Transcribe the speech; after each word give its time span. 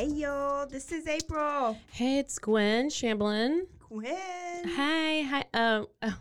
Hey 0.00 0.06
y'all, 0.06 0.64
this 0.66 0.92
is 0.92 1.06
April. 1.06 1.76
Hey, 1.92 2.20
it's 2.20 2.38
Gwen 2.38 2.88
Shamblin. 2.88 3.66
Gwen. 3.86 4.16
Hi, 4.64 5.20
hi. 5.20 5.44
Um, 5.52 5.88
oh, 6.00 6.16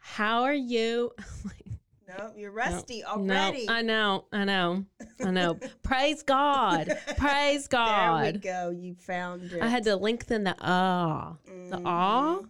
how 0.00 0.44
are 0.44 0.54
you? 0.54 1.10
no, 2.08 2.32
you're 2.34 2.50
rusty 2.50 3.02
no, 3.02 3.08
already. 3.08 3.66
No, 3.66 3.74
I 3.74 3.82
know, 3.82 4.24
I 4.32 4.44
know, 4.46 4.86
I 5.22 5.30
know. 5.30 5.58
Praise 5.82 6.22
God. 6.22 6.96
Praise 7.18 7.68
God. 7.68 8.22
There 8.24 8.32
we 8.32 8.38
go. 8.38 8.70
You 8.70 8.94
found 8.94 9.52
it. 9.52 9.60
I 9.60 9.68
had 9.68 9.84
to 9.84 9.94
lengthen 9.94 10.44
the 10.44 10.56
ah. 10.58 11.36
The 11.44 11.82
ah. 11.84 12.40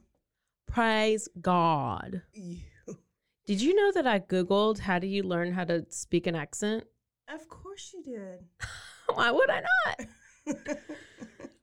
Praise 0.69 1.28
God. 1.41 2.23
You. 2.33 2.58
Did 3.45 3.61
you 3.61 3.75
know 3.75 3.91
that 3.91 4.06
I 4.06 4.20
Googled 4.20 4.78
how 4.78 5.00
do 5.00 5.08
you 5.08 5.25
learn 5.25 5.50
how 5.50 5.64
to 5.64 5.84
speak 5.89 6.28
an 6.28 6.36
accent? 6.36 6.84
Of 7.27 7.48
course 7.48 7.92
you 7.92 8.05
did. 8.05 8.45
Why 9.12 9.33
would 9.33 9.50
I 9.50 9.62
not? 9.62 10.06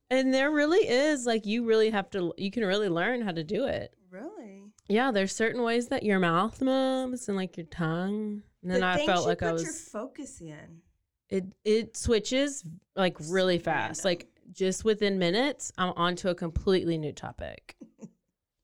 And 0.09 0.33
there 0.33 0.51
really 0.51 0.87
is 0.87 1.25
like 1.25 1.45
you 1.45 1.65
really 1.65 1.89
have 1.89 2.09
to 2.11 2.33
you 2.37 2.51
can 2.51 2.65
really 2.65 2.89
learn 2.89 3.21
how 3.21 3.31
to 3.31 3.43
do 3.43 3.65
it. 3.65 3.93
Really? 4.09 4.63
Yeah, 4.87 5.11
there's 5.11 5.35
certain 5.35 5.63
ways 5.63 5.87
that 5.89 6.03
your 6.03 6.19
mouth 6.19 6.61
moves 6.61 7.27
and 7.27 7.37
like 7.37 7.57
your 7.57 7.65
tongue. 7.67 8.43
And 8.61 8.71
then 8.71 8.81
the 8.81 8.87
I 8.87 9.05
felt 9.05 9.21
you 9.21 9.27
like 9.29 9.39
put 9.39 9.45
I 9.45 9.49
your 9.49 9.57
was 9.57 9.89
focus 9.89 10.41
in. 10.41 10.81
it 11.29 11.45
it 11.63 11.97
switches 11.97 12.63
like 12.95 13.17
really 13.29 13.57
fast. 13.59 14.05
Random. 14.05 14.09
Like 14.09 14.27
just 14.51 14.85
within 14.85 15.17
minutes, 15.19 15.71
I'm 15.77 15.93
onto 15.95 16.29
a 16.29 16.35
completely 16.35 16.97
new 16.97 17.11
topic. 17.11 17.75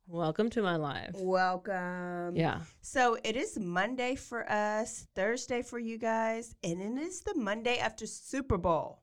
Welcome 0.08 0.50
to 0.52 0.62
my 0.62 0.76
life. 0.76 1.12
Welcome. 1.16 2.36
Yeah. 2.36 2.60
So 2.82 3.18
it 3.24 3.38
is 3.38 3.58
Monday 3.58 4.16
for 4.16 4.50
us, 4.52 5.08
Thursday 5.16 5.62
for 5.62 5.80
you 5.80 5.98
guys, 5.98 6.54
and 6.64 6.82
it 6.82 7.02
is 7.02 7.22
the 7.22 7.34
Monday 7.36 7.78
after 7.78 8.06
Super 8.06 8.58
Bowl. 8.58 9.02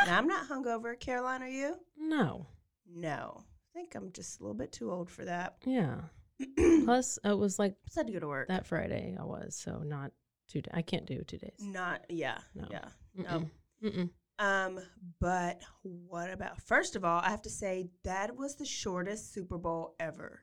And 0.00 0.10
I'm 0.10 0.26
not 0.26 0.48
hungover. 0.48 0.98
Caroline, 0.98 1.42
are 1.42 1.48
you? 1.48 1.76
No. 1.96 2.46
No. 2.92 3.44
I 3.74 3.78
think 3.78 3.94
I'm 3.94 4.10
just 4.12 4.38
a 4.40 4.42
little 4.42 4.56
bit 4.56 4.72
too 4.72 4.90
old 4.90 5.10
for 5.10 5.24
that. 5.24 5.56
Yeah. 5.66 6.00
Plus 6.84 7.18
it 7.24 7.38
was 7.38 7.58
like 7.58 7.76
Just 7.84 7.96
had 7.98 8.06
to 8.08 8.12
go 8.12 8.18
to 8.18 8.26
work. 8.26 8.48
that 8.48 8.66
Friday 8.66 9.16
I 9.18 9.22
was, 9.24 9.54
so 9.54 9.78
not 9.84 10.10
two 10.48 10.60
da- 10.62 10.72
I 10.74 10.82
can't 10.82 11.06
do 11.06 11.22
two 11.22 11.38
days. 11.38 11.60
Not 11.60 12.04
yeah. 12.08 12.38
No. 12.54 12.66
Yeah. 12.68 12.88
Mm-mm. 13.16 13.50
Mm-mm. 13.84 14.10
Um, 14.40 14.80
but 15.20 15.60
what 15.82 16.30
about 16.32 16.60
first 16.60 16.96
of 16.96 17.04
all, 17.04 17.20
I 17.20 17.30
have 17.30 17.42
to 17.42 17.50
say 17.50 17.90
that 18.02 18.34
was 18.36 18.56
the 18.56 18.64
shortest 18.64 19.32
Super 19.32 19.56
Bowl 19.56 19.94
ever. 20.00 20.40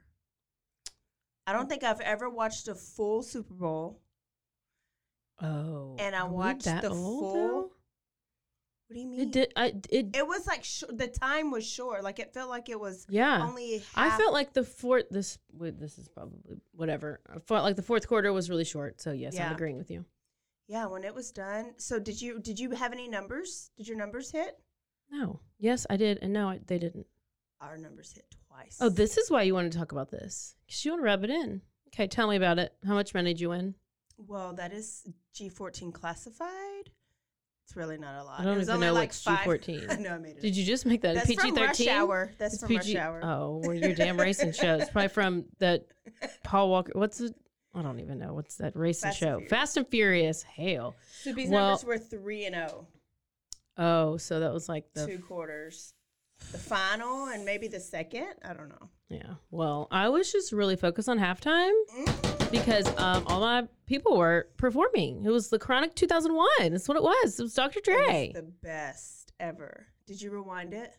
I 1.46 1.52
don't 1.52 1.68
think 1.68 1.84
I've 1.84 2.00
ever 2.02 2.30
watched 2.30 2.70
a 2.70 2.76
full 2.76 3.22
Super 3.22 3.56
Bowl. 3.56 4.00
Oh. 5.42 5.96
And 6.00 6.16
I 6.16 6.24
watched 6.24 6.64
the 6.66 6.90
old, 6.90 7.20
full- 7.20 7.34
though? 7.34 7.72
What 8.90 8.96
do 8.96 9.02
you 9.02 9.08
mean? 9.08 9.20
It 9.20 9.32
did 9.32 9.54
I 9.56 9.74
it 9.92 10.16
It 10.16 10.28
was 10.28 10.48
like 10.48 10.64
sh- 10.64 10.84
the 10.90 11.06
time 11.06 11.52
was 11.52 11.64
short. 11.64 12.04
Like 12.04 12.18
it 12.18 12.34
felt 12.34 12.50
like 12.50 12.70
it 12.70 12.80
was 12.80 13.06
yeah. 13.08 13.46
only. 13.48 13.84
I 13.94 14.10
felt 14.18 14.34
like 14.34 14.54
the 14.54 14.64
fourth. 14.64 15.06
This 15.12 15.38
this 15.54 16.00
is 16.00 16.10
probably 16.10 16.58
whatever. 16.72 17.20
I 17.32 17.38
felt 17.38 17.64
like 17.64 17.76
the 17.76 17.84
fourth 17.84 18.08
quarter 18.08 18.34
was 18.34 18.50
really 18.50 18.66
short. 18.66 19.00
So 19.00 19.12
yes, 19.12 19.36
Yeah. 19.36 19.46
I'm 19.46 19.54
agreeing 19.54 19.78
with 19.78 19.92
you. 19.92 20.06
Yeah, 20.68 20.88
when 20.88 21.04
it 21.04 21.14
was 21.14 21.32
done. 21.32 21.76
So 21.78 22.00
did 22.00 22.20
you 22.20 22.40
did 22.40 22.60
you 22.60 22.72
have 22.72 22.92
any 22.92 23.08
numbers? 23.08 23.70
Did 23.78 23.88
your 23.88 23.98
numbers 23.98 24.32
hit? 24.32 24.58
No, 25.12 25.40
yes, 25.60 25.86
I 25.88 25.96
did, 25.98 26.18
and 26.24 26.34
no, 26.34 26.50
I, 26.50 26.60
they 26.66 26.80
didn't. 26.80 27.06
Our 27.62 27.78
numbers 27.78 28.14
hit 28.14 28.26
twice. 28.48 28.78
Oh, 28.82 28.90
this 28.90 29.18
is 29.18 29.30
why 29.30 29.44
you 29.44 29.54
want 29.54 29.72
to 29.72 29.78
talk 29.78 29.92
about 29.92 30.10
this 30.10 30.56
because 30.66 30.84
you 30.84 30.92
want 30.92 31.02
to 31.02 31.06
rub 31.06 31.24
it 31.24 31.30
in. 31.30 31.62
Okay, 31.90 32.08
tell 32.08 32.28
me 32.28 32.38
about 32.38 32.58
it. 32.58 32.74
How 32.88 32.96
much 32.96 33.14
money 33.14 33.34
did 33.34 33.42
you 33.42 33.50
win? 33.50 33.76
Well, 34.18 34.54
that 34.54 34.74
is 34.74 35.08
G14 35.36 35.94
classified. 35.94 36.92
It's 37.70 37.76
really 37.76 38.00
not 38.00 38.20
a 38.20 38.24
lot. 38.24 38.40
I 38.40 38.44
don't 38.46 38.58
even 38.60 38.70
only 38.72 38.88
know 38.88 38.94
like 38.94 39.10
what's 39.10 39.24
G14. 39.26 39.92
I 39.92 39.96
know 40.02 40.16
I 40.16 40.18
made 40.18 40.38
it. 40.38 40.42
Did 40.42 40.58
you 40.58 40.66
just 40.66 40.88
make 40.88 41.02
that 41.02 41.14
That's 41.14 41.28
PG 41.28 41.52
thirteen? 41.52 41.90
Hour. 41.90 42.32
That's 42.40 42.60
from 42.60 42.76
Rush 42.76 42.96
Hour. 42.96 43.22
Oh, 43.24 43.62
well, 43.64 43.76
your 43.76 43.94
damn 43.94 44.18
racing 44.20 44.54
show. 44.54 44.78
It's 44.78 44.90
probably 44.90 45.10
from 45.10 45.46
that 45.60 45.86
Paul 46.44 46.72
Walker. 46.72 46.94
What's 46.96 47.22
it? 47.22 47.36
I 47.76 47.84
don't 47.84 48.00
even 48.00 48.18
know. 48.18 48.34
What's 48.34 48.56
that 48.56 48.76
racing 48.76 49.10
Fast 49.10 49.20
show? 49.20 49.34
Furious. 49.36 49.50
Fast 49.52 49.78
and 49.78 49.88
Furious. 49.88 50.42
Hail. 50.42 50.96
So 51.22 51.32
these 51.32 51.50
Well- 51.50 51.68
numbers 51.78 51.86
were 51.86 51.98
three 52.00 52.46
and 52.46 52.56
zero, 52.56 52.88
Oh, 53.78 54.18
so 54.18 54.40
that 54.40 54.52
was 54.52 54.68
like 54.68 54.86
the 54.96 55.06
two 55.06 55.20
quarters, 55.20 55.94
the 56.52 56.58
final, 56.58 57.26
and 57.28 57.46
maybe 57.46 57.68
the 57.68 57.80
second. 57.80 58.30
I 58.44 58.54
don't 58.54 58.70
know. 58.70 58.90
Yeah. 59.10 59.34
Well, 59.52 59.88
I 59.92 60.10
was 60.10 60.32
just 60.32 60.52
really 60.52 60.76
focused 60.76 61.10
on 61.10 61.18
halftime 61.18 61.72
because 62.52 62.88
um, 63.00 63.24
all 63.28 63.40
my 63.42 63.68
people 63.88 64.18
were 64.18 64.48
performing. 64.58 65.26
It 65.26 65.30
was 65.32 65.50
the 65.50 65.58
Chronic 65.60 65.96
2001. 65.96 66.72
That's 66.72 66.88
what 66.88 66.96
it 66.98 67.04
was. 67.04 67.40
It 67.40 67.44
was 67.44 67.54
Dr. 67.56 67.80
It 67.80 67.86
Dre. 67.86 68.32
was 68.34 68.44
the 68.44 68.52
best 68.62 69.34
ever. 69.40 69.88
Did 70.06 70.22
you 70.22 70.32
rewind 70.32 70.74
it? 70.74 70.96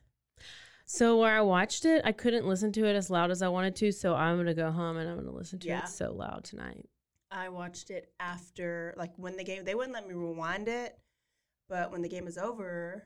so 0.87 1.19
where 1.19 1.37
I 1.37 1.41
watched 1.41 1.85
it, 1.85 2.03
I 2.05 2.11
couldn't 2.11 2.47
listen 2.49 2.73
to 2.73 2.85
it 2.85 2.97
as 2.97 3.11
loud 3.11 3.31
as 3.31 3.43
I 3.43 3.49
wanted 3.49 3.77
to. 3.77 3.93
So 3.93 4.15
I'm 4.17 4.37
gonna 4.37 4.55
go 4.55 4.73
home 4.73 4.97
and 4.97 5.09
I'm 5.09 5.17
gonna 5.17 5.31
listen 5.31 5.61
to 5.61 5.69
Yeah. 5.69 5.85
it 5.85 5.89
so 5.89 6.13
loud 6.13 6.43
tonight. 6.43 6.89
I 7.31 7.49
watched 7.49 7.91
it 7.91 8.13
after, 8.19 8.93
like 8.97 9.13
when 9.17 9.37
the 9.37 9.45
game. 9.45 9.65
They 9.65 9.77
wouldn't 9.77 9.95
let 9.95 10.09
me 10.09 10.15
rewind 10.15 10.67
it, 10.67 10.99
but 11.69 11.93
when 11.93 12.03
the 12.03 12.09
game 12.09 12.25
was 12.25 12.39
over, 12.39 13.05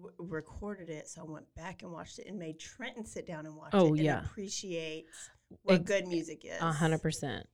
w- 0.00 0.14
recorded 0.18 0.88
it. 0.90 1.08
So 1.08 1.22
I 1.22 1.24
went 1.24 1.46
back 1.54 1.82
and 1.82 1.92
watched 1.92 2.18
it 2.18 2.26
and 2.28 2.38
made 2.38 2.58
Trenton 2.58 3.04
sit 3.04 3.26
down 3.26 3.46
and 3.46 3.54
watch 3.56 3.70
Oh, 3.72 3.94
it 3.94 4.00
yeah. 4.02 4.18
and 4.18 4.26
appreciate 4.26 5.06
what 5.62 5.76
Ex- 5.80 5.84
good 5.84 6.06
music 6.06 6.44
is. 6.44 6.60
A 6.60 6.72
hundred 6.72 7.02
percent. 7.02 7.46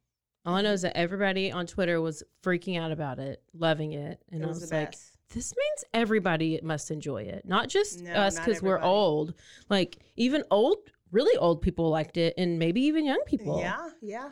All 0.47 0.55
I 0.55 0.61
know 0.63 0.73
is 0.73 0.83
that 0.83 0.97
everybody 0.97 1.51
on 1.51 1.67
Twitter 1.67 2.01
was 2.03 2.23
freaking 2.43 2.79
out 2.79 2.93
about 2.93 3.19
it, 3.19 3.43
loving 3.55 3.93
it, 3.93 4.21
and 4.31 4.43
It 4.43 4.45
I 4.45 4.49
was 4.49 4.61
was 4.61 4.69
the 4.71 4.77
like, 4.77 4.91
best. 4.91 5.17
this 5.31 5.55
means 5.57 5.85
everybody 5.95 6.61
must 6.63 6.91
enjoy 6.91 7.23
it, 7.23 7.47
not 7.47 7.69
just 7.69 8.01
No, 8.03 8.13
us 8.13 8.39
because 8.39 8.61
we're 8.61 8.81
old. 8.83 9.33
Like 9.71 9.97
even 10.17 10.45
old, 10.51 10.77
really 11.13 11.35
old 11.39 11.63
people 11.63 11.89
liked 11.89 12.19
it, 12.19 12.35
and 12.37 12.59
maybe 12.59 12.83
even 12.83 13.07
young 13.07 13.23
people. 13.27 13.59
Yeah, 13.59 13.89
yeah. 14.03 14.31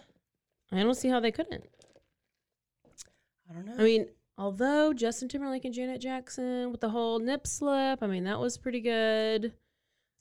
I 0.71 0.83
don't 0.83 0.95
see 0.95 1.09
how 1.09 1.19
they 1.21 1.33
couldn't. 1.33 1.65
I 3.51 3.55
don't 3.55 3.67
know. 3.67 3.75
I 3.79 3.83
mean, 3.83 4.07
although 4.43 4.93
Justin 4.93 5.29
Timberlake 5.29 5.65
and 5.65 5.73
Janet 5.73 6.01
Jackson 6.01 6.73
with 6.73 6.81
the 6.81 6.89
whole 6.89 7.21
nip 7.21 7.47
slip, 7.47 8.03
I 8.03 8.07
mean 8.09 8.25
that 8.25 8.41
was 8.41 8.59
pretty 8.59 8.81
good. 8.81 9.53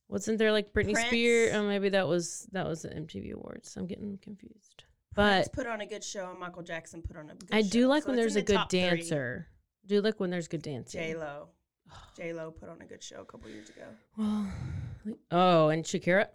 Wasn't 0.08 0.38
there 0.38 0.52
like 0.52 0.74
Britney 0.74 0.94
Prince. 0.94 1.08
Spears? 1.08 1.54
Oh, 1.56 1.64
maybe 1.64 1.90
that 1.90 2.08
was 2.08 2.48
that 2.52 2.68
was 2.68 2.84
the 2.84 2.90
MTV 2.90 3.34
Awards. 3.34 3.76
I'm 3.76 3.88
getting 3.88 4.20
confused. 4.22 4.84
Prince 5.14 5.50
But 5.50 5.54
put 5.54 5.68
on 5.68 5.82
a 5.82 5.86
good 5.88 6.04
show, 6.04 6.30
and 6.30 6.40
Michael 6.40 6.62
Jackson 6.62 7.02
put 7.02 7.18
on 7.18 7.32
a 7.32 7.36
good 7.36 7.50
I 7.52 7.64
do 7.64 7.88
like 7.88 8.04
So 8.04 8.10
when 8.10 8.18
there's 8.18 8.36
a 8.36 8.42
the 8.42 8.54
good 8.54 8.68
dancer. 8.70 9.48
Do 9.88 10.02
like 10.02 10.20
when 10.20 10.30
there's 10.30 10.48
good 10.48 10.62
dancing. 10.62 11.02
J 11.02 11.16
Lo. 11.16 11.50
J 12.16 12.34
Lo 12.34 12.52
put 12.52 12.70
on 12.70 12.80
a 12.82 12.86
good 12.86 13.02
show 13.02 13.22
a 13.22 13.26
couple 13.26 13.50
years 13.50 13.70
ago. 13.70 13.86
Well, 14.18 14.48
oh, 15.32 15.70
and 15.70 15.84
Shakira. 15.84 16.28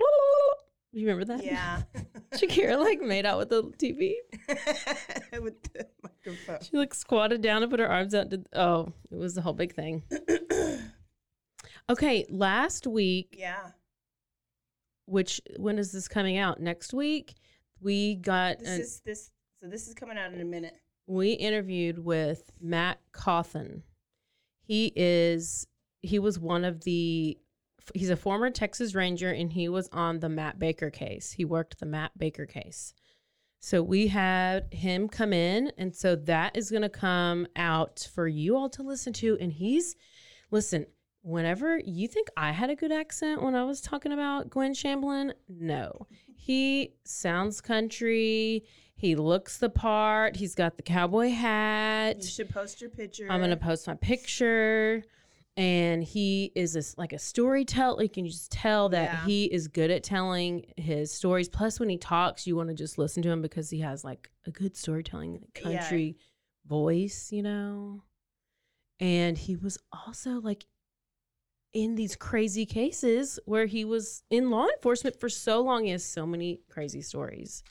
You 0.96 1.06
remember 1.08 1.26
that? 1.36 1.44
Yeah. 1.44 1.82
Shakira 2.32 2.78
like 2.78 3.02
made 3.02 3.26
out 3.26 3.36
with 3.36 3.50
the 3.50 3.64
TV. 3.64 4.14
With 5.42 5.62
the 5.74 5.86
microphone. 6.02 6.58
She 6.62 6.76
like 6.78 6.94
squatted 6.94 7.42
down 7.42 7.62
and 7.62 7.70
put 7.70 7.80
her 7.80 7.88
arms 7.88 8.14
out. 8.14 8.22
and 8.22 8.30
Did, 8.30 8.46
oh, 8.54 8.92
it 9.10 9.16
was 9.16 9.34
the 9.34 9.42
whole 9.42 9.52
big 9.52 9.74
thing. 9.74 10.02
Okay, 11.88 12.26
last 12.28 12.86
week, 12.86 13.36
Yeah. 13.38 13.68
which 15.04 15.40
when 15.58 15.78
is 15.78 15.92
this 15.92 16.08
coming 16.08 16.36
out? 16.36 16.60
Next 16.60 16.92
week, 16.92 17.34
we 17.80 18.16
got 18.16 18.58
This 18.58 18.68
is 18.80 19.02
this. 19.04 19.30
So 19.62 19.68
this 19.68 19.86
is 19.86 19.94
coming 19.94 20.18
out 20.18 20.32
in 20.32 20.40
a 20.40 20.44
minute. 20.44 20.74
we 21.06 21.32
interviewed 21.32 21.98
with 22.04 22.50
Matt 22.60 22.98
Cawthon. 23.12 23.82
He 24.64 24.92
is 24.96 25.66
he 26.02 26.18
was 26.18 26.40
one 26.40 26.64
of 26.64 26.82
the 26.82 27.38
he's 27.94 28.10
a 28.10 28.16
former 28.16 28.50
Texas 28.50 28.94
Ranger 28.94 29.30
and 29.30 29.52
he 29.52 29.68
was 29.68 29.88
on 29.92 30.20
the 30.20 30.28
Matt 30.28 30.58
Baker 30.58 30.90
case. 30.90 31.32
He 31.32 31.44
worked 31.44 31.78
the 31.78 31.86
Matt 31.86 32.16
Baker 32.18 32.46
case. 32.46 32.94
So 33.60 33.82
we 33.82 34.08
had 34.08 34.72
him 34.72 35.08
come 35.08 35.32
in 35.32 35.72
and 35.78 35.94
so 35.94 36.14
that 36.16 36.56
is 36.56 36.70
going 36.70 36.82
to 36.82 36.88
come 36.88 37.46
out 37.56 38.08
for 38.14 38.28
you 38.28 38.56
all 38.56 38.68
to 38.70 38.82
listen 38.82 39.12
to 39.14 39.36
and 39.40 39.52
he's 39.52 39.96
listen, 40.50 40.86
whenever 41.22 41.80
you 41.84 42.06
think 42.06 42.28
I 42.36 42.52
had 42.52 42.70
a 42.70 42.76
good 42.76 42.92
accent 42.92 43.42
when 43.42 43.54
I 43.54 43.64
was 43.64 43.80
talking 43.80 44.12
about 44.12 44.50
Gwen 44.50 44.74
Shamblin, 44.74 45.32
no. 45.48 46.06
He 46.36 46.94
sounds 47.04 47.60
country. 47.60 48.64
He 48.94 49.16
looks 49.16 49.58
the 49.58 49.68
part. 49.68 50.36
He's 50.36 50.54
got 50.54 50.76
the 50.76 50.82
cowboy 50.82 51.30
hat. 51.30 52.18
You 52.18 52.28
should 52.28 52.48
post 52.50 52.80
your 52.80 52.90
picture. 52.90 53.26
I'm 53.28 53.40
gonna 53.40 53.56
post 53.56 53.86
my 53.88 53.94
picture, 53.94 55.02
and 55.56 56.04
he 56.04 56.52
is 56.54 56.74
this 56.74 56.96
like 56.98 57.12
a 57.12 57.18
storyteller. 57.18 58.02
You 58.02 58.08
can 58.08 58.26
just 58.26 58.50
tell 58.52 58.88
that 58.90 59.12
Yeah. 59.12 59.24
he 59.26 59.44
is 59.46 59.68
good 59.68 59.90
at 59.90 60.02
telling 60.02 60.64
his 60.76 61.10
stories. 61.12 61.48
Plus, 61.48 61.80
when 61.80 61.88
he 61.88 61.96
talks, 61.96 62.46
you 62.46 62.56
want 62.56 62.68
to 62.68 62.74
just 62.74 62.98
listen 62.98 63.22
to 63.22 63.30
him 63.30 63.40
because 63.42 63.70
he 63.70 63.80
has 63.80 64.04
like 64.04 64.30
a 64.46 64.50
good 64.50 64.76
storytelling 64.76 65.46
Yeah. 65.56 65.62
country 65.62 66.16
voice, 66.66 67.32
you 67.32 67.42
know. 67.42 68.02
And 69.00 69.36
he 69.38 69.56
was 69.56 69.78
also 69.92 70.40
like 70.40 70.66
in 71.72 71.94
these 71.94 72.16
crazy 72.16 72.64
cases 72.66 73.38
where 73.44 73.66
he 73.66 73.84
was 73.84 74.22
in 74.30 74.50
law 74.50 74.66
enforcement 74.66 75.18
for 75.20 75.28
so 75.28 75.60
long. 75.62 75.84
He 75.84 75.90
has 75.90 76.04
so 76.04 76.26
many 76.26 76.60
crazy 76.70 77.02
stories. 77.02 77.62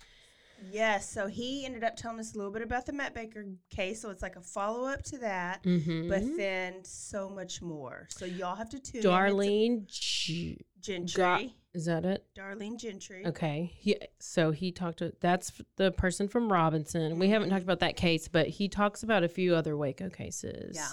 Yes. 0.72 1.10
So 1.10 1.28
he 1.28 1.66
ended 1.66 1.84
up 1.84 1.96
telling 1.96 2.20
us 2.20 2.34
a 2.34 2.38
little 2.38 2.52
bit 2.52 2.62
about 2.62 2.86
the 2.86 2.94
Matt 2.94 3.14
Baker 3.14 3.46
case. 3.70 4.02
So 4.02 4.10
it's 4.10 4.22
like 4.22 4.36
a 4.36 4.42
follow 4.42 4.88
up 4.88 5.04
to 5.06 5.18
that, 5.20 5.64
Mm-hmm. 5.64 6.10
but 6.10 6.22
then 6.38 6.84
so 6.84 7.30
much 7.30 7.62
more. 7.62 8.08
So 8.10 8.26
y'all 8.26 8.56
have 8.56 8.70
to 8.70 8.80
tune 8.80 9.02
in. 9.02 9.08
Darlene, 9.08 9.88
G- 9.88 10.60
Gentry. 10.82 11.56
Is 11.74 11.86
that 11.86 12.06
it? 12.06 12.26
Darlene 12.38 12.78
Gentry. 12.78 13.26
Okay. 13.26 13.72
He 13.78 13.98
so 14.20 14.52
he 14.52 14.72
talked 14.72 15.00
to 15.00 15.14
that's 15.20 15.52
the 15.76 15.92
person 15.92 16.28
from 16.30 16.52
Robinson. 16.52 17.20
We 17.20 17.30
haven't 17.30 17.50
talked 17.50 17.64
about 17.64 17.80
that 17.82 17.98
case, 17.98 18.28
but 18.30 18.48
he 18.48 18.70
talks 18.70 19.04
about 19.04 19.24
a 19.24 19.28
few 19.28 19.56
other 19.56 19.76
Waco 19.76 20.10
cases. 20.10 20.76
Yeah. 20.76 20.88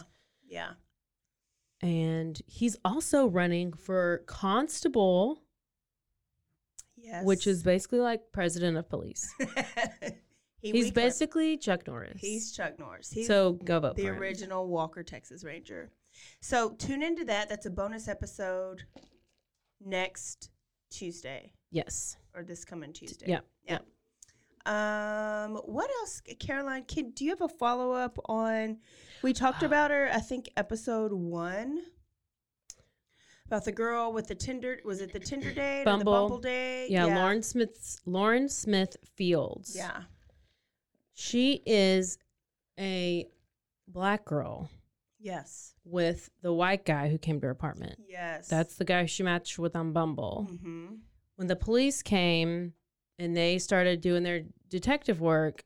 Yeah. 0.49 1.88
And 1.88 2.41
he's 2.47 2.76
also 2.85 3.26
running 3.26 3.73
for 3.73 4.23
constable, 4.26 5.41
Yes. 7.03 7.25
which 7.25 7.47
is 7.47 7.63
basically 7.63 7.99
like 8.01 8.21
president 8.33 8.77
of 8.77 8.89
police. 8.89 9.29
he, 10.61 10.71
he's 10.71 10.91
basically 10.93 11.57
Chuck 11.57 11.87
Norris. 11.87 12.21
He's 12.21 12.53
Chuck 12.53 12.79
Norris. 12.79 13.11
He's 13.11 13.27
so 13.27 13.55
go 13.65 13.81
vote 13.81 13.97
the 13.97 14.05
for 14.07 14.13
him. 14.15 14.19
original 14.21 14.69
Walker 14.69 15.03
Texas 15.03 15.43
Ranger. 15.45 15.91
So 16.41 16.71
tune 16.79 17.03
into 17.03 17.25
that. 17.25 17.49
That's 17.49 17.67
a 17.67 17.71
bonus 17.71 18.07
episode 18.07 18.83
next 19.85 20.51
Tuesday 20.91 21.53
Yes. 21.71 22.17
or 22.35 22.45
this 22.45 22.65
coming 22.65 22.93
Tuesday. 22.93 23.27
Yeah. 23.29 23.41
Yeah. 23.67 23.79
Um, 24.65 25.57
what 25.65 25.91
else, 26.01 26.23
Caroline? 26.39 26.85
Can 26.85 27.11
do 27.11 27.25
you 27.25 27.31
have 27.31 27.41
a 27.41 27.49
follow 27.49 27.93
up 27.93 28.17
on? 28.27 28.79
We 29.23 29.33
talked 29.33 29.65
about 29.65 29.91
her. 29.91 30.09
I 30.13 30.21
think 30.21 30.51
episode 30.57 31.13
one 31.13 31.83
about 33.53 33.65
the 33.67 33.73
girl 33.73 34.15
with 34.15 34.29
the 34.29 34.35
Tinder. 34.35 34.79
Was 34.83 35.03
it 35.03 35.13
the 35.13 35.21
Tinder 35.21 35.53
date 35.55 35.83
or 35.83 35.85
the 35.85 35.91
Bumble. 35.91 36.13
Bumble 36.13 36.39
date? 36.39 36.89
Yeah, 36.89 37.05
Lauren 37.05 37.43
Smith's 37.43 38.01
Lauren 38.07 38.49
Smith 38.49 38.97
Fields. 39.15 39.75
Yeah. 39.77 40.05
She 41.13 41.63
is 41.67 42.19
a 42.81 43.27
black 43.87 44.25
girl 44.25 44.71
Yes. 45.21 45.75
with 45.85 46.31
the 46.41 46.53
white 46.53 46.87
guy 46.87 47.11
who 47.11 47.19
came 47.19 47.41
to 47.41 47.47
her 47.47 47.51
apartment. 47.53 47.97
Yes. 48.09 48.49
That's 48.49 48.77
the 48.77 48.85
guy 48.87 49.05
she 49.05 49.23
matched 49.23 49.59
with 49.59 49.77
on 49.77 49.93
Bumble. 49.93 50.49
hmm 50.63 50.87
When 51.37 51.49
the 51.49 51.57
police 51.57 52.03
came 52.03 52.73
and 53.19 53.37
they 53.37 53.59
started 53.59 54.01
doing 54.01 54.23
their 54.23 54.45
detective 54.71 55.21
work, 55.21 55.63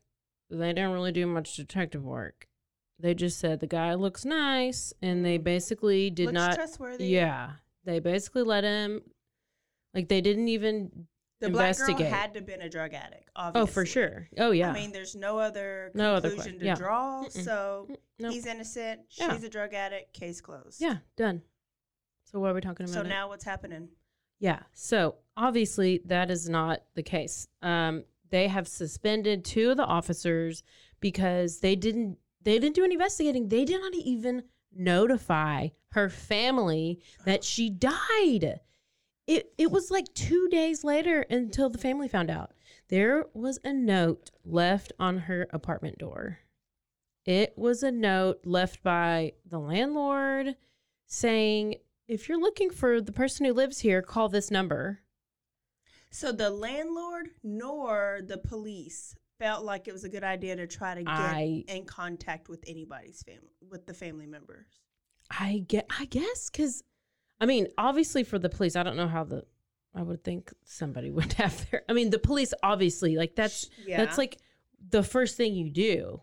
they 0.49 0.73
didn't 0.73 0.91
really 0.91 1.13
do 1.13 1.25
much 1.25 1.55
detective 1.55 2.03
work. 2.03 2.47
They 2.99 3.13
just 3.13 3.39
said 3.39 3.61
the 3.61 3.67
guy 3.67 3.93
looks 3.93 4.25
nice, 4.25 4.91
and 5.01 5.23
they 5.23 5.37
basically 5.37 6.09
did 6.09 6.25
Looks 6.25 6.33
not. 6.33 6.55
trustworthy. 6.55 7.07
Yeah, 7.07 7.51
they 7.87 7.99
basically 7.99 8.43
let 8.43 8.63
him. 8.63 9.01
Like 9.93 10.09
they 10.09 10.21
didn't 10.21 10.49
even. 10.49 11.07
The 11.39 11.49
black 11.49 11.77
girl 11.77 11.95
had 11.97 12.33
to 12.33 12.39
have 12.39 12.47
been 12.47 12.61
a 12.61 12.69
drug 12.69 12.93
addict. 12.93 13.29
Obviously. 13.35 13.61
Oh, 13.61 13.65
for 13.67 13.85
sure. 13.85 14.27
Oh 14.37 14.51
yeah. 14.51 14.69
I 14.69 14.73
mean, 14.73 14.91
there's 14.91 15.15
no 15.15 15.37
other 15.39 15.91
No 15.93 16.15
other 16.15 16.29
conclusion 16.29 16.59
to 16.59 16.65
yeah. 16.65 16.75
draw. 16.75 17.23
Mm-mm. 17.23 17.43
So 17.43 17.87
nope. 18.19 18.33
he's 18.33 18.45
innocent. 18.45 19.01
Yeah. 19.11 19.33
She's 19.33 19.43
a 19.43 19.49
drug 19.49 19.73
addict. 19.73 20.13
Case 20.13 20.41
closed. 20.41 20.81
yeah, 20.81 20.97
done. 21.15 21.41
So 22.25 22.39
what 22.39 22.51
are 22.51 22.53
we 22.55 22.61
talking 22.61 22.85
about? 22.85 22.93
So 22.93 23.03
now 23.03 23.29
what's 23.29 23.45
happening? 23.45 23.87
Yeah. 24.39 24.59
So 24.73 25.15
obviously 25.37 26.01
that 26.05 26.29
is 26.29 26.49
not 26.49 26.81
the 26.95 27.03
case. 27.03 27.47
Um, 27.61 28.03
they 28.29 28.47
have 28.47 28.67
suspended 28.67 29.45
two 29.45 29.71
of 29.71 29.77
the 29.77 29.85
officers 29.85 30.63
because 30.99 31.59
they 31.59 31.75
didn't 31.75 32.17
they 32.41 32.59
didn't 32.59 32.75
do 32.75 32.83
any 32.83 32.95
investigating. 32.95 33.47
They 33.47 33.63
did 33.63 33.79
not 33.79 33.93
even 33.93 34.43
notify 34.77 35.69
her 35.91 36.09
family 36.09 37.01
that 37.25 37.43
she 37.43 37.69
died. 37.69 38.59
It 39.25 39.53
it 39.57 39.71
was 39.71 39.91
like 39.91 40.13
two 40.13 40.47
days 40.49 40.83
later 40.83 41.21
until 41.29 41.69
the 41.69 41.77
family 41.77 42.07
found 42.07 42.29
out. 42.29 42.53
There 42.89 43.25
was 43.33 43.59
a 43.63 43.73
note 43.73 44.31
left 44.45 44.93
on 44.99 45.19
her 45.19 45.47
apartment 45.51 45.97
door. 45.97 46.39
It 47.25 47.57
was 47.57 47.83
a 47.83 47.91
note 47.91 48.45
left 48.45 48.81
by 48.83 49.33
the 49.45 49.59
landlord 49.59 50.55
saying, 51.07 51.75
if 52.07 52.29
you're 52.29 52.39
looking 52.39 52.69
for 52.69 53.01
the 53.01 53.11
person 53.11 53.45
who 53.45 53.53
lives 53.53 53.79
here, 53.79 54.01
call 54.01 54.29
this 54.29 54.49
number. 54.49 55.01
So 56.09 56.31
the 56.31 56.49
landlord 56.49 57.31
nor 57.43 58.21
the 58.25 58.37
police 58.37 59.15
felt 59.39 59.63
like 59.63 59.87
it 59.87 59.93
was 59.93 60.03
a 60.03 60.09
good 60.09 60.23
idea 60.23 60.55
to 60.55 60.67
try 60.67 60.95
to 60.95 61.03
get 61.03 61.11
I- 61.11 61.63
in 61.67 61.85
contact 61.85 62.49
with 62.49 62.63
anybody's 62.67 63.21
family, 63.23 63.55
with 63.69 63.85
the 63.85 63.93
family 63.93 64.25
members. 64.27 64.67
I 65.29 65.63
get, 65.67 65.87
I 65.99 66.05
guess, 66.05 66.49
because, 66.49 66.83
I 67.39 67.45
mean, 67.45 67.67
obviously 67.77 68.23
for 68.23 68.39
the 68.39 68.49
police, 68.49 68.75
I 68.75 68.83
don't 68.83 68.95
know 68.97 69.07
how 69.07 69.23
the, 69.23 69.43
I 69.93 70.01
would 70.01 70.23
think 70.23 70.53
somebody 70.63 71.11
would 71.17 71.33
have 71.33 71.69
their, 71.69 71.83
I 71.89 71.93
mean, 71.93 72.09
the 72.09 72.19
police 72.19 72.53
obviously, 72.63 73.15
like 73.17 73.35
that's, 73.35 73.69
Yeah. 73.85 73.97
that's 73.97 74.17
like 74.17 74.37
the 74.89 75.03
first 75.03 75.37
thing 75.37 75.53
you 75.53 75.69
do. 75.69 76.21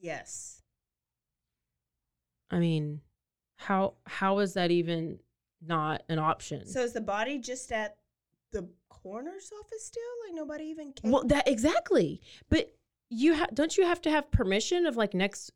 Yes. 0.00 0.62
I 2.50 2.58
mean, 2.58 3.00
how, 3.56 3.94
how 4.06 4.40
is 4.40 4.54
that 4.54 4.70
even 4.70 5.20
not 5.64 6.02
an 6.08 6.18
option? 6.18 6.66
So 6.66 6.82
is 6.82 6.92
the 6.92 7.00
body 7.00 7.38
just 7.38 7.70
at 7.72 7.96
the 8.50 8.68
coroner's 9.02 9.50
office 9.60 9.84
still? 9.86 10.02
Like 10.26 10.34
nobody 10.34 10.64
even 10.64 10.92
came? 10.92 11.10
Well, 11.10 11.24
that 11.24 11.48
exactly. 11.48 12.20
But 12.48 12.74
you 13.10 13.34
ha- 13.34 13.48
don't 13.52 13.76
you 13.76 13.84
have 13.84 14.00
to 14.02 14.10
have 14.10 14.30
permission 14.30 14.86
of 14.86 14.96
like 14.96 15.14
next 15.14 15.50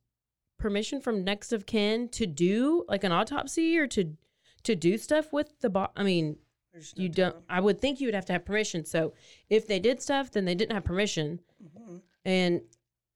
permission 0.59 1.01
from 1.01 1.23
next 1.25 1.53
of 1.53 1.67
kin 1.67 2.09
to 2.11 2.27
do 2.27 2.85
like 2.89 3.05
an 3.05 3.13
autopsy 3.13 3.79
or 3.79 3.87
to 3.89 4.17
to 4.65 4.75
do 4.75 4.99
stuff 4.99 5.33
with 5.33 5.59
the 5.61 5.71
body? 5.71 5.93
I 5.97 6.03
mean, 6.03 6.37
There's 6.73 6.95
no 6.97 7.03
you 7.03 7.09
don't. 7.09 7.37
I 7.49 7.61
would 7.61 7.81
think 7.81 8.01
you 8.01 8.07
would 8.09 8.15
have 8.15 8.27
to 8.27 8.33
have 8.33 8.45
permission. 8.45 8.85
So 8.85 9.13
if 9.49 9.67
they 9.67 9.79
did 9.79 10.03
stuff, 10.03 10.31
then 10.31 10.45
they 10.45 10.55
didn't 10.55 10.73
have 10.75 10.85
permission. 10.85 11.41
Mhm. 11.63 12.01
And 12.25 12.61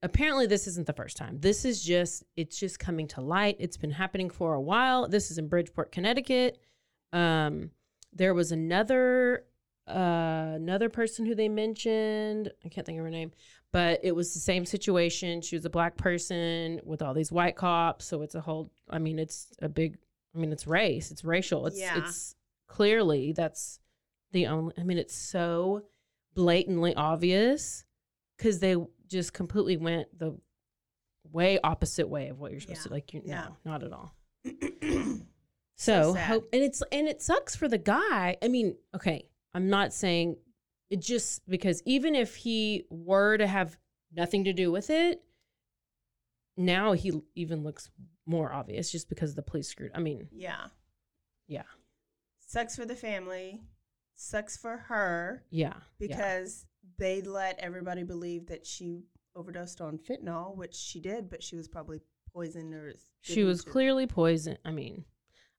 apparently, 0.03 0.47
this 0.47 0.67
isn't 0.69 0.87
the 0.87 0.93
first 0.93 1.17
time. 1.17 1.39
This 1.41 1.65
is 1.65 1.83
just 1.83 2.25
it's 2.37 2.59
just 2.59 2.79
coming 2.79 3.09
to 3.09 3.21
light. 3.21 3.57
It's 3.59 3.77
been 3.77 3.91
happening 3.91 4.31
for 4.31 4.55
a 4.55 4.61
while. 4.61 5.09
This 5.09 5.31
is 5.31 5.39
in 5.39 5.49
Bridgeport, 5.49 5.93
Connecticut. 5.93 6.59
Um, 7.13 7.73
there 8.13 8.35
was 8.35 8.53
another 8.53 9.45
uh, 9.95 10.53
another 10.55 10.89
person 10.89 11.27
who 11.27 11.35
they 11.35 11.49
mentioned. 11.49 12.51
I 12.65 12.69
can't 12.69 12.87
think 12.87 12.99
of 12.99 13.05
her 13.05 13.11
name, 13.11 13.33
but 13.73 14.01
it 14.03 14.13
was 14.13 14.33
the 14.35 14.41
same 14.41 14.65
situation. 14.65 15.41
She 15.43 15.57
was 15.57 15.65
a 15.65 15.71
black 15.71 15.97
person 15.97 16.81
with 16.85 17.03
all 17.03 17.15
these 17.15 17.31
white 17.33 17.57
cops. 17.57 18.05
So 18.07 18.23
it's 18.23 18.35
a 18.35 18.41
whole. 18.41 18.71
I 18.89 18.99
mean, 18.99 19.19
it's 19.19 19.49
a 19.61 19.69
big. 19.69 19.99
I 20.35 20.39
mean, 20.39 20.53
it's 20.53 20.67
race. 20.67 21.11
It's 21.11 21.25
racial. 21.25 21.67
It's 21.67 21.79
Yeah. 21.81 21.99
it's 21.99 22.35
clearly 22.69 23.33
that's 23.33 23.81
the 24.33 24.47
only. 24.47 24.75
I 24.79 24.83
mean, 24.85 24.99
it's 24.99 25.17
so 25.17 25.83
blatantly 26.35 26.95
obvious 26.95 27.85
because 28.37 28.61
they 28.61 28.77
just 29.09 29.33
completely 29.33 29.77
went 29.77 30.07
the 30.19 30.39
way 31.33 31.59
opposite 31.63 32.09
way 32.09 32.29
of 32.29 32.39
what 32.39 32.53
you're 32.53 32.61
supposed 32.61 32.85
to 32.85 32.93
like. 32.93 33.13
You, 33.13 33.23
Yeah. 33.25 33.49
No, 33.65 33.73
not 33.73 33.83
at 33.83 33.93
all. 33.93 34.15
So 35.77 36.13
So, 36.13 36.15
hope 36.15 36.49
and 36.53 36.63
it's 36.63 36.83
and 36.93 37.09
it 37.09 37.23
sucks 37.23 37.57
for 37.57 37.67
the 37.67 37.79
guy. 37.79 38.37
I 38.43 38.49
mean, 38.49 38.77
okay, 38.95 39.25
I'm 39.54 39.69
not 39.69 39.92
saying 39.92 40.37
it 40.90 41.00
just 41.00 41.49
because 41.49 41.83
even 41.87 42.14
if 42.14 42.37
he 42.37 42.85
were 42.90 43.37
to 43.37 43.47
have 43.47 43.76
nothing 44.12 44.45
to 44.45 44.52
do 44.52 44.71
with 44.71 44.90
it, 44.90 45.23
now 46.57 46.92
he 46.92 47.12
even 47.35 47.62
looks 47.62 47.90
more 48.26 48.52
obvious 48.52 48.90
just 48.90 49.09
because 49.09 49.35
the 49.35 49.42
police 49.42 49.69
screwed. 49.69 49.92
I 49.95 50.00
mean, 50.00 50.28
yeah. 50.33 50.66
yeah, 51.47 51.62
Sucks 52.47 52.76
for 52.76 52.85
the 52.85 52.97
family. 52.97 53.62
Sucks 54.14 54.57
for 54.57 54.76
her 54.76 55.45
yeah, 55.50 55.75
yeah. 55.99 56.09
because 56.09 56.66
they 56.99 57.23
let 57.23 57.59
everybody 57.59 58.02
believe 58.02 58.47
that 58.49 58.66
she 58.66 59.04
overdosed 59.35 59.80
on 59.80 59.99
fentanyl, 59.99 60.57
which 60.57 60.75
she 60.75 61.00
did, 61.00 61.30
but 61.30 61.42
she 61.42 61.57
was 61.57 61.69
probably 61.69 62.00
poisoned 62.33 62.75
or 62.75 62.92
She 63.23 63.45
was 63.45 63.62
clearly 63.62 64.07
poisoned. 64.07 64.59
I 64.64 64.73
mean, 64.73 65.04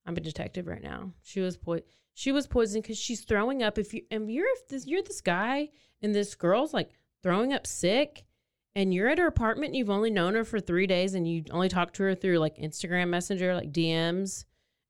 I'm 0.06 0.18
a 0.18 0.20
detective 0.20 0.68
right 0.68 0.84
now. 0.84 1.14
She 1.24 1.40
was 1.40 1.58
po- 1.58 1.80
she 2.14 2.32
was 2.32 2.48
poisoned 2.48 2.84
because 2.84 2.98
she's 2.98 3.22
throwing 3.22 3.64
up. 3.64 3.78
If 3.78 3.94
you 3.94 4.04
and 4.12 4.32
you're 4.32 4.48
if 4.54 4.68
this 4.68 4.86
you're 4.88 5.02
this 5.04 5.22
guy 5.22 5.70
and 6.02 6.14
this 6.14 6.36
girl's 6.36 6.74
like 6.74 6.92
throwing 7.24 7.54
up 7.54 7.66
sick, 7.68 8.24
and 8.76 8.94
you're 8.94 9.08
at 9.10 9.18
her 9.20 9.28
apartment, 9.28 9.68
and 9.70 9.76
you've 9.76 9.90
only 9.90 10.12
known 10.12 10.34
her 10.36 10.44
for 10.44 10.60
three 10.60 10.88
days, 10.88 11.14
and 11.14 11.28
you 11.28 11.44
only 11.52 11.70
talked 11.70 11.96
to 11.96 12.04
her 12.04 12.16
through 12.16 12.40
like 12.40 12.58
Instagram 12.58 13.10
Messenger, 13.10 13.56
like 13.56 13.72
DMs, 13.72 14.46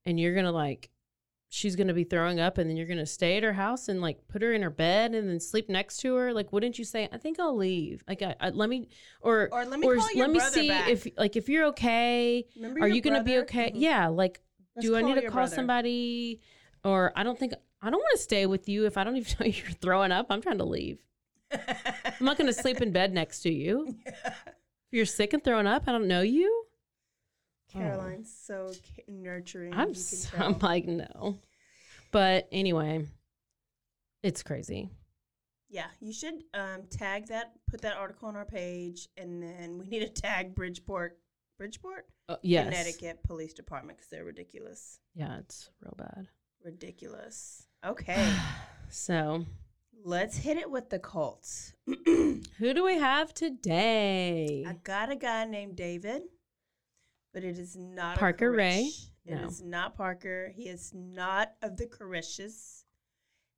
and 0.06 0.20
you're 0.20 0.36
gonna 0.36 0.52
like. 0.52 0.90
She's 1.54 1.76
gonna 1.76 1.94
be 1.94 2.06
throwing 2.06 2.40
up, 2.40 2.58
and 2.58 2.70
then 2.70 2.78
you're 2.78 2.88
gonna 2.88 3.06
stay 3.06 3.36
at 3.36 3.44
her 3.44 3.52
house 3.52 3.90
and 3.90 4.00
like 4.00 4.26
put 4.30 4.42
her 4.42 4.54
in 4.54 4.62
her 4.62 4.70
bed 4.70 5.14
and 5.14 5.28
then 5.28 5.42
sleep 5.42 5.68
next 5.68 5.98
to 5.98 6.16
her. 6.16 6.34
Like, 6.34 6.54
wouldn't 6.54 6.80
you 6.80 6.86
say, 6.86 7.10
"I 7.12 7.18
think 7.18 7.42
I'll 7.42 7.58
leave"? 7.58 8.06
Like, 8.08 8.22
I, 8.22 8.36
I, 8.40 8.50
let 8.52 8.70
me, 8.70 8.88
or 9.20 9.50
Or 9.52 9.66
let 9.66 9.78
me 9.82 9.86
call 9.86 10.14
your 10.14 10.28
let 10.28 10.32
me 10.34 10.40
see 10.40 10.70
back. 10.70 10.88
if 10.88 11.06
like 11.18 11.36
if 11.36 11.50
you're 11.50 11.66
okay 11.66 12.46
Remember 12.56 12.80
are 12.80 12.88
you 12.88 13.02
to 13.02 13.22
be 13.22 13.40
okay? 13.40 13.70
Mhm. 13.72 13.82
Yeah, 13.82 14.08
like 14.08 14.40
Let's 14.78 14.88
do 14.88 14.96
I 14.96 15.02
need 15.02 15.16
to 15.16 15.24
call 15.24 15.32
brother. 15.32 15.54
somebody 15.54 16.40
or 16.84 17.12
I 17.16 17.24
don't 17.24 17.38
think 17.40 17.54
I 17.82 17.90
don't 17.90 18.00
want 18.00 18.16
to 18.18 18.22
stay 18.22 18.46
with 18.46 18.68
you 18.70 18.86
if 18.86 18.98
I 18.98 19.04
don't 19.04 19.16
even 19.18 19.34
know 19.40 19.46
you're 19.46 19.68
throwing 19.82 20.12
up. 20.12 20.28
I'm 20.30 20.42
trying 20.42 20.58
to 20.60 20.66
leave. 20.66 21.00
I'm 21.52 22.26
not 22.26 22.38
going 22.38 22.48
to 22.48 22.54
sleep 22.54 22.82
in 22.82 22.92
bed 22.92 23.14
next 23.14 23.42
to 23.42 23.52
you. 23.52 23.96
If 24.06 24.34
you're 24.92 25.06
sick 25.06 25.34
and 25.34 25.44
throwing 25.44 25.68
up, 25.68 25.84
I 25.88 25.92
don't 25.92 26.08
know 26.08 26.22
you. 26.22 26.66
Caroline's 27.72 28.34
so 28.46 28.72
nurturing. 29.08 29.74
I'm 29.74 29.90
you 29.90 29.94
can 29.94 30.02
s- 30.02 30.30
tell. 30.34 30.46
I'm 30.46 30.60
like 30.60 30.86
no. 30.86 31.40
But 32.12 32.48
anyway, 32.52 33.06
it's 34.24 34.44
crazy. 34.44 34.90
Yeah, 35.70 35.88
you 36.02 36.12
should 36.12 36.34
um, 36.54 36.82
tag 36.90 37.28
that, 37.28 37.54
put 37.70 37.82
that 37.84 37.96
article 37.96 38.28
on 38.28 38.36
our 38.36 38.44
page, 38.44 39.08
and 39.16 39.42
then 39.42 39.78
we 39.80 39.88
need 39.88 40.00
to 40.02 40.10
tag 40.10 40.54
Bridgeport, 40.54 41.18
Bridgeport, 41.58 42.08
Uh, 42.28 42.36
yes. 42.44 42.66
Connecticut 42.66 43.24
Police 43.24 43.54
Department 43.54 43.98
because 43.98 44.10
they're 44.10 44.26
ridiculous, 44.26 45.00
Yeah, 45.16 45.38
it's 45.40 45.70
real 45.82 45.96
bad. 45.98 46.28
Ridiculous. 46.64 47.68
Okay, 47.86 48.34
So, 48.90 49.46
let's 50.04 50.38
hit 50.38 50.58
it 50.58 50.70
with 50.70 50.90
the 50.90 51.00
Colts. 51.00 51.74
who 52.06 52.74
do 52.74 52.84
we 52.84 52.98
have 52.98 53.34
today? 53.34 54.64
I 54.68 54.74
got 54.84 55.12
a 55.12 55.16
guy 55.16 55.46
named 55.46 55.76
David, 55.76 56.24
but 57.34 57.44
it 57.44 57.58
is 57.58 57.76
not 57.76 58.18
Parker 58.18 58.52
Ray? 58.52 58.90
It 59.26 59.36
No. 59.36 59.46
is 59.48 59.62
not 59.62 59.96
Parker. 59.96 60.52
He 60.56 60.64
is 60.68 60.92
not 60.94 61.54
of 61.62 61.78
the 61.78 61.86
Koreshes. 61.88 62.84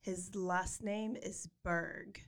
His 0.01 0.35
last 0.35 0.83
name 0.83 1.15
is 1.15 1.47
Berg. 1.63 2.21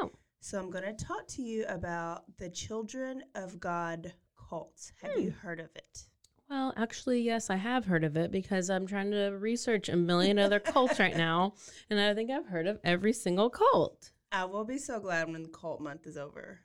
Oh. 0.00 0.10
So 0.40 0.58
I'm 0.58 0.70
going 0.70 0.84
to 0.84 1.04
talk 1.04 1.26
to 1.28 1.42
you 1.42 1.64
about 1.68 2.24
the 2.36 2.50
Children 2.50 3.22
of 3.34 3.58
God 3.58 4.12
cult. 4.48 4.92
Have 5.02 5.12
Hmm. 5.12 5.20
you 5.22 5.30
heard 5.30 5.58
of 5.60 5.70
it? 5.74 6.04
Well, 6.48 6.74
actually, 6.76 7.22
yes, 7.22 7.48
I 7.50 7.56
have 7.56 7.86
heard 7.86 8.04
of 8.04 8.16
it 8.16 8.30
because 8.30 8.68
I'm 8.70 8.86
trying 8.86 9.10
to 9.12 9.30
research 9.30 9.88
a 9.88 9.96
million 9.96 10.38
other 10.38 10.60
cults 10.60 11.00
right 11.00 11.16
now, 11.16 11.54
and 11.90 11.98
I 11.98 12.14
think 12.14 12.30
I've 12.30 12.46
heard 12.46 12.66
of 12.66 12.78
every 12.84 13.12
single 13.12 13.48
cult. 13.50 14.10
I 14.30 14.44
will 14.44 14.64
be 14.64 14.78
so 14.78 15.00
glad 15.00 15.30
when 15.30 15.42
the 15.42 15.48
cult 15.48 15.80
month 15.80 16.06
is 16.06 16.16
over. 16.16 16.60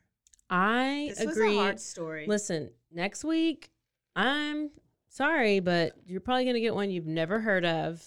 I 0.50 1.12
This 1.16 1.20
agree. 1.20 1.48
was 1.50 1.56
a 1.56 1.60
hard 1.60 1.80
story. 1.80 2.26
Listen, 2.26 2.70
next 2.92 3.24
week, 3.24 3.70
I'm 4.16 4.70
sorry, 5.08 5.60
but 5.60 5.92
you're 6.06 6.20
probably 6.20 6.44
going 6.44 6.54
to 6.54 6.60
get 6.60 6.74
one 6.74 6.90
you've 6.90 7.06
never 7.06 7.40
heard 7.40 7.64
of 7.64 8.04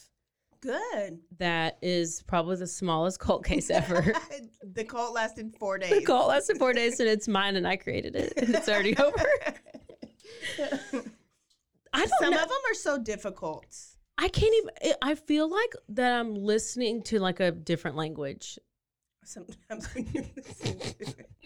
Good. 0.62 1.20
that 1.40 1.78
is 1.82 2.22
probably 2.28 2.58
the 2.58 2.68
smallest 2.68 3.20
cult 3.20 3.46
case 3.46 3.70
ever. 3.70 4.14
the 4.64 4.84
cult 4.84 5.14
lasted 5.16 5.56
four 5.58 5.78
days. 5.78 5.90
the 5.92 6.02
cult 6.06 6.28
lasted 6.28 6.58
four 6.58 6.74
days, 6.74 7.00
and 7.00 7.10
it's 7.10 7.28
mine, 7.28 7.56
and 7.56 7.68
I 7.68 7.78
created 7.78 8.16
it, 8.16 8.34
and 8.38 8.54
it's 8.54 8.70
already 8.70 8.96
over. 8.98 9.26
I 11.94 12.00
don't 12.00 12.10
Some 12.20 12.32
know. 12.32 12.42
of 12.42 12.50
them 12.50 12.58
are 12.70 12.76
so 12.76 12.98
difficult. 12.98 13.66
I 14.18 14.28
can't 14.28 14.54
even. 14.56 14.96
I 15.02 15.16
feel 15.16 15.50
like 15.50 15.74
that 15.90 16.20
I'm 16.20 16.36
listening 16.36 17.02
to 17.04 17.20
like 17.20 17.40
a 17.40 17.52
different 17.52 17.98
language. 17.98 18.60
Sometimes 19.24 19.94
when 19.94 20.08
you 20.14 20.26
listen 20.36 20.80
to 20.80 20.88
it. 21.00 21.30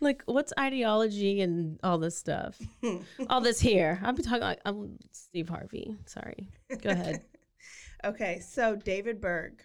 Like, 0.00 0.22
what's 0.26 0.52
ideology 0.58 1.40
and 1.40 1.80
all 1.82 1.96
this 1.96 2.18
stuff? 2.18 2.60
all 3.30 3.40
this 3.40 3.58
here. 3.58 3.98
I'm 4.02 4.14
talking. 4.16 4.40
Like, 4.42 4.60
I'm 4.66 4.98
Steve 5.12 5.48
Harvey. 5.48 5.96
Sorry. 6.04 6.50
Go 6.82 6.90
ahead. 6.90 7.22
okay, 8.04 8.40
so 8.40 8.76
David 8.76 9.20
Berg. 9.22 9.62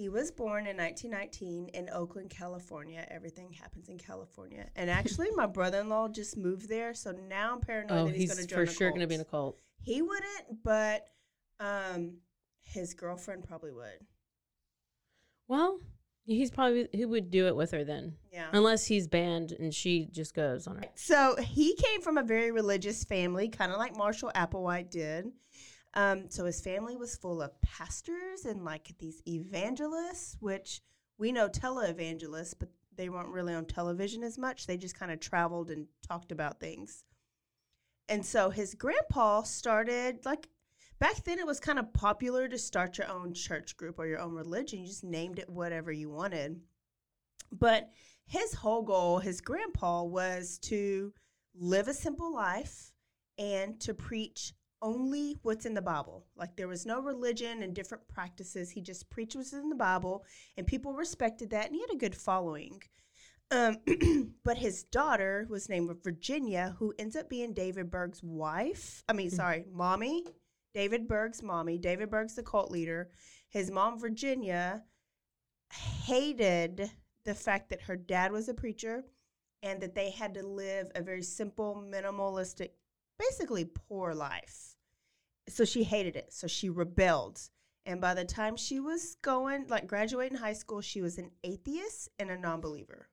He 0.00 0.08
was 0.08 0.30
born 0.30 0.66
in 0.66 0.78
1919 0.78 1.68
in 1.74 1.90
Oakland, 1.90 2.30
California. 2.30 3.06
Everything 3.10 3.52
happens 3.52 3.90
in 3.90 3.98
California. 3.98 4.64
And 4.74 4.88
actually, 4.88 5.28
my 5.32 5.44
brother 5.58 5.80
in 5.80 5.90
law 5.90 6.08
just 6.08 6.38
moved 6.38 6.70
there. 6.70 6.94
So 6.94 7.12
now 7.28 7.52
I'm 7.52 7.60
paranoid 7.60 7.98
oh, 7.98 8.06
that 8.06 8.14
he's, 8.14 8.22
he's 8.22 8.34
going 8.34 8.46
to 8.48 8.54
join 8.54 8.66
for 8.66 8.72
sure 8.72 8.88
going 8.88 9.02
to 9.02 9.06
be 9.06 9.16
in 9.16 9.20
a 9.20 9.26
cult. 9.26 9.58
He 9.82 10.00
wouldn't, 10.00 10.64
but 10.64 11.06
um, 11.60 12.14
his 12.62 12.94
girlfriend 12.94 13.44
probably 13.44 13.72
would. 13.72 14.06
Well, 15.48 15.80
he's 16.24 16.50
probably 16.50 16.88
he 16.92 17.04
would 17.04 17.30
do 17.30 17.46
it 17.48 17.54
with 17.54 17.72
her 17.72 17.84
then, 17.84 18.14
Yeah. 18.32 18.48
unless 18.52 18.86
he's 18.86 19.06
banned 19.06 19.52
and 19.52 19.74
she 19.74 20.08
just 20.10 20.32
goes 20.32 20.66
on 20.66 20.76
her. 20.76 20.84
So 20.94 21.36
he 21.36 21.74
came 21.74 22.00
from 22.00 22.16
a 22.16 22.22
very 22.22 22.52
religious 22.52 23.04
family, 23.04 23.48
kind 23.48 23.70
of 23.70 23.76
like 23.76 23.94
Marshall 23.98 24.32
Applewhite 24.34 24.88
did. 24.88 25.30
Um, 25.94 26.30
so 26.30 26.44
his 26.44 26.60
family 26.60 26.96
was 26.96 27.16
full 27.16 27.42
of 27.42 27.60
pastors 27.62 28.44
and 28.44 28.64
like 28.64 28.92
these 28.98 29.22
evangelists, 29.26 30.36
which 30.40 30.82
we 31.18 31.32
know 31.32 31.48
televangelists, 31.48 32.54
but 32.58 32.68
they 32.96 33.08
weren't 33.08 33.28
really 33.28 33.54
on 33.54 33.64
television 33.64 34.22
as 34.22 34.38
much. 34.38 34.66
They 34.66 34.76
just 34.76 34.98
kind 34.98 35.10
of 35.10 35.20
traveled 35.20 35.70
and 35.70 35.86
talked 36.06 36.32
about 36.32 36.60
things. 36.60 37.04
And 38.08 38.24
so 38.24 38.50
his 38.50 38.74
grandpa 38.74 39.42
started 39.42 40.24
like 40.24 40.48
back 40.98 41.24
then 41.24 41.38
it 41.38 41.46
was 41.46 41.60
kind 41.60 41.78
of 41.78 41.92
popular 41.92 42.48
to 42.48 42.58
start 42.58 42.98
your 42.98 43.08
own 43.08 43.32
church 43.34 43.76
group 43.76 43.98
or 43.98 44.06
your 44.06 44.18
own 44.20 44.34
religion. 44.34 44.80
You 44.80 44.86
just 44.86 45.04
named 45.04 45.38
it 45.38 45.48
whatever 45.48 45.90
you 45.90 46.10
wanted. 46.10 46.60
But 47.52 47.90
his 48.26 48.54
whole 48.54 48.82
goal, 48.82 49.18
his 49.18 49.40
grandpa, 49.40 50.04
was 50.04 50.58
to 50.62 51.12
live 51.54 51.88
a 51.88 51.94
simple 51.94 52.32
life 52.32 52.92
and 53.38 53.80
to 53.80 53.94
preach 53.94 54.52
only 54.82 55.36
what's 55.42 55.66
in 55.66 55.74
the 55.74 55.82
Bible. 55.82 56.24
Like 56.36 56.56
there 56.56 56.68
was 56.68 56.86
no 56.86 57.00
religion 57.00 57.62
and 57.62 57.74
different 57.74 58.06
practices. 58.08 58.70
He 58.70 58.80
just 58.80 59.10
preached 59.10 59.36
what's 59.36 59.52
in 59.52 59.68
the 59.68 59.74
Bible, 59.74 60.24
and 60.56 60.66
people 60.66 60.92
respected 60.94 61.50
that, 61.50 61.66
and 61.66 61.74
he 61.74 61.80
had 61.80 61.92
a 61.92 61.98
good 61.98 62.14
following. 62.14 62.80
Um, 63.50 63.78
but 64.44 64.58
his 64.58 64.84
daughter 64.84 65.46
was 65.50 65.68
named 65.68 65.90
Virginia, 66.02 66.76
who 66.78 66.94
ends 66.98 67.16
up 67.16 67.28
being 67.28 67.52
David 67.52 67.90
Berg's 67.90 68.22
wife. 68.22 69.02
I 69.08 69.12
mean, 69.12 69.30
sorry, 69.30 69.64
mommy. 69.72 70.24
David 70.72 71.08
Berg's 71.08 71.42
mommy. 71.42 71.78
David 71.78 72.10
Berg's 72.10 72.36
the 72.36 72.44
cult 72.44 72.70
leader. 72.70 73.10
His 73.48 73.70
mom, 73.70 73.98
Virginia, 73.98 74.84
hated 75.72 76.90
the 77.24 77.34
fact 77.34 77.70
that 77.70 77.82
her 77.82 77.96
dad 77.96 78.32
was 78.32 78.48
a 78.48 78.54
preacher 78.54 79.04
and 79.62 79.80
that 79.80 79.94
they 79.94 80.10
had 80.10 80.34
to 80.34 80.46
live 80.46 80.90
a 80.94 81.02
very 81.02 81.22
simple, 81.22 81.84
minimalistic, 81.86 82.70
basically 83.18 83.64
poor 83.64 84.14
life. 84.14 84.69
So 85.50 85.64
she 85.64 85.84
hated 85.84 86.16
it. 86.16 86.32
So 86.32 86.46
she 86.46 86.68
rebelled. 86.68 87.40
And 87.86 88.00
by 88.00 88.14
the 88.14 88.24
time 88.24 88.56
she 88.56 88.78
was 88.78 89.16
going, 89.22 89.66
like 89.68 89.86
graduating 89.86 90.38
high 90.38 90.52
school, 90.52 90.80
she 90.80 91.02
was 91.02 91.18
an 91.18 91.30
atheist 91.44 92.08
and 92.18 92.30
a 92.30 92.38
non 92.38 92.60
believer 92.60 93.08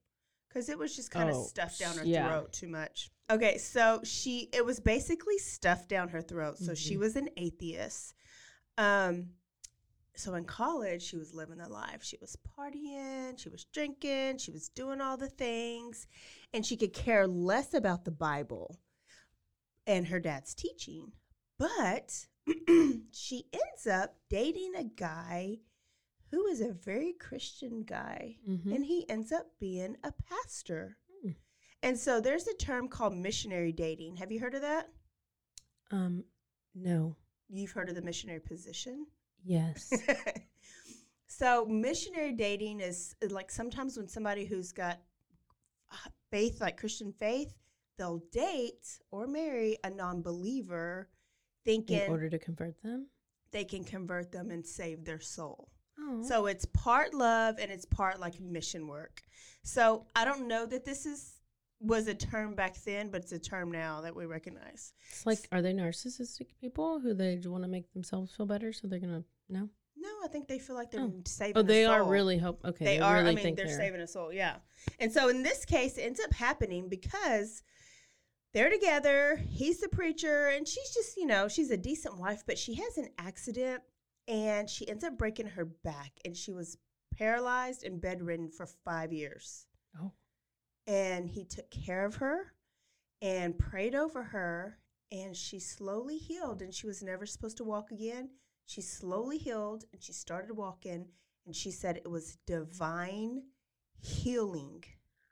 because 0.50 0.70
it 0.70 0.78
was 0.78 0.96
just 0.96 1.12
kind 1.12 1.30
of 1.30 1.36
Oh, 1.36 1.44
stuffed 1.44 1.80
down 1.80 1.98
her 1.98 2.06
yeah. 2.06 2.28
throat 2.28 2.54
too 2.54 2.68
much. 2.68 3.10
Okay, 3.30 3.58
so 3.58 4.02
she, 4.04 4.50
it 4.54 4.66
was 4.66 4.80
basically 4.80 5.38
stuffed 5.38 5.90
down 5.90 6.10
her 6.10 6.22
throat. 6.22 6.58
So 6.58 6.74
she 6.74 6.96
Mhm. 6.96 7.00
was 7.00 7.16
an 7.16 7.30
atheist. 7.38 8.14
Um, 8.78 9.30
so 10.16 10.34
in 10.34 10.46
college, 10.46 11.04
she 11.04 11.16
was 11.18 11.34
living 11.34 11.58
the 11.58 11.70
life. 11.70 12.04
She 12.04 12.18
was 12.20 12.36
partying, 12.58 13.38
she 13.38 13.50
was 13.50 13.66
drinking, 13.66 14.38
she 14.38 14.52
was 14.52 14.70
doing 14.70 15.00
all 15.02 15.18
the 15.18 15.30
things, 15.30 16.08
and 16.54 16.66
she 16.66 16.76
could 16.78 16.94
care 16.94 17.28
less 17.28 17.74
about 17.74 18.04
the 18.06 18.12
Bible 18.12 18.80
and 19.86 20.08
her 20.08 20.20
dad's 20.20 20.54
teaching. 20.54 21.12
But 21.58 22.28
she 23.12 23.46
ends 23.54 23.88
up 23.88 24.16
dating 24.30 24.74
a 24.76 24.84
guy 24.84 25.58
who 26.32 26.46
is 26.48 26.62
a 26.62 26.72
very 26.74 27.14
Christian 27.14 27.84
guy, 27.84 28.38
Mhm. 28.48 28.76
and 28.76 28.86
he 28.86 29.10
ends 29.10 29.32
up 29.32 29.48
being 29.60 29.96
a 30.04 30.12
pastor. 30.12 30.98
Hmm. 31.22 31.32
And 31.82 31.98
so 31.98 32.20
there's 32.20 32.48
a 32.48 32.54
term 32.56 32.90
called 32.90 33.16
missionary 33.16 33.72
dating. 33.72 34.18
Have 34.18 34.32
you 34.32 34.40
heard 34.40 34.56
of 34.56 34.62
that? 34.62 34.90
Um, 35.90 36.26
no. 36.76 37.16
You've 37.50 37.72
heard 37.72 37.88
of 37.90 37.96
the 37.96 38.02
missionary 38.02 38.42
position? 38.42 39.08
Yes. 39.44 39.92
so 41.28 41.66
missionary 41.66 42.34
dating 42.34 42.82
is 42.82 43.16
like 43.30 43.50
sometimes 43.52 43.96
when 43.98 44.08
somebody 44.08 44.46
who's 44.46 44.72
got 44.72 45.00
faith 46.32 46.60
like 46.60 46.76
christian 46.78 47.14
faith 47.14 47.54
they'll 47.98 48.22
date 48.32 49.00
or 49.12 49.28
marry 49.28 49.78
a 49.86 49.90
non-believer 49.90 51.08
thinking 51.68 52.00
in 52.02 52.10
order 52.10 52.30
to 52.30 52.40
convert 52.40 52.82
them. 52.82 53.08
they 53.52 53.64
can 53.64 53.84
convert 53.84 54.32
them 54.32 54.50
and 54.52 54.66
save 54.66 55.06
their 55.06 55.20
soul 55.20 55.70
Oh. 56.00 56.24
so 56.28 56.46
it's 56.46 56.66
part 56.66 57.14
love 57.14 57.56
and 57.60 57.72
it's 57.72 57.86
part 57.86 58.20
like 58.20 58.40
mission 58.40 58.88
work 58.88 59.22
so 59.64 60.06
i 60.16 60.24
don't 60.26 60.48
know 60.48 60.66
that 60.66 60.86
this 60.86 61.06
is 61.06 61.38
was 61.80 62.08
a 62.08 62.14
term 62.14 62.56
back 62.56 62.76
then, 62.84 63.10
but 63.10 63.22
it's 63.22 63.32
a 63.32 63.40
term 63.40 63.72
now 63.72 64.02
that 64.02 64.16
we 64.16 64.26
recognize. 64.26 64.94
It's 65.12 65.26
like, 65.26 65.48
are 65.52 65.62
they 65.62 65.74
narcissistic 65.74 66.48
people 66.60 67.00
who 67.00 67.14
they 67.14 67.40
want 67.46 67.64
to 67.64 67.68
make 67.70 67.92
themselves 67.94 68.34
feel 68.36 68.46
better, 68.48 68.74
so 68.74 68.88
they're 68.88 69.00
gonna 69.00 69.24
no? 69.50 69.70
No, 69.96 70.10
I 70.24 70.28
think 70.28 70.48
they 70.48 70.60
feel 70.60 70.76
like 70.76 70.92
they're 70.92 71.02
Oh. 71.02 71.22
saving. 71.26 71.58
Oh, 71.58 71.62
they 71.62 71.86
are 71.86 72.04
really 72.04 72.38
hope. 72.38 72.64
Okay, 72.66 72.86
they, 72.86 72.98
they, 72.98 73.00
are. 73.00 73.18
Really 73.18 73.32
I 73.32 73.36
mean, 73.36 73.44
think 73.44 73.58
they're, 73.58 73.68
they're, 73.68 73.78
saving 73.78 74.02
a 74.02 74.08
soul. 74.08 74.34
Yeah. 74.34 74.56
And 75.00 75.12
so 75.12 75.30
in 75.30 75.44
this 75.44 75.66
case, 75.66 75.98
it 75.98 76.02
ends 76.02 76.20
up 76.20 76.34
happening 76.34 76.90
because 76.90 77.62
they're 78.58 78.72
together. 78.72 79.40
He's 79.52 79.80
the 79.80 79.88
preacher, 79.88 80.48
and 80.48 80.68
she's 80.68 80.92
just, 80.92 81.16
you 81.16 81.28
know, 81.28 81.48
she's 81.48 81.70
a 81.70 81.78
decent 81.78 82.18
wife, 82.18 82.42
but 82.48 82.58
she 82.58 82.74
has 82.74 82.98
an 82.98 83.10
accident 83.20 83.84
and 84.28 84.68
she 84.68 84.90
ends 84.90 85.04
up 85.04 85.16
breaking 85.16 85.46
her 85.46 85.66
back, 85.66 86.12
and 86.26 86.36
she 86.36 86.52
was 86.52 86.76
paralyzed 87.16 87.84
and 87.84 88.02
bedridden 88.02 88.50
for 88.50 88.66
five 88.84 89.14
years. 89.14 89.68
Oh, 90.02 90.12
And 90.88 91.30
he 91.30 91.46
took 91.46 91.70
care 91.70 92.04
of 92.04 92.16
her 92.16 92.54
and 93.22 93.58
prayed 93.60 93.94
over 93.94 94.24
her, 94.24 94.80
and 95.12 95.36
she 95.36 95.60
slowly 95.60 96.18
healed, 96.18 96.64
and 96.64 96.74
she 96.74 96.88
was 96.88 97.04
never 97.04 97.28
supposed 97.28 97.58
to 97.58 97.64
walk 97.64 97.92
again. 97.92 98.32
She 98.66 98.82
slowly 98.82 99.38
healed, 99.38 99.86
and 99.94 100.02
she 100.02 100.14
started 100.14 100.58
walking, 100.58 101.06
and 101.46 101.56
she 101.56 101.70
said 101.70 101.98
it 101.98 102.10
was 102.10 102.40
divine 102.48 103.44
healing, 104.02 104.84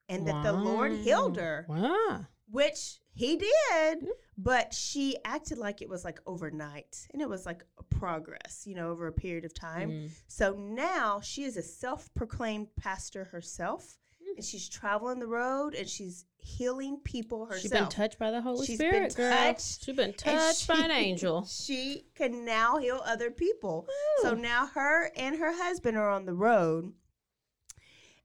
and 0.08 0.27
that 0.27 0.44
the 0.44 0.53
Lord 0.53 0.94
healed 0.94 1.38
her, 1.38 1.65
Wow. 1.67 2.27
Which 2.50 3.00
He 3.14 3.38
did. 3.38 4.02
Mm. 4.02 4.08
But 4.38 4.74
she 4.74 5.16
acted 5.24 5.58
like 5.58 5.82
it 5.82 5.88
was 5.88 6.04
like 6.04 6.20
overnight, 6.25 7.08
and 7.14 7.22
it 7.22 7.30
was 7.30 7.46
like 7.46 7.64
a 7.80 7.84
progress, 7.84 8.64
you 8.66 8.75
know, 8.75 8.90
over 8.90 9.08
a 9.08 9.14
period 9.14 9.46
of 9.46 9.54
time. 9.54 9.90
Mm. 9.90 10.10
So 10.28 10.54
now 10.54 11.22
she 11.22 11.44
is 11.46 11.56
a 11.56 11.62
self 11.64 12.14
proclaimed 12.14 12.68
pastor 12.75 13.24
herself, 13.25 13.98
Mm. 14.22 14.36
and 14.38 14.46
she's 14.46 14.68
traveling 14.68 15.20
the 15.20 15.28
road 15.28 15.75
and 15.75 15.88
she's 15.88 16.25
healing 16.38 16.98
people 17.04 17.46
herself. 17.46 17.62
She's 17.62 17.72
been 17.72 17.88
touched 17.90 18.20
by 18.20 18.32
the 18.32 18.42
Holy 18.42 18.66
She's 18.66 18.78
been 18.78 19.10
Spirit, 19.10 19.16
girl. 19.16 19.32
touched, 19.32 19.86
She's 19.86 19.96
been 19.96 20.14
touched 20.14 20.68
by 20.68 20.80
an 20.80 20.92
angel. 20.92 21.46
She 21.50 22.08
can 22.16 22.44
now 22.44 22.78
heal 22.78 23.02
other 23.06 23.32
people. 23.32 23.88
So 24.22 24.34
now 24.34 24.68
her 24.68 25.12
and 25.16 25.38
her 25.38 25.54
husband 25.54 25.96
are 25.98 26.10
on 26.10 26.25
the 26.25 26.34
road. 26.34 26.94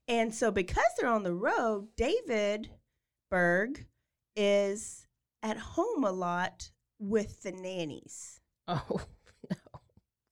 And 0.08 0.34
so 0.34 0.50
because 0.50 0.84
they're 0.98 1.08
on 1.08 1.22
the 1.22 1.34
road, 1.34 1.88
David 1.96 2.70
Berg 3.30 3.86
is 4.42 5.06
at 5.42 5.56
home 5.58 6.04
a 6.04 6.10
lot 6.12 6.70
with 6.98 7.42
the 7.42 7.52
nannies 7.52 8.40
Oh 8.68 9.00
no. 9.50 9.56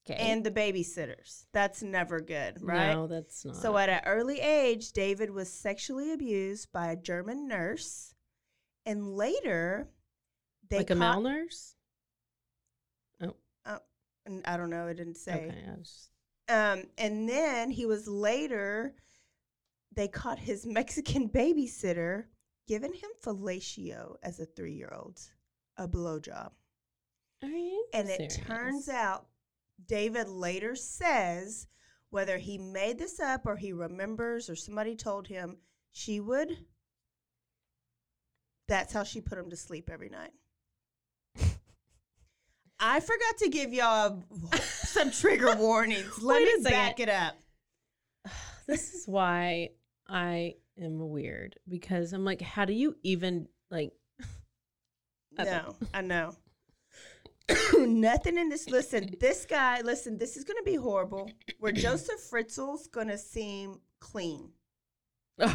Okay. 0.08 0.18
and 0.18 0.42
the 0.44 0.50
babysitters. 0.50 1.44
That's 1.52 1.82
never 1.82 2.20
good, 2.20 2.62
right? 2.62 2.94
No, 2.94 3.06
that's 3.06 3.44
not. 3.44 3.56
So 3.56 3.76
at 3.76 3.90
an 3.90 4.00
early 4.06 4.40
age, 4.40 4.92
David 4.92 5.30
was 5.30 5.52
sexually 5.52 6.12
abused 6.12 6.72
by 6.72 6.92
a 6.92 6.96
German 6.96 7.46
nurse, 7.48 8.14
and 8.86 9.16
later 9.16 9.90
they 10.70 10.78
like 10.78 10.90
a 10.90 10.94
caught, 10.94 11.20
male 11.22 11.32
nurse. 11.32 11.74
and 14.26 14.42
I 14.46 14.56
don't 14.56 14.70
know, 14.70 14.86
it 14.88 14.94
didn't 14.98 15.16
say. 15.16 15.46
Okay. 15.48 15.64
I 15.66 15.74
was, 15.76 16.10
Um, 16.48 16.84
and 16.98 17.28
then 17.28 17.70
he 17.70 17.84
was 17.86 18.06
later. 18.06 18.94
They 19.94 20.06
caught 20.08 20.38
his 20.38 20.64
Mexican 20.78 21.28
babysitter 21.28 22.24
giving 22.68 22.92
him 22.92 23.10
fellatio 23.25 24.14
as 24.22 24.38
a 24.38 24.46
three-year-old, 24.46 25.18
a 25.76 25.88
blowjob, 25.88 26.50
are 27.42 27.48
you 27.48 27.87
and 27.92 28.08
it 28.08 28.40
turns 28.46 28.88
out 28.88 29.26
David 29.87 30.28
later 30.28 30.75
says 30.75 31.66
whether 32.10 32.38
he 32.38 32.58
made 32.58 32.98
this 32.98 33.20
up 33.20 33.46
or 33.46 33.56
he 33.56 33.72
remembers 33.72 34.48
or 34.48 34.56
somebody 34.56 34.96
told 34.96 35.28
him 35.28 35.56
she 35.92 36.20
would. 36.20 36.56
That's 38.66 38.92
how 38.92 39.04
she 39.04 39.20
put 39.20 39.38
him 39.38 39.50
to 39.50 39.56
sleep 39.56 39.88
every 39.90 40.08
night. 40.08 40.32
I 42.80 43.00
forgot 43.00 43.38
to 43.38 43.48
give 43.48 43.72
y'all 43.72 44.22
some 44.61 45.11
trigger 45.11 45.57
warnings. 45.57 46.22
Let 46.22 46.42
Wait 46.42 46.59
me 46.59 46.70
back 46.70 47.00
it 47.00 47.09
up. 47.09 47.35
this 48.66 48.94
is 48.94 49.07
why 49.07 49.70
I 50.09 50.54
am 50.80 51.10
weird 51.10 51.56
because 51.68 52.12
I'm 52.12 52.24
like, 52.24 52.40
how 52.40 52.64
do 52.64 52.72
you 52.72 52.96
even 53.02 53.48
like? 53.70 53.92
I 55.38 55.44
No, 55.44 55.76
I 55.94 56.00
know. 56.02 56.34
Nothing 57.78 58.38
in 58.38 58.48
this. 58.48 58.68
Listen, 58.68 59.14
this 59.20 59.46
guy. 59.46 59.80
Listen, 59.80 60.18
this 60.18 60.36
is 60.36 60.44
going 60.44 60.58
to 60.58 60.70
be 60.70 60.76
horrible. 60.76 61.30
Where 61.58 61.72
Joseph 61.86 62.20
Fritzl's 62.20 62.86
going 62.88 63.08
to 63.08 63.18
seem 63.18 63.80
clean. 64.00 64.50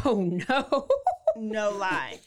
Oh 0.04 0.40
no. 0.48 0.88
No 1.36 1.70
lie. 1.70 2.20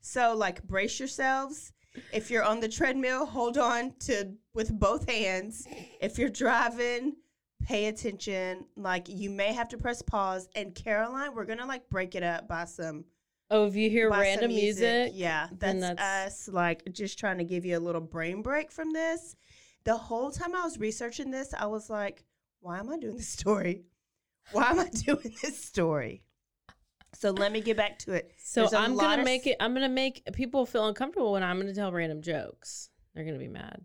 So, 0.00 0.36
like, 0.36 0.62
brace 0.64 0.98
yourselves. 0.98 1.72
If 2.12 2.30
you're 2.30 2.44
on 2.44 2.60
the 2.60 2.68
treadmill, 2.68 3.26
hold 3.26 3.56
on 3.56 3.94
to 4.00 4.34
with 4.54 4.70
both 4.78 5.08
hands. 5.08 5.66
If 6.00 6.18
you're 6.18 6.28
driving, 6.28 7.16
pay 7.62 7.86
attention. 7.86 8.64
Like, 8.76 9.08
you 9.08 9.30
may 9.30 9.52
have 9.52 9.68
to 9.70 9.76
press 9.76 10.02
pause. 10.02 10.48
And 10.54 10.74
Caroline, 10.74 11.34
we're 11.34 11.44
gonna 11.44 11.66
like 11.66 11.88
break 11.88 12.14
it 12.14 12.22
up 12.22 12.48
by 12.48 12.64
some 12.64 13.04
Oh, 13.48 13.66
if 13.66 13.76
you 13.76 13.88
hear 13.88 14.10
random 14.10 14.50
music, 14.50 15.12
Yeah, 15.14 15.46
then 15.56 15.78
that's, 15.78 15.96
that's- 16.00 16.26
us. 16.48 16.48
Like, 16.48 16.82
just 16.92 17.16
trying 17.18 17.38
to 17.38 17.44
give 17.44 17.64
you 17.64 17.78
a 17.78 17.80
little 17.80 18.00
brain 18.00 18.42
break 18.42 18.72
from 18.72 18.92
this. 18.92 19.36
The 19.84 19.96
whole 19.96 20.32
time 20.32 20.54
I 20.56 20.64
was 20.64 20.78
researching 20.80 21.30
this, 21.30 21.54
I 21.54 21.66
was 21.66 21.88
like, 21.88 22.24
why 22.60 22.80
am 22.80 22.90
I 22.90 22.98
doing 22.98 23.16
this 23.16 23.28
story? 23.28 23.84
Why 24.50 24.70
am 24.70 24.80
I 24.80 24.88
doing 25.04 25.32
this 25.42 25.62
story? 25.64 26.22
So 27.14 27.30
let 27.30 27.52
me 27.52 27.60
get 27.60 27.76
back 27.76 27.98
to 28.00 28.12
it. 28.14 28.32
So 28.36 28.68
I'm 28.76 28.96
gonna 28.96 29.22
make 29.24 29.46
it. 29.46 29.56
I'm 29.60 29.72
gonna 29.74 29.88
make 29.88 30.22
people 30.32 30.66
feel 30.66 30.86
uncomfortable 30.86 31.32
when 31.32 31.42
I'm 31.44 31.58
gonna 31.58 31.72
tell 31.72 31.92
random 31.92 32.20
jokes. 32.22 32.90
They're 33.14 33.24
gonna 33.24 33.38
be 33.38 33.48
mad. 33.48 33.84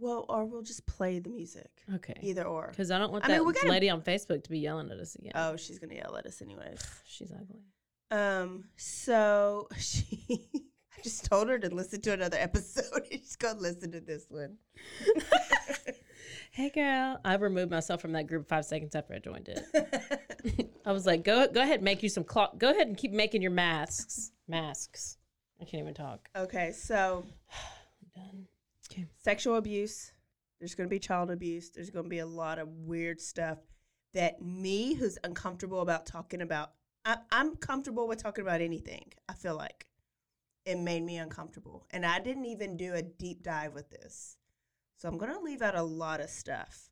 Well, 0.00 0.24
or 0.28 0.44
we'll 0.44 0.62
just 0.62 0.86
play 0.86 1.18
the 1.18 1.28
music. 1.30 1.70
Okay. 1.94 2.14
Either 2.22 2.44
or. 2.44 2.68
Because 2.70 2.90
I 2.90 2.98
don't 2.98 3.10
want 3.12 3.24
I 3.24 3.28
that 3.28 3.38
mean, 3.38 3.46
we 3.46 3.52
gotta- 3.52 3.68
lady 3.68 3.90
on 3.90 4.00
Facebook 4.02 4.44
to 4.44 4.50
be 4.50 4.58
yelling 4.60 4.90
at 4.90 4.98
us 4.98 5.14
again. 5.16 5.32
Oh, 5.34 5.56
she's 5.56 5.78
gonna 5.78 5.94
yell 5.94 6.16
at 6.16 6.26
us 6.26 6.40
anyways. 6.40 6.80
she's 7.06 7.32
ugly. 7.32 7.62
Um, 8.10 8.64
so 8.76 9.68
she 9.78 10.48
I 10.96 11.00
just 11.02 11.24
told 11.26 11.48
her 11.48 11.58
to 11.58 11.74
listen 11.74 12.00
to 12.02 12.12
another 12.12 12.38
episode. 12.40 13.02
She's 13.10 13.36
gonna 13.36 13.60
listen 13.60 13.92
to 13.92 14.00
this 14.00 14.26
one. 14.28 14.56
Hey 16.50 16.70
girl, 16.70 17.20
I 17.24 17.34
removed 17.36 17.70
myself 17.70 18.00
from 18.00 18.12
that 18.12 18.26
group 18.26 18.48
five 18.48 18.64
seconds 18.64 18.96
after 18.96 19.14
I 19.14 19.18
joined 19.20 19.48
it. 19.48 20.70
I 20.86 20.90
was 20.92 21.06
like, 21.06 21.22
go 21.22 21.46
go 21.46 21.60
ahead, 21.62 21.76
and 21.76 21.84
make 21.84 22.02
you 22.02 22.08
some 22.08 22.24
cloth. 22.24 22.58
Go 22.58 22.70
ahead 22.70 22.88
and 22.88 22.96
keep 22.96 23.12
making 23.12 23.42
your 23.42 23.50
masks. 23.52 24.32
Masks. 24.48 25.18
I 25.60 25.64
can't 25.64 25.82
even 25.82 25.94
talk. 25.94 26.28
okay, 26.34 26.72
so 26.72 27.24
I'm 28.16 28.22
done. 28.24 28.46
Okay. 28.90 29.06
sexual 29.22 29.56
abuse. 29.56 30.12
There's 30.58 30.74
going 30.74 30.88
to 30.88 30.90
be 30.90 30.98
child 30.98 31.30
abuse. 31.30 31.70
There's 31.70 31.90
going 31.90 32.06
to 32.06 32.10
be 32.10 32.18
a 32.18 32.26
lot 32.26 32.58
of 32.58 32.68
weird 32.68 33.20
stuff 33.20 33.58
that 34.14 34.42
me, 34.42 34.94
who's 34.94 35.18
uncomfortable 35.22 35.80
about 35.80 36.06
talking 36.06 36.40
about, 36.40 36.72
I, 37.04 37.18
I'm 37.30 37.56
comfortable 37.56 38.08
with 38.08 38.22
talking 38.22 38.42
about 38.42 38.60
anything. 38.60 39.12
I 39.28 39.34
feel 39.34 39.56
like 39.56 39.86
it 40.64 40.78
made 40.78 41.02
me 41.02 41.16
uncomfortable, 41.16 41.86
and 41.90 42.04
I 42.04 42.18
didn't 42.18 42.46
even 42.46 42.76
do 42.76 42.94
a 42.94 43.02
deep 43.02 43.42
dive 43.42 43.74
with 43.74 43.88
this, 43.90 44.36
so 44.96 45.08
I'm 45.08 45.16
going 45.16 45.32
to 45.32 45.40
leave 45.40 45.62
out 45.62 45.74
a 45.74 45.82
lot 45.82 46.20
of 46.20 46.28
stuff. 46.28 46.90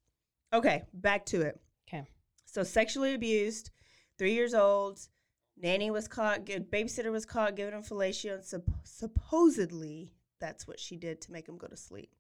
Okay, 0.53 0.85
back 0.95 1.27
to 1.27 1.43
it. 1.43 1.61
Okay. 1.89 2.07
So 2.45 2.63
sexually 2.63 3.15
abused, 3.15 3.71
three 4.19 4.33
years 4.33 4.55
old. 4.55 5.01
Nanny 5.59 5.91
was 5.91 6.07
caught. 6.07 6.47
Babysitter 6.47 7.11
was 7.11 7.27
caught 7.27 7.57
giving 7.57 7.75
him 7.75 7.83
fellatio, 7.83 8.35
and 8.35 8.45
sup- 8.45 8.71
supposedly 8.85 10.13
that's 10.40 10.66
what 10.66 10.79
she 10.81 10.96
did 10.96 11.20
to 11.22 11.33
make 11.33 11.49
him 11.49 11.57
go 11.59 11.66
to 11.66 11.77
sleep. 11.77 12.11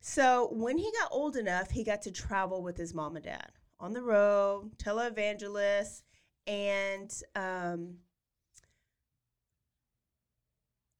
So 0.00 0.48
when 0.52 0.78
he 0.78 0.90
got 1.00 1.10
old 1.12 1.36
enough, 1.36 1.70
he 1.70 1.84
got 1.84 2.02
to 2.02 2.12
travel 2.12 2.62
with 2.62 2.76
his 2.76 2.94
mom 2.94 3.16
and 3.16 3.24
dad 3.24 3.50
on 3.78 3.92
the 3.92 4.02
road, 4.02 4.76
televangelist, 4.78 6.02
and 6.46 7.12
um, 7.34 7.96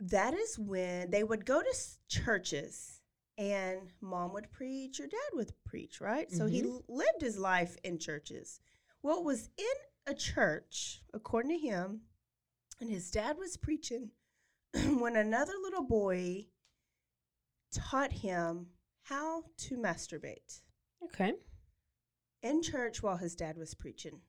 that 0.01 0.35
is 0.35 0.59
when 0.59 1.11
they 1.11 1.23
would 1.23 1.45
go 1.45 1.61
to 1.63 1.77
churches 2.09 3.01
and 3.39 3.93
mom 4.01 4.33
would 4.33 4.51
preach 4.51 5.01
or 5.01 5.07
dad 5.07 5.19
would 5.35 5.53
preach, 5.65 6.01
right? 6.01 6.31
So 6.33 6.47
he 6.47 6.63
Mhm. 6.63 6.67
l- 6.67 6.85
lived 6.89 7.21
his 7.21 7.39
life 7.39 7.77
in 7.85 7.99
churches. 7.99 8.61
Well, 9.03 9.19
it 9.21 9.25
was 9.25 9.51
in 9.57 9.75
a 10.07 10.15
church, 10.15 11.03
according 11.15 11.53
to 11.53 11.59
him, 11.67 12.07
and 12.81 12.91
his 12.91 13.11
dad 13.11 13.39
was 13.39 13.57
preaching 13.57 14.13
when 14.99 15.17
another 15.17 15.55
little 15.63 15.83
boy 15.83 16.47
taught 17.73 18.13
him 18.13 18.67
how 19.03 19.45
to 19.57 19.77
masturbate 19.77 20.61
Okay. 21.05 21.33
in 22.43 22.63
church 22.63 23.03
while 23.03 23.17
his 23.17 23.35
dad 23.35 23.57
was 23.57 23.75
preaching. 23.75 24.21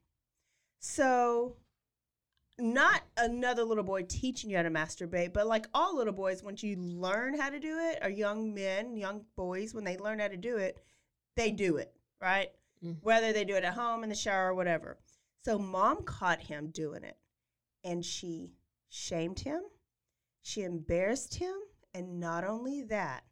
So, 0.80 1.58
not 2.58 3.02
another 3.18 3.64
little 3.64 3.84
boy 3.84 4.04
teaching 4.04 4.50
you 4.50 4.58
how 4.58 4.64
to 4.64 4.70
masturbate, 4.70 5.34
but 5.34 5.48
like 5.48 5.68
all 5.74 5.96
little 5.96 6.14
boys, 6.14 6.44
once 6.44 6.64
you 6.64 6.76
learn 6.78 7.40
how 7.40 7.50
to 7.50 7.60
do 7.60 7.78
it, 7.80 8.00
or 8.02 8.10
young 8.10 8.54
men, 8.54 8.98
young 8.98 9.26
boys, 9.36 9.74
when 9.74 9.84
they 9.84 9.98
learn 9.98 10.20
how 10.20 10.28
to 10.28 10.38
do 10.38 10.58
it, 10.58 10.80
they 11.36 11.52
do 11.52 11.78
it, 11.78 11.94
right? 12.20 12.50
Mm. 12.84 12.98
Whether 13.02 13.32
they 13.34 13.46
do 13.46 13.56
it 13.56 13.64
at 13.64 13.74
home, 13.74 14.04
in 14.04 14.10
the 14.10 14.16
shower, 14.16 14.50
or 14.50 14.54
whatever. 14.56 14.98
So, 15.44 15.58
mom 15.58 16.04
caught 16.04 16.42
him 16.42 16.70
doing 16.72 17.04
it, 17.04 17.18
and 17.84 18.04
she 18.06 18.54
shamed 18.90 19.40
him, 19.40 19.62
she 20.42 20.64
embarrassed 20.64 21.36
him, 21.36 21.54
and 21.94 22.20
not 22.20 22.44
only 22.44 22.82
that, 22.84 23.24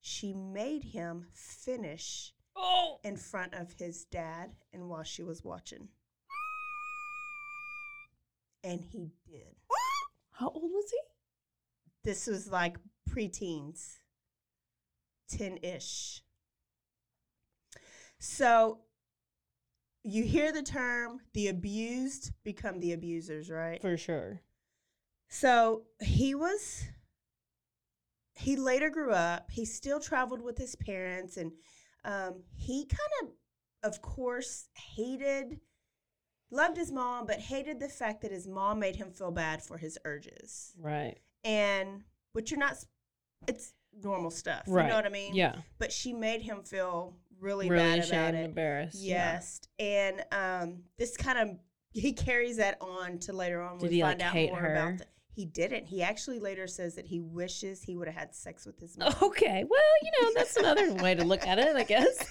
she 0.00 0.34
made 0.34 0.84
him 0.84 1.26
finish 1.32 2.32
Oh. 2.54 2.98
in 3.02 3.16
front 3.16 3.54
of 3.54 3.72
his 3.78 4.04
dad 4.04 4.50
and 4.72 4.88
while 4.88 5.04
she 5.04 5.22
was 5.22 5.42
watching. 5.42 5.88
And 8.64 8.80
he 8.80 9.10
did. 9.26 9.56
How 10.32 10.48
old 10.48 10.70
was 10.70 10.90
he? 10.90 10.98
This 12.04 12.26
was 12.26 12.48
like 12.48 12.76
preteens, 13.08 13.98
10 15.30 15.58
ish. 15.62 16.22
So 18.18 18.80
you 20.04 20.24
hear 20.24 20.52
the 20.52 20.62
term 20.62 21.20
the 21.32 21.48
abused 21.48 22.32
become 22.44 22.80
the 22.80 22.92
abusers, 22.92 23.50
right? 23.50 23.80
For 23.80 23.96
sure. 23.96 24.40
So 25.34 25.84
he 26.02 26.34
was, 26.34 26.84
he 28.34 28.54
later 28.54 28.90
grew 28.90 29.12
up. 29.12 29.50
He 29.50 29.64
still 29.64 29.98
traveled 29.98 30.42
with 30.42 30.58
his 30.58 30.76
parents, 30.76 31.38
and 31.38 31.52
um, 32.04 32.42
he 32.54 32.84
kind 32.84 33.00
of, 33.22 33.90
of 33.90 34.02
course, 34.02 34.68
hated, 34.94 35.58
loved 36.50 36.76
his 36.76 36.92
mom, 36.92 37.26
but 37.26 37.38
hated 37.38 37.80
the 37.80 37.88
fact 37.88 38.20
that 38.20 38.30
his 38.30 38.46
mom 38.46 38.78
made 38.78 38.96
him 38.96 39.10
feel 39.10 39.30
bad 39.30 39.62
for 39.62 39.78
his 39.78 39.98
urges. 40.04 40.74
Right. 40.78 41.16
And, 41.44 42.02
which 42.34 42.50
you're 42.50 42.60
not, 42.60 42.76
it's 43.48 43.72
normal 44.02 44.30
stuff. 44.30 44.64
Right. 44.66 44.84
You 44.84 44.90
know 44.90 44.96
what 44.96 45.06
I 45.06 45.08
mean? 45.10 45.34
Yeah. 45.34 45.56
But 45.78 45.92
she 45.92 46.12
made 46.12 46.42
him 46.42 46.62
feel 46.62 47.16
really, 47.40 47.70
Really 47.70 48.00
bad 48.00 48.06
about 48.06 48.34
and 48.34 48.36
it. 48.36 48.44
embarrassed. 48.44 48.98
yeah. 49.02 49.32
Yes. 49.32 49.60
And 49.78 50.22
um, 50.30 50.82
this 50.98 51.16
kind 51.16 51.38
of 51.38 51.56
he 51.94 52.12
carries 52.12 52.58
that 52.58 52.76
on 52.80 53.18
to 53.20 53.32
later 53.32 53.62
on. 53.62 53.78
Did 53.78 53.90
we 53.90 53.96
he, 53.96 54.00
find 54.02 54.18
like, 54.18 54.28
out 54.28 54.32
hate 54.34 54.50
more 54.50 54.60
her? 54.60 54.72
about 54.74 54.98
the, 54.98 55.06
he 55.34 55.46
didn't. 55.46 55.86
He 55.86 56.02
actually 56.02 56.38
later 56.38 56.66
says 56.66 56.94
that 56.96 57.06
he 57.06 57.20
wishes 57.20 57.82
he 57.82 57.96
would 57.96 58.06
have 58.06 58.16
had 58.16 58.34
sex 58.34 58.66
with 58.66 58.78
his 58.78 58.98
mom. 58.98 59.12
Okay. 59.22 59.64
Well, 59.68 59.80
you 60.02 60.10
know, 60.22 60.30
that's 60.34 60.56
another 60.56 60.92
way 61.02 61.14
to 61.14 61.24
look 61.24 61.46
at 61.46 61.58
it, 61.58 61.74
I 61.74 61.84
guess. 61.84 62.30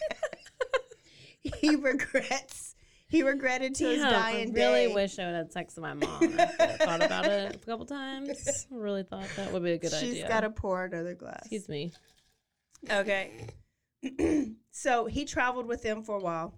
he 1.59 1.75
regrets. 1.75 2.75
He 3.07 3.23
regretted 3.23 3.75
to 3.75 3.85
his 3.85 4.01
Damn, 4.01 4.11
dying 4.11 4.49
I 4.51 4.53
really 4.53 4.87
day. 4.87 4.93
wish 4.93 5.19
I 5.19 5.25
would 5.25 5.35
have 5.35 5.45
had 5.47 5.51
sex 5.51 5.75
with 5.75 5.83
my 5.83 5.93
mom. 5.93 6.19
I 6.39 6.45
thought 6.77 7.03
about 7.03 7.25
it 7.25 7.55
a 7.55 7.57
couple 7.57 7.85
times. 7.85 8.67
Really 8.69 9.03
thought 9.03 9.27
that 9.35 9.51
would 9.51 9.63
be 9.63 9.73
a 9.73 9.77
good 9.77 9.91
She's 9.91 10.01
idea. 10.03 10.13
She's 10.13 10.23
got 10.29 10.41
to 10.41 10.49
pour 10.49 10.85
another 10.85 11.13
glass. 11.15 11.41
Excuse 11.41 11.67
me. 11.67 11.91
Okay. 12.89 13.47
so 14.71 15.07
he 15.07 15.25
traveled 15.25 15.65
with 15.65 15.81
them 15.81 16.03
for 16.03 16.15
a 16.15 16.21
while. 16.21 16.53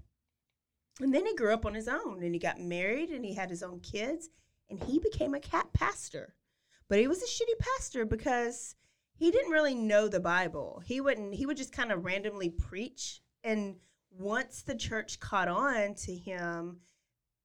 And 0.99 1.12
then 1.13 1.25
he 1.25 1.34
grew 1.36 1.53
up 1.53 1.65
on 1.65 1.73
his 1.73 1.88
own 1.88 2.21
and 2.21 2.36
he 2.36 2.39
got 2.39 2.60
married 2.60 3.10
and 3.10 3.25
he 3.25 3.34
had 3.34 3.49
his 3.49 3.63
own 3.63 3.79
kids 3.79 4.29
and 4.69 4.84
he 4.84 4.99
became 4.99 5.34
a 5.34 5.39
cat 5.39 5.67
pastor. 5.73 6.36
But 6.89 6.99
he 6.99 7.08
was 7.08 7.21
a 7.23 7.26
shitty 7.26 7.58
pastor 7.60 8.06
because 8.06 8.76
he 9.15 9.32
didn't 9.32 9.52
really 9.52 9.76
know 9.76 10.08
the 10.08 10.19
Bible. 10.19 10.82
He 10.86 11.02
wouldn't 11.02 11.34
he 11.36 11.45
would 11.45 11.58
just 11.58 11.71
kind 11.73 11.91
of 11.91 12.06
randomly 12.06 12.49
preach 12.49 13.21
and 13.43 13.76
once 14.17 14.62
the 14.62 14.76
church 14.76 15.19
caught 15.19 15.47
on 15.47 15.95
to 15.95 16.13
him, 16.15 16.78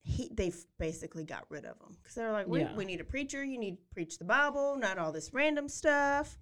he 0.03 0.31
they 0.35 0.53
basically 0.79 1.25
got 1.25 1.45
rid 1.51 1.65
of 1.65 1.77
him 1.81 1.97
because 2.03 2.15
they 2.15 2.23
were 2.25 2.33
like, 2.33 2.47
we, 2.47 2.61
Yeah. 2.61 2.75
we 2.77 2.85
need 2.85 3.01
a 3.01 3.05
preacher. 3.05 3.43
You 3.45 3.59
need 3.59 3.77
to 3.77 3.83
preach 3.93 4.19
the 4.19 4.25
Bible, 4.25 4.77
not 4.77 4.99
all 4.99 5.13
this 5.13 5.33
random 5.33 5.69
stuff. 5.69 6.39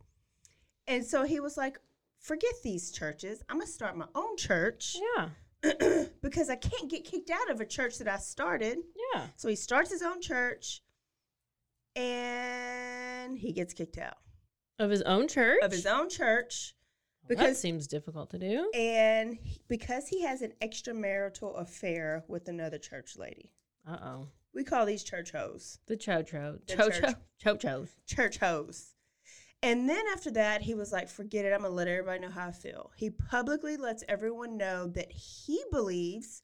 And 0.88 1.04
so 1.04 1.24
he 1.24 1.40
was 1.40 1.56
like, 1.56 1.78
forget 2.18 2.54
these 2.62 2.90
churches. 2.90 3.42
I'm 3.48 3.58
gonna 3.58 3.66
start 3.66 3.96
my 3.96 4.06
own 4.14 4.36
church 4.36 4.96
Yeah. 5.16 5.28
because 6.22 6.48
I 6.50 6.56
can't 6.56 6.90
get 6.90 7.04
kicked 7.04 7.30
out 7.30 7.50
of 7.50 7.60
a 7.60 7.66
church 7.66 7.98
that 7.98 8.08
I 8.08 8.16
started. 8.18 8.78
Yeah. 9.14 9.26
So 9.36 9.48
he 9.48 9.56
starts 9.56 9.90
his 9.90 10.02
own 10.02 10.20
church, 10.20 10.82
and 11.94 13.38
he 13.38 13.52
gets 13.52 13.72
kicked 13.74 13.98
out 13.98 14.16
Of 14.78 14.90
his 14.90 15.02
own 15.02 15.28
church? 15.28 15.58
of 15.62 15.72
his 15.72 15.86
own 15.86 16.08
church 16.08 16.74
Well, 17.22 17.28
because 17.30 17.46
that 17.48 17.56
seems 17.56 17.86
difficult 17.86 18.30
to 18.30 18.38
do. 18.38 18.70
and 18.74 19.38
because 19.68 20.08
he 20.08 20.22
has 20.22 20.42
an 20.42 20.52
extramarital 20.62 21.60
affair 21.60 22.24
with 22.28 22.48
another 22.48 22.78
church 22.78 23.16
lady. 23.16 23.50
Uh 23.88 23.96
oh. 24.02 24.28
We 24.54 24.64
call 24.64 24.86
these 24.86 25.04
church 25.04 25.32
hoes. 25.32 25.78
The 25.86 25.96
cho 25.96 26.22
cho. 26.22 26.58
Cho 26.66 26.88
cho. 26.90 27.14
Cho 27.38 27.56
church 28.06 28.38
hoes. 28.38 28.94
And 29.62 29.88
then 29.88 30.04
after 30.12 30.30
that, 30.32 30.62
he 30.62 30.74
was 30.74 30.92
like, 30.92 31.08
forget 31.08 31.44
it. 31.44 31.52
I'm 31.52 31.60
going 31.60 31.70
to 31.72 31.76
let 31.76 31.88
everybody 31.88 32.20
know 32.20 32.30
how 32.30 32.48
I 32.48 32.52
feel. 32.52 32.92
He 32.96 33.10
publicly 33.10 33.76
lets 33.76 34.04
everyone 34.08 34.56
know 34.56 34.86
that 34.88 35.10
he 35.10 35.62
believes 35.72 36.42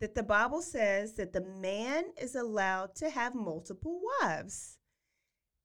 that 0.00 0.14
the 0.14 0.22
Bible 0.22 0.60
says 0.62 1.14
that 1.14 1.32
the 1.32 1.42
man 1.42 2.04
is 2.20 2.34
allowed 2.34 2.94
to 2.96 3.08
have 3.10 3.34
multiple 3.34 4.00
wives, 4.20 4.78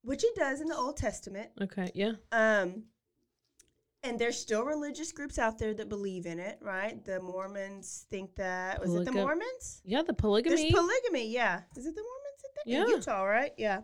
which 0.02 0.22
he 0.22 0.30
does 0.36 0.60
in 0.60 0.68
the 0.68 0.76
Old 0.76 0.96
Testament. 0.96 1.50
Okay. 1.60 1.90
Yeah. 1.94 2.12
Um, 2.32 2.84
and 4.02 4.18
there's 4.18 4.38
still 4.38 4.62
religious 4.64 5.10
groups 5.10 5.38
out 5.38 5.58
there 5.58 5.74
that 5.74 5.88
believe 5.88 6.26
in 6.26 6.38
it, 6.38 6.58
right? 6.62 7.04
The 7.04 7.18
Mormons 7.20 8.06
think 8.10 8.36
that. 8.36 8.80
Was 8.80 8.94
it 8.94 9.04
the 9.06 9.12
Mormons? 9.12 9.80
Yeah. 9.84 10.02
The 10.02 10.14
polygamy. 10.14 10.56
There's 10.56 10.72
polygamy, 10.72 11.28
yeah. 11.32 11.62
Is 11.76 11.86
it 11.86 11.94
the 11.96 12.02
Mormons? 12.02 12.22
think- 12.64 12.66
In 12.66 12.72
Yeah. 12.88 12.94
Utah, 12.96 13.22
right? 13.24 13.52
Yeah. 13.58 13.80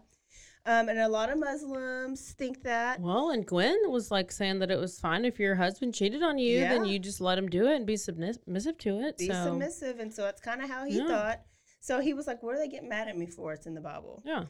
Um, 0.64 0.88
and 0.88 0.98
a 1.00 1.08
lot 1.08 1.28
of 1.28 1.40
Muslims 1.40 2.32
think 2.38 2.62
that. 2.62 3.00
well, 3.00 3.30
and 3.30 3.44
Gwen 3.44 3.76
was 3.88 4.12
like 4.12 4.30
saying 4.30 4.60
that 4.60 4.70
it 4.70 4.78
was 4.78 5.00
fine 5.00 5.24
if 5.24 5.40
your 5.40 5.56
husband 5.56 5.92
cheated 5.94 6.22
on 6.22 6.38
you, 6.38 6.60
then 6.60 6.84
you 6.84 7.00
just 7.00 7.20
let 7.20 7.36
him 7.36 7.48
do 7.48 7.66
it 7.66 7.74
and 7.74 7.86
be 7.86 7.96
submissive 7.96 8.78
to 8.78 9.00
it. 9.00 9.18
Be 9.18 9.26
so, 9.26 9.44
submissive. 9.46 9.98
And 9.98 10.14
so 10.14 10.22
that's 10.22 10.40
kind 10.40 10.62
of 10.62 10.70
how 10.70 10.84
he 10.84 10.98
Yeah. 10.98 11.08
thought. 11.08 11.42
So 11.80 11.98
he 12.00 12.14
was 12.14 12.28
like, 12.28 12.44
what 12.44 12.52
do 12.54 12.60
they 12.60 12.68
get 12.68 12.84
mad 12.84 13.08
at 13.08 13.18
me 13.18 13.26
for? 13.26 13.52
It's 13.52 13.66
in 13.66 13.74
the 13.74 13.80
Bible. 13.80 14.22
Yeah. 14.24 14.44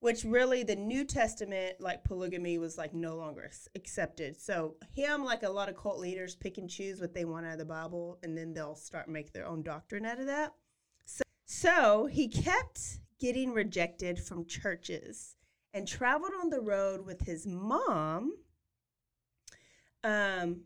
Which 0.00 0.24
really, 0.24 0.62
the 0.62 0.76
New 0.76 1.04
Testament, 1.04 1.80
like 1.80 2.02
polygamy, 2.02 2.56
was 2.56 2.78
like 2.78 2.94
no 2.94 3.16
longer 3.16 3.50
accepted. 3.74 4.40
So 4.40 4.76
him, 4.94 5.22
like 5.22 5.42
a 5.42 5.50
lot 5.50 5.68
of 5.68 5.76
cult 5.76 5.98
leaders, 5.98 6.34
pick 6.34 6.56
and 6.56 6.70
choose 6.70 6.98
what 7.00 7.12
they 7.12 7.26
want 7.26 7.44
out 7.44 7.52
of 7.52 7.58
the 7.58 7.64
Bible, 7.66 8.18
and 8.22 8.38
then 8.38 8.54
they'll 8.54 8.76
start 8.76 9.08
make 9.08 9.32
their 9.34 9.46
own 9.46 9.62
doctrine 9.62 10.06
out 10.06 10.20
of 10.20 10.26
that. 10.26 10.54
So, 11.04 11.22
so 11.44 12.06
he 12.06 12.28
kept 12.28 13.00
getting 13.20 13.52
rejected 13.52 14.18
from 14.20 14.46
churches 14.46 15.34
and 15.74 15.86
traveled 15.86 16.32
on 16.40 16.50
the 16.50 16.60
road 16.60 17.04
with 17.06 17.20
his 17.22 17.46
mom. 17.46 18.32
Um, 20.04 20.62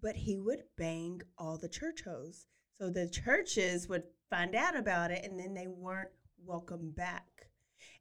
but 0.00 0.16
he 0.16 0.36
would 0.36 0.62
bang 0.76 1.20
all 1.38 1.58
the 1.58 1.68
church 1.68 2.02
hoes. 2.04 2.46
So 2.80 2.90
the 2.90 3.08
churches 3.08 3.88
would 3.88 4.04
find 4.30 4.54
out 4.54 4.76
about 4.76 5.10
it, 5.10 5.24
and 5.24 5.38
then 5.38 5.54
they 5.54 5.68
weren't 5.68 6.10
welcome 6.44 6.90
back. 6.90 7.48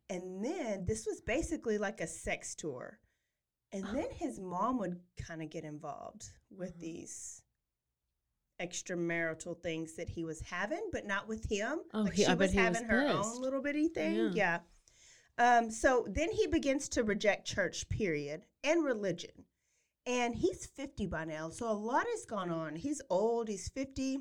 And 0.10 0.44
then 0.44 0.86
this 0.86 1.06
was 1.06 1.22
basically 1.22 1.78
like 1.78 2.02
a 2.02 2.08
sex 2.08 2.56
tour. 2.56 3.00
And 3.72 3.86
then 3.86 4.08
his 4.12 4.40
mom 4.40 4.80
would 4.80 5.00
kind 5.18 5.42
of 5.42 5.50
get 5.50 5.64
involved 5.64 6.30
with 6.50 6.76
Mhm. 6.78 6.82
these 6.82 7.44
extramarital 8.60 9.62
things 9.64 9.96
that 9.96 10.10
he 10.10 10.24
was 10.26 10.42
having, 10.42 10.90
but 10.92 11.06
not 11.06 11.28
with 11.28 11.46
him. 11.50 11.80
Oh, 11.94 12.02
like 12.02 12.14
he- 12.14 12.24
she 12.24 12.30
I 12.30 12.34
was 12.34 12.52
having 12.52 12.84
her 12.84 13.08
pissed. 13.08 13.16
own 13.36 13.42
little 13.42 13.62
bitty 13.62 13.88
thing. 13.88 14.16
Yeah. 14.16 14.32
Yeah. 14.34 14.60
Um, 15.42 15.72
so 15.72 16.06
then 16.08 16.30
he 16.32 16.46
begins 16.46 16.88
to 16.90 17.04
reject 17.04 17.48
church, 17.48 17.90
period, 17.90 18.46
and 18.64 18.84
religion. 18.84 19.32
And 20.06 20.36
he's 20.36 20.68
50 20.68 21.08
by 21.08 21.26
now. 21.26 21.50
So 21.50 21.68
a 21.68 21.74
lot 21.74 22.06
has 22.12 22.26
gone 22.26 22.52
on. 22.52 22.76
He's 22.76 23.02
old, 23.10 23.48
he's 23.48 23.68
50. 23.68 24.20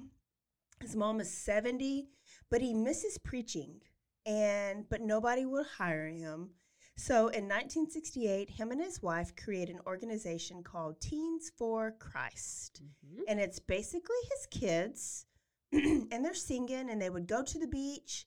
His 0.81 0.97
mom 0.97 1.21
is 1.21 1.31
70, 1.31 2.09
but 2.51 2.63
he 2.63 2.73
misses 2.73 3.19
preaching. 3.19 3.83
And 4.25 4.89
but 4.89 5.03
nobody 5.03 5.45
will 5.45 5.65
hire 5.65 6.07
him. 6.07 6.51
So 6.97 7.29
in 7.29 7.45
1968, 7.45 8.49
him 8.49 8.71
and 8.71 8.81
his 8.81 9.03
wife 9.03 9.37
create 9.37 9.69
an 9.69 9.81
organization 9.87 10.63
called 10.63 11.03
Teens 11.03 11.53
for 11.59 11.93
Christ. 11.99 12.81
Mhm. 12.83 13.25
And 13.29 13.39
it's 13.39 13.59
basically 13.59 14.23
his 14.31 14.47
kids, 14.47 15.27
and 15.73 16.25
they're 16.25 16.33
singing, 16.33 16.89
and 16.89 17.01
they 17.01 17.11
would 17.11 17.27
go 17.27 17.43
to 17.43 17.59
the 17.59 17.69
beach, 17.69 18.27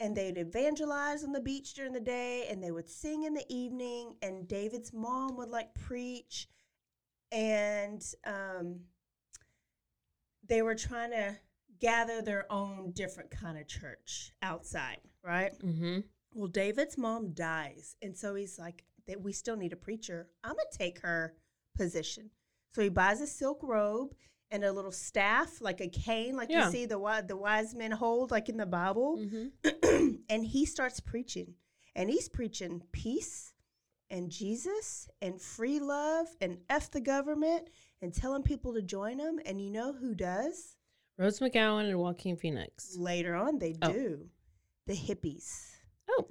and 0.00 0.16
they'd 0.16 0.38
evangelize 0.38 1.22
on 1.22 1.32
the 1.32 1.40
beach 1.40 1.74
during 1.74 1.92
the 1.92 2.00
day, 2.00 2.46
and 2.50 2.62
they 2.62 2.70
would 2.70 2.88
sing 2.88 3.24
in 3.24 3.34
the 3.34 3.44
evening, 3.48 4.16
and 4.22 4.48
David's 4.48 4.92
mom 4.92 5.36
would 5.36 5.50
like 5.50 5.74
preach, 5.74 6.48
and 7.30 8.02
um, 8.24 8.80
they 10.46 10.62
were 10.62 10.74
trying 10.74 11.10
to 11.10 11.36
gather 11.78 12.22
their 12.22 12.50
own 12.50 12.92
different 12.92 13.30
kind 13.30 13.58
of 13.58 13.68
church 13.68 14.32
outside, 14.42 15.00
right? 15.22 15.56
Mhm. 15.60 16.04
Well, 16.32 16.48
David's 16.48 16.96
mom 16.98 17.32
dies, 17.32 17.96
and 18.02 18.16
so 18.16 18.34
he's 18.34 18.58
like, 18.58 18.84
"That 19.06 19.20
we 19.20 19.32
still 19.32 19.56
need 19.56 19.72
a 19.72 19.76
preacher. 19.76 20.30
I'm 20.42 20.56
gonna 20.56 20.68
take 20.72 21.00
her 21.00 21.36
position." 21.74 22.30
So 22.72 22.82
he 22.82 22.88
buys 22.88 23.20
a 23.20 23.26
silk 23.26 23.62
robe 23.62 24.14
and 24.50 24.64
a 24.64 24.72
little 24.72 24.92
staff, 24.92 25.60
like 25.60 25.80
a 25.80 25.88
cane, 25.88 26.36
like 26.36 26.50
Yeah. 26.50 26.66
you 26.66 26.72
see 26.72 26.86
the 26.86 27.24
the 27.26 27.36
wise 27.36 27.74
men 27.74 27.90
hold, 27.92 28.30
like 28.30 28.48
in 28.48 28.56
the 28.56 28.66
Bible. 28.66 29.18
Mhm. 29.18 30.20
and 30.28 30.44
he 30.46 30.64
starts 30.66 31.00
preaching, 31.00 31.54
and 31.94 32.10
he's 32.10 32.28
preaching 32.28 32.82
peace 32.92 33.52
and 34.10 34.30
Jesus 34.30 35.08
and 35.22 35.40
free 35.40 35.78
love 35.78 36.26
and 36.40 36.58
f 36.68 36.90
the 36.90 37.00
government 37.00 37.70
and 38.02 38.12
telling 38.12 38.42
people 38.42 38.74
to 38.74 38.82
join 38.82 39.18
him. 39.18 39.40
And 39.44 39.60
you 39.60 39.70
know 39.70 39.92
who 39.92 40.14
does? 40.14 40.76
Rose 41.16 41.38
McGowan 41.38 41.88
and 41.88 41.98
Joaquin 41.98 42.36
Phoenix. 42.36 42.96
Later 42.96 43.34
on, 43.36 43.58
they 43.58 43.74
Oh. 43.82 43.92
do. 43.92 44.30
The 44.86 44.94
hippies. 44.96 45.66
Oh. 46.08 46.26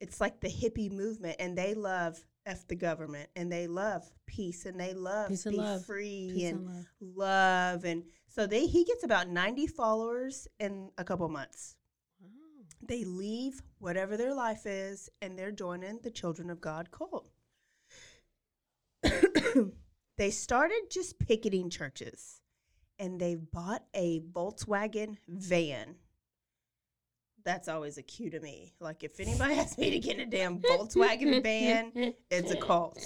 it's 0.00 0.18
like 0.20 0.40
the 0.40 0.48
hippie 0.48 0.90
movement, 0.90 1.36
and 1.38 1.56
they 1.58 1.74
love 1.74 2.24
f 2.46 2.66
the 2.68 2.74
government, 2.76 3.28
and 3.36 3.50
they 3.50 3.66
love 3.66 4.10
peace, 4.26 4.66
and 4.66 4.78
they 4.80 4.94
love 4.94 5.28
Peace 5.28 5.44
be 5.44 5.56
love. 5.56 5.84
free 5.84 6.30
Peace 6.34 6.50
and 6.50 6.58
and 6.60 6.68
love. 6.68 6.86
love, 7.00 7.84
and 7.84 8.04
so 8.28 8.46
they 8.46 8.66
he 8.66 8.84
gets 8.84 9.04
about 9.04 9.28
ninety 9.28 9.66
followers 9.66 10.48
in 10.58 10.90
a 10.98 11.04
couple 11.04 11.28
months. 11.28 11.76
Wow. 12.20 12.28
They 12.82 13.04
leave 13.04 13.62
whatever 13.78 14.16
their 14.16 14.34
life 14.34 14.66
is, 14.66 15.08
and 15.20 15.38
they're 15.38 15.52
joining 15.52 16.00
the 16.02 16.10
Children 16.10 16.50
of 16.50 16.60
God 16.60 16.90
cult. 16.90 17.30
they 20.16 20.30
started 20.30 20.82
just 20.90 21.18
picketing 21.18 21.70
churches, 21.70 22.40
and 22.98 23.20
they 23.20 23.34
bought 23.34 23.84
a 23.94 24.20
Volkswagen 24.20 25.16
van. 25.28 25.96
That's 27.44 27.68
always 27.68 27.98
a 27.98 28.02
cue 28.02 28.30
to 28.30 28.40
me. 28.40 28.74
Like 28.80 29.02
if 29.04 29.18
anybody 29.20 29.54
asks 29.58 29.78
me 29.78 29.90
to 29.90 29.98
get 29.98 30.16
in 30.18 30.28
a 30.28 30.30
damn 30.30 30.58
Volkswagen 30.60 31.42
van, 31.42 32.14
it's 32.30 32.50
a 32.50 32.56
cult. 32.56 32.98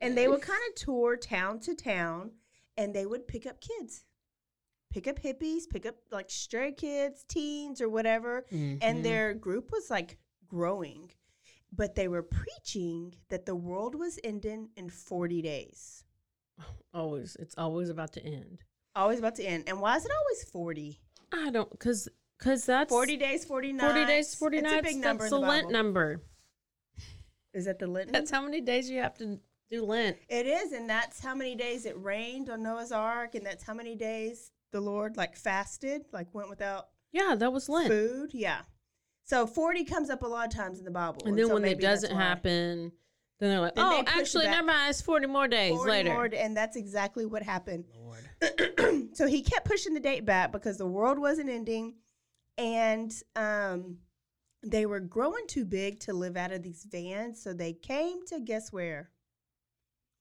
And 0.00 0.16
they 0.16 0.28
would 0.28 0.40
kind 0.42 0.60
of 0.68 0.74
tour 0.76 1.16
town 1.16 1.60
to 1.60 1.74
town, 1.74 2.32
and 2.76 2.94
they 2.94 3.04
would 3.06 3.28
pick 3.28 3.46
up 3.46 3.60
kids, 3.60 4.04
pick 4.90 5.06
up 5.06 5.20
hippies, 5.20 5.68
pick 5.70 5.84
up 5.86 5.96
like 6.10 6.30
stray 6.30 6.72
kids, 6.72 7.24
teens, 7.28 7.80
or 7.80 7.88
whatever 7.88 8.46
Mhm. 8.50 8.78
and 8.82 9.04
their 9.04 9.34
group 9.34 9.70
was 9.70 9.90
like 9.90 10.18
growing 10.48 11.10
but 11.72 11.94
they 11.94 12.08
were 12.08 12.24
preaching 12.24 13.14
that 13.28 13.46
the 13.46 13.54
world 13.54 13.94
was 13.94 14.18
ending 14.24 14.68
in 14.76 14.90
40 14.90 15.40
days 15.40 16.02
always 16.92 17.36
it's 17.36 17.54
always 17.56 17.88
about 17.88 18.12
to 18.14 18.20
end. 18.24 18.64
always 18.96 19.20
about 19.20 19.36
to 19.36 19.44
end 19.44 19.62
and 19.68 19.80
why 19.80 19.96
is 19.96 20.04
it 20.04 20.10
always 20.10 20.42
40 20.50 20.98
I 21.32 21.50
don't 21.50 21.70
because 21.70 22.08
because 22.40 22.64
that's 22.66 22.90
40 22.90 23.16
days 23.18 23.44
40 23.44 23.72
nights 23.74 23.92
40 23.92 24.06
days, 24.06 24.34
40 24.34 24.56
it's 24.58 24.64
nights. 24.64 24.78
a 24.78 24.82
big 24.82 24.96
number 24.96 25.22
that's 25.24 25.32
in 25.32 25.40
the 25.40 25.46
the 25.46 25.48
Lent 25.52 25.62
Bible. 25.66 25.72
number. 25.72 26.22
is 27.54 27.64
that 27.66 27.78
the 27.78 27.86
Lent 27.86 28.12
That's 28.12 28.30
how 28.30 28.42
many 28.42 28.60
days 28.60 28.88
you 28.90 29.00
have 29.00 29.16
to 29.18 29.38
do 29.70 29.84
Lent. 29.84 30.16
it 30.28 30.46
is 30.46 30.72
and 30.72 30.88
that's 30.90 31.20
how 31.20 31.34
many 31.34 31.54
days 31.54 31.86
it 31.86 31.96
rained 32.00 32.50
on 32.50 32.62
Noah's 32.62 32.90
ark 32.92 33.34
and 33.34 33.44
that's 33.46 33.62
how 33.64 33.74
many 33.74 33.94
days 33.94 34.50
the 34.72 34.80
Lord 34.80 35.16
like 35.16 35.36
fasted 35.36 36.02
like 36.12 36.26
went 36.34 36.48
without 36.50 36.88
Yeah, 37.12 37.34
that 37.36 37.52
was 37.52 37.68
Lent. 37.68 37.88
food 37.88 38.30
yeah 38.32 38.62
so 39.24 39.46
40 39.46 39.84
comes 39.84 40.10
up 40.10 40.22
a 40.22 40.26
lot 40.26 40.46
of 40.48 40.52
times 40.54 40.78
in 40.80 40.84
the 40.84 40.90
Bible 40.90 41.22
And 41.24 41.38
then 41.38 41.46
so 41.46 41.54
when 41.54 41.64
it 41.64 41.78
doesn't 41.80 42.16
happen, 42.16 42.90
then 43.38 43.50
they're 43.50 43.60
like, 43.60 43.76
Then 43.76 43.84
oh, 43.86 44.02
push 44.04 44.12
it 44.16 44.18
actually, 44.20 44.44
never 44.46 44.66
mind. 44.66 44.90
It's 44.90 45.00
40 45.00 45.26
more 45.28 45.46
days 45.46 45.76
40 45.76 45.88
later. 45.90 46.10
more, 46.12 46.28
and 46.36 46.56
that's 46.56 46.76
exactly 46.76 47.26
what 47.26 47.42
happened 47.44 47.84
Lord. 47.96 49.06
so 49.16 49.28
he 49.28 49.42
kept 49.42 49.66
pushing 49.66 49.94
the 49.94 50.00
date 50.00 50.24
back 50.24 50.50
because 50.50 50.78
the 50.78 50.86
world 50.86 51.18
wasn't 51.18 51.48
ending 51.48 51.94
and 52.58 53.12
um, 53.36 53.98
they 54.62 54.86
were 54.86 55.00
growing 55.00 55.46
too 55.46 55.64
big 55.64 56.00
to 56.00 56.12
live 56.12 56.36
out 56.36 56.52
of 56.52 56.62
these 56.62 56.84
vans 56.90 57.42
so 57.42 57.52
they 57.52 57.72
came 57.72 58.24
to 58.26 58.40
guess 58.40 58.72
where 58.72 59.10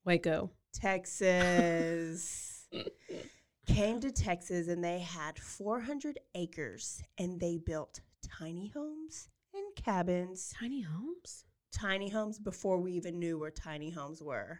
Waco. 0.05 0.51
texas 0.73 2.67
came 3.67 3.99
to 3.99 4.11
texas 4.11 4.67
and 4.67 4.83
they 4.83 4.99
had 4.99 5.37
400 5.37 6.19
acres 6.35 7.01
and 7.17 7.39
they 7.39 7.57
built 7.57 8.01
tiny 8.21 8.67
homes 8.69 9.29
and 9.53 9.75
cabins 9.75 10.53
Tiny 10.57 10.81
homes? 10.81 11.45
tiny 11.71 12.09
homes 12.09 12.39
before 12.39 12.77
we 12.79 12.93
even 12.93 13.19
knew 13.19 13.37
where 13.37 13.51
tiny 13.51 13.89
homes 13.91 14.21
were. 14.23 14.59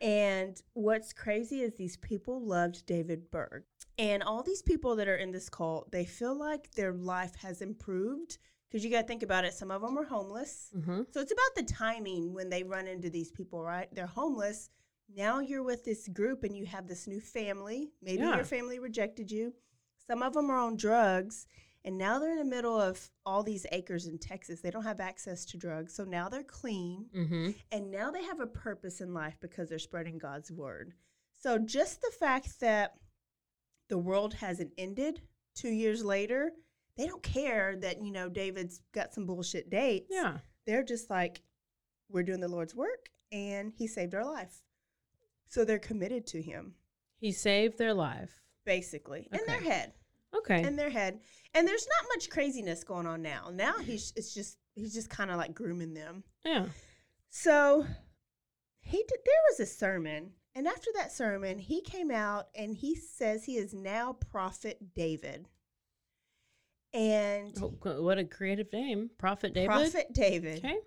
And 0.00 0.60
what's 0.74 1.12
crazy 1.12 1.62
is 1.62 1.74
these 1.76 1.96
people 1.96 2.44
loved 2.44 2.84
David 2.84 3.30
Berg. 3.30 3.62
And 3.98 4.22
all 4.22 4.42
these 4.42 4.62
people 4.62 4.96
that 4.96 5.08
are 5.08 5.16
in 5.16 5.30
this 5.30 5.48
cult, 5.48 5.90
they 5.92 6.04
feel 6.04 6.36
like 6.36 6.70
their 6.72 6.92
life 6.92 7.34
has 7.36 7.62
improved 7.62 8.38
because 8.68 8.84
you 8.84 8.90
got 8.90 9.02
to 9.02 9.06
think 9.06 9.22
about 9.22 9.44
it. 9.44 9.54
Some 9.54 9.70
of 9.70 9.82
them 9.82 9.96
are 9.96 10.04
homeless. 10.04 10.70
Mm-hmm. 10.76 11.02
So 11.12 11.20
it's 11.20 11.32
about 11.32 11.54
the 11.54 11.62
timing 11.62 12.34
when 12.34 12.50
they 12.50 12.64
run 12.64 12.88
into 12.88 13.08
these 13.08 13.30
people, 13.30 13.62
right? 13.62 13.88
They're 13.94 14.06
homeless. 14.06 14.68
Now 15.14 15.38
you're 15.38 15.62
with 15.62 15.84
this 15.84 16.08
group 16.08 16.42
and 16.42 16.56
you 16.56 16.66
have 16.66 16.88
this 16.88 17.06
new 17.06 17.20
family. 17.20 17.92
Maybe 18.02 18.22
Yeah. 18.22 18.34
your 18.34 18.44
family 18.44 18.80
rejected 18.80 19.30
you. 19.30 19.54
Some 20.08 20.22
of 20.22 20.32
them 20.34 20.50
are 20.50 20.58
on 20.58 20.76
drugs. 20.76 21.46
And 21.84 21.98
now 21.98 22.18
they're 22.18 22.32
in 22.32 22.38
the 22.38 22.44
middle 22.44 22.80
of 22.80 23.10
all 23.26 23.42
these 23.42 23.66
acres 23.70 24.06
in 24.06 24.18
Texas. 24.18 24.60
They 24.60 24.70
don't 24.70 24.84
have 24.84 25.00
access 25.00 25.44
to 25.46 25.58
drugs. 25.58 25.94
So 25.94 26.02
now 26.04 26.28
they're 26.28 26.42
clean. 26.42 27.06
Mm-hmm. 27.14 27.50
And 27.70 27.90
now 27.90 28.10
they 28.10 28.24
have 28.24 28.40
a 28.40 28.46
purpose 28.46 29.00
in 29.02 29.12
life 29.12 29.36
because 29.40 29.68
they're 29.68 29.78
spreading 29.78 30.18
God's 30.18 30.50
word. 30.50 30.94
So 31.36 31.58
just 31.58 32.00
the 32.00 32.12
fact 32.18 32.58
that 32.60 32.94
the 33.88 33.98
world 33.98 34.34
hasn't 34.34 34.72
ended 34.78 35.20
two 35.54 35.68
years 35.70 36.04
later, 36.04 36.52
they 36.96 37.06
don't 37.06 37.22
care 37.22 37.76
that, 37.76 38.02
you 38.02 38.10
know, 38.12 38.28
David's 38.28 38.80
got 38.92 39.12
some 39.14 39.26
bullshit 39.26 39.70
dates 39.70 40.06
Yeah. 40.10 40.38
they're 40.66 40.82
just 40.84 41.10
like, 41.10 41.42
we're 42.10 42.22
doing 42.22 42.40
the 42.40 42.48
Lord's 42.48 42.74
work 42.74 43.08
and 43.32 43.72
he 43.76 43.86
saved 43.86 44.14
our 44.14 44.24
life. 44.24 44.62
So 45.48 45.64
they're 45.64 45.78
committed 45.78 46.26
to 46.28 46.42
him, 46.42 46.74
He 47.18 47.32
saved 47.32 47.78
their 47.78 47.94
life. 47.94 48.40
basically, 48.64 49.28
in 49.32 49.40
their 49.46 49.60
head. 49.60 49.92
Okay. 50.36 50.62
In 50.64 50.74
their 50.76 50.90
head. 50.90 51.20
And 51.54 51.66
there's 51.68 51.86
not 52.00 52.08
much 52.14 52.28
craziness 52.30 52.82
going 52.82 53.06
on 53.06 53.22
now. 53.22 53.50
Now 53.52 53.78
he's 53.78 54.12
it's 54.16 54.34
just 54.34 54.58
he's 54.74 54.92
just 54.92 55.08
kind 55.08 55.30
of 55.30 55.36
like 55.36 55.54
grooming 55.54 55.94
them. 55.94 56.24
yeah. 56.44 56.66
So 57.30 57.84
he 58.80 58.96
did, 58.98 59.18
there 59.24 59.42
was 59.50 59.60
a 59.60 59.66
sermon, 59.66 60.30
and 60.54 60.66
after 60.68 60.90
that 60.94 61.12
sermon, 61.12 61.58
he 61.58 61.80
came 61.80 62.10
out 62.10 62.48
and 62.54 62.74
he 62.74 62.94
says 62.94 63.44
he 63.44 63.56
is 63.56 63.74
now 63.74 64.12
Prophet 64.30 64.94
David. 64.94 65.48
And 66.92 67.56
Oh, 67.60 68.00
what 68.00 68.18
a 68.18 68.24
creative 68.24 68.72
name. 68.72 69.10
Prophet 69.18 69.52
David. 69.52 69.68
Prophet 69.70 70.12
David. 70.12 70.58
Okay. 70.58 70.78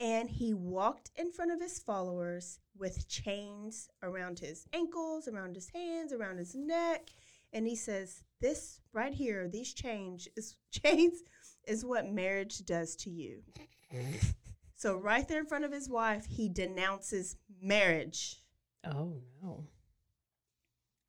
and 0.00 0.28
he 0.28 0.52
walked 0.54 1.10
in 1.16 1.30
front 1.32 1.52
of 1.52 1.60
his 1.60 1.78
followers 1.78 2.58
with 2.76 3.08
chains 3.08 3.88
around 4.02 4.38
his 4.38 4.66
ankles, 4.72 5.28
around 5.28 5.54
his 5.54 5.70
hands, 5.70 6.12
around 6.12 6.36
his 6.38 6.54
neck, 6.54 7.08
and 7.52 7.66
he 7.66 7.76
says, 7.76 8.22
"This 8.40 8.80
right 8.92 9.14
here, 9.14 9.48
these 9.48 9.72
chains 9.72 10.28
is 10.36 10.56
chains 10.72 11.22
is 11.66 11.84
what 11.84 12.10
marriage 12.10 12.64
does 12.66 12.96
to 12.96 13.10
you." 13.10 13.42
so 14.74 14.96
right 14.96 15.26
there 15.28 15.40
in 15.40 15.46
front 15.46 15.64
of 15.64 15.72
his 15.72 15.88
wife, 15.88 16.26
he 16.26 16.48
denounces 16.48 17.36
marriage. 17.62 18.42
Oh, 18.84 19.20
no. 19.42 19.64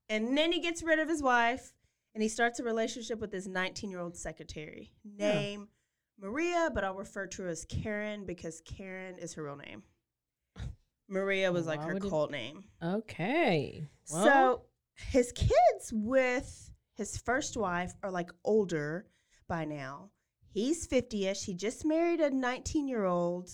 And 0.09 0.37
then 0.37 0.51
he 0.51 0.59
gets 0.59 0.83
rid 0.83 0.99
of 0.99 1.09
his 1.09 1.21
wife 1.21 1.73
and 2.13 2.23
he 2.23 2.29
starts 2.29 2.59
a 2.59 2.63
relationship 2.63 3.19
with 3.19 3.31
his 3.31 3.47
19 3.47 3.89
year 3.89 3.99
old 3.99 4.15
secretary 4.15 4.91
Yeah. 5.03 5.57
Maria, 6.19 6.69
but 6.73 6.83
I'll 6.83 6.95
refer 6.95 7.27
to 7.27 7.43
her 7.43 7.49
as 7.49 7.65
Karen 7.65 8.25
because 8.25 8.61
Karen 8.61 9.17
is 9.19 9.33
her 9.35 9.43
real 9.43 9.57
name. 9.57 9.83
Maria 11.09 11.51
was 11.51 11.67
like 11.67 11.79
Why 11.79 11.85
her 11.87 11.93
would 11.93 12.05
it- 12.05 12.09
cult 12.09 12.31
name. 12.31 12.63
Okay. 12.83 13.83
Well, 14.11 14.23
so 14.25 14.61
his 15.11 15.31
kids 15.33 15.91
with 15.91 16.71
his 16.95 17.17
first 17.17 17.55
wife 17.57 17.93
are 18.01 18.09
like 18.09 18.31
older 18.43 19.05
by 19.47 19.65
now. 19.65 20.09
He's 20.53 20.87
50 20.87 21.27
ish. 21.27 21.43
He 21.43 21.53
just 21.53 21.85
married 21.85 22.19
a 22.21 22.29
19 22.31 22.87
year 22.87 23.03
old. 23.05 23.49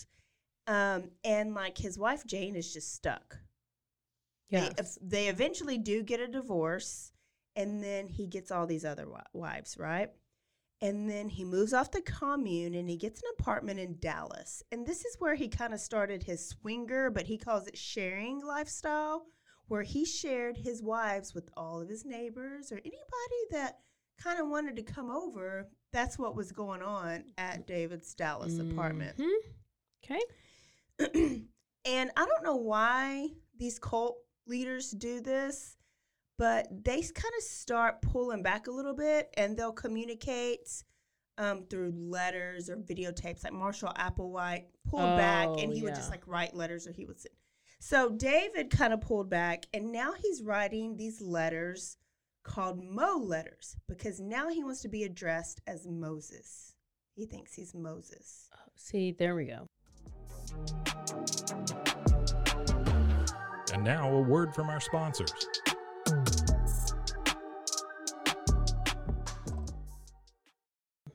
Um, 0.67 1.10
and 1.26 1.54
like 1.54 1.78
his 1.78 1.99
wife 1.99 2.26
Jane 2.26 2.56
is 2.56 2.71
just 2.71 2.93
stuck. 2.95 3.38
Yeah. 4.49 4.69
They, 4.75 4.84
they 5.01 5.27
eventually 5.27 5.77
do 5.77 6.03
get 6.03 6.19
a 6.19 6.27
divorce, 6.27 7.12
and 7.56 7.84
then 7.84 8.08
he 8.08 8.27
gets 8.27 8.51
all 8.51 8.65
these 8.67 8.86
other 8.86 9.08
wives, 9.34 9.77
right? 9.77 10.10
And 10.82 11.10
then 11.10 11.29
he 11.29 11.45
moves 11.45 11.71
off 11.73 11.91
the 11.91 12.01
commune 12.01 12.73
and 12.73 12.89
he 12.89 12.97
gets 12.97 13.21
an 13.21 13.29
apartment 13.39 13.79
in 13.79 13.95
Dallas. 14.01 14.62
And 14.69 14.86
this 14.86 15.06
is 15.06 15.15
where 15.17 15.34
he 15.34 15.47
kind 15.47 15.73
of 15.73 15.79
started 15.79 16.23
his 16.23 16.45
swinger, 16.49 17.10
but 17.10 17.25
he 17.25 17.38
calls 17.38 17.67
it 17.67 17.77
sharing 17.77 18.45
lifestyle, 18.45 19.27
where 19.67 19.84
he 19.84 20.03
shared 20.03 20.58
his 20.58 20.84
wives 20.84 21.34
with 21.34 21.49
all 21.56 21.82
of 21.82 21.88
his 21.88 22.03
neighbors 22.03 22.69
or 22.69 22.79
anybody 22.79 23.41
that 23.51 23.79
kind 24.21 24.41
of 24.41 24.49
wanted 24.49 24.75
to 24.75 24.84
come 24.84 25.10
over. 25.10 25.69
That's 25.93 26.19
what 26.19 26.36
was 26.36 26.51
going 26.51 26.82
on 26.82 27.23
at 27.38 27.65
David's 27.65 28.13
Dallas 28.13 28.60
apartment. 28.60 29.17
Mhm. 29.17 29.38
Okay. 30.03 30.21
and 31.86 32.12
I 32.17 32.25
don't 32.25 32.43
know 32.43 32.58
why 32.58 33.29
these 33.58 33.79
cult 33.79 34.17
leaders 34.47 34.91
do 34.91 35.21
this, 35.21 35.77
but 36.38 36.67
they 36.84 37.01
kind 37.01 37.34
of 37.38 37.43
start 37.43 38.01
pulling 38.01 38.43
back 38.43 38.67
a 38.67 38.71
little 38.71 38.93
bit 38.95 39.29
and 39.38 39.58
they'll 39.58 39.71
communicate 39.71 40.84
um, 41.38 41.65
through 41.69 41.93
letters 41.95 42.69
or 42.69 42.77
videotapes. 42.77 43.43
Like 43.43 43.53
Marshall 43.53 43.93
Applewhite 43.97 44.65
pulled 44.89 45.17
back 45.17 45.47
and 45.47 45.71
Oh, 45.71 45.75
he 45.75 45.82
would 45.82 45.95
just 45.95 46.12
like 46.12 46.27
write 46.27 46.56
letters 46.56 46.88
or 46.88 46.91
he 46.91 47.06
would 47.06 47.19
sit. 47.19 47.34
So 47.79 48.10
David 48.10 48.69
kind 48.69 48.93
of 48.93 49.01
pulled 49.01 49.29
back 49.29 49.65
and 49.73 49.91
now 49.91 50.13
he's 50.13 50.41
writing 50.41 50.95
these 50.95 51.21
letters 51.21 51.97
called 52.43 52.84
Mo 52.84 53.17
letters 53.17 53.75
because 53.88 54.19
now 54.19 54.49
he 54.49 54.63
wants 54.63 54.82
to 54.82 54.89
be 54.89 55.03
addressed 55.03 55.62
as 55.67 55.88
Moses. 55.88 56.75
He 57.15 57.25
thinks 57.25 57.53
he's 57.53 57.73
Moses. 57.73 58.49
Oh, 58.53 58.71
see, 58.75 59.12
there 59.12 59.36
we 59.36 59.45
go. 59.45 59.67
And 63.73 63.83
now 63.83 64.07
a 64.07 64.21
word 64.21 64.53
from 64.53 64.69
our 64.69 64.79
sponsors. 64.79 65.33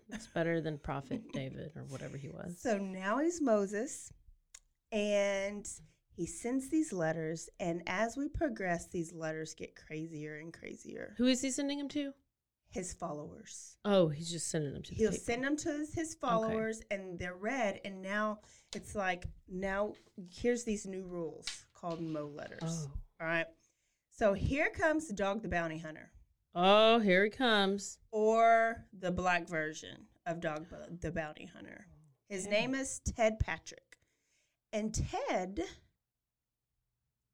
That's 0.09 0.27
better 0.35 0.61
than 0.61 0.79
Prophet 0.79 1.23
David 1.33 1.71
or 1.77 1.85
whatever 1.85 2.16
he 2.16 2.29
was. 2.29 2.59
So 2.61 2.77
now 2.77 3.18
he's 3.18 3.40
Moses, 3.40 4.12
and 4.90 5.64
he 6.16 6.27
sends 6.27 6.68
these 6.68 6.92
letters. 6.92 7.49
And 7.61 7.83
as 7.87 8.16
we 8.16 8.29
progress, 8.29 8.88
these 8.88 9.12
letters 9.12 9.55
get 9.55 9.77
crazier 9.77 10.38
and 10.38 10.53
crazier. 10.53 11.14
Who 11.16 11.27
is 11.27 11.40
he 11.40 11.53
sending 11.53 11.79
them 11.79 11.88
to? 11.90 12.12
His 12.71 12.92
followers. 12.92 13.77
Oh, 13.85 14.09
he's 14.09 14.31
just 14.31 14.51
sending 14.51 14.73
them 14.73 14.83
to 14.83 14.90
the 14.90 14.97
He'll 14.97 15.11
people. 15.12 15.25
send 15.25 15.44
them 15.44 15.57
to 15.59 15.71
his, 15.79 15.94
his 15.94 16.14
followers, 16.16 16.83
and 16.90 17.18
they're 17.21 17.37
read. 17.37 17.81
And 17.85 18.03
now 18.03 18.40
it's 18.75 18.97
like, 18.97 19.27
now 19.49 19.92
here's 20.29 20.64
these 20.64 20.85
new 20.87 21.05
rules 21.07 21.47
called 21.81 22.01
Mo 22.01 22.27
letters. 22.27 22.87
Oh. 22.88 22.91
All 23.21 23.27
right. 23.27 23.47
So 24.11 24.33
here 24.33 24.71
comes 24.71 25.09
Dog 25.09 25.43
the 25.43 25.49
Bounty 25.49 25.79
Hunter, 25.79 26.11
Oh, 26.55 26.99
here 26.99 27.25
he 27.25 27.31
comes. 27.31 27.99
or 28.11 28.85
the 28.99 29.12
black 29.12 29.49
version 29.49 30.07
of 30.27 30.41
Dog 30.41 30.67
the 31.01 31.12
Bounty 31.12 31.47
Hunter. 31.47 31.87
His 32.29 32.47
name 32.47 32.75
is 32.75 33.01
Ted 33.01 33.38
Patrick. 33.38 33.97
And 34.73 34.93
Ted 34.93 35.61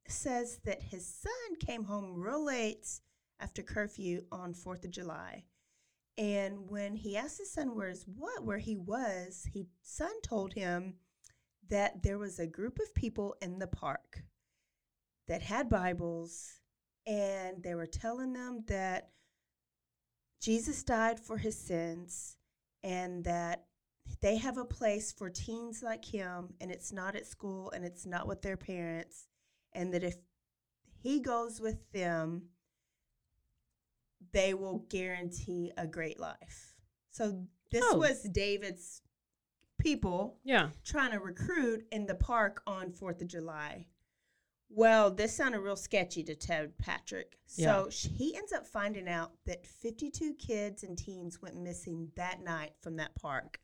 says 0.06 0.60
that 0.64 0.82
his 0.82 1.06
son 1.06 1.56
came 1.58 1.84
home 1.84 2.12
real 2.14 2.44
late 2.44 3.00
after 3.40 3.62
curfew 3.62 4.24
on 4.30 4.52
4th 4.54 4.84
of 4.84 4.90
July. 4.90 5.44
And 6.16 6.70
when 6.70 6.94
he 6.94 7.16
asked 7.16 7.38
his 7.38 7.50
son 7.50 7.74
where 7.74 7.88
his 7.88 8.04
what 8.06 8.44
where 8.44 8.58
he 8.58 8.76
was, 8.76 9.48
he 9.52 9.66
son 9.82 10.20
told 10.22 10.52
him 10.52 10.94
that 11.68 12.02
there 12.02 12.18
was 12.18 12.38
a 12.38 12.46
group 12.46 12.78
of 12.78 12.94
people 12.94 13.34
in 13.42 13.58
the 13.58 13.66
park 13.66 14.22
that 15.28 15.42
had 15.42 15.68
Bibles 15.68 16.60
and 17.06 17.62
they 17.62 17.74
were 17.74 17.86
telling 17.86 18.32
them 18.32 18.64
that 18.66 19.10
Jesus 20.40 20.82
died 20.82 21.18
for 21.20 21.38
his 21.38 21.56
sins 21.58 22.36
and 22.82 23.24
that 23.24 23.64
they 24.20 24.36
have 24.36 24.58
a 24.58 24.64
place 24.64 25.12
for 25.12 25.30
teens 25.30 25.82
like 25.82 26.04
him 26.04 26.52
and 26.60 26.70
it's 26.70 26.92
not 26.92 27.16
at 27.16 27.26
school 27.26 27.70
and 27.70 27.84
it's 27.84 28.04
not 28.04 28.26
with 28.26 28.42
their 28.42 28.56
parents 28.56 29.28
and 29.72 29.92
that 29.94 30.04
if 30.04 30.16
he 31.02 31.20
goes 31.20 31.60
with 31.60 31.90
them 31.92 32.42
they 34.32 34.52
will 34.52 34.84
guarantee 34.90 35.72
a 35.78 35.86
great 35.86 36.20
life 36.20 36.74
so 37.10 37.46
this 37.70 37.84
Oh. 37.88 37.96
was 37.98 38.22
david's 38.24 39.00
people 39.78 40.38
Yeah. 40.44 40.70
trying 40.84 41.12
to 41.12 41.18
recruit 41.20 41.86
in 41.90 42.06
the 42.06 42.14
park 42.14 42.62
on 42.66 42.92
4th 42.92 43.20
of 43.22 43.28
July. 43.28 43.86
Well, 44.76 45.10
this 45.10 45.36
sounded 45.36 45.60
real 45.60 45.76
sketchy 45.76 46.24
to 46.24 46.34
Ted 46.34 46.76
Patrick. 46.78 47.38
So 47.46 47.62
Yeah. 47.84 47.88
sh 47.90 48.06
he 48.08 48.36
ends 48.36 48.52
up 48.52 48.66
finding 48.66 49.08
out 49.08 49.32
that 49.46 49.66
52 49.66 50.34
kids 50.34 50.82
and 50.82 50.98
teens 50.98 51.40
went 51.40 51.56
missing 51.56 52.10
that 52.16 52.42
night 52.42 52.74
from 52.80 52.96
that 52.96 53.14
park, 53.14 53.60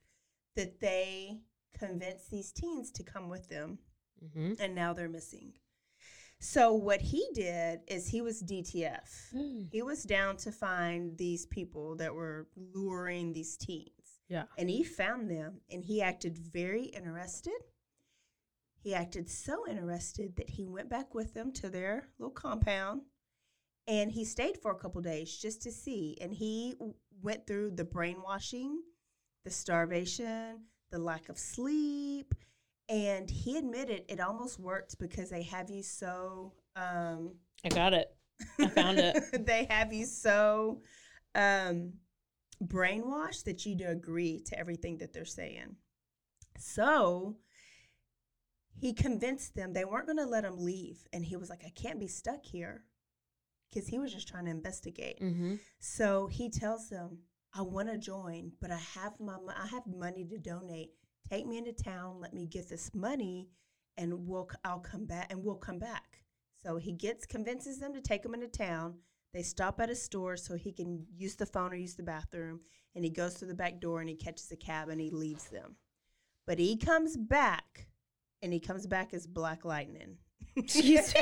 that 0.55 0.79
they 0.81 1.41
convinced 1.75 2.31
these 2.31 2.53
teens 2.53 2.91
to 2.93 3.03
come 3.03 3.29
with 3.29 3.49
them, 3.49 3.79
Mm-hmm. 4.23 4.53
and 4.61 4.75
now 4.75 4.93
they're 4.93 5.09
missing. 5.09 5.55
So, 6.41 6.73
what 6.75 7.01
he 7.01 7.27
did 7.35 7.81
is 7.87 8.07
he 8.09 8.21
was 8.21 8.43
DTF. 8.43 9.33
He 9.71 9.81
was 9.83 10.03
down 10.05 10.37
to 10.39 10.53
find 10.53 11.17
these 11.19 11.47
people 11.47 11.97
that 11.97 12.15
were 12.15 12.49
luring 12.55 13.33
these 13.33 13.57
teens 13.57 14.21
Yeah. 14.29 14.45
and 14.59 14.69
he 14.71 14.85
found 14.85 15.31
them 15.31 15.61
and 15.71 15.85
he 15.85 16.01
acted 16.03 16.37
very 16.39 16.85
interested 16.85 17.59
he 18.83 18.95
acted 18.95 19.29
so 19.29 19.67
interested 19.69 20.37
that 20.37 20.51
he 20.51 20.67
went 20.67 20.89
back 20.89 21.15
with 21.15 21.35
them 21.35 21.53
to 21.53 21.69
their 21.69 22.09
little 22.19 22.33
compound 22.33 23.03
and 23.87 24.11
he 24.11 24.25
stayed 24.25 24.59
for 24.61 24.71
a 24.71 24.79
couple 24.79 25.01
days 25.01 25.37
just 25.37 25.63
to 25.63 25.71
see 25.71 26.17
and 26.21 26.33
he 26.33 26.73
w- 26.75 26.95
went 27.23 27.47
through 27.47 27.71
the 27.71 27.85
brainwashing 27.85 28.81
the 29.45 29.51
starvation 29.51 30.61
the 30.91 30.99
lack 30.99 31.29
of 31.29 31.39
sleep 31.39 32.35
and 32.89 33.31
he 33.31 33.57
admitted 33.57 34.03
it 34.09 34.21
almost 34.21 34.59
worked 34.59 34.99
because 34.99 35.31
they 35.31 35.43
have 35.43 35.71
you 35.71 35.83
so 35.83 36.53
um 36.77 37.33
I 37.65 37.69
got 37.69 37.93
it. 37.93 38.15
I 38.59 38.69
found 38.69 38.99
it. 38.99 39.17
they 39.47 39.67
have 39.69 39.93
you 39.93 40.07
so 40.07 40.81
um, 41.35 41.93
brainwashed 42.65 43.45
that 43.45 43.67
you 43.67 43.75
do 43.75 43.87
agree 43.89 44.41
to 44.47 44.59
everything 44.59 44.99
that 44.99 45.13
they're 45.13 45.25
saying. 45.25 45.77
So 46.59 47.37
he 48.81 48.95
convinced 48.95 49.55
them 49.55 49.73
they 49.73 49.85
weren't 49.85 50.07
going 50.07 50.17
to 50.17 50.25
let 50.25 50.45
him 50.45 50.57
leave. 50.59 51.07
And 51.13 51.23
he 51.23 51.37
was 51.37 51.51
like, 51.51 51.63
I 51.67 51.71
can't 51.71 52.01
be 52.01 52.07
stuck 52.07 52.43
here 52.43 52.85
because 53.69 53.87
he 53.87 53.99
was 53.99 54.13
just 54.13 54.27
trying 54.27 54.47
to 54.47 54.51
investigate. 54.51 55.21
Mm-hmm. 55.21 55.57
So 55.81 56.29
he 56.29 56.49
tells 56.49 56.89
them, 56.89 57.19
I 57.55 57.61
want 57.61 57.89
to 57.89 57.99
join, 57.99 58.53
but 58.59 58.71
I 58.71 58.79
have 58.79 59.21
my 59.21 59.37
I 59.55 59.67
have 59.67 59.87
money 59.87 60.25
to 60.25 60.39
donate. 60.39 60.93
Take 61.29 61.47
me 61.47 61.59
into 61.59 61.73
town, 61.73 62.21
let 62.21 62.33
me 62.33 62.47
get 62.47 62.69
this 62.69 62.95
money, 62.95 63.51
and 63.99 64.27
we'll 64.27 64.49
I'll 64.65 64.81
come 64.81 65.05
back 65.05 65.27
and 65.31 65.45
we'll 65.45 65.57
come 65.57 65.79
back. 65.79 66.23
So 66.63 66.77
he 66.77 66.93
gets 66.93 67.27
convinces 67.27 67.79
them 67.79 67.93
to 67.93 68.01
take 68.01 68.25
him 68.25 68.35
into 68.35 68.49
town. 68.49 68.95
They 69.35 69.43
stop 69.43 69.79
at 69.81 69.91
a 69.91 69.95
store 69.95 70.37
so 70.37 70.57
he 70.57 70.73
can 70.73 71.07
use 71.15 71.37
the 71.37 71.47
phone 71.47 71.73
or 71.73 71.77
use 71.77 71.97
the 71.97 72.03
bathroom, 72.03 72.61
and 72.95 73.05
he 73.05 73.11
goes 73.11 73.35
through 73.35 73.49
the 73.49 73.55
back 73.55 73.79
door 73.79 74.01
and 74.01 74.09
he 74.09 74.17
catches 74.17 74.51
a 74.51 74.57
cab 74.57 74.89
and 74.89 75.01
he 75.01 75.11
leaves 75.11 75.45
them. 75.51 75.77
But 76.47 76.59
he 76.59 76.77
comes 76.77 77.17
back, 77.17 77.90
and 78.43 78.53
he 78.53 78.61
comes 78.61 78.87
back 78.87 79.15
as 79.15 79.27
Black 79.27 79.65
Lightning. 79.65 80.17
He's 80.57 81.15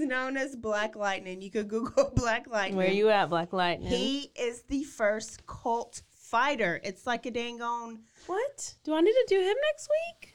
known 0.00 0.36
as 0.36 0.56
Black 0.56 0.96
Lightning. 0.96 1.42
You 1.42 1.50
could 1.50 1.68
Google 1.68 2.12
Black 2.16 2.46
Lightning. 2.48 2.76
Where 2.76 2.88
are 2.88 2.92
you 2.92 3.10
at, 3.10 3.28
Black 3.28 3.52
Lightning? 3.52 3.88
He 3.88 4.30
is 4.38 4.62
the 4.62 4.84
first 4.84 5.46
cult 5.46 6.02
fighter. 6.10 6.80
It's 6.84 7.06
like 7.06 7.26
a 7.26 7.30
dang 7.30 7.60
on 7.60 8.00
what? 8.26 8.74
Do 8.84 8.94
I 8.94 9.00
need 9.00 9.12
to 9.12 9.26
do 9.28 9.40
him 9.40 9.56
next 9.72 9.88
week? 9.90 10.34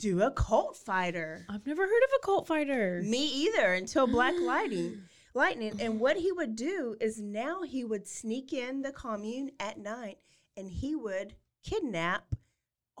do 0.00 0.22
a 0.22 0.30
cult 0.30 0.76
fighter. 0.76 1.44
I've 1.48 1.66
never 1.66 1.82
heard 1.82 2.02
of 2.04 2.10
a 2.16 2.24
cult 2.24 2.46
fighter. 2.46 3.02
Me 3.04 3.26
either 3.44 3.74
until 3.74 4.06
Black 4.06 4.34
Lightning. 4.40 5.02
Lightning. 5.34 5.78
And 5.78 6.00
what 6.00 6.16
he 6.16 6.32
would 6.32 6.56
do 6.56 6.96
is 7.00 7.20
now 7.20 7.62
he 7.62 7.84
would 7.84 8.08
sneak 8.08 8.52
in 8.52 8.82
the 8.82 8.92
commune 8.92 9.50
at 9.60 9.78
night 9.78 10.18
and 10.56 10.70
he 10.70 10.96
would 10.96 11.34
kidnap 11.62 12.34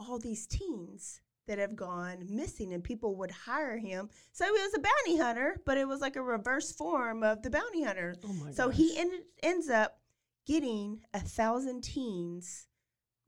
all 0.00 0.18
these 0.18 0.46
teens 0.46 1.20
that 1.46 1.58
have 1.58 1.74
gone 1.74 2.26
missing 2.28 2.72
and 2.72 2.84
people 2.84 3.16
would 3.16 3.30
hire 3.30 3.76
him. 3.76 4.08
So 4.32 4.44
he 4.44 4.52
was 4.52 4.74
a 4.74 4.80
bounty 4.80 5.18
hunter, 5.18 5.60
but 5.66 5.78
it 5.78 5.88
was 5.88 6.00
like 6.00 6.16
a 6.16 6.22
reverse 6.22 6.72
form 6.72 7.22
of 7.22 7.42
the 7.42 7.50
bounty 7.50 7.82
hunter. 7.82 8.14
Oh 8.24 8.32
my 8.32 8.52
So 8.52 8.68
he 8.68 8.96
ended, 8.96 9.22
ends 9.42 9.68
up 9.68 9.98
getting 10.46 11.00
a 11.12 11.20
thousand 11.20 11.82
teens 11.82 12.68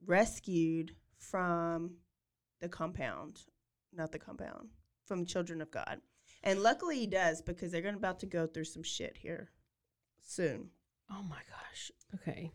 rescued 0.06 0.94
from 1.18 1.96
the 2.60 2.68
compound, 2.68 3.42
not 3.92 4.12
the 4.12 4.18
compound, 4.18 4.68
from 5.04 5.26
Children 5.26 5.60
of 5.60 5.70
God. 5.70 6.00
And 6.44 6.62
luckily 6.62 7.00
he 7.00 7.06
does 7.06 7.42
because 7.42 7.72
they're 7.72 7.82
going 7.82 7.94
about 7.94 8.20
to 8.20 8.26
go 8.26 8.46
through 8.46 8.64
some 8.64 8.82
shit 8.82 9.16
here 9.16 9.50
soon. 10.22 10.70
Oh 11.10 11.22
my 11.28 11.40
gosh. 11.50 11.90
Okay. 12.14 12.52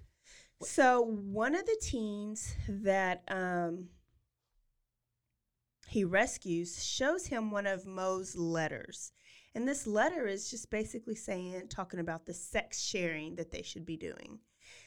So 0.63 1.01
one 1.01 1.55
of 1.55 1.65
the 1.65 1.77
teens 1.81 2.55
that 2.67 3.23
um, 3.27 3.89
he 5.87 6.03
rescues 6.03 6.83
shows 6.83 7.27
him 7.27 7.49
one 7.49 7.65
of 7.65 7.85
Mo's 7.85 8.35
letters. 8.35 9.11
And 9.55 9.67
this 9.67 9.87
letter 9.87 10.27
is 10.27 10.51
just 10.51 10.69
basically 10.69 11.15
saying, 11.15 11.67
talking 11.69 11.99
about 11.99 12.25
the 12.25 12.33
sex 12.33 12.79
sharing 12.79 13.35
that 13.35 13.51
they 13.51 13.63
should 13.63 13.85
be 13.85 13.97
doing. 13.97 14.39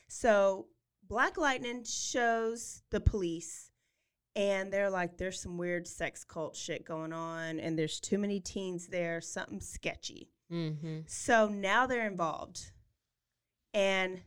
So 0.07 0.67
Black 1.09 1.39
Lightning 1.39 1.83
shows 1.85 2.83
the 2.91 3.01
police, 3.01 3.71
and 4.37 4.73
they're 4.73 4.91
like, 4.91 5.17
there's 5.17 5.41
some 5.41 5.59
weird 5.59 5.89
sex 5.89 6.23
cult 6.23 6.55
shit 6.55 6.85
going 6.85 7.13
on, 7.13 7.59
and 7.59 7.77
there's 7.77 7.99
too 7.99 8.19
many 8.19 8.39
teens 8.39 8.87
there, 8.87 9.21
something 9.21 9.61
sketchy. 9.61 10.31
Mm-hmm. 10.53 11.01
So 11.07 11.49
now 11.49 11.87
they're 11.87 12.07
involved. 12.07 12.71
And 13.75 14.21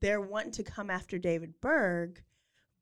they're 0.00 0.20
wanting 0.20 0.52
to 0.52 0.62
come 0.62 0.90
after 0.90 1.18
David 1.18 1.54
Berg, 1.60 2.22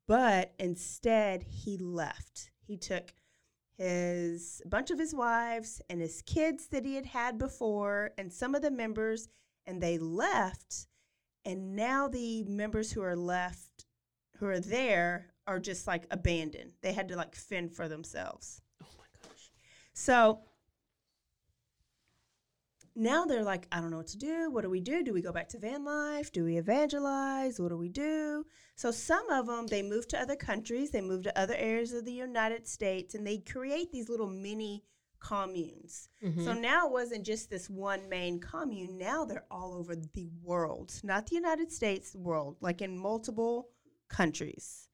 but 0.07 0.53
instead 0.59 1.43
he 1.43 1.77
left. 1.77 2.51
He 2.69 2.77
took 2.77 3.15
his 3.77 4.61
bunch 4.63 4.91
of 4.91 4.99
his 4.99 5.15
wives 5.15 5.81
and 5.89 5.99
his 5.99 6.21
kids 6.21 6.67
that 6.67 6.85
he 6.85 6.93
had 6.93 7.07
had 7.07 7.39
before 7.39 8.11
and 8.15 8.31
some 8.31 8.53
of 8.53 8.61
the 8.61 8.69
members 8.69 9.27
and 9.65 9.81
they 9.81 9.97
left 9.97 10.85
and 11.45 11.75
now 11.75 12.07
the 12.07 12.43
members 12.43 12.91
who 12.91 13.01
are 13.01 13.15
left 13.15 13.85
who 14.37 14.45
are 14.45 14.59
there 14.59 15.33
are 15.47 15.59
just 15.59 15.87
like 15.87 16.05
abandoned. 16.11 16.73
They 16.83 16.93
had 16.93 17.07
to 17.07 17.15
like 17.15 17.33
fend 17.33 17.73
for 17.73 17.87
themselves. 17.87 18.61
Oh 18.83 18.87
my 18.99 19.05
gosh. 19.23 19.49
So 19.93 20.41
now 22.99 23.25
they're 23.25 23.43
like, 23.43 23.67
I 23.71 23.79
don't 23.79 23.91
know 23.91 23.97
what 23.97 24.07
to 24.07 24.17
do. 24.17 24.51
What 24.51 24.63
do 24.63 24.69
we 24.69 24.81
do? 24.81 25.03
Do 25.03 25.13
we 25.13 25.21
go 25.21 25.31
back 25.31 25.49
to 25.49 25.59
van 25.59 25.85
life? 25.85 26.31
Do 26.31 26.43
we 26.43 26.57
evangelize? 26.57 27.59
What 27.59 27.69
do 27.69 27.77
we 27.77 27.89
do? 27.89 28.45
So 28.75 28.91
some 28.91 29.29
of 29.29 29.47
them 29.47 29.67
they 29.67 29.81
move 29.81 30.07
to 30.09 30.21
other 30.21 30.35
countries, 30.35 30.91
they 30.91 31.01
move 31.01 31.23
to 31.23 31.39
other 31.39 31.55
areas 31.55 31.93
of 31.93 32.05
the 32.05 32.13
United 32.13 32.67
States, 32.67 33.15
and 33.15 33.25
they 33.25 33.37
create 33.37 33.91
these 33.91 34.09
little 34.09 34.29
mini 34.29 34.83
communes. 35.19 36.09
Mhm. 36.23 36.43
So 36.43 36.53
now 36.53 36.87
it 36.87 36.93
wasn't 36.93 37.25
just 37.25 37.49
this 37.49 37.69
one 37.69 38.07
main 38.09 38.39
commune. 38.39 38.97
Now 38.97 39.25
they're 39.25 39.45
all 39.51 39.73
over 39.73 39.95
the 39.95 40.29
world, 40.41 40.99
not 41.03 41.27
the 41.27 41.35
United 41.35 41.71
States, 41.71 42.11
the 42.11 42.19
world, 42.19 42.57
like 42.61 42.81
in 42.81 42.97
multiple 42.97 43.69
countries. 44.07 44.87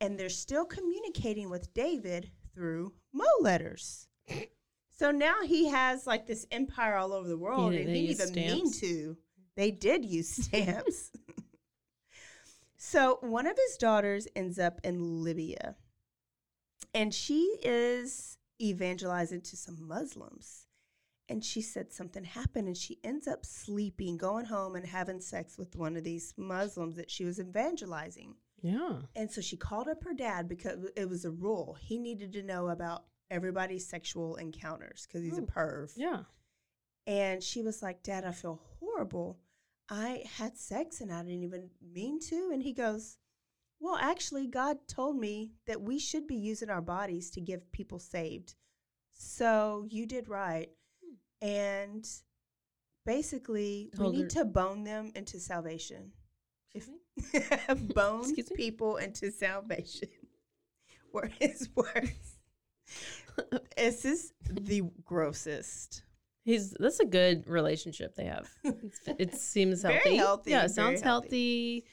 And 0.00 0.18
they're 0.18 0.28
still 0.28 0.64
communicating 0.64 1.48
with 1.48 1.72
David 1.74 2.30
through 2.54 2.94
Mo 3.12 3.24
letters. 3.40 4.08
So 5.02 5.10
now 5.10 5.42
he 5.44 5.66
has 5.66 6.06
like 6.06 6.28
this 6.28 6.46
empire 6.52 6.94
all 6.94 7.12
over 7.12 7.28
the 7.28 7.36
world, 7.36 7.74
Yeah, 7.74 7.80
and 7.80 7.88
he 7.88 8.14
didn't 8.14 8.38
even 8.38 8.52
mean 8.52 8.72
to. 8.74 9.16
They 9.56 9.72
did 9.72 10.04
use 10.04 10.28
stamps. 10.44 11.10
so 12.76 13.18
one 13.20 13.48
of 13.48 13.56
his 13.56 13.78
daughters 13.78 14.28
ends 14.36 14.60
up 14.60 14.80
in 14.84 15.24
Libya, 15.24 15.74
and 16.94 17.12
she 17.12 17.58
is 17.64 18.38
evangelizing 18.60 19.40
to 19.40 19.56
some 19.56 19.88
Muslims. 19.88 20.68
And 21.28 21.44
she 21.44 21.62
said 21.62 21.92
something 21.92 22.22
happened, 22.22 22.68
and 22.68 22.76
she 22.76 23.00
ends 23.02 23.26
up 23.26 23.44
sleeping, 23.44 24.16
going 24.16 24.44
home, 24.44 24.76
and 24.76 24.86
having 24.86 25.20
sex 25.20 25.58
with 25.58 25.74
one 25.74 25.96
of 25.96 26.04
these 26.04 26.32
Muslims 26.36 26.94
that 26.94 27.10
she 27.10 27.24
was 27.24 27.40
evangelizing. 27.40 28.36
Yeah. 28.62 28.98
And 29.16 29.28
so 29.28 29.40
she 29.40 29.56
called 29.56 29.88
up 29.88 30.04
her 30.04 30.14
dad 30.14 30.48
because 30.48 30.78
it 30.94 31.08
was 31.08 31.24
a 31.24 31.32
rule. 31.32 31.76
He 31.80 31.98
needed 31.98 32.32
to 32.34 32.42
know 32.44 32.68
about 32.68 33.02
everybody's 33.32 33.86
sexual 33.86 34.36
encounters 34.36 35.06
because 35.06 35.24
he's 35.24 35.38
a 35.38 35.42
Oh, 35.42 35.46
perv. 35.46 35.92
Yeah. 35.96 36.20
And 37.06 37.42
she 37.42 37.62
was 37.62 37.82
like, 37.82 38.02
Dad, 38.02 38.24
I 38.24 38.32
feel 38.32 38.60
horrible. 38.78 39.38
I 39.88 40.22
had 40.38 40.56
sex 40.56 41.00
and 41.00 41.12
I 41.12 41.22
didn't 41.22 41.42
even 41.42 41.70
mean 41.92 42.20
to. 42.28 42.50
And 42.52 42.62
he 42.62 42.72
goes, 42.72 43.16
Well, 43.80 43.96
actually, 44.00 44.46
God 44.46 44.76
told 44.86 45.16
me 45.18 45.52
that 45.66 45.80
we 45.82 45.98
should 45.98 46.26
be 46.28 46.36
using 46.36 46.70
our 46.70 46.80
bodies 46.82 47.30
to 47.32 47.40
give 47.40 47.72
people 47.72 47.98
saved. 47.98 48.54
So 49.12 49.84
you 49.88 50.06
did 50.06 50.28
right. 50.28 50.68
And 51.40 52.08
basically, 53.04 53.90
Told 53.96 54.12
we 54.12 54.18
need 54.18 54.32
her- 54.32 54.40
to 54.40 54.44
bone 54.44 54.84
them 54.84 55.10
into 55.14 55.40
salvation. 55.40 56.12
If 56.74 56.88
bone 57.94 58.34
people 58.56 58.96
into 58.96 59.30
salvation 59.30 60.08
were 61.12 61.30
his 61.38 61.68
words. 61.74 62.38
this 63.76 64.04
is 64.04 64.32
the 64.50 64.82
grossest. 65.04 66.02
He's 66.44 66.74
that's 66.78 67.00
a 67.00 67.04
good 67.04 67.46
relationship 67.48 68.16
they 68.16 68.24
have. 68.24 68.48
It 69.18 69.34
seems 69.34 69.82
healthy. 69.82 70.00
Very 70.04 70.16
healthy. 70.16 70.50
Yeah, 70.50 70.64
it 70.64 70.70
sounds 70.70 71.00
healthy. 71.00 71.26
healthy. 71.80 71.84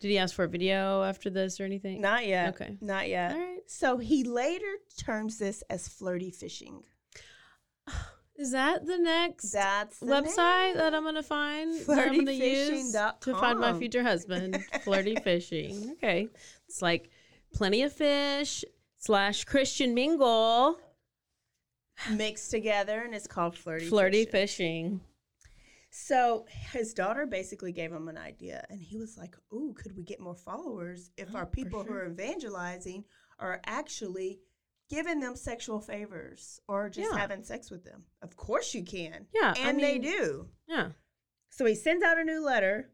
Did 0.00 0.08
he 0.08 0.18
ask 0.18 0.34
for 0.34 0.44
a 0.44 0.48
video 0.48 1.02
after 1.02 1.28
this 1.28 1.60
or 1.60 1.64
anything? 1.64 2.00
Not 2.00 2.26
yet. 2.26 2.54
Okay. 2.54 2.76
Not 2.80 3.08
yet. 3.08 3.32
All 3.32 3.38
right. 3.38 3.58
So 3.66 3.98
he 3.98 4.24
later 4.24 4.76
terms 4.96 5.38
this 5.38 5.62
as 5.68 5.88
flirty 5.88 6.30
fishing. 6.30 6.82
Is 8.36 8.52
that 8.52 8.86
the 8.86 8.98
next 8.98 9.50
That's 9.50 9.98
the 9.98 10.06
website 10.06 10.68
name. 10.68 10.76
that 10.76 10.94
I'm 10.94 11.02
gonna 11.02 11.24
find? 11.24 11.74
that 11.86 12.08
I'm 12.08 12.16
gonna 12.16 12.30
use 12.30 12.92
to 12.92 13.34
find 13.34 13.58
my 13.58 13.76
future 13.76 14.04
husband. 14.04 14.64
Flirty 14.84 15.16
fishing. 15.16 15.94
Okay. 15.94 16.28
It's 16.68 16.80
like 16.80 17.10
plenty 17.52 17.82
of 17.82 17.92
fish 17.92 18.64
slash 18.98 19.42
Christian 19.44 19.92
mingle. 19.92 20.78
Mixed 22.10 22.50
together, 22.50 23.02
and 23.02 23.14
it's 23.14 23.26
called 23.26 23.56
flirty. 23.56 23.86
Flirty 23.86 24.24
fishing. 24.24 25.00
fishing. 25.00 25.00
So 25.90 26.44
his 26.72 26.92
daughter 26.94 27.26
basically 27.26 27.72
gave 27.72 27.92
him 27.92 28.08
an 28.08 28.18
idea, 28.18 28.64
and 28.70 28.80
he 28.80 28.96
was 28.98 29.16
like, 29.16 29.34
"Ooh, 29.52 29.74
could 29.74 29.96
we 29.96 30.02
get 30.04 30.20
more 30.20 30.34
followers 30.36 31.10
if 31.16 31.34
Oh, 31.34 31.38
our 31.38 31.46
people 31.46 31.82
who 31.82 31.94
are 31.94 32.06
evangelizing 32.06 33.04
are 33.38 33.60
actually 33.64 34.40
giving 34.90 35.20
them 35.20 35.34
sexual 35.36 35.80
favors 35.80 36.60
or 36.68 36.88
just 36.90 37.10
Yeah. 37.10 37.18
having 37.18 37.42
sex 37.42 37.70
with 37.70 37.84
them? 37.84 38.04
Of 38.22 38.36
course 38.36 38.74
you 38.74 38.84
can. 38.84 39.28
Yeah, 39.32 39.54
I 39.56 39.68
and 39.68 39.80
they 39.80 39.98
do. 39.98 40.50
Yeah. 40.66 40.92
So 41.50 41.64
he 41.64 41.74
sends 41.74 42.04
out 42.04 42.18
a 42.18 42.24
new 42.24 42.44
letter, 42.44 42.92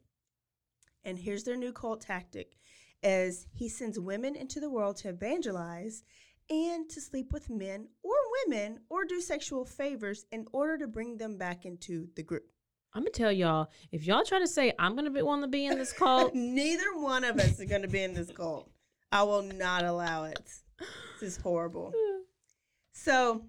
and 1.03 1.19
here's 1.19 1.45
their 1.45 1.57
new 1.57 1.73
cult 1.73 2.01
tactic: 2.01 2.57
is 3.03 3.49
he 3.53 3.69
sends 3.69 3.99
women 3.99 4.37
into 4.37 4.61
the 4.61 4.71
world 4.71 4.97
to 4.99 5.09
evangelize 5.09 6.05
and 6.49 6.89
to 6.91 7.01
sleep 7.01 7.33
with 7.33 7.51
men 7.51 7.89
or 8.03 8.14
women 8.47 8.81
or 8.89 9.05
do 9.05 9.21
sexual 9.21 9.65
favors 9.65 10.25
in 10.33 10.47
order 10.53 10.79
to 10.79 10.87
bring 10.87 11.17
them 11.17 11.37
back 11.39 11.65
into 11.65 12.09
the 12.17 12.23
group. 12.23 12.45
I'm 12.93 13.03
gonna 13.03 13.11
tell 13.11 13.33
y'all 13.33 13.71
if 13.91 14.07
y'all 14.07 14.25
try 14.25 14.39
to 14.39 14.47
say 14.47 14.73
I'm 14.79 14.95
gonna 14.95 15.11
be 15.11 15.23
want 15.23 15.43
to 15.43 15.49
be 15.49 15.67
in 15.67 15.79
this 15.79 15.93
cult, 15.93 16.35
Neither 16.35 16.97
one 16.97 17.25
of 17.25 17.39
us 17.39 17.61
are 17.61 17.65
going 17.65 17.83
to 17.83 17.89
be 17.89 18.03
in 18.03 18.15
this 18.15 18.31
cult. 18.31 18.71
I 19.11 19.23
will 19.25 19.43
not 19.43 19.85
allow 19.85 20.25
it. 20.25 20.49
This 21.21 21.37
is 21.37 21.37
horrible. 21.37 21.93
So 22.93 23.43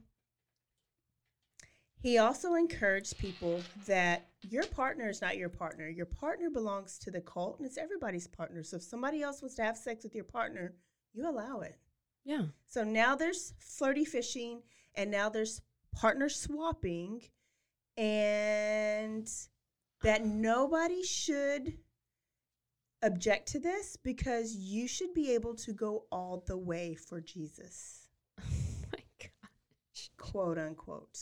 he 2.02 2.18
also 2.18 2.54
encouraged 2.56 3.18
people 3.18 3.62
that 3.88 4.28
your 4.42 4.64
partner 4.66 5.10
is 5.10 5.22
not 5.22 5.38
your 5.38 5.50
partner. 5.50 5.88
Your 5.90 6.06
partner 6.06 6.50
belongs 6.50 7.00
to 7.00 7.12
the 7.12 7.22
cult 7.22 7.58
and 7.58 7.66
it's 7.68 7.78
everybody's 7.78 8.28
partner. 8.28 8.64
So 8.64 8.78
if 8.78 8.84
somebody 8.84 9.22
else 9.24 9.42
wants 9.42 9.56
to 9.56 9.64
have 9.64 9.78
sex 9.78 10.04
with 10.04 10.14
your 10.16 10.24
partner, 10.24 10.74
you 11.14 11.28
allow 11.30 11.62
it. 11.62 11.78
yeah. 12.26 12.44
So 12.68 12.84
now 12.84 13.16
there's 13.16 13.54
flirty 13.60 14.06
fishing 14.06 14.62
and 14.98 15.12
now 15.12 15.30
there's 15.30 15.62
partner 15.96 16.30
swapping 16.30 17.22
and 17.98 19.30
that 20.04 20.26
nobody 20.26 21.04
should 21.04 21.74
object 23.02 23.48
to 23.50 23.60
this 23.60 23.98
because 24.04 24.56
you 24.56 24.88
should 24.88 25.14
be 25.14 25.34
able 25.34 25.54
to 25.56 25.72
go 25.74 26.06
all 26.12 26.44
the 26.48 26.58
way 26.58 26.96
for 26.96 27.22
Jesus, 27.22 28.10
Oh 28.42 28.44
my 28.92 29.04
god. 29.20 29.50
quote 30.18 30.58
unquote. 30.58 31.20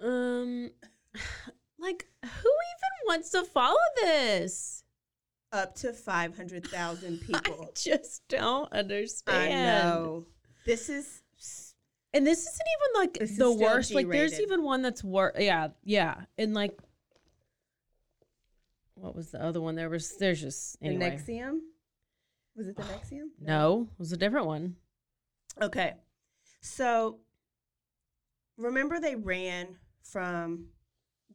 Um, 0.00 0.70
like 1.78 2.06
who 2.22 2.28
even 2.30 3.06
wants 3.06 3.30
to 3.30 3.44
follow 3.44 3.76
this? 4.02 4.84
Up 5.52 5.74
to 5.76 5.92
500,000 5.92 7.20
people. 7.26 7.68
I 7.68 7.72
just 7.76 8.22
don't 8.28 8.72
understand. 8.72 9.52
I 9.52 9.62
know. 9.62 10.26
This 10.66 10.88
is 10.88 11.23
And 12.14 12.24
this 12.24 12.38
isn't 12.40 12.66
even 12.78 13.00
like 13.00 13.18
This 13.18 13.32
is 13.32 13.38
the 13.38 13.52
worst. 13.52 13.92
Like 13.92 14.08
there's 14.08 14.40
even 14.40 14.62
one 14.62 14.82
that's 14.82 15.02
worse. 15.02 15.34
Yeah, 15.38 15.68
yeah. 15.82 16.14
And 16.38 16.54
like, 16.54 16.78
what 18.94 19.16
was 19.16 19.32
the 19.32 19.42
other 19.42 19.60
one? 19.60 19.74
There 19.74 19.90
was. 19.90 20.16
There's 20.16 20.40
just 20.40 20.80
the. 20.80 20.88
NXIVM. 20.88 21.58
Was 22.56 22.68
it 22.68 22.76
the 22.76 22.82
NXIVM? 22.82 23.28
No, 23.40 23.88
it 23.92 23.98
was 23.98 24.12
a 24.12 24.16
different 24.16 24.46
one. 24.46 24.76
Okay. 25.60 25.94
So 26.60 27.18
remember 28.56 29.00
they 29.00 29.16
ran 29.16 29.76
from 30.02 30.66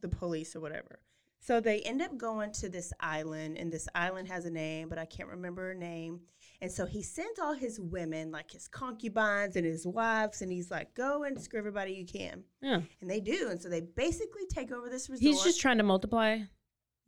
the 0.00 0.08
police 0.08 0.56
or 0.56 0.60
whatever. 0.60 1.00
So 1.40 1.60
they 1.60 1.80
end 1.80 2.02
up 2.02 2.16
going 2.16 2.52
to 2.54 2.68
this 2.68 2.92
island, 3.00 3.56
and 3.56 3.72
this 3.72 3.88
island 3.94 4.28
has 4.28 4.44
a 4.44 4.50
name, 4.50 4.88
but 4.88 4.98
I 4.98 5.04
can't 5.04 5.28
remember 5.28 5.68
her 5.68 5.74
name. 5.74 6.20
And 6.62 6.70
so 6.70 6.84
he 6.84 7.02
sent 7.02 7.38
all 7.38 7.54
his 7.54 7.80
women, 7.80 8.30
like 8.30 8.50
his 8.50 8.68
concubines 8.68 9.56
and 9.56 9.64
his 9.64 9.86
wives, 9.86 10.42
and 10.42 10.52
he's 10.52 10.70
like, 10.70 10.94
go 10.94 11.24
and 11.24 11.40
screw 11.40 11.58
everybody 11.58 11.92
you 11.92 12.04
can. 12.04 12.44
Yeah, 12.60 12.80
And 13.00 13.08
they 13.10 13.20
do. 13.20 13.48
And 13.50 13.60
so 13.60 13.68
they 13.70 13.80
basically 13.80 14.42
take 14.52 14.70
over 14.70 14.90
this 14.90 15.08
resort. 15.08 15.22
he's 15.22 15.42
just 15.42 15.60
trying 15.60 15.78
to 15.78 15.84
multiply. 15.84 16.40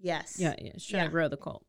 yes. 0.00 0.36
Yeah, 0.38 0.54
yeah. 0.58 0.70
He's 0.74 0.86
trying 0.86 1.00
Yeah. 1.02 1.06
to 1.08 1.10
grow 1.12 1.28
the 1.28 1.36
cult. 1.36 1.66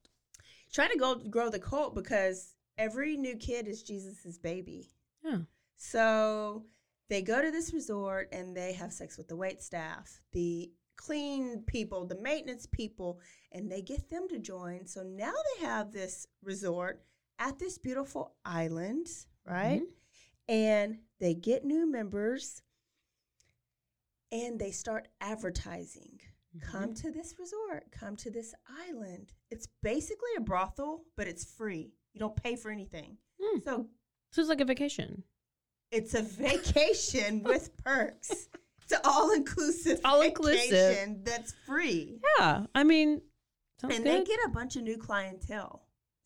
Trying 0.72 0.92
to 0.92 0.98
go 0.98 1.16
grow 1.16 1.50
the 1.50 1.60
cult 1.60 1.94
because 1.94 2.56
every 2.78 3.18
new 3.18 3.36
kid 3.36 3.68
is 3.68 3.84
Jesus's 3.84 4.38
baby. 4.40 4.90
Yeah. 5.24 5.40
So 5.76 6.64
they 7.10 7.22
go 7.22 7.42
to 7.42 7.52
this 7.52 7.74
resort 7.74 8.30
and 8.32 8.56
they 8.56 8.74
have 8.74 8.94
sex 8.94 9.18
with 9.18 9.28
the 9.28 9.36
wait 9.36 9.62
staff, 9.62 10.22
the 10.32 10.72
clean 10.96 11.64
people, 11.68 12.06
the 12.08 12.20
maintenance 12.22 12.66
people, 12.66 13.20
and 13.52 13.70
they 13.70 13.82
get 13.82 14.10
them 14.10 14.28
to 14.30 14.40
join. 14.40 14.86
So 14.88 15.04
now 15.04 15.34
they 15.60 15.66
have 15.66 15.92
this 15.92 16.26
resort 16.42 17.04
at 17.40 17.60
this 17.60 17.78
beautiful 17.78 18.36
island, 18.46 19.08
right? 19.46 19.82
And 20.48 21.00
they 21.20 21.34
get 21.34 21.64
new 21.66 21.90
members 21.90 22.62
and 24.32 24.60
they 24.60 24.72
start 24.72 25.08
advertising. 25.22 26.20
Come 26.62 26.94
to 26.96 27.10
this 27.12 27.36
resort, 27.40 27.86
come 27.92 28.16
to 28.18 28.30
this 28.30 28.54
island. 28.88 29.32
It's 29.50 29.68
basically 29.82 30.30
a 30.38 30.42
brothel, 30.42 31.06
but 31.18 31.28
it's 31.28 31.44
free. 31.44 31.94
You 32.14 32.20
don't 32.20 32.36
pay 32.36 32.56
for 32.56 32.70
anything. 32.70 33.18
Hmm. 33.42 33.60
So 33.64 33.88
So 34.32 34.42
it's 34.42 34.50
like 34.50 34.62
a 34.62 34.66
vacation. 34.66 35.24
it's 35.92 36.14
a 36.14 36.22
vacation 36.22 37.42
with 37.44 37.76
perks. 37.78 38.48
It's 38.84 38.92
an 38.92 39.00
all-inclusive 39.04 40.02
All-inclusive. 40.06 40.70
vacation 40.70 41.22
that's 41.24 41.54
free. 41.66 42.20
Yeah, 42.38 42.66
I 42.76 42.84
mean, 42.84 43.22
and 43.82 43.92
good. 43.92 44.04
they 44.04 44.24
get 44.24 44.40
a 44.46 44.50
bunch 44.50 44.76
of 44.76 44.84
new 44.84 44.98
clientele. 44.98 45.83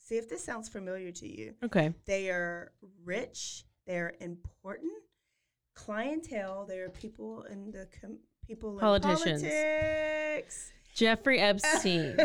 See 0.07 0.15
if 0.17 0.29
this 0.29 0.41
sounds 0.43 0.69
familiar 0.69 1.11
to 1.11 1.27
you. 1.27 1.53
okay. 1.65 1.93
They 2.05 2.29
are 2.29 2.71
rich, 3.03 3.65
they're 3.85 4.13
important 4.21 4.93
clientele. 5.75 6.65
they're 6.65 6.89
people 6.89 7.43
in 7.43 7.71
the 7.71 7.87
com- 7.99 8.19
people 8.47 8.77
Politicians. 8.79 9.43
in 9.43 9.49
politics. 9.49 10.71
Jeffrey 10.95 11.39
Epstein. 11.39 12.17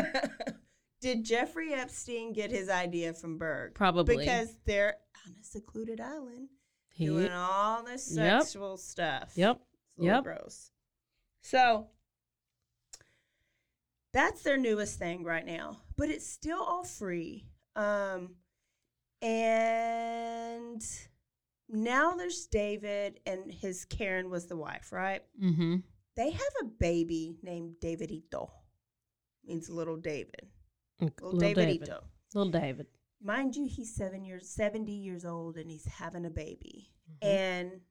Did 1.01 1.25
Jeffrey 1.25 1.73
Epstein 1.73 2.31
get 2.31 2.51
his 2.51 2.69
idea 2.69 3.13
from 3.13 3.37
Berg? 3.37 3.73
Probably. 3.75 4.15
Because 4.17 4.55
they're 4.65 4.95
on 5.27 5.33
a 5.41 5.43
secluded 5.43 5.99
island. 5.99 6.47
He, 6.93 7.07
doing 7.07 7.31
all 7.33 7.83
this 7.83 8.15
Yep. 8.15 8.43
sexual 8.43 8.77
stuff. 8.77 9.33
yep. 9.35 9.59
It's 9.97 10.03
a 10.03 10.05
Yep. 10.05 10.23
gross. 10.23 10.71
So 11.41 11.87
that's 14.13 14.41
their 14.43 14.57
newest 14.57 14.97
thing 14.99 15.23
right 15.23 15.45
now, 15.45 15.81
but 15.97 16.09
it's 16.09 16.25
still 16.27 16.61
all 16.61 16.83
free. 16.85 17.49
Um, 17.75 18.35
and 19.21 20.83
now 21.69 22.13
there's 22.15 22.45
David 22.47 23.19
and 23.25 23.51
his 23.51 23.85
Karen 23.85 24.29
was 24.29 24.47
the 24.47 24.57
wife, 24.57 24.91
right? 24.91 25.21
Mm-hmm. 25.41 25.77
They 26.15 26.29
have 26.31 26.53
a 26.61 26.65
baby 26.65 27.37
named 27.41 27.75
Davidito. 27.81 28.49
Means 29.45 29.69
little 29.69 29.97
David. 29.97 30.47
Little, 31.01 31.31
Little 31.31 31.39
David. 31.65 31.89
Little 32.33 32.51
David. 32.51 32.87
Mind 33.21 33.55
you, 33.55 33.65
he's 33.65 33.95
seven 33.95 34.23
years, 34.23 34.49
seventy 34.49 34.93
years 34.93 35.25
old, 35.25 35.57
and 35.57 35.69
he's 35.69 35.85
having 35.85 36.25
a 36.25 36.29
baby. 36.29 36.91
Mhm. 37.21 37.27
And 37.27 37.81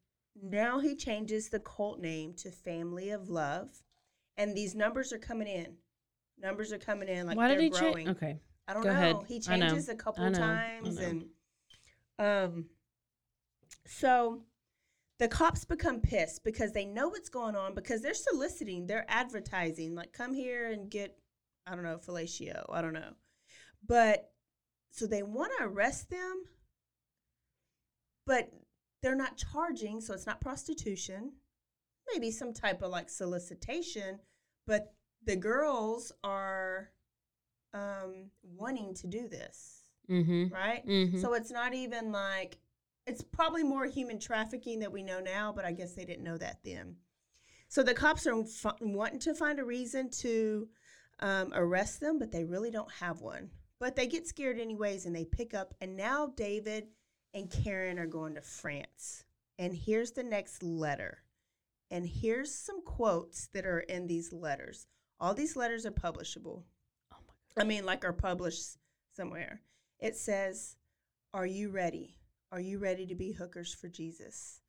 now 0.41 0.78
he 0.78 0.95
changes 0.95 1.49
the 1.49 1.61
cult 1.61 2.01
name 2.01 2.35
to 2.35 2.51
Family 2.51 3.11
of 3.11 3.28
Love, 3.28 3.83
and 4.37 4.55
these 4.57 4.74
numbers 4.74 5.12
are 5.12 5.18
coming 5.18 5.49
in. 5.49 5.76
Numbers 6.39 6.72
are 6.72 6.78
coming 6.78 7.09
in 7.09 7.26
like 7.26 7.37
Why 7.37 7.49
they're 7.49 7.61
he 7.61 7.70
growing. 7.70 8.07
change? 8.07 8.09
Okay. 8.16 8.41
I 8.68 8.74
don't 8.74 8.82
Go 8.82 8.90
know. 8.90 8.96
ahead. 8.96 9.16
He 9.26 9.42
I 9.48 9.56
know. 9.56 9.68
changes 9.68 9.88
a 9.88 9.94
couple 9.94 10.24
I 10.24 10.28
know. 10.30 10.38
I 10.38 10.40
times, 10.40 10.98
and 10.98 11.24
um, 12.18 12.66
so 13.86 14.42
the 15.18 15.28
cops 15.28 15.64
become 15.64 16.00
pissed 16.00 16.44
because 16.44 16.72
they 16.72 16.84
know 16.84 17.08
what's 17.08 17.28
going 17.28 17.56
on 17.56 17.74
because 17.74 18.02
they're 18.02 18.14
soliciting, 18.14 18.86
they're 18.86 19.06
advertising, 19.08 19.94
like 19.94 20.12
come 20.12 20.32
here 20.32 20.70
and 20.70 20.90
get, 20.90 21.16
I 21.66 21.74
don't 21.74 21.84
know, 21.84 21.98
fellatio. 21.98 22.64
I 22.70 22.82
don't 22.82 22.92
know, 22.92 23.12
but 23.86 24.30
so 24.90 25.06
they 25.06 25.22
want 25.22 25.52
to 25.58 25.64
arrest 25.64 26.10
them, 26.10 26.44
but 28.26 28.50
they're 29.02 29.16
not 29.16 29.36
charging, 29.36 30.00
so 30.00 30.14
it's 30.14 30.26
not 30.26 30.40
prostitution. 30.40 31.32
Maybe 32.12 32.30
some 32.30 32.52
type 32.52 32.82
of 32.82 32.90
like 32.90 33.08
solicitation, 33.08 34.20
but 34.66 34.94
the 35.24 35.36
girls 35.36 36.12
are 36.22 36.90
um, 37.74 38.30
wanting 38.42 38.94
to 38.94 39.06
do 39.06 39.28
this, 39.28 39.78
Mm-hmm. 40.10 40.52
right? 40.52 40.86
Mm-hmm. 40.86 41.20
So 41.20 41.34
it's 41.34 41.50
not 41.50 41.74
even 41.74 42.12
like 42.12 42.58
it's 43.06 43.22
probably 43.22 43.64
more 43.64 43.86
human 43.86 44.18
trafficking 44.18 44.80
that 44.80 44.92
we 44.92 45.02
know 45.02 45.20
now, 45.20 45.52
but 45.54 45.64
I 45.64 45.72
guess 45.72 45.92
they 45.94 46.04
didn't 46.04 46.24
know 46.24 46.38
that 46.38 46.58
then. 46.64 46.96
So 47.68 47.82
the 47.82 47.94
cops 47.94 48.26
are 48.26 48.38
f- 48.40 48.76
wanting 48.80 49.20
to 49.20 49.34
find 49.34 49.58
a 49.58 49.64
reason 49.64 50.10
to 50.20 50.68
um, 51.20 51.52
arrest 51.54 52.00
them, 52.00 52.18
but 52.18 52.30
they 52.30 52.44
really 52.44 52.70
don't 52.70 52.92
have 52.92 53.20
one. 53.20 53.50
But 53.80 53.96
they 53.96 54.06
get 54.06 54.26
scared 54.28 54.60
anyways, 54.60 55.06
and 55.06 55.16
they 55.16 55.24
pick 55.24 55.54
up. 55.54 55.74
And 55.80 55.96
now 55.96 56.32
David 56.36 56.88
and 57.34 57.50
Karen 57.50 57.98
are 57.98 58.06
going 58.06 58.34
to 58.34 58.42
France. 58.42 59.24
And 59.58 59.74
here's 59.74 60.12
the 60.12 60.22
next 60.22 60.62
letter. 60.62 61.18
And 61.90 62.06
here's 62.06 62.54
some 62.54 62.82
quotes 62.84 63.48
that 63.48 63.66
are 63.66 63.80
in 63.80 64.06
these 64.06 64.32
letters. 64.32 64.86
All 65.18 65.34
these 65.34 65.56
letters 65.56 65.84
are 65.86 65.90
publishable. 65.92 66.62
I 67.59 67.64
mean, 67.64 67.84
like 67.84 68.05
are 68.05 68.12
published 68.12 68.76
somewhere. 69.14 69.61
It 69.98 70.16
says, 70.16 70.76
Are 71.34 71.46
you 71.46 71.70
ready? 71.70 72.16
Are 72.50 72.61
you 72.61 72.78
ready 72.78 73.07
to 73.07 73.14
be 73.14 73.32
hookers 73.32 73.74
for 73.74 73.88
Jesus? 73.88 74.61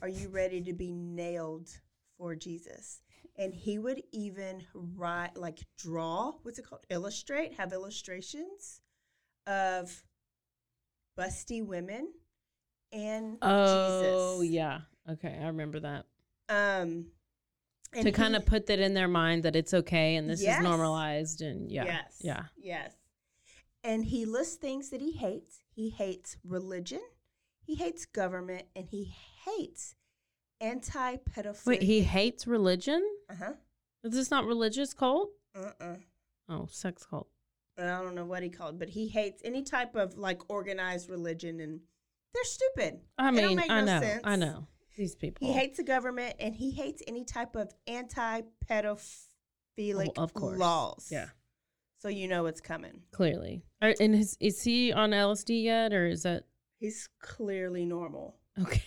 Are 0.00 0.08
you 0.08 0.28
ready 0.28 0.60
to 0.62 0.72
be 0.72 0.92
nailed 0.92 1.68
for 2.16 2.34
Jesus? 2.34 3.00
And 3.36 3.54
he 3.54 3.78
would 3.78 4.02
even 4.12 4.64
write, 4.74 5.36
like, 5.36 5.60
draw, 5.76 6.32
what's 6.42 6.58
it 6.58 6.66
called? 6.66 6.84
Illustrate, 6.90 7.54
have 7.54 7.72
illustrations 7.72 8.80
of 9.46 10.02
busty 11.18 11.64
women 11.64 12.12
and 12.92 13.34
Jesus. 13.34 13.42
Oh 13.42 14.40
Jesus. 14.42 14.54
yeah. 14.54 14.80
Okay, 15.10 15.38
I 15.40 15.46
remember 15.46 15.80
that. 15.80 16.06
Um, 16.48 17.06
and 17.94 18.04
to 18.04 18.12
kind 18.12 18.36
of 18.36 18.44
put 18.46 18.66
that 18.66 18.78
in 18.78 18.94
their 18.94 19.08
mind 19.08 19.42
that 19.44 19.56
it's 19.56 19.72
okay 19.72 20.16
and 20.16 20.28
this 20.28 20.42
Yes. 20.42 20.58
is 20.58 20.64
normalized 20.64 21.40
and 21.42 21.70
yeah. 21.70 21.84
Yes. 21.84 22.18
Yeah. 22.20 22.42
Yes. 22.56 22.94
And 23.84 24.04
he 24.04 24.24
lists 24.26 24.56
things 24.56 24.90
that 24.90 25.00
he 25.00 25.12
hates. 25.12 25.60
He 25.74 25.90
hates 25.90 26.36
religion, 26.44 27.00
he 27.64 27.76
hates 27.76 28.04
government, 28.04 28.64
and 28.74 28.86
he 28.90 29.14
hates 29.44 29.94
anti 30.60 31.16
pedophilia. 31.16 31.66
Wait, 31.66 31.82
he 31.82 32.00
hates 32.02 32.46
religion? 32.46 33.02
Uh 33.30 33.34
huh. 33.38 33.52
Is 34.04 34.12
this 34.12 34.30
not 34.30 34.44
religious 34.44 34.92
cult? 34.94 35.30
Uh 35.54 35.70
uh. 35.80 35.94
Oh, 36.48 36.66
sex 36.70 37.06
cult. 37.06 37.28
I 37.78 37.84
don't 38.02 38.16
know 38.16 38.24
what 38.24 38.42
he 38.42 38.48
called, 38.48 38.78
but 38.78 38.88
he 38.88 39.06
hates 39.06 39.40
any 39.44 39.62
type 39.62 39.94
of 39.94 40.18
like 40.18 40.40
organized 40.50 41.08
religion, 41.08 41.60
and 41.60 41.80
they're 42.34 42.44
stupid. 42.44 43.00
I 43.16 43.30
mean, 43.30 43.60
I 43.60 43.80
no 43.80 43.84
know. 43.84 44.00
sense. 44.00 44.20
I 44.24 44.34
know. 44.36 44.66
These 44.98 45.14
people. 45.14 45.46
He 45.46 45.54
hates 45.54 45.76
the 45.78 45.84
government, 45.84 46.34
and 46.40 46.54
he 46.54 46.72
hates 46.72 47.02
any 47.06 47.24
type 47.24 47.54
of 47.56 47.72
anti 47.86 48.42
pedophilic 48.68 50.08
Oh, 50.18 50.22
of 50.24 50.34
course. 50.34 50.58
laws. 50.58 51.08
Yeah. 51.10 51.28
So 52.00 52.08
you 52.08 52.26
know 52.28 52.46
it's 52.46 52.60
coming. 52.60 53.02
Clearly. 53.12 53.62
Are, 53.80 53.94
and 54.00 54.14
is, 54.14 54.36
is 54.40 54.60
he 54.62 54.92
on 54.92 55.10
LSD 55.10 55.62
yet 55.64 55.92
or 55.92 56.06
is 56.06 56.24
that 56.24 56.44
He's 56.80 57.08
clearly 57.20 57.84
normal. 57.84 58.36
okay? 58.60 58.82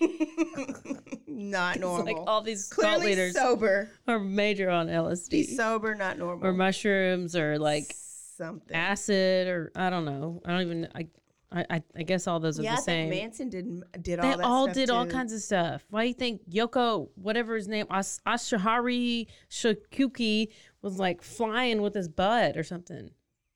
not 1.26 1.78
normal. 1.80 2.04
Like 2.06 2.16
all 2.28 2.40
these 2.42 2.68
cult 2.68 3.02
leaders 3.02 3.34
sober. 3.34 3.90
are 4.06 4.18
major 4.18 4.68
on 4.70 4.88
LSD 4.88 5.32
He's 5.32 5.56
sober, 5.56 5.94
not 5.94 6.18
normal. 6.18 6.46
or 6.46 6.52
mushrooms 6.52 7.34
or 7.36 7.58
like 7.58 7.94
something. 8.36 8.74
acid 8.76 9.48
or 9.48 9.72
I 9.76 9.90
don't 9.90 10.04
know. 10.04 10.42
I 10.44 10.52
don't 10.52 10.62
even 10.62 10.88
I 10.94 11.06
I, 11.52 11.66
I, 11.68 11.82
I 11.96 12.02
guess 12.04 12.28
all 12.28 12.38
those 12.38 12.60
are 12.60 12.62
yeah, 12.62 12.76
the 12.76 12.80
I 12.80 12.84
same. 12.84 13.10
think 13.10 13.22
Manson 13.22 13.48
did 13.48 13.82
did 14.02 14.20
they 14.20 14.28
all 14.30 14.36
that 14.36 14.44
all 14.44 14.66
did 14.68 14.90
all 14.90 15.06
kinds 15.06 15.32
of 15.32 15.40
stuff. 15.40 15.84
Why 15.90 16.02
do 16.02 16.08
you 16.08 16.14
think 16.14 16.48
Yoko, 16.48 17.08
whatever 17.16 17.56
his 17.56 17.66
name, 17.66 17.86
As- 17.90 18.20
Ashahari 18.26 19.26
Shakuki, 19.50 20.48
was 20.80 20.98
like 20.98 21.22
flying 21.22 21.82
with 21.82 21.94
his 21.94 22.08
butt 22.08 22.56
or 22.56 22.62
something? 22.62 23.10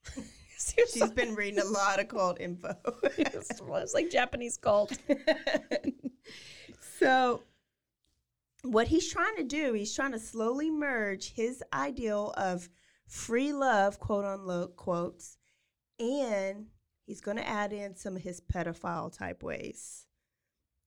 She's 0.59 1.11
been 1.11 1.35
reading 1.35 1.61
a 1.61 1.65
lot 1.65 2.01
of 2.01 2.09
cult 2.09 2.41
info. 2.41 2.75
it's, 3.19 3.51
it's 3.61 3.95
like 3.95 4.11
Japanese 4.11 4.57
cult. 4.57 4.97
so, 6.99 7.43
what 8.63 8.89
he's 8.89 9.13
trying 9.13 9.37
to 9.37 9.45
do, 9.45 9.75
he's 9.75 9.95
trying 9.95 10.13
to 10.13 10.19
slowly 10.19 10.71
merge 10.71 11.35
his 11.35 11.63
ideal 11.73 12.33
of 12.37 12.69
free 13.07 13.53
love, 13.53 13.99
quote 14.01 14.25
unquote, 14.25 14.77
quotes, 14.77 15.37
and 15.99 16.67
he's 17.07 17.21
going 17.21 17.37
to 17.37 17.47
add 17.49 17.73
in 17.73 17.97
some 17.97 18.17
of 18.17 18.23
his 18.23 18.41
pedophile 18.41 19.17
type 19.17 19.43
ways. 19.43 20.07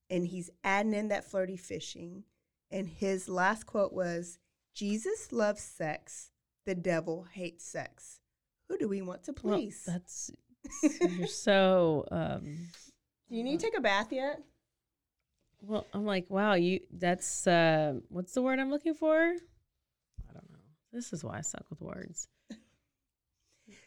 And 0.09 0.26
he's 0.28 0.49
adding 0.63 0.93
in 0.93 1.09
that 1.09 1.26
flirty 1.30 1.57
fishing. 1.57 2.24
And 2.72 2.88
his 2.88 3.28
last 3.30 3.65
quote 3.65 3.93
was 3.93 4.39
Jesus 4.74 5.32
loves 5.32 5.61
sex, 5.61 6.32
the 6.65 6.76
devil 6.76 7.26
hates 7.34 7.65
sex. 7.65 8.20
Who 8.70 8.78
do 8.78 8.88
we 8.88 9.01
want 9.01 9.24
to 9.24 9.34
Well, 9.43 9.55
please? 9.57 9.84
that's 9.86 10.32
you're 11.01 11.28
so. 11.28 12.05
Um, 12.11 12.57
do 13.30 13.36
you 13.36 13.43
need 13.43 13.59
to 13.59 13.65
take 13.65 13.78
a 13.78 13.82
bath 13.82 14.11
yet? 14.11 14.41
well, 15.61 15.86
I'm 15.93 16.05
like, 16.05 16.30
wow, 16.30 16.53
you. 16.53 16.82
That's 16.91 17.47
uh, 17.47 17.95
what's 18.09 18.34
the 18.34 18.41
word 18.41 18.59
I'm 18.59 18.70
looking 18.70 18.93
for? 18.93 19.18
I 19.18 20.34
don't 20.34 20.49
know. 20.51 20.59
This 20.91 21.13
is 21.13 21.24
why 21.24 21.38
I 21.38 21.41
suck 21.41 21.65
with 21.70 21.82
words. 21.82 22.28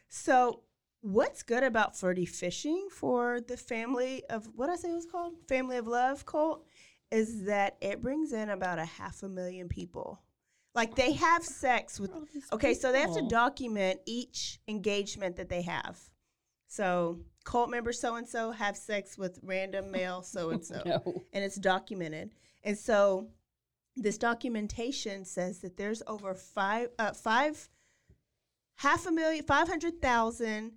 So, 0.09 0.62
what's 1.03 1.43
good 1.43 1.63
about 1.63 1.97
flirty 1.97 2.27
fishing 2.27 2.89
for 2.91 3.41
the 3.41 3.57
family 3.57 4.23
of 4.29 4.47
what 4.55 4.69
I 4.69 4.77
say 4.77 4.91
it 4.91 4.95
was 4.95 5.07
called 5.07 5.35
Family 5.49 5.77
of 5.77 5.87
Love 5.87 6.27
cult 6.27 6.65
is 7.11 7.45
that 7.45 7.77
it 7.81 8.01
brings 8.01 8.33
in 8.33 8.51
about 8.51 8.79
a 8.79 8.85
half 8.85 9.23
a 9.23 9.29
million 9.29 9.69
people. 9.69 10.21
Like 10.75 10.95
they 10.95 11.13
have 11.13 11.45
sex 11.45 11.99
with. 11.99 12.13
Okay, 12.53 12.75
so 12.75 12.93
they 12.93 13.01
have 13.01 13.15
to 13.15 13.27
document 13.29 14.01
each 14.07 14.61
engagement 14.69 15.37
that 15.37 15.49
they 15.49 15.63
have. 15.63 15.99
So, 16.69 17.19
cult 17.43 17.71
member 17.71 17.93
so 17.93 18.15
and 18.15 18.29
so 18.29 18.53
have 18.53 18.77
sex 18.77 19.19
with 19.19 19.41
random 19.43 19.91
male 19.91 20.23
so 20.23 20.51
and 20.51 20.65
so 20.65 20.81
and 21.33 21.45
it's 21.45 21.57
documented. 21.57 22.31
And 22.63 22.79
so 22.79 23.27
this 23.97 24.19
documentation 24.19 25.25
says 25.25 25.59
that 25.61 25.77
there's 25.77 26.03
over 26.07 26.35
five, 26.35 26.91
uh, 27.01 27.15
five, 27.15 27.69
half 28.77 29.07
a 29.07 29.11
million, 29.11 29.45
five 29.45 29.67
hundred 29.67 30.01
thousand 30.01 30.75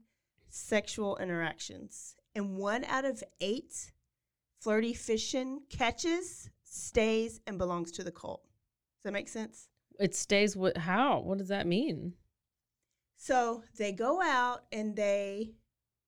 sexual 0.53 1.17
interactions, 1.17 2.15
and 2.35 2.55
one 2.55 2.83
out 2.85 3.05
of 3.05 3.23
eight 3.41 3.91
flirty 4.61 4.93
fishing 4.93 5.61
catches 5.69 6.49
stays 6.63 7.41
and 7.47 7.57
belongs 7.57 7.91
to 7.91 8.03
the 8.03 8.11
cult. 8.11 8.43
Does 8.43 9.05
that 9.05 9.13
make 9.13 9.27
sense? 9.27 9.67
It 9.99 10.15
stays 10.15 10.55
with 10.55 10.77
how? 10.77 11.19
What 11.21 11.39
does 11.39 11.47
that 11.49 11.67
mean? 11.67 12.13
So 13.17 13.63
they 13.77 13.91
go 13.91 14.21
out 14.21 14.65
and 14.71 14.95
they 14.95 15.53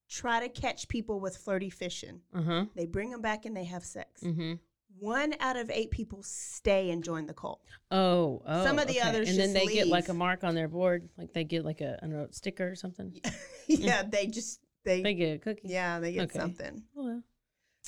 try 0.09 0.39
to 0.39 0.49
catch 0.49 0.87
people 0.87 1.19
with 1.19 1.37
flirty 1.37 1.69
fishing. 1.69 2.21
Uh 2.33 2.41
huh. 2.41 2.65
They 2.75 2.85
bring 2.85 3.09
them 3.09 3.21
back 3.21 3.45
and 3.45 3.57
they 3.57 3.65
have 3.65 3.83
sex. 3.83 4.21
Mm-hmm. 4.23 4.53
One 4.99 5.35
out 5.39 5.57
of 5.57 5.69
eight 5.69 5.91
people 5.91 6.23
stay 6.23 6.89
and 6.91 7.03
join 7.03 7.25
the 7.25 7.33
cult. 7.33 7.61
Oh, 7.91 8.41
oh. 8.45 8.63
Some 8.63 8.79
of 8.79 8.87
the 8.87 8.99
okay. 8.99 9.09
others 9.09 9.29
and 9.29 9.37
then 9.37 9.53
they 9.53 9.65
get 9.65 9.87
like 9.87 10.07
a 10.09 10.13
mark 10.13 10.43
on 10.43 10.55
their 10.55 10.67
board, 10.67 11.09
like 11.17 11.33
they 11.33 11.43
get 11.43 11.65
like 11.65 11.81
a, 11.81 11.97
I 12.01 12.07
don't 12.07 12.15
know 12.15 12.27
sticker 12.31 12.69
or 12.69 12.75
something. 12.75 13.13
yeah, 13.67 14.03
they 14.03 14.27
just 14.27 14.59
they, 14.85 15.01
They 15.01 15.13
get 15.13 15.35
a 15.35 15.39
cookie. 15.39 15.67
yeah 15.67 15.99
they 15.99 16.13
get 16.13 16.29
Okay. 16.29 16.39
something. 16.39 16.83
Oh, 16.97 17.03
well. 17.05 17.23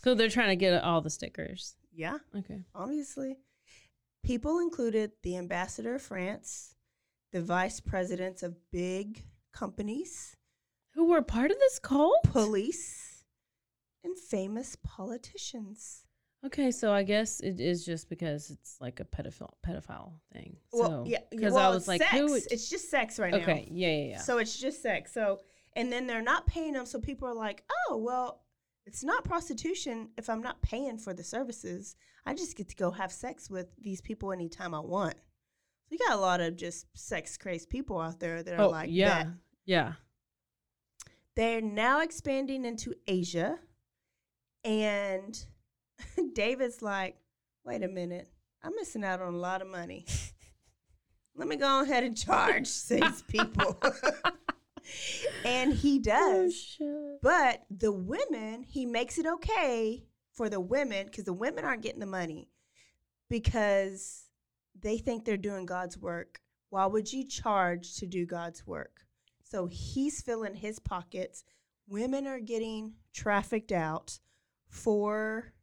So 0.04 0.16
they're 0.16 0.30
trying 0.30 0.50
to 0.50 0.56
get 0.56 0.84
all 0.84 1.02
the 1.02 1.10
stickers. 1.10 1.76
Yeah, 1.94 2.18
Okay. 2.38 2.62
obviously. 2.76 3.38
People 4.24 4.60
included 4.60 5.12
the 5.24 5.38
ambassador 5.38 5.96
of 5.96 6.02
France, 6.02 6.76
the 7.32 7.42
vice 7.42 7.80
presidents 7.80 8.44
of 8.44 8.56
big 8.72 9.24
companies, 9.54 10.36
Who 10.94 11.06
were 11.06 11.22
part 11.22 11.52
of 11.52 11.58
this 11.60 11.80
cult? 11.80 12.24
police, 12.24 13.24
and 14.04 14.18
famous 14.18 14.76
politicians. 14.84 16.04
Okay, 16.46 16.72
so 16.72 16.92
I 16.92 17.04
guess 17.04 17.40
it 17.40 17.60
is 17.60 17.84
just 17.84 18.10
because 18.10 18.52
it's 18.52 18.78
like 18.80 19.00
a 19.00 19.06
pedophile 19.06 19.54
pedophile 19.66 20.14
thing. 20.32 20.58
Well, 20.72 20.90
so, 20.90 21.04
yeah, 21.08 21.20
because 21.32 21.54
well, 21.54 21.72
I 21.72 21.74
was 21.74 21.88
like, 21.88 22.02
sex. 22.02 22.14
who? 22.14 22.30
would- 22.32 22.44
It's 22.52 22.70
just 22.70 22.90
sex 22.92 23.20
right 23.20 23.34
now. 23.34 23.40
okay, 23.40 23.68
yeah, 23.72 23.88
yeah, 23.90 24.04
yeah. 24.10 24.20
So 24.20 24.38
it's 24.38 24.58
just 24.58 24.82
sex. 24.82 25.12
So 25.14 25.40
and 25.76 25.92
then 25.92 26.08
they're 26.08 26.22
not 26.22 26.46
paying 26.48 26.74
them. 26.74 26.86
So 26.86 27.00
people 27.00 27.28
are 27.28 27.36
like, 27.36 27.64
oh 27.90 27.98
well, 27.98 28.44
it's 28.86 29.04
not 29.04 29.24
prostitution 29.24 30.10
if 30.18 30.30
I'm 30.30 30.42
not 30.42 30.62
paying 30.62 30.98
for 30.98 31.14
the 31.14 31.24
services. 31.24 31.96
I 32.26 32.34
just 32.34 32.56
get 32.56 32.70
to 32.70 32.76
go 32.76 32.92
have 32.92 33.12
sex 33.12 33.50
with 33.50 33.68
these 33.82 34.02
people 34.02 34.32
anytime 34.32 34.74
I 34.74 34.80
want. 34.80 35.16
We 35.90 35.98
got 35.98 36.14
a 36.14 36.20
lot 36.20 36.42
of 36.42 36.56
just 36.56 36.86
sex 36.98 37.38
crazed 37.38 37.70
people 37.70 38.00
out 38.00 38.20
there 38.20 38.44
that 38.44 38.60
are 38.60 38.64
oh, 38.64 38.70
like 38.70 38.90
yeah, 38.92 39.24
that. 39.24 39.28
yeah. 39.66 39.94
They're 41.36 41.62
now 41.62 42.02
expanding 42.02 42.66
into 42.66 42.96
Asia, 43.08 43.60
and 44.64 45.46
David's 46.34 46.82
like, 46.82 47.18
wait 47.64 47.84
a 47.84 47.88
minute, 47.88 48.30
I'm 48.64 48.76
missing 48.76 49.04
out 49.04 49.22
on 49.22 49.34
a 49.34 49.38
lot 49.38 49.62
of 49.62 49.68
money. 49.68 50.06
Let 51.36 51.48
me 51.48 51.56
go 51.56 51.82
ahead 51.82 52.04
and 52.04 52.18
charge 52.18 52.88
these 52.88 53.22
people. 53.24 53.78
and 55.46 55.74
he 55.74 56.00
does. 56.00 56.52
Oh, 56.82 57.18
shit. 57.20 57.22
But 57.22 57.64
the 57.70 57.92
women, 57.92 58.64
he 58.64 58.86
makes 58.86 59.18
it 59.20 59.28
okay 59.28 60.04
for 60.34 60.50
the 60.50 60.60
women 60.60 61.06
because 61.06 61.26
the 61.26 61.34
women 61.34 61.64
aren't 61.64 61.84
getting 61.84 62.00
the 62.00 62.08
money 62.08 62.50
because 63.30 64.26
they 64.80 64.98
think 64.98 65.26
they're 65.26 65.38
doing 65.38 65.66
God's 65.66 65.98
work. 65.98 66.42
Why 66.70 66.86
would 66.86 67.12
you 67.12 67.26
charge 67.28 67.96
to 67.98 68.06
do 68.06 68.26
God's 68.26 68.66
work? 68.66 69.02
So 69.44 69.68
he's 69.68 70.22
filling 70.22 70.56
his 70.56 70.80
pockets. 70.80 71.44
Women 71.88 72.28
are 72.28 72.40
getting 72.40 72.94
trafficked 73.14 73.72
out 73.72 74.20
for 74.70 75.54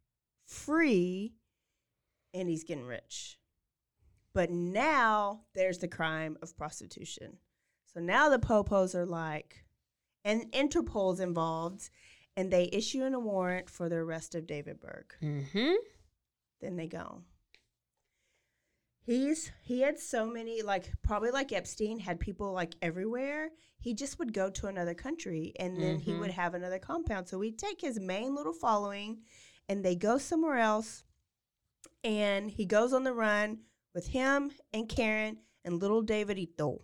free, 0.55 1.35
and 2.33 2.49
he's 2.49 2.65
getting 2.65 2.87
rich. 2.87 3.39
But 4.33 4.51
now 4.51 5.43
there's 5.55 5.79
the 5.79 5.89
crime 5.89 6.37
of 6.43 6.57
prostitution. 6.57 7.39
So 7.93 8.01
now 8.01 8.29
the 8.29 8.39
popos 8.39 8.95
are 8.95 9.07
like, 9.07 9.65
and 10.25 10.47
Interpol's 10.53 11.21
involved, 11.21 11.91
and 12.37 12.51
they 12.51 12.69
issue 12.73 13.05
a 13.05 13.19
warrant 13.19 13.71
for 13.71 13.89
the 13.89 13.97
arrest 13.97 14.35
of 14.35 14.47
David 14.47 14.81
Berg. 14.81 15.15
Mm-hmm. 15.23 15.75
Then 16.61 16.77
they 16.77 16.89
go. 16.89 17.23
He's 19.07 19.53
he 19.63 19.83
had 19.83 19.99
so 19.99 20.25
many 20.27 20.63
like 20.63 20.91
probably 21.03 21.31
like 21.31 21.53
Epstein 21.53 21.99
had 21.99 22.19
people 22.19 22.53
like 22.53 22.75
everywhere. 22.81 23.51
He 23.79 23.93
just 23.93 24.19
would 24.19 24.33
go 24.33 24.49
to 24.49 24.67
another 24.67 24.95
country 24.95 25.53
and 25.61 25.77
then 25.79 25.99
he 25.99 26.13
Mhm. 26.13 26.21
would 26.21 26.31
have 26.31 26.55
another 26.55 26.79
compound. 26.79 27.29
So 27.29 27.39
he'd 27.43 27.59
take 27.59 27.83
his 27.83 28.01
main 28.01 28.35
little 28.35 28.55
following 28.55 29.19
and 29.69 29.85
they 29.85 29.95
go 29.95 30.19
somewhere 30.19 30.59
else 30.59 31.05
and 32.03 32.51
he 32.51 32.65
goes 32.67 32.93
on 32.93 33.05
the 33.05 33.13
run 33.13 33.61
with 33.95 34.09
him 34.09 34.51
and 34.73 34.89
Karen 34.89 35.39
and 35.65 35.81
little 35.81 36.03
Davidito. 36.03 36.81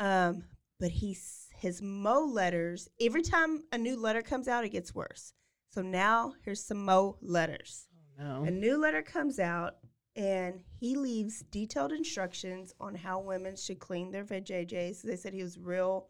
Um, 0.00 0.44
but 0.78 0.90
he's 0.90 1.48
his 1.58 1.80
Mo 1.80 2.20
letters, 2.24 2.88
every 3.00 3.22
time 3.22 3.62
a 3.72 3.78
new 3.78 3.96
letter 3.98 4.22
comes 4.22 4.46
out, 4.46 4.64
it 4.64 4.68
gets 4.70 4.94
worse. 4.94 5.32
So 5.70 5.80
now 5.82 6.34
here's 6.44 6.62
some 6.62 6.84
Mo 6.84 7.16
letters. 7.22 7.88
No. 8.18 8.44
A 8.44 8.50
new 8.50 8.78
letter 8.78 9.02
comes 9.02 9.38
out, 9.38 9.76
and 10.14 10.60
he 10.78 10.96
leaves 10.96 11.42
detailed 11.50 11.92
instructions 11.92 12.72
on 12.80 12.94
how 12.94 13.20
women 13.20 13.56
should 13.56 13.78
clean 13.78 14.10
their 14.10 14.24
vajayjays. 14.24 15.02
They 15.02 15.16
said 15.16 15.32
he 15.34 15.42
was 15.42 15.58
real 15.58 16.08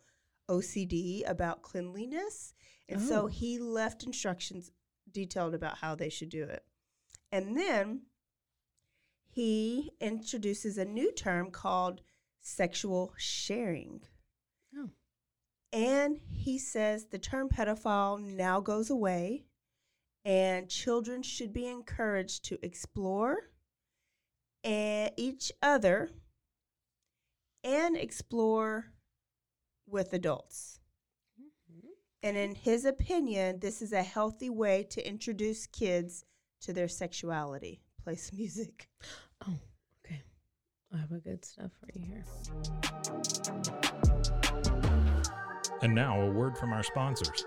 OCD 0.49 1.23
about 1.29 1.63
cleanliness, 1.63 2.55
and 2.89 3.01
Oh. 3.03 3.07
so 3.07 3.27
he 3.27 3.59
left 3.59 4.05
instructions 4.05 4.71
detailed 5.17 5.55
about 5.55 5.79
how 5.79 5.95
they 5.95 6.11
should 6.11 6.29
do 6.29 6.43
it. 6.43 6.63
And 7.33 7.57
then 7.57 8.03
he 9.31 9.93
introduces 9.99 10.77
a 10.77 10.85
new 10.85 11.11
term 11.11 11.51
called 11.51 12.03
sexual 12.43 13.15
sharing. 13.17 14.03
Oh. 14.77 14.91
And 15.73 16.21
he 16.31 16.59
says 16.59 17.07
the 17.07 17.19
term 17.19 17.49
pedophile 17.49 18.21
now 18.21 18.61
goes 18.61 18.91
away 18.91 19.47
and 20.23 20.69
children 20.69 21.23
should 21.23 21.55
be 21.55 21.67
encouraged 21.67 22.45
to 22.45 22.59
explore 22.63 23.51
and 24.63 25.13
each 25.17 25.51
other 25.63 26.11
and 27.65 27.97
explore 27.97 28.93
with 29.89 30.13
adults. 30.13 30.76
And 32.23 32.37
in 32.37 32.55
his 32.55 32.85
opinion, 32.85 33.61
this 33.61 33.83
is 33.83 33.93
a 33.93 34.03
healthy 34.03 34.51
way 34.51 34.87
to 34.91 35.07
introduce 35.07 35.67
kids 35.67 36.25
to 36.63 36.73
their 36.73 36.89
sexuality. 36.89 37.81
Play 38.03 38.17
some 38.17 38.39
music. 38.39 38.89
Oh, 39.47 39.55
okay. 40.05 40.23
I 40.93 40.97
have 40.99 41.13
a 41.13 41.19
good 41.19 41.45
stuff 41.45 41.71
for 41.79 41.89
you 41.95 42.05
here. 42.05 42.25
And 45.83 45.95
now, 45.95 46.21
a 46.23 46.31
word 46.31 46.57
from 46.57 46.73
our 46.73 46.83
sponsors. 46.83 47.45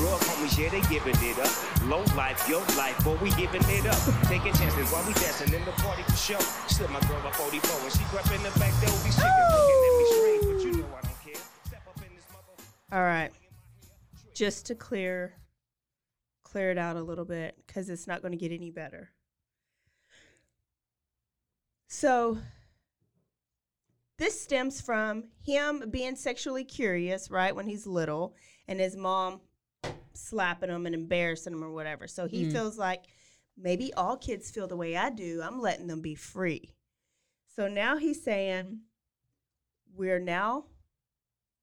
Drug 0.00 0.20
homies, 0.20 0.56
yeah, 0.56 0.70
they 0.70 0.80
giving 0.88 1.16
it 1.20 1.38
up. 1.38 1.52
Low 1.84 2.02
life, 2.16 2.48
your 2.48 2.64
life, 2.76 2.96
boy, 3.04 3.16
we 3.20 3.30
giving 3.36 3.60
it 3.68 3.84
up. 3.84 4.00
Taking 4.24 4.54
chances 4.54 4.88
while 4.90 5.04
we 5.06 5.12
dancing 5.14 5.52
in 5.52 5.64
the 5.64 5.72
party 5.72 6.02
for 6.04 6.16
show. 6.16 6.40
Slip 6.68 6.90
my 6.90 7.00
girl 7.00 7.20
a 7.26 7.32
44 7.32 7.80
and 7.84 7.92
she 7.92 8.04
crept 8.08 8.32
in 8.32 8.42
the 8.42 8.50
back 8.58 8.72
door. 8.80 8.96
These 9.04 9.16
chickens 9.20 9.50
looking 9.52 9.80
at 9.84 9.94
me 10.00 10.04
strange, 10.08 10.44
but 10.48 10.58
you 10.64 10.72
know 10.80 10.88
I 10.96 11.00
don't 11.04 11.20
care. 11.20 11.42
Step 11.66 11.82
up 11.86 11.96
in 11.98 12.16
this 12.16 12.24
mother. 12.32 12.56
All 12.92 13.02
right. 13.02 13.30
Just 14.34 14.66
to 14.66 14.74
clear 14.74 15.34
clear 16.42 16.70
it 16.70 16.78
out 16.78 16.96
a 16.96 17.02
little 17.02 17.26
bit 17.26 17.54
cuz 17.68 17.90
it's 17.90 18.06
not 18.06 18.22
going 18.22 18.32
to 18.32 18.38
get 18.38 18.52
any 18.52 18.70
better. 18.70 19.12
So 21.88 22.38
this 24.16 24.40
stems 24.40 24.80
from 24.80 25.24
him 25.44 25.90
being 25.90 26.16
sexually 26.16 26.64
curious, 26.64 27.30
right, 27.30 27.54
when 27.54 27.66
he's 27.66 27.86
little 27.86 28.34
and 28.66 28.80
his 28.80 28.96
mom 28.96 29.40
slapping 30.14 30.68
them 30.70 30.86
and 30.86 30.94
embarrassing 30.94 31.52
them 31.52 31.62
or 31.64 31.70
whatever. 31.72 32.06
So 32.06 32.26
he 32.26 32.44
Mm. 32.46 32.52
feels 32.52 32.78
like 32.78 33.04
maybe 33.56 33.92
all 33.94 34.16
kids 34.16 34.50
feel 34.50 34.66
the 34.66 34.76
way 34.76 34.96
I 34.96 35.10
do. 35.10 35.40
I'm 35.42 35.60
letting 35.60 35.86
them 35.86 36.00
be 36.00 36.14
free. 36.14 36.74
So 37.56 37.68
now 37.68 37.96
he's 37.96 38.22
saying 38.22 38.80
we're 39.94 40.20
now 40.20 40.66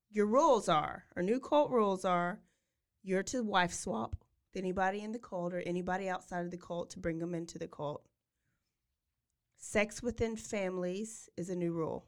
your 0.10 0.26
rules 0.26 0.70
are, 0.70 1.06
our 1.16 1.24
new 1.24 1.40
cult 1.40 1.70
rules 1.72 2.06
are, 2.06 2.42
you're 3.04 3.24
to 3.24 3.44
wife 3.44 3.74
swap 3.74 4.16
with 4.54 4.64
anybody 4.64 5.02
in 5.02 5.12
the 5.12 5.20
cult 5.20 5.54
or 5.54 5.60
anybody 5.62 6.08
outside 6.10 6.46
of 6.46 6.52
the 6.52 6.58
cult 6.58 6.90
to 6.92 7.00
bring 7.00 7.20
them 7.20 7.36
into 7.36 7.60
the 7.60 7.68
cult. 7.68 8.08
Sex 9.58 10.02
within 10.04 10.36
families 10.38 11.30
is 11.36 11.50
a 11.50 11.56
new 11.56 11.74
rule. 11.74 12.06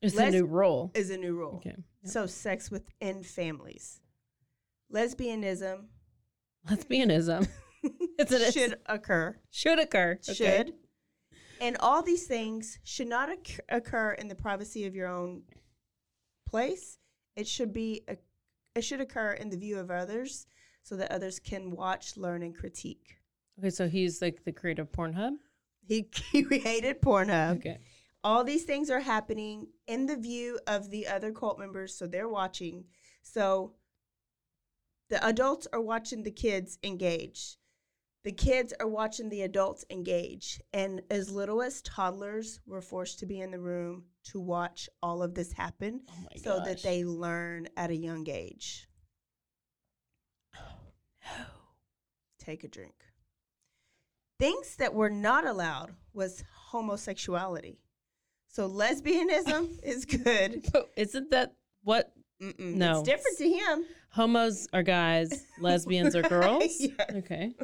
It's 0.00 0.14
Les- 0.14 0.28
a 0.28 0.30
new 0.30 0.46
rule. 0.46 0.90
Is 0.94 1.10
a 1.10 1.16
new 1.16 1.34
rule. 1.34 1.56
Okay. 1.56 1.70
Yep. 2.02 2.10
So 2.12 2.26
sex 2.26 2.70
within 2.70 3.22
families. 3.22 4.00
Lesbianism 4.92 5.84
Lesbianism 6.68 7.48
It's 8.18 8.32
an- 8.32 8.52
should 8.52 8.78
occur. 8.86 9.36
should 9.50 9.78
occur. 9.78 10.18
okay? 10.28 10.34
Should. 10.34 10.72
And 11.60 11.76
all 11.80 12.02
these 12.02 12.26
things 12.26 12.78
should 12.84 13.08
not 13.08 13.28
occur 13.68 14.12
in 14.12 14.28
the 14.28 14.34
privacy 14.34 14.86
of 14.86 14.94
your 14.94 15.08
own 15.08 15.42
place. 16.48 16.98
It 17.36 17.46
should 17.46 17.72
be 17.72 18.02
a, 18.08 18.16
it 18.74 18.82
should 18.82 19.00
occur 19.00 19.32
in 19.32 19.50
the 19.50 19.56
view 19.56 19.78
of 19.78 19.90
others 19.90 20.46
so 20.82 20.96
that 20.96 21.12
others 21.12 21.38
can 21.38 21.70
watch, 21.70 22.16
learn 22.16 22.42
and 22.42 22.56
critique. 22.56 23.18
Okay, 23.58 23.70
so 23.70 23.88
he's 23.88 24.20
like 24.22 24.44
the 24.44 24.52
creator 24.52 24.82
of 24.82 24.92
Pornhub. 24.92 25.32
He 25.86 26.02
created 26.42 27.00
Pornhub. 27.00 27.56
Okay. 27.58 27.78
All 28.24 28.42
these 28.44 28.64
things 28.64 28.90
are 28.90 29.00
happening 29.00 29.68
in 29.86 30.06
the 30.06 30.16
view 30.16 30.58
of 30.66 30.90
the 30.90 31.06
other 31.06 31.32
cult 31.32 31.58
members, 31.58 31.94
so 31.96 32.06
they're 32.06 32.28
watching. 32.28 32.84
So 33.22 33.74
the 35.10 35.24
adults 35.26 35.66
are 35.72 35.80
watching 35.80 36.22
the 36.22 36.30
kids 36.30 36.78
engage. 36.82 37.56
The 38.24 38.32
kids 38.32 38.74
are 38.78 38.88
watching 38.88 39.28
the 39.30 39.42
adults 39.42 39.84
engage. 39.90 40.60
And 40.72 41.02
as 41.10 41.30
little 41.30 41.62
as 41.62 41.80
toddlers 41.82 42.60
were 42.66 42.82
forced 42.82 43.20
to 43.20 43.26
be 43.26 43.40
in 43.40 43.50
the 43.50 43.60
room 43.60 44.04
to 44.24 44.40
watch 44.40 44.88
all 45.02 45.22
of 45.22 45.34
this 45.34 45.52
happen 45.52 46.02
Oh 46.10 46.26
so 46.42 46.60
that 46.64 46.82
they 46.82 47.04
learn 47.04 47.68
at 47.76 47.90
a 47.90 47.96
young 47.96 48.28
age. 48.28 48.86
Take 52.38 52.64
a 52.64 52.68
drink. 52.68 52.94
Things 54.38 54.76
that 54.76 54.94
were 54.94 55.10
not 55.10 55.46
allowed 55.46 55.94
was 56.12 56.44
homosexuality. 56.70 57.80
So 58.48 58.68
lesbianism 58.68 59.78
is 59.82 60.04
good. 60.04 60.66
But 60.72 60.90
isn't 60.96 61.30
that 61.30 61.54
what 61.82 62.12
Mm-mm, 62.42 62.74
No. 62.74 63.00
it's 63.00 63.08
different 63.08 63.38
to 63.38 63.48
him. 63.50 63.84
Homos 64.10 64.66
are 64.72 64.82
guys, 64.82 65.44
lesbians 65.60 66.14
are 66.16 66.22
girls? 66.22 66.80
Okay. 67.14 67.54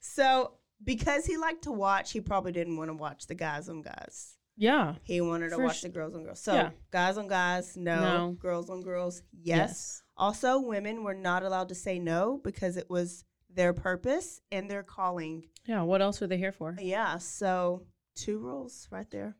So 0.00 0.52
because 0.82 1.24
he 1.24 1.36
liked 1.36 1.62
to 1.64 1.72
watch, 1.72 2.12
he 2.12 2.20
probably 2.20 2.52
didn't 2.52 2.76
want 2.76 2.90
to 2.90 2.94
watch 2.94 3.26
the 3.26 3.34
guys 3.34 3.68
on 3.68 3.82
guys. 3.82 4.36
Yeah. 4.56 4.94
He 5.02 5.20
wanted 5.20 5.50
to 5.50 5.58
watch 5.58 5.78
sh- 5.78 5.82
the 5.82 5.88
girls 5.88 6.14
on 6.14 6.24
girls. 6.24 6.40
So 6.40 6.54
Yeah. 6.54 6.70
guys 6.92 7.16
on 7.16 7.26
guys, 7.28 7.76
no. 7.76 8.00
No. 8.00 8.30
Girls 8.32 8.70
on 8.70 8.82
girls, 8.82 9.22
yes. 9.32 10.02
Also, 10.16 10.60
women 10.60 11.02
were 11.02 11.14
not 11.14 11.42
allowed 11.42 11.68
to 11.70 11.74
say 11.74 11.98
no 11.98 12.40
because 12.44 12.76
it 12.76 12.88
was 12.88 13.24
their 13.52 13.72
purpose 13.72 14.40
and 14.52 14.70
their 14.70 14.82
calling. 14.82 15.48
Yeah. 15.66 15.82
What 15.82 16.02
else 16.02 16.20
were 16.20 16.26
they 16.28 16.36
here 16.38 16.52
for? 16.52 16.76
Yeah. 16.80 17.18
So 17.18 17.86
two 18.14 18.38
rules 18.38 18.86
right 18.92 19.10
there. 19.10 19.36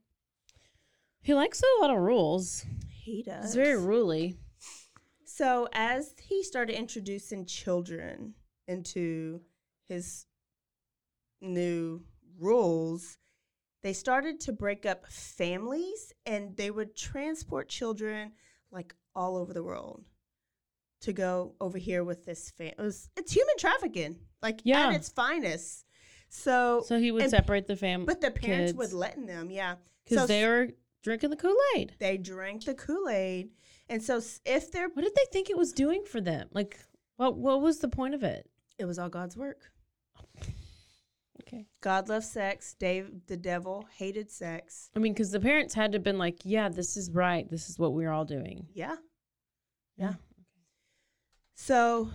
He 1.20 1.32
likes 1.34 1.62
a 1.62 1.80
lot 1.82 1.90
of 1.94 1.98
rules. 2.02 2.64
He 2.88 3.22
does. 3.22 3.44
He's 3.44 3.54
very 3.54 3.78
ruly. 3.78 4.36
So 5.36 5.66
as 5.72 6.14
he 6.22 6.44
started 6.44 6.78
introducing 6.78 7.44
children 7.44 8.34
into 8.68 9.40
his 9.88 10.26
new 11.40 12.04
rules, 12.38 13.18
they 13.82 13.94
started 13.94 14.38
to 14.42 14.52
break 14.52 14.86
up 14.86 15.06
families 15.10 16.12
and 16.24 16.56
they 16.56 16.70
would 16.70 16.94
transport 16.94 17.68
children 17.68 18.30
like 18.70 18.94
all 19.16 19.36
over 19.36 19.52
the 19.52 19.64
world 19.64 20.04
to 21.00 21.12
go 21.12 21.56
over 21.60 21.78
here 21.78 22.04
with 22.04 22.24
this 22.24 22.52
fam. 22.52 22.74
It 22.78 22.94
it's 23.16 23.32
human 23.32 23.56
trafficking, 23.58 24.20
like 24.40 24.60
Yeah. 24.62 24.86
at 24.90 24.94
its 24.94 25.08
finest. 25.08 25.84
So, 26.28 26.84
So 26.86 27.00
he 27.00 27.10
would 27.10 27.22
and- 27.22 27.30
separate 27.32 27.66
the 27.66 27.74
family. 27.76 28.06
but 28.06 28.20
the 28.20 28.30
parents 28.30 28.72
would 28.74 28.92
letting 28.92 29.26
them, 29.26 29.50
yeah, 29.50 29.76
because 30.04 30.18
So 30.18 30.26
they 30.28 30.46
were 30.46 30.68
drinking 31.02 31.30
the 31.30 31.36
Kool 31.36 31.56
Aid. 31.74 31.96
they 31.98 32.18
drank 32.18 32.64
the 32.66 32.74
Kool 32.74 33.08
Aid, 33.08 33.50
and 33.88 34.02
so 34.02 34.20
if 34.44 34.70
they're, 34.72 34.88
What 34.88 35.02
did 35.02 35.14
they 35.14 35.26
think 35.32 35.50
it 35.50 35.58
was 35.58 35.72
doing 35.72 36.04
for 36.04 36.20
them? 36.20 36.48
Like, 36.52 36.78
what 37.16 37.36
what 37.36 37.60
was 37.60 37.78
the 37.78 37.88
point 37.88 38.14
of 38.14 38.22
it? 38.22 38.48
it 38.78 38.86
was 38.86 38.98
all 38.98 39.08
God's 39.08 39.36
work. 39.36 39.70
Okay. 41.46 41.66
God 41.82 42.08
loved 42.08 42.24
sex. 42.24 42.74
Dave, 42.78 43.10
the 43.26 43.36
devil, 43.36 43.86
hated 43.98 44.30
sex. 44.30 44.88
I 44.96 44.98
mean, 44.98 45.12
because 45.12 45.30
the 45.30 45.40
parents 45.40 45.74
had 45.74 45.92
to 45.92 45.96
have 45.96 46.02
been 46.02 46.16
like, 46.16 46.38
yeah, 46.44 46.68
this 46.68 46.96
is 46.96 47.10
right. 47.10 47.48
This 47.50 47.68
is 47.68 47.78
what 47.78 47.92
we're 47.92 48.10
all 48.10 48.24
doing. 48.24 48.66
Yeah. 48.72 48.96
Yeah. 49.96 50.14
So 51.54 52.10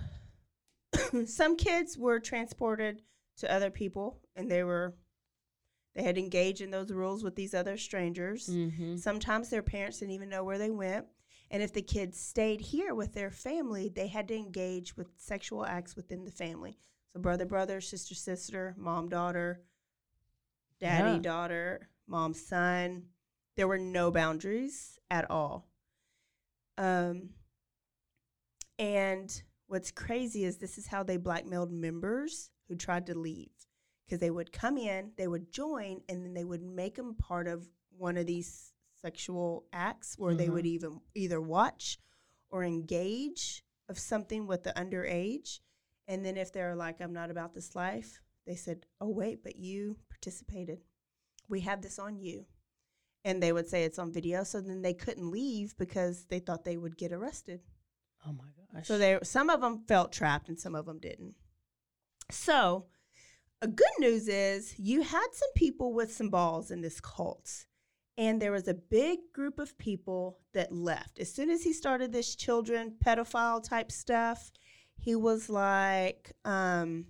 some 1.26 1.58
kids 1.58 1.98
were 1.98 2.20
transported 2.20 3.04
to 3.38 3.54
other 3.54 3.70
people 3.70 4.20
and 4.36 4.50
they 4.50 4.64
were 4.64 4.96
they 5.96 6.04
had 6.04 6.18
engaged 6.18 6.62
in 6.62 6.72
those 6.72 6.92
rules 6.92 7.24
with 7.24 7.36
these 7.36 7.54
other 7.54 7.78
strangers. 7.78 8.48
Mm-hmm. 8.48 8.96
Sometimes 8.98 9.50
their 9.50 9.62
parents 9.64 10.00
didn't 10.00 10.16
even 10.16 10.30
know 10.30 10.44
where 10.44 10.58
they 10.58 10.70
went. 10.70 11.06
And 11.52 11.64
if 11.64 11.74
the 11.74 11.82
kids 11.82 12.20
stayed 12.20 12.62
here 12.62 12.94
with 12.94 13.14
their 13.14 13.32
family, 13.32 13.90
they 13.90 14.08
had 14.08 14.28
to 14.28 14.36
engage 14.36 14.96
with 14.96 15.08
sexual 15.18 15.66
acts 15.66 15.96
within 15.96 16.24
the 16.24 16.32
family. 16.32 16.78
So 17.14 17.20
brother, 17.20 17.46
brother, 17.46 17.82
sister, 17.82 18.14
sister, 18.14 18.76
mom, 18.78 19.10
daughter, 19.10 19.64
daddy, 20.80 21.16
Yeah. 21.16 21.20
daughter, 21.20 21.90
mom, 22.08 22.34
son. 22.34 23.10
There 23.56 23.68
were 23.68 23.80
no 23.80 24.12
boundaries 24.12 25.00
at 25.10 25.30
all. 25.32 25.68
Um, 26.78 27.32
and 28.78 29.42
what's 29.68 29.92
crazy 29.92 30.46
is 30.46 30.58
this 30.58 30.78
is 30.78 30.88
how 30.88 31.04
they 31.04 31.18
blackmailed 31.18 31.72
members 31.72 32.52
who 32.68 32.76
tried 32.76 33.08
to 33.08 33.18
leave 33.18 33.52
because 34.06 34.20
they 34.20 34.30
would 34.30 34.52
come 34.52 34.78
in, 34.78 35.12
they 35.18 35.28
would 35.28 35.52
join, 35.52 36.02
and 36.08 36.24
then 36.24 36.34
they 36.34 36.44
would 36.46 36.62
make 36.64 36.96
them 36.96 37.16
part 37.16 37.48
of 37.48 37.68
one 37.98 38.18
of 38.18 38.26
these 38.26 38.72
sexual 39.02 39.66
acts 39.74 40.16
where 40.18 40.36
they 40.36 40.50
would 40.50 40.66
mm-hmm. 40.66 40.76
even 40.76 41.02
either 41.16 41.40
watch 41.40 42.00
or 42.50 42.64
engage 42.64 43.64
of 43.88 43.98
something 44.00 44.48
with 44.48 44.64
the 44.64 44.74
underage. 44.74 45.60
And 46.08 46.26
then 46.26 46.38
if 46.38 46.52
they're 46.52 46.76
like, 46.76 47.02
I'm 47.02 47.14
not 47.14 47.32
about 47.32 47.54
this 47.54 47.76
life, 47.76 48.20
they 48.46 48.56
said, 48.56 48.86
Oh, 49.00 49.10
wait, 49.10 49.44
but 49.44 49.56
you 49.56 49.98
participated. 50.10 50.80
We 51.48 51.62
have 51.62 51.82
this 51.82 52.00
on 52.00 52.20
you. 52.20 52.46
And 53.26 53.44
they 53.44 53.52
would 53.52 53.68
say 53.68 53.84
it's 53.84 54.00
on 54.00 54.14
video. 54.14 54.44
So 54.44 54.62
then 54.62 54.82
they 54.82 54.94
couldn't 54.94 55.30
leave 55.30 55.76
because 55.78 56.26
they 56.30 56.40
thought 56.40 56.64
they 56.64 56.78
would 56.78 56.98
get 56.98 57.12
arrested. 57.12 57.62
Oh 58.26 58.34
my 58.34 58.46
gosh. 58.74 58.88
So 58.88 58.98
they 58.98 59.20
some 59.24 59.50
of 59.50 59.62
them 59.62 59.84
felt 59.88 60.12
trapped 60.12 60.50
and 60.50 60.60
some 60.60 60.76
of 60.76 60.86
them 60.86 61.00
didn't. 61.00 61.36
So, 62.32 62.86
a 63.62 63.68
good 63.68 63.88
news 64.00 64.28
is 64.28 64.78
you 64.78 65.02
had 65.02 65.28
some 65.32 65.50
people 65.56 65.94
with 65.94 66.14
some 66.14 66.30
balls 66.30 66.70
in 66.72 66.82
this 66.82 67.02
cult. 67.02 67.66
And 68.20 68.42
there 68.42 68.52
was 68.52 68.68
a 68.68 68.74
big 68.74 69.20
group 69.34 69.60
of 69.60 69.78
people 69.78 70.40
that 70.54 70.74
left. 70.74 71.20
As 71.20 71.34
soon 71.34 71.50
as 71.50 71.64
he 71.64 71.72
started 71.72 72.12
this 72.12 72.36
children 72.36 72.96
pedophile 73.04 73.64
type 73.64 73.92
stuff, 73.92 74.52
he 74.98 75.16
was 75.16 75.50
like 75.50 76.34
um 76.44 77.06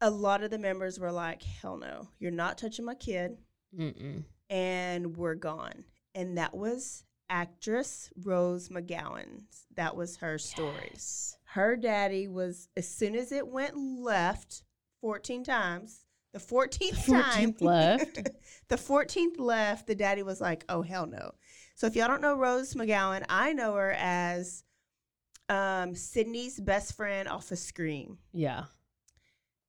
a 0.00 0.10
lot 0.10 0.42
of 0.42 0.50
the 0.50 0.58
members 0.58 0.98
were 0.98 1.12
like, 1.12 1.42
"Hell 1.42 1.76
no. 1.76 2.08
You're 2.18 2.30
not 2.30 2.56
touching 2.56 2.86
my 2.86 2.94
kid." 2.94 3.36
Mm-mm. 3.78 4.24
and 4.48 5.16
we're 5.16 5.36
gone. 5.36 5.84
And 6.14 6.38
that 6.38 6.56
was 6.56 7.04
actress 7.28 8.10
Rose 8.24 8.68
McGowan. 8.68 9.44
That 9.76 9.94
was 9.94 10.16
her 10.16 10.38
story. 10.38 10.90
Yes. 10.92 11.36
Her 11.44 11.76
daddy 11.76 12.26
was, 12.26 12.68
as 12.76 12.88
soon 12.88 13.14
as 13.14 13.30
it 13.30 13.46
went 13.46 13.76
left 13.76 14.64
14 15.02 15.44
times, 15.44 16.04
the 16.32 16.38
14th, 16.38 17.04
The 17.06 17.12
time 17.22 17.54
left. 17.60 18.18
the 18.68 18.76
14th 18.76 19.38
left, 19.38 19.86
the 19.86 19.94
daddy 19.94 20.22
was 20.22 20.40
like, 20.40 20.64
oh, 20.68 20.82
hell 20.82 21.06
no. 21.06 21.32
So 21.74 21.86
if 21.86 21.96
y'all 21.96 22.08
don't 22.08 22.20
know 22.22 22.34
Rose 22.36 22.74
McGowan, 22.74 23.24
I 23.28 23.52
know 23.52 23.74
her 23.74 23.92
as 23.98 24.62
um, 25.48 25.94
Sydney's 25.94 26.60
best 26.60 26.94
friend 26.94 27.28
off 27.28 27.50
of 27.50 27.58
Scream. 27.58 28.18
Yeah. 28.32 28.64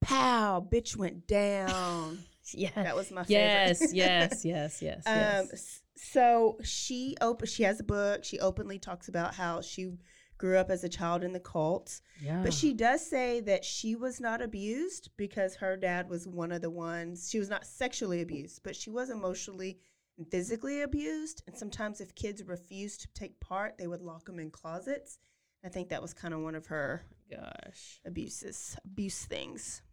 Pow, 0.01 0.65
bitch 0.71 0.95
went 0.95 1.27
down. 1.27 2.19
Yeah. 2.53 2.71
That 2.75 2.95
was 2.97 3.11
my 3.11 3.23
yes, 3.27 3.79
favorite. 3.79 3.95
yes, 3.95 4.43
yes, 4.43 4.81
yes, 4.81 5.03
Um, 5.05 5.13
yes. 5.15 5.53
s- 5.53 5.81
so 5.95 6.57
she 6.63 7.15
op- 7.21 7.45
she 7.47 7.63
has 7.63 7.79
a 7.79 7.83
book. 7.83 8.25
She 8.25 8.39
openly 8.39 8.77
talks 8.77 9.07
about 9.07 9.35
how 9.35 9.61
she 9.61 9.93
grew 10.41 10.57
up 10.57 10.71
as 10.71 10.83
a 10.83 10.89
child 10.89 11.23
in 11.23 11.33
the 11.33 11.39
cult. 11.39 12.01
yeah. 12.19 12.41
But 12.41 12.51
she 12.51 12.73
does 12.73 13.07
say 13.07 13.41
that 13.41 13.63
she 13.63 13.95
was 13.95 14.19
not 14.19 14.41
abused 14.41 15.11
because 15.15 15.55
her 15.55 15.77
dad 15.77 16.09
was 16.09 16.27
one 16.27 16.51
of 16.51 16.63
the 16.63 16.69
ones. 16.71 17.29
She 17.29 17.37
was 17.37 17.47
not 17.47 17.63
sexually 17.63 18.23
abused, 18.23 18.61
but 18.63 18.75
she 18.75 18.89
was 18.89 19.11
emotionally 19.11 19.77
and 20.17 20.27
physically 20.27 20.81
abused. 20.81 21.43
And 21.45 21.55
sometimes, 21.55 22.01
if 22.01 22.15
kids 22.15 22.43
refused 22.43 23.01
to 23.01 23.07
take 23.13 23.39
part, 23.39 23.77
they 23.77 23.85
would 23.85 24.01
lock 24.01 24.25
them 24.25 24.39
in 24.39 24.49
closets. 24.49 25.19
I 25.63 25.69
think 25.69 25.89
that 25.89 26.01
was 26.01 26.15
kind 26.15 26.33
of 26.33 26.39
one 26.39 26.55
of 26.55 26.65
her 26.65 27.03
gosh. 27.29 28.01
abuses, 28.03 28.75
abuse 28.83 29.25
things. 29.25 29.83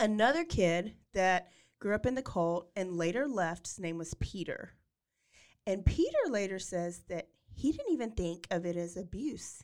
Another 0.00 0.44
kid 0.44 0.94
that 1.14 1.52
grew 1.78 1.94
up 1.94 2.04
in 2.04 2.16
the 2.16 2.22
cult 2.22 2.68
and 2.74 2.96
later 2.96 3.28
left, 3.28 3.68
his 3.68 3.78
name 3.78 3.96
was 3.96 4.14
Peter. 4.14 4.72
And 5.68 5.86
Peter 5.86 6.18
later 6.28 6.58
says 6.58 7.04
that 7.08 7.28
he 7.62 7.70
didn't 7.72 7.92
even 7.92 8.10
think 8.10 8.46
of 8.50 8.66
it 8.66 8.76
as 8.76 8.96
abuse. 8.96 9.62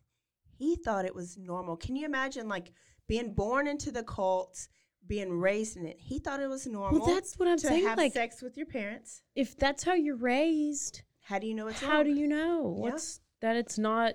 He 0.56 0.76
thought 0.76 1.04
it 1.04 1.14
was 1.14 1.36
normal. 1.36 1.76
Can 1.76 1.96
you 1.96 2.04
imagine 2.06 2.48
like 2.48 2.72
being 3.08 3.34
born 3.34 3.66
into 3.66 3.90
the 3.90 4.02
cult, 4.04 4.68
being 5.06 5.32
raised 5.32 5.76
in 5.76 5.84
it? 5.86 5.96
He 5.98 6.18
thought 6.18 6.40
it 6.40 6.48
was 6.48 6.66
normal. 6.66 7.00
Well, 7.00 7.14
that's 7.14 7.38
what 7.38 7.48
I'm 7.48 7.58
to 7.58 7.66
saying. 7.66 7.84
have 7.86 7.98
Like, 7.98 8.12
sex 8.12 8.40
with 8.42 8.56
your 8.56 8.66
parents. 8.66 9.22
if 9.34 9.56
that's 9.56 9.82
how 9.82 9.94
you're 9.94 10.16
raised, 10.16 11.02
How 11.22 11.38
do 11.38 11.46
you 11.46 11.54
know 11.54 11.66
it's 11.68 11.80
how 11.80 11.96
wrong? 11.96 12.04
do 12.04 12.10
you 12.10 12.26
know 12.28 12.74
Yeah. 12.76 12.82
what's 12.92 13.20
that? 13.40 13.56
It's 13.56 13.78
not 13.78 14.14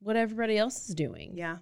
what 0.00 0.16
everybody 0.16 0.56
else 0.58 0.88
is 0.88 0.94
doing. 0.94 1.36
Yeah. 1.36 1.58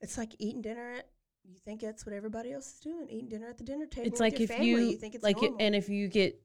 It's 0.00 0.18
like 0.18 0.34
eating 0.38 0.62
dinner 0.62 0.92
at 0.98 1.08
you 1.44 1.56
think 1.64 1.80
that's 1.80 2.06
what 2.06 2.14
everybody 2.14 2.52
else 2.52 2.74
is 2.74 2.80
doing, 2.80 3.08
eating 3.10 3.28
dinner 3.28 3.48
at 3.48 3.58
the 3.58 3.64
dinner 3.64 3.86
table. 3.86 4.06
It's 4.06 4.20
like 4.20 4.40
if 4.40 4.48
family. 4.50 4.68
you, 4.68 4.78
you 4.78 4.96
think 4.96 5.14
it's 5.16 5.24
like, 5.24 5.42
it, 5.42 5.52
and 5.58 5.74
if 5.74 5.88
you 5.88 6.06
get, 6.08 6.40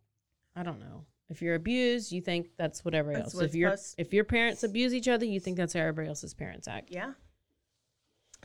I 0.56 0.64
don't 0.64 0.80
know, 0.80 1.06
if 1.30 1.42
you're 1.42 1.56
abused, 1.56 2.12
you 2.12 2.22
think 2.22 2.50
that's 2.58 2.86
what 2.86 2.94
everybody 2.94 3.24
That's 3.24 3.36
else. 3.36 3.44
If 3.44 3.56
your 3.56 3.76
if 3.98 4.14
your 4.14 4.24
parents 4.24 4.64
abuse 4.64 4.94
each 4.94 5.08
other, 5.08 5.26
you 5.26 5.40
think 5.40 5.58
that's 5.58 5.74
how 5.74 5.82
everybody 5.82 6.08
else's 6.08 6.34
parents 6.34 6.68
act. 6.68 6.90
yeah. 6.92 7.14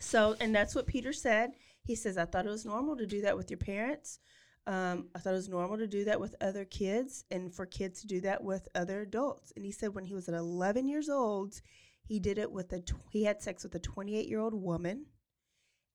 So, 0.00 0.34
and 0.40 0.54
that's 0.54 0.74
what 0.74 0.86
Peter 0.86 1.12
said. 1.12 1.52
He 1.84 1.94
says, 1.94 2.16
I 2.16 2.24
thought 2.24 2.46
it 2.46 2.50
was 2.50 2.64
normal 2.64 2.96
to 2.96 3.06
do 3.06 3.20
that 3.22 3.36
with 3.36 3.50
your 3.50 3.58
parents. 3.58 4.18
Um, 4.66 5.08
I 5.14 5.18
thought 5.18 5.32
it 5.32 5.36
was 5.36 5.48
normal 5.48 5.76
to 5.78 5.86
do 5.86 6.04
that 6.04 6.20
with 6.20 6.34
other 6.40 6.64
kids 6.64 7.24
and 7.30 7.52
for 7.52 7.66
kids 7.66 8.00
to 8.00 8.06
do 8.06 8.20
that 8.22 8.42
with 8.42 8.68
other 8.74 9.02
adults. 9.02 9.52
And 9.54 9.64
he 9.64 9.72
said 9.72 9.94
when 9.94 10.04
he 10.04 10.14
was 10.14 10.28
at 10.28 10.34
11 10.34 10.88
years 10.88 11.08
old, 11.08 11.60
he 12.04 12.20
did 12.20 12.38
it 12.38 12.50
with 12.50 12.72
a, 12.72 12.80
tw- 12.80 12.94
he 13.10 13.24
had 13.24 13.42
sex 13.42 13.64
with 13.64 13.74
a 13.74 13.80
28 13.80 14.28
year 14.28 14.40
old 14.40 14.54
woman. 14.54 15.06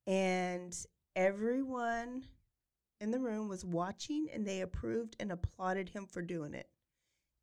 And 0.06 0.78
everyone 1.16 2.24
in 3.00 3.12
the 3.12 3.20
room 3.20 3.48
was 3.48 3.64
watching 3.64 4.28
and 4.34 4.46
they 4.46 4.62
approved 4.62 5.16
and 5.20 5.32
applauded 5.32 5.90
him 5.90 6.06
for 6.06 6.22
doing 6.22 6.54
it. 6.54 6.70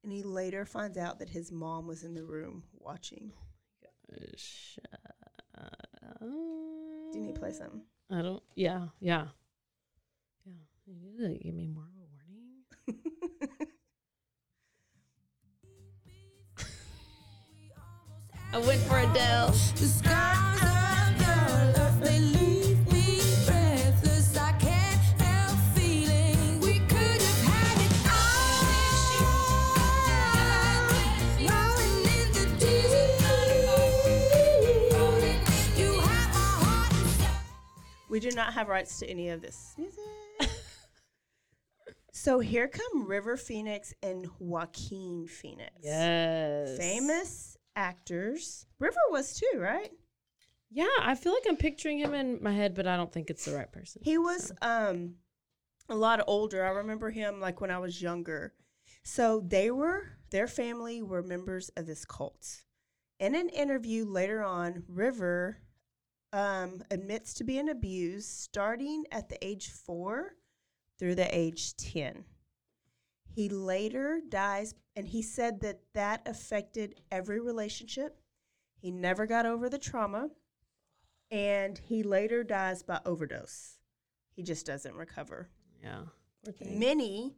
And 0.04 0.12
he 0.12 0.22
later 0.22 0.66
finds 0.66 0.98
out 0.98 1.18
that 1.20 1.30
his 1.30 1.50
mom 1.50 1.86
was 1.86 2.04
in 2.04 2.14
the 2.14 2.22
room 2.22 2.62
watching. 2.78 3.32
Shut 4.36 4.84
Do 6.20 7.18
you 7.18 7.24
need 7.24 7.34
to 7.34 7.40
play 7.40 7.52
something? 7.52 7.80
I 8.10 8.20
don't. 8.20 8.42
Yeah, 8.54 8.88
yeah, 9.00 9.28
yeah. 10.44 10.52
You 10.86 10.94
need 11.26 11.38
to 11.38 11.42
give 11.42 11.54
me 11.54 11.68
more 11.68 11.84
of 11.84 11.96
a 11.96 12.04
warning. 12.12 12.44
I 18.52 18.58
went 18.58 18.82
for 18.82 18.98
Adele. 18.98 19.54
We 38.14 38.20
do 38.20 38.30
not 38.30 38.52
have 38.52 38.68
rights 38.68 39.00
to 39.00 39.10
any 39.10 39.30
of 39.30 39.42
this 39.42 39.74
music. 39.76 39.98
so 42.12 42.38
here 42.38 42.68
come 42.68 43.08
River 43.08 43.36
Phoenix 43.36 43.92
and 44.04 44.28
Joaquin 44.38 45.26
Phoenix. 45.26 45.72
Yes. 45.82 46.78
Famous 46.78 47.56
actors. 47.74 48.66
River 48.78 49.00
was 49.10 49.34
too, 49.34 49.58
right? 49.58 49.90
Yeah, 50.70 50.86
I 51.00 51.16
feel 51.16 51.32
like 51.32 51.42
I'm 51.48 51.56
picturing 51.56 51.98
him 51.98 52.14
in 52.14 52.38
my 52.40 52.52
head, 52.52 52.76
but 52.76 52.86
I 52.86 52.96
don't 52.96 53.12
think 53.12 53.30
it's 53.30 53.46
the 53.46 53.56
right 53.56 53.72
person. 53.72 54.00
He 54.04 54.16
was 54.16 54.46
so. 54.46 54.54
um 54.62 55.14
a 55.88 55.96
lot 55.96 56.22
older. 56.28 56.64
I 56.64 56.68
remember 56.68 57.10
him 57.10 57.40
like 57.40 57.60
when 57.60 57.72
I 57.72 57.78
was 57.78 58.00
younger. 58.00 58.54
So 59.02 59.40
they 59.44 59.72
were 59.72 60.04
their 60.30 60.46
family 60.46 61.02
were 61.02 61.20
members 61.20 61.68
of 61.70 61.86
this 61.86 62.04
cult. 62.04 62.62
In 63.18 63.34
an 63.34 63.48
interview 63.48 64.04
later 64.04 64.44
on, 64.44 64.84
River 64.86 65.58
um, 66.34 66.82
admits 66.90 67.32
to 67.34 67.44
being 67.44 67.68
abused 67.68 68.28
starting 68.28 69.04
at 69.12 69.28
the 69.28 69.42
age 69.46 69.70
four 69.70 70.32
through 70.98 71.14
the 71.14 71.32
age 71.34 71.76
10. 71.76 72.24
He 73.24 73.48
later 73.48 74.20
dies, 74.28 74.74
and 74.96 75.06
he 75.06 75.22
said 75.22 75.60
that 75.60 75.78
that 75.94 76.26
affected 76.26 77.00
every 77.12 77.40
relationship. 77.40 78.18
He 78.80 78.90
never 78.90 79.26
got 79.26 79.46
over 79.46 79.68
the 79.68 79.78
trauma, 79.78 80.30
and 81.30 81.78
he 81.78 82.02
later 82.02 82.42
dies 82.42 82.82
by 82.82 83.00
overdose. 83.06 83.78
He 84.34 84.42
just 84.42 84.66
doesn't 84.66 84.94
recover. 84.96 85.50
Yeah. 85.80 86.02
Poor. 86.44 86.68
Many 86.68 87.36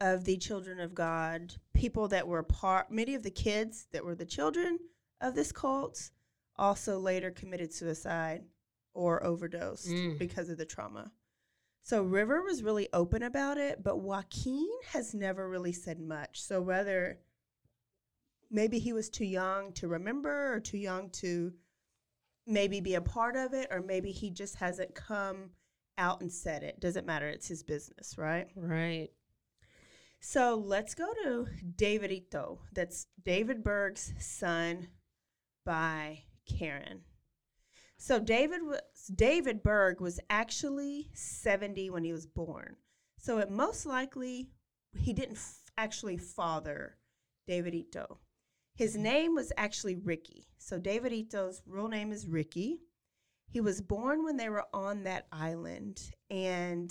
of 0.00 0.24
the 0.24 0.38
children 0.38 0.80
of 0.80 0.94
God, 0.94 1.54
people 1.74 2.08
that 2.08 2.26
were 2.26 2.42
part, 2.42 2.90
many 2.90 3.14
of 3.14 3.22
the 3.22 3.30
kids 3.30 3.86
that 3.92 4.04
were 4.04 4.14
the 4.14 4.24
children 4.24 4.78
of 5.20 5.34
this 5.34 5.52
cult, 5.52 6.10
also 6.60 6.98
later 6.98 7.30
committed 7.30 7.72
suicide 7.72 8.44
or 8.94 9.24
overdosed 9.24 9.88
Mm. 9.88 10.18
because 10.18 10.48
of 10.48 10.58
the 10.58 10.66
trauma. 10.66 11.10
So 11.82 12.02
River 12.02 12.42
was 12.42 12.62
really 12.62 12.88
open 12.92 13.22
about 13.22 13.56
it, 13.56 13.82
but 13.82 13.98
Joaquin 14.00 14.68
has 14.88 15.14
never 15.14 15.48
really 15.48 15.72
said 15.72 15.98
much. 15.98 16.42
So 16.42 16.60
whether 16.60 17.18
maybe 18.50 18.78
he 18.78 18.92
was 18.92 19.08
too 19.08 19.24
young 19.24 19.72
to 19.74 19.88
remember 19.88 20.52
or 20.52 20.60
too 20.60 20.76
young 20.78 21.08
to 21.10 21.54
maybe 22.46 22.80
be 22.80 22.94
a 22.94 23.00
part 23.00 23.36
of 23.36 23.54
it, 23.54 23.68
or 23.70 23.80
maybe 23.80 24.12
he 24.12 24.30
just 24.30 24.56
hasn't 24.56 24.94
come 24.94 25.50
out 25.96 26.20
and 26.20 26.32
said 26.32 26.62
it. 26.62 26.80
Doesn't 26.80 27.06
matter. 27.06 27.28
It's 27.28 27.48
his 27.48 27.62
business, 27.62 28.18
right? 28.18 28.48
Right. 28.56 29.10
So 30.20 30.56
let's 30.56 30.94
go 30.94 31.12
to 31.22 31.46
Davidito. 31.76 32.58
That's 32.72 33.06
David 33.24 33.62
Berg's 33.62 34.12
son 34.18 34.88
by 35.64 36.24
Karen. 36.46 37.00
So 37.96 38.18
David 38.18 38.62
was 38.62 38.80
David 39.14 39.62
Berg 39.62 40.00
was 40.00 40.20
actually 40.30 41.10
70 41.12 41.90
when 41.90 42.04
he 42.04 42.12
was 42.12 42.26
born. 42.26 42.76
So 43.18 43.38
it 43.38 43.50
most 43.50 43.84
likely 43.84 44.48
he 44.98 45.12
didn't 45.12 45.36
f- 45.36 45.58
actually 45.76 46.16
father 46.16 46.96
Davidito. 47.48 48.16
His 48.74 48.96
name 48.96 49.34
was 49.34 49.52
actually 49.58 49.96
Ricky. 49.96 50.46
So 50.56 50.80
Davidito's 50.80 51.62
real 51.66 51.88
name 51.88 52.12
is 52.12 52.26
Ricky. 52.26 52.80
He 53.50 53.60
was 53.60 53.82
born 53.82 54.24
when 54.24 54.36
they 54.36 54.48
were 54.48 54.64
on 54.72 55.02
that 55.04 55.26
island 55.30 56.00
and 56.30 56.90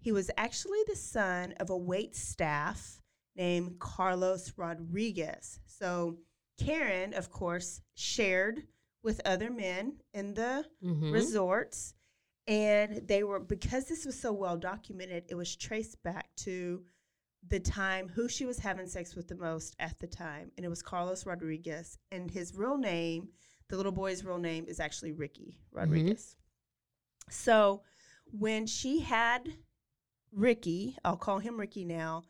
he 0.00 0.10
was 0.10 0.30
actually 0.36 0.80
the 0.88 0.96
son 0.96 1.52
of 1.60 1.70
a 1.70 1.76
wait 1.76 2.16
staff 2.16 3.00
named 3.36 3.78
Carlos 3.78 4.52
Rodriguez. 4.56 5.60
So 5.66 6.18
Karen, 6.58 7.14
of 7.14 7.30
course, 7.30 7.80
shared 7.94 8.64
with 9.02 9.20
other 9.24 9.50
men 9.50 10.02
in 10.12 10.34
the 10.34 10.68
Mhm. 10.82 11.12
resorts. 11.12 11.94
And 12.46 13.06
they 13.06 13.22
were, 13.22 13.40
because 13.40 13.86
this 13.86 14.04
was 14.04 14.18
so 14.18 14.32
well 14.32 14.56
documented, 14.56 15.24
it 15.28 15.34
was 15.34 15.54
traced 15.54 16.02
back 16.02 16.34
to 16.36 16.84
the 17.46 17.60
time 17.60 18.08
who 18.08 18.28
she 18.28 18.44
was 18.44 18.58
having 18.58 18.86
sex 18.86 19.14
with 19.14 19.28
the 19.28 19.36
most 19.36 19.74
at 19.78 19.98
the 19.98 20.06
time. 20.06 20.52
And 20.56 20.66
it 20.66 20.68
was 20.68 20.82
Carlos 20.82 21.24
Rodriguez. 21.24 21.98
And 22.10 22.30
his 22.30 22.54
real 22.54 22.76
name, 22.76 23.32
the 23.68 23.76
little 23.76 23.92
boy's 23.92 24.24
real 24.24 24.38
name, 24.38 24.66
is 24.66 24.80
actually 24.80 25.12
Ricky 25.12 25.58
Rodriguez. 25.70 26.36
So 27.30 27.84
when 28.26 28.66
she 28.66 29.00
had 29.00 29.48
Ricky, 30.32 30.96
I'll 31.04 31.16
call 31.16 31.38
him 31.38 31.58
Ricky 31.58 31.84
now, 31.84 32.24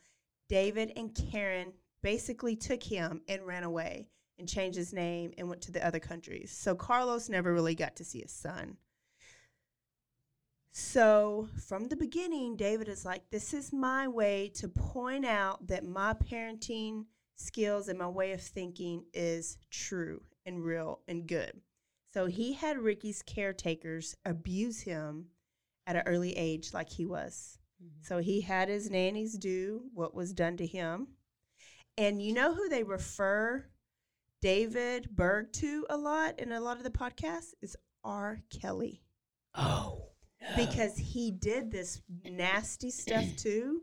David 0.49 0.93
and 0.97 1.15
Karen 1.15 1.73
basically 2.03 2.57
took 2.57 2.83
him 2.83 3.23
and 3.29 3.47
ran 3.47 3.65
away 3.65 4.11
and 4.41 4.49
changed 4.49 4.77
his 4.77 4.93
name 4.93 5.33
and 5.39 5.49
went 5.49 5.63
to 5.63 5.73
the 5.73 5.87
other 5.87 6.01
countries. 6.01 6.51
So 6.51 6.75
Carlos 6.75 7.29
never 7.29 7.53
really 7.53 7.75
got 7.75 7.97
to 7.97 8.05
see 8.05 8.21
his 8.23 8.33
son. 8.33 8.77
So 10.73 11.49
from 11.67 11.89
the 11.89 11.97
beginning, 11.97 12.57
David 12.57 12.89
is 12.89 13.05
like, 13.05 13.31
This 13.31 13.55
is 13.55 13.73
my 13.73 14.09
way 14.09 14.51
to 14.55 14.69
point 14.69 15.25
out 15.25 15.67
that 15.69 15.85
my 15.85 16.15
parenting 16.15 17.07
skills 17.37 17.89
and 17.89 17.99
my 17.99 18.09
way 18.09 18.33
of 18.33 18.41
thinking 18.41 19.05
is 19.13 19.59
true 19.71 20.23
and 20.47 20.65
real 20.65 21.01
and 21.09 21.27
good. 21.27 21.53
So 22.13 22.27
he 22.27 22.53
had 22.53 22.79
Ricky's 22.79 23.23
caretakers 23.23 24.17
abuse 24.25 24.81
him 24.81 25.27
at 25.87 25.97
an 25.97 26.03
early 26.07 26.37
age, 26.37 26.73
like 26.75 26.89
he 26.89 27.07
was. 27.07 27.59
Mm-hmm. 27.83 28.03
So 28.03 28.19
he 28.19 28.41
had 28.41 28.69
his 28.69 28.91
nannies 28.91 29.39
do 29.39 29.83
what 29.95 30.15
was 30.15 30.33
done 30.33 30.57
to 30.59 30.67
him. 30.67 31.09
And 31.97 32.23
you 32.23 32.33
know 32.33 32.55
who 32.55 32.69
they 32.69 32.83
refer 32.83 33.67
David 34.41 35.15
Berg 35.15 35.53
to 35.55 35.87
a 35.91 35.97
lot 35.97 36.39
in 36.41 36.53
a 36.53 36.61
lot 36.61 36.79
of 36.79 36.83
the 36.83 36.91
podcasts 36.91 37.55
is 37.61 37.77
R. 38.03 38.41
Kelly. 38.51 39.03
Oh. 39.55 40.07
Because 40.57 40.97
he 40.97 41.31
did 41.31 41.71
this 41.71 42.01
nasty 42.25 42.91
stuff 42.91 43.25
too, 43.37 43.83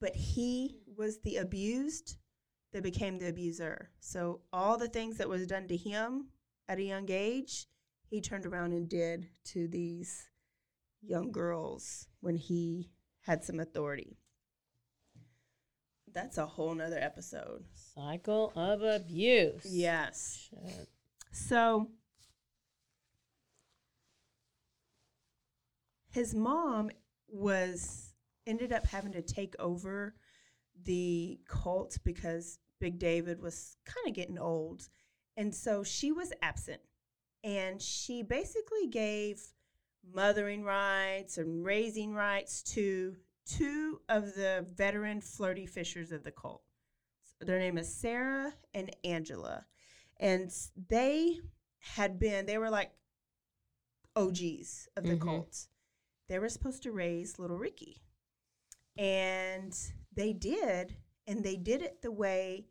but 0.00 0.16
he 0.16 0.80
was 0.96 1.20
the 1.20 1.36
abused 1.36 2.16
that 2.72 2.82
became 2.82 3.18
the 3.18 3.28
abuser. 3.28 3.90
So 4.00 4.40
all 4.52 4.76
the 4.76 4.88
things 4.88 5.18
that 5.18 5.28
was 5.28 5.46
done 5.46 5.68
to 5.68 5.76
him 5.76 6.28
at 6.68 6.78
a 6.78 6.82
young 6.82 7.08
age, 7.10 7.66
he 8.08 8.20
turned 8.20 8.46
around 8.46 8.72
and 8.72 8.88
did 8.88 9.28
to 9.46 9.68
these 9.68 10.28
young 11.02 11.30
girls 11.30 12.08
when 12.20 12.36
he 12.36 12.90
had 13.20 13.44
some 13.44 13.60
authority. 13.60 14.18
That's 16.12 16.38
a 16.38 16.46
whole 16.46 16.74
nother 16.74 16.98
episode. 16.98 17.64
Cycle 17.94 18.52
of 18.54 18.82
abuse. 18.82 19.64
Yes. 19.64 20.48
Shit. 20.50 20.88
So 21.32 21.88
his 26.12 26.34
mom 26.34 26.90
was 27.28 28.14
ended 28.46 28.72
up 28.72 28.86
having 28.86 29.12
to 29.12 29.22
take 29.22 29.54
over 29.58 30.14
the 30.84 31.40
cult 31.48 31.98
because 32.04 32.58
Big 32.80 32.98
David 32.98 33.40
was 33.40 33.76
kind 33.86 34.06
of 34.06 34.14
getting 34.14 34.38
old. 34.38 34.88
And 35.36 35.54
so 35.54 35.82
she 35.82 36.12
was 36.12 36.32
absent. 36.42 36.80
And 37.44 37.80
she 37.80 38.22
basically 38.22 38.86
gave 38.88 39.40
mothering 40.14 40.62
rights 40.62 41.38
and 41.38 41.64
raising 41.64 42.12
rights 42.12 42.62
to 42.62 43.16
two 43.44 44.00
of 44.08 44.34
the 44.34 44.66
veteran 44.74 45.20
flirty 45.20 45.66
fishers 45.66 46.12
of 46.12 46.24
the 46.24 46.30
cult. 46.30 46.62
Their 47.40 47.58
name 47.58 47.78
is 47.78 47.92
Sarah 47.92 48.54
and 48.72 48.94
Angela. 49.04 49.66
And 50.18 50.52
they 50.88 51.40
had 51.78 52.18
been, 52.18 52.46
they 52.46 52.58
were 52.58 52.70
like 52.70 52.92
OGs 54.14 54.88
of 54.96 55.04
the 55.04 55.16
Mhm. 55.16 55.22
cult. 55.22 55.68
They 56.28 56.38
were 56.38 56.48
supposed 56.48 56.82
to 56.84 56.92
raise 56.92 57.38
little 57.38 57.58
Ricky. 57.58 58.02
And 58.96 59.76
they 60.12 60.32
did, 60.32 60.96
and 61.26 61.42
they 61.42 61.56
did 61.56 61.82
it 61.82 62.02
the 62.02 62.12
way 62.12 62.68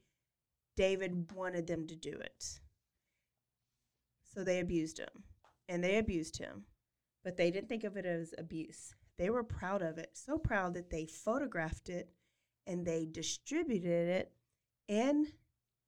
David 0.75 1.31
wanted 1.31 1.67
them 1.67 1.87
to 1.87 1.95
do 1.95 2.13
it. 2.13 2.61
So 4.23 4.43
they 4.43 4.59
abused 4.59 4.99
him, 4.99 5.25
and 5.67 5.83
they 5.83 5.97
abused 5.97 6.37
him, 6.37 6.67
but 7.23 7.35
they 7.35 7.51
didn't 7.51 7.67
think 7.67 7.83
of 7.83 7.97
it 7.97 8.05
as 8.05 8.33
abuse. 8.37 8.95
They 9.21 9.29
were 9.29 9.43
proud 9.43 9.83
of 9.83 9.99
it, 9.99 10.17
so 10.17 10.39
proud 10.39 10.73
that 10.73 10.89
they 10.89 11.05
photographed 11.05 11.89
it 11.89 12.09
and 12.65 12.83
they 12.83 13.05
distributed 13.05 14.09
it 14.09 14.31
in 14.87 15.27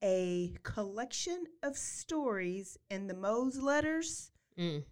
a 0.04 0.54
collection 0.62 1.46
of 1.64 1.76
stories 1.76 2.78
in 2.92 3.08
the 3.08 3.16
Mo's 3.16 3.58
letters 3.58 4.30
Mm. 4.56 4.86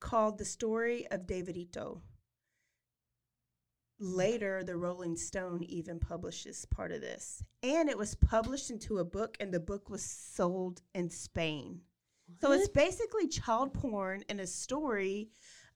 called 0.00 0.36
The 0.36 0.44
Story 0.44 1.10
of 1.10 1.26
Davidito. 1.26 2.02
Later, 3.98 4.62
the 4.62 4.76
Rolling 4.76 5.16
Stone 5.16 5.62
even 5.62 5.98
publishes 5.98 6.66
part 6.66 6.92
of 6.92 7.00
this. 7.00 7.42
And 7.62 7.88
it 7.88 7.96
was 7.96 8.14
published 8.16 8.70
into 8.70 8.98
a 8.98 9.04
book, 9.06 9.38
and 9.40 9.50
the 9.50 9.60
book 9.60 9.88
was 9.88 10.02
sold 10.02 10.82
in 10.94 11.08
Spain. 11.08 11.80
So 12.42 12.52
it's 12.52 12.68
basically 12.68 13.28
child 13.28 13.72
porn 13.72 14.24
and 14.28 14.40
a 14.40 14.46
story 14.46 15.30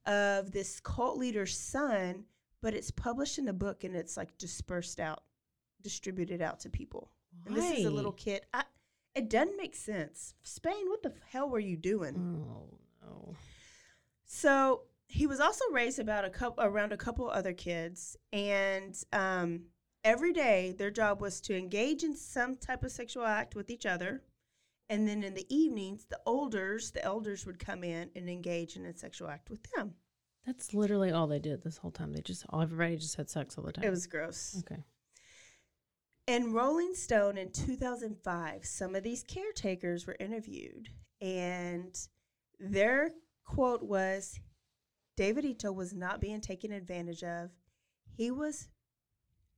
of 0.07 0.53
this 0.53 0.80
cult 0.80 1.18
leader's 1.18 1.57
son, 1.57 2.24
but 2.61 2.74
it's 2.74 2.90
published 2.90 3.38
in 3.38 3.48
a 3.48 3.53
book 3.53 3.84
and 3.84 3.94
it's 3.96 4.16
like 4.16 4.36
dispersed 4.38 5.00
out, 5.00 5.22
distributed 5.82 6.42
out 6.42 6.61
to 6.61 6.70
people. 6.70 7.11
And 7.46 7.57
this 7.57 7.78
is 7.78 7.84
a 7.84 7.90
little 7.90 8.12
Why? 8.12 8.18
kid. 8.18 8.46
I, 8.53 8.64
it 9.14 9.28
doesn't 9.28 9.57
make 9.57 9.74
sense. 9.74 10.34
Spain, 10.42 10.88
what 10.88 11.03
the 11.03 11.12
hell 11.30 11.48
were 11.48 11.59
you 11.59 11.76
doing? 11.76 12.44
Oh 12.48 12.78
no. 13.03 13.34
So 14.24 14.82
he 15.07 15.26
was 15.26 15.40
also 15.40 15.64
raised 15.72 15.98
about 15.98 16.24
a 16.24 16.30
couple 16.30 16.64
around 16.64 16.92
a 16.92 16.96
couple 16.96 17.28
other 17.28 17.53
kids, 17.53 18.16
and 18.32 18.96
um, 19.12 19.64
every 20.05 20.32
day 20.32 20.74
their 20.78 20.90
job 20.90 21.20
was 21.20 21.40
to 21.42 21.57
engage 21.57 22.03
in 22.03 22.16
some 22.16 22.57
type 22.57 22.82
of 22.82 22.92
sexual 22.92 23.24
act 23.24 23.55
with 23.55 23.68
each 23.68 23.84
other, 23.84 24.22
and 24.93 25.09
then 25.09 25.24
in 25.24 25.32
the 25.32 25.47
evenings, 25.49 26.05
the 26.05 26.20
elders, 26.26 26.90
the 26.90 27.03
elders 27.03 27.47
would 27.47 27.59
come 27.59 27.82
in 27.82 28.11
and 28.14 28.28
engage 28.28 28.76
in 28.76 28.84
a 28.84 28.95
sexual 28.95 29.28
act 29.28 29.49
with 29.49 29.62
them. 29.72 29.95
That's 30.45 30.74
literally 30.74 31.11
all 31.11 31.26
they 31.26 31.38
did 31.38 31.62
this 31.62 31.78
whole 31.78 31.90
time. 31.90 32.12
They 32.12 32.20
just 32.20 32.45
all 32.51 32.61
everybody 32.61 32.99
just 32.99 33.16
had 33.16 33.30
sex 33.30 33.57
all 33.57 33.64
the 33.64 33.72
time. 33.72 33.84
It 33.84 33.90
was 33.90 34.07
gross. 34.07 34.55
okay. 34.59 34.82
In 36.26 36.53
Rolling 36.53 36.95
Stone 36.95 37.38
in 37.38 37.51
2005, 37.53 38.66
some 38.66 38.95
of 38.95 39.03
these 39.03 39.22
caretakers 39.22 40.07
were 40.07 40.16
interviewed, 40.20 40.90
and 41.22 41.99
their 42.61 43.12
quote 43.47 43.82
was 43.82 44.38
Davidito 45.18 45.74
was 45.74 45.95
not 45.95 46.20
being 46.20 46.43
taken 46.43 46.70
advantage 46.70 47.24
of. 47.24 47.51
He 48.14 48.30
was 48.30 48.68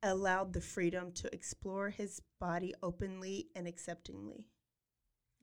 allowed 0.00 0.52
the 0.52 0.60
freedom 0.60 1.10
to 1.12 1.34
explore 1.34 1.90
his 1.90 2.22
body 2.38 2.72
openly 2.84 3.48
and 3.56 3.66
acceptingly. 3.66 4.46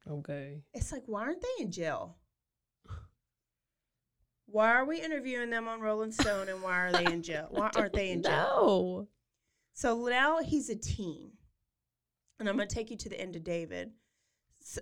Okay. 0.10 0.64
It's 0.74 0.92
like, 0.92 1.04
why 1.06 1.22
aren't 1.22 1.42
they 1.42 1.64
in 1.64 1.72
jail? 1.72 2.18
Why 4.48 4.72
are 4.74 4.86
we 4.86 5.02
interviewing 5.02 5.50
them 5.50 5.68
on 5.68 5.80
Rolling 5.80 6.12
Stone 6.12 6.50
and 6.50 6.62
why 6.62 6.78
are 6.78 6.92
they 6.92 7.06
in 7.06 7.24
jail? 7.24 7.48
Why 7.52 7.70
aren't 7.76 7.94
they 7.94 8.12
in 8.12 8.22
jail? 8.22 8.32
No. 8.34 9.08
So 9.74 10.08
now 10.08 10.42
he's 10.42 10.70
a 10.70 10.76
teen. 10.76 11.32
And 12.40 12.50
I'm 12.50 12.58
going 12.58 12.68
to 12.68 12.76
take 12.76 12.90
you 12.92 12.98
to 12.98 13.10
the 13.10 13.20
end 13.20 13.36
of 13.36 13.44
David. 13.44 13.92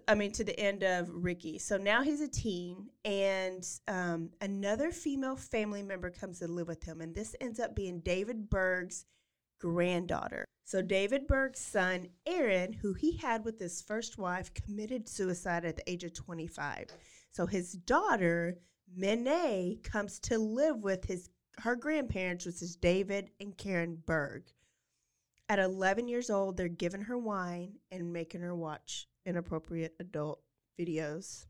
I 0.07 0.15
mean, 0.15 0.31
to 0.33 0.43
the 0.43 0.59
end 0.59 0.83
of 0.83 1.09
Ricky. 1.11 1.59
So 1.59 1.77
now 1.77 2.03
he's 2.03 2.21
a 2.21 2.27
teen, 2.27 2.89
and 3.05 3.65
um, 3.87 4.29
another 4.41 4.91
female 4.91 5.37
family 5.37 5.83
member 5.83 6.09
comes 6.09 6.39
to 6.39 6.47
live 6.47 6.67
with 6.67 6.83
him. 6.83 6.99
And 6.99 7.15
this 7.15 7.35
ends 7.39 7.59
up 7.59 7.75
being 7.75 7.99
David 7.99 8.49
Berg's 8.49 9.05
granddaughter. 9.59 10.45
So 10.65 10.81
David 10.81 11.27
Berg's 11.27 11.59
son, 11.59 12.09
Aaron, 12.25 12.73
who 12.73 12.93
he 12.93 13.17
had 13.17 13.43
with 13.43 13.59
his 13.59 13.81
first 13.81 14.17
wife, 14.17 14.53
committed 14.53 15.09
suicide 15.09 15.65
at 15.65 15.77
the 15.77 15.89
age 15.89 16.03
of 16.03 16.13
25. 16.13 16.87
So 17.31 17.45
his 17.45 17.73
daughter, 17.73 18.59
Minnie, 18.95 19.79
comes 19.83 20.19
to 20.19 20.37
live 20.37 20.77
with 20.77 21.05
his 21.05 21.29
her 21.59 21.75
grandparents, 21.75 22.45
which 22.45 22.61
is 22.61 22.75
David 22.75 23.31
and 23.39 23.57
Karen 23.57 24.01
Berg. 24.05 24.43
At 25.49 25.59
11 25.59 26.07
years 26.07 26.29
old, 26.29 26.55
they're 26.55 26.67
giving 26.69 27.01
her 27.01 27.17
wine 27.17 27.79
and 27.91 28.13
making 28.13 28.41
her 28.41 28.55
watch 28.55 29.07
inappropriate 29.25 29.95
adult 29.99 30.41
videos 30.79 31.45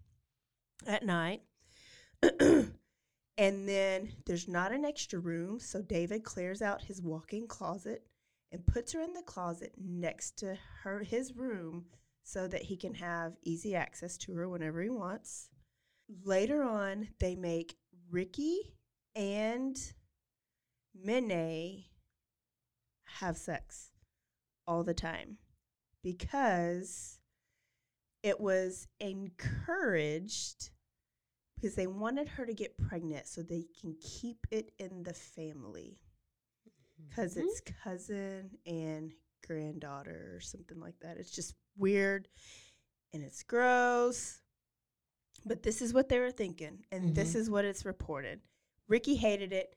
at 0.88 1.06
night. 1.06 1.42
and 3.40 3.70
then 3.70 4.12
there's 4.26 4.50
not 4.50 4.74
an 4.74 4.84
extra 4.84 5.18
room, 5.18 5.62
so 5.62 5.82
David 5.82 6.26
clears 6.26 6.62
out 6.62 6.82
his 6.84 7.02
walk-in 7.02 7.48
closet 7.48 8.06
and 8.52 8.68
puts 8.68 8.92
her 8.92 9.00
in 9.00 9.14
the 9.14 9.22
closet 9.22 9.72
next 9.78 10.38
to 10.40 10.58
her 10.84 11.00
his 11.00 11.38
room 11.38 11.86
so 12.22 12.50
that 12.50 12.64
he 12.64 12.76
can 12.76 12.94
have 12.96 13.38
easy 13.46 13.76
access 13.76 14.18
to 14.18 14.36
her 14.36 14.50
whenever 14.50 14.82
he 14.82 14.90
wants. 14.90 15.48
Later 16.26 16.64
on, 16.64 17.08
they 17.22 17.34
make 17.34 17.78
Ricky 18.12 18.74
and 19.16 19.78
Minnie 20.94 21.92
have 23.20 23.38
sex 23.38 23.92
all 24.68 24.84
the 24.84 24.94
time 24.94 25.38
because 26.04 27.20
it 28.22 28.42
was 28.42 28.90
encouraged 29.00 30.72
because 31.60 31.76
they 31.76 31.88
wanted 31.88 32.28
her 32.28 32.46
to 32.46 32.54
get 32.54 32.78
pregnant 32.78 33.28
so 33.28 33.42
they 33.42 33.66
can 33.80 33.96
keep 34.02 34.38
it 34.52 34.72
in 34.80 35.04
the 35.04 35.14
family 35.14 36.00
mm-hmm. 36.68 37.10
because 37.10 37.38
it's 37.38 37.62
mm-hmm. 37.62 37.90
cousin 37.90 38.50
and 38.66 39.12
granddaughter 39.46 40.32
or 40.36 40.40
something 40.40 40.80
like 40.80 41.00
that. 41.02 41.18
It's 41.18 41.32
just 41.32 41.56
weird 41.78 42.28
and 43.14 43.24
it's 43.24 43.44
gross. 43.44 44.42
But 45.46 45.64
this 45.64 45.82
is 45.82 45.94
what 45.94 46.10
they 46.10 46.20
were 46.20 46.32
thinking, 46.32 46.84
and 46.92 47.16
this 47.16 47.30
mm-hmm. 47.30 47.40
is 47.40 47.50
what 47.50 47.64
it's 47.64 47.86
reported. 47.86 48.42
Ricky 48.90 49.16
hated 49.16 49.54
it. 49.54 49.74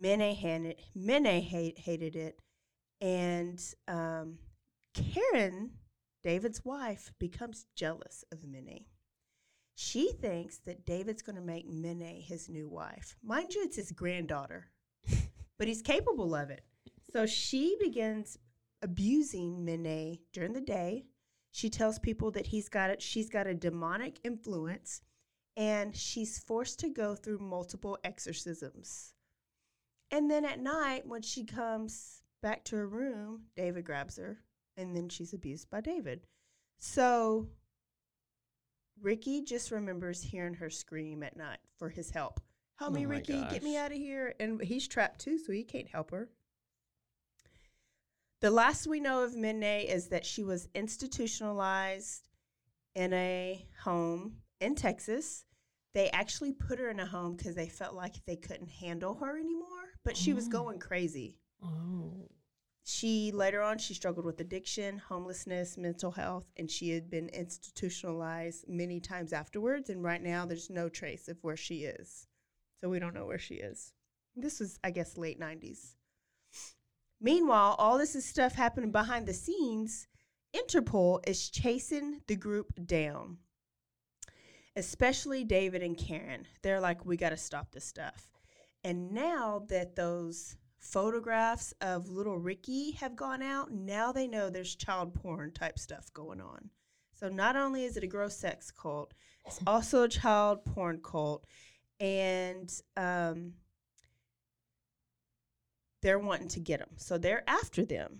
Minnie 0.00 0.34
hated, 0.34 0.80
Minnie 0.94 1.40
hate, 1.40 1.78
hated 1.78 2.16
it. 2.16 2.40
And 3.00 3.62
um, 3.88 4.38
Karen, 4.94 5.72
David's 6.22 6.64
wife, 6.64 7.12
becomes 7.18 7.66
jealous 7.76 8.24
of 8.32 8.44
Minnie. 8.44 8.86
She 9.74 10.12
thinks 10.12 10.58
that 10.58 10.84
David's 10.84 11.22
going 11.22 11.36
to 11.36 11.42
make 11.42 11.68
Minnie 11.68 12.20
his 12.20 12.48
new 12.48 12.68
wife. 12.68 13.16
Mind 13.22 13.54
you, 13.54 13.62
it's 13.62 13.76
his 13.76 13.92
granddaughter, 13.92 14.68
but 15.58 15.68
he's 15.68 15.82
capable 15.82 16.34
of 16.34 16.50
it. 16.50 16.62
So 17.12 17.26
she 17.26 17.76
begins 17.80 18.38
abusing 18.82 19.64
Minnie 19.64 20.22
during 20.32 20.52
the 20.52 20.60
day. 20.60 21.04
She 21.52 21.68
tells 21.68 21.98
people 21.98 22.30
that 22.32 22.46
he's 22.46 22.68
got 22.68 22.90
it. 22.90 23.02
She's 23.02 23.28
got 23.28 23.46
a 23.46 23.54
demonic 23.54 24.18
influence, 24.24 25.02
and 25.56 25.94
she's 25.94 26.38
forced 26.38 26.80
to 26.80 26.88
go 26.88 27.14
through 27.14 27.38
multiple 27.38 27.98
exorcisms. 28.04 29.14
And 30.10 30.30
then 30.30 30.44
at 30.44 30.60
night, 30.60 31.06
when 31.06 31.22
she 31.22 31.44
comes 31.44 32.22
back 32.42 32.64
to 32.64 32.76
her 32.76 32.88
room, 32.88 33.44
David 33.56 33.84
grabs 33.84 34.16
her, 34.16 34.38
and 34.76 34.94
then 34.96 35.08
she's 35.08 35.32
abused 35.32 35.70
by 35.70 35.80
David. 35.80 36.26
So 36.78 37.48
Ricky 39.02 39.42
just 39.42 39.70
remembers 39.70 40.22
hearing 40.22 40.54
her 40.54 40.70
scream 40.70 41.22
at 41.22 41.36
night 41.36 41.58
for 41.78 41.88
his 41.88 42.10
help. 42.10 42.40
Help 42.76 42.92
Oh 42.92 42.94
me, 42.94 43.04
my 43.04 43.12
Ricky, 43.16 43.44
get 43.50 43.62
me 43.62 43.76
out 43.76 43.90
of 43.92 43.98
here. 43.98 44.34
And 44.40 44.62
he's 44.62 44.88
trapped 44.88 45.20
too, 45.20 45.38
so 45.38 45.52
he 45.52 45.62
can't 45.64 45.88
help 45.88 46.10
her. 46.12 46.30
The 48.40 48.50
last 48.50 48.86
we 48.86 48.98
know 49.00 49.22
of 49.22 49.36
Minnie 49.36 49.88
is 49.88 50.08
that 50.08 50.26
she 50.26 50.42
was 50.42 50.68
institutionalized 50.74 52.28
in 52.94 53.12
a 53.12 53.64
home 53.84 54.38
in 54.60 54.74
Texas. 54.74 55.44
They 55.94 56.10
actually 56.10 56.52
put 56.52 56.78
her 56.78 56.88
in 56.90 56.98
a 56.98 57.06
home 57.06 57.36
because 57.36 57.54
they 57.54 57.68
felt 57.68 57.94
like 57.94 58.24
they 58.26 58.36
couldn't 58.36 58.70
handle 58.70 59.14
her 59.16 59.38
anymore, 59.38 59.92
but 60.04 60.16
she 60.16 60.32
was 60.32 60.46
Oh. 60.48 60.50
going 60.50 60.78
crazy. 60.80 61.38
Oh. 61.62 62.28
She 62.84 63.30
later 63.30 63.62
on 63.62 63.78
she 63.78 63.94
struggled 63.94 64.26
with 64.26 64.40
addiction, 64.40 64.98
homelessness, 64.98 65.76
mental 65.76 66.10
health, 66.10 66.50
and 66.56 66.70
she 66.70 66.90
had 66.90 67.08
been 67.08 67.28
institutionalized 67.28 68.64
many 68.68 68.98
times 68.98 69.32
afterwards. 69.32 69.88
And 69.88 70.02
right 70.02 70.22
now, 70.22 70.46
there's 70.46 70.68
no 70.68 70.88
trace 70.88 71.28
of 71.28 71.38
where 71.42 71.56
she 71.56 71.84
is, 71.84 72.26
so 72.80 72.88
we 72.88 72.98
don't 72.98 73.14
know 73.14 73.26
where 73.26 73.38
she 73.38 73.54
is. 73.54 73.92
This 74.34 74.58
was, 74.58 74.78
I 74.82 74.90
guess, 74.90 75.16
late 75.16 75.38
'90s. 75.38 75.94
Meanwhile, 77.20 77.76
all 77.78 77.98
this 77.98 78.16
is 78.16 78.24
stuff 78.24 78.54
happening 78.54 78.90
behind 78.90 79.26
the 79.26 79.34
scenes. 79.34 80.08
Interpol 80.54 81.20
is 81.26 81.48
chasing 81.48 82.20
the 82.26 82.34
group 82.34 82.72
down, 82.84 83.38
especially 84.74 85.44
David 85.44 85.82
and 85.82 85.96
Karen. 85.96 86.48
They're 86.62 86.80
like, 86.80 87.06
we 87.06 87.16
got 87.16 87.30
to 87.30 87.36
stop 87.36 87.70
this 87.70 87.84
stuff. 87.84 88.28
And 88.82 89.12
now 89.12 89.64
that 89.68 89.94
those 89.94 90.56
photographs 90.82 91.72
of 91.80 92.08
little 92.08 92.38
Ricky 92.38 92.92
have 92.92 93.16
gone 93.16 93.40
out, 93.42 93.72
now 93.72 94.12
they 94.12 94.26
know 94.26 94.50
there's 94.50 94.74
child 94.74 95.14
porn 95.14 95.52
type 95.52 95.78
stuff 95.78 96.12
going 96.12 96.40
on. 96.40 96.68
So 97.14 97.28
not 97.28 97.56
only 97.56 97.84
is 97.84 97.96
it 97.96 98.04
a 98.04 98.08
gross 98.08 98.36
sex 98.36 98.70
cult, 98.70 99.14
it's 99.46 99.60
also 99.66 100.02
a 100.02 100.08
child 100.08 100.64
porn 100.64 101.00
cult. 101.02 101.46
And 102.00 102.72
um, 102.96 103.52
they're 106.02 106.18
wanting 106.18 106.48
to 106.48 106.60
get 106.60 106.80
them. 106.80 106.90
So 106.96 107.16
they're 107.16 107.44
after 107.46 107.84
them. 107.84 108.18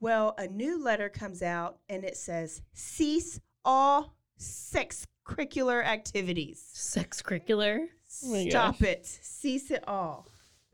Well, 0.00 0.34
a 0.38 0.46
new 0.46 0.82
letter 0.82 1.10
comes 1.10 1.42
out 1.42 1.78
and 1.88 2.04
it 2.04 2.16
says, 2.16 2.62
cease 2.72 3.38
all 3.64 4.14
sex 4.38 5.06
curricular 5.26 5.84
activities. 5.84 6.64
Sex 6.72 7.20
curricular. 7.20 7.86
Oh 8.24 8.48
Stop 8.48 8.78
gosh. 8.78 8.88
it. 8.88 9.06
Cease 9.06 9.70
it 9.70 9.84
all. 9.86 10.26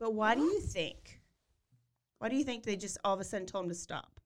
But 0.03 0.15
why 0.15 0.35
do 0.35 0.41
you 0.41 0.59
think? 0.59 1.21
Why 2.19 2.27
do 2.27 2.35
you 2.35 2.43
think 2.43 2.65
they 2.65 2.75
just 2.75 2.97
all 3.05 3.13
of 3.13 3.21
a 3.21 3.23
sudden 3.23 3.47
told 3.47 3.63
him 3.63 3.69
to 3.69 3.75
stop? 3.75 4.19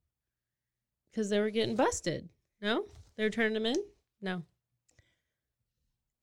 Because 1.12 1.30
they 1.30 1.40
were 1.40 1.52
getting 1.52 1.76
busted. 1.76 2.30
No? 2.60 2.86
They 3.16 3.24
were 3.24 3.30
turning 3.30 3.54
them 3.54 3.68
in? 3.68 3.76
No. 4.20 4.42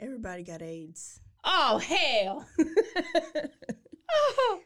Everybody 0.01 0.43
got 0.43 0.61
AIDS. 0.61 1.21
Oh 1.45 1.79
hell! 1.79 2.49
Oh. 4.17 4.61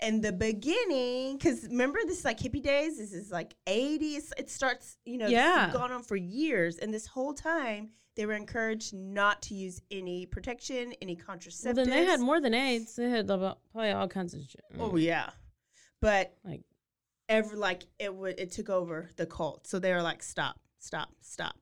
in 0.00 0.20
the 0.20 0.32
beginning, 0.32 1.36
because 1.36 1.64
remember 1.68 1.98
this 2.06 2.18
is 2.20 2.24
like 2.24 2.38
hippie 2.38 2.62
days. 2.62 2.98
This 2.98 3.12
is 3.12 3.30
like 3.30 3.54
eighties. 3.68 4.32
It 4.36 4.50
starts, 4.50 4.96
you 5.04 5.18
know, 5.18 5.26
Yeah. 5.28 5.66
has 5.66 5.72
gone 5.76 5.92
on 5.92 6.02
for 6.02 6.16
years, 6.16 6.78
and 6.78 6.92
this 6.92 7.06
whole 7.06 7.32
time 7.34 7.90
they 8.16 8.26
were 8.26 8.34
encouraged 8.34 8.94
not 8.94 9.42
to 9.42 9.54
use 9.54 9.80
any 9.90 10.26
protection, 10.26 10.92
any 11.00 11.16
contraceptives. 11.16 11.64
well, 11.64 11.74
then 11.74 11.90
they 11.90 12.04
had 12.04 12.20
more 12.20 12.40
than 12.40 12.54
AIDS. 12.54 12.96
They 12.96 13.08
had 13.08 13.30
about, 13.30 13.58
probably 13.72 13.90
all 13.90 14.08
kinds 14.08 14.34
of 14.34 14.42
shit. 14.42 14.64
Oh 14.78 14.96
yeah, 14.96 15.30
but 16.00 16.34
Like 16.44 16.62
ever 17.28 17.56
like 17.56 17.84
it 17.98 18.14
would 18.14 18.38
it 18.38 18.52
took 18.52 18.68
over 18.68 19.10
the 19.16 19.26
cult. 19.26 19.66
So 19.66 19.78
they 19.78 19.92
were 19.92 20.02
like, 20.02 20.22
stop, 20.22 20.56
stop, 20.78 21.08
stop. 21.22 21.54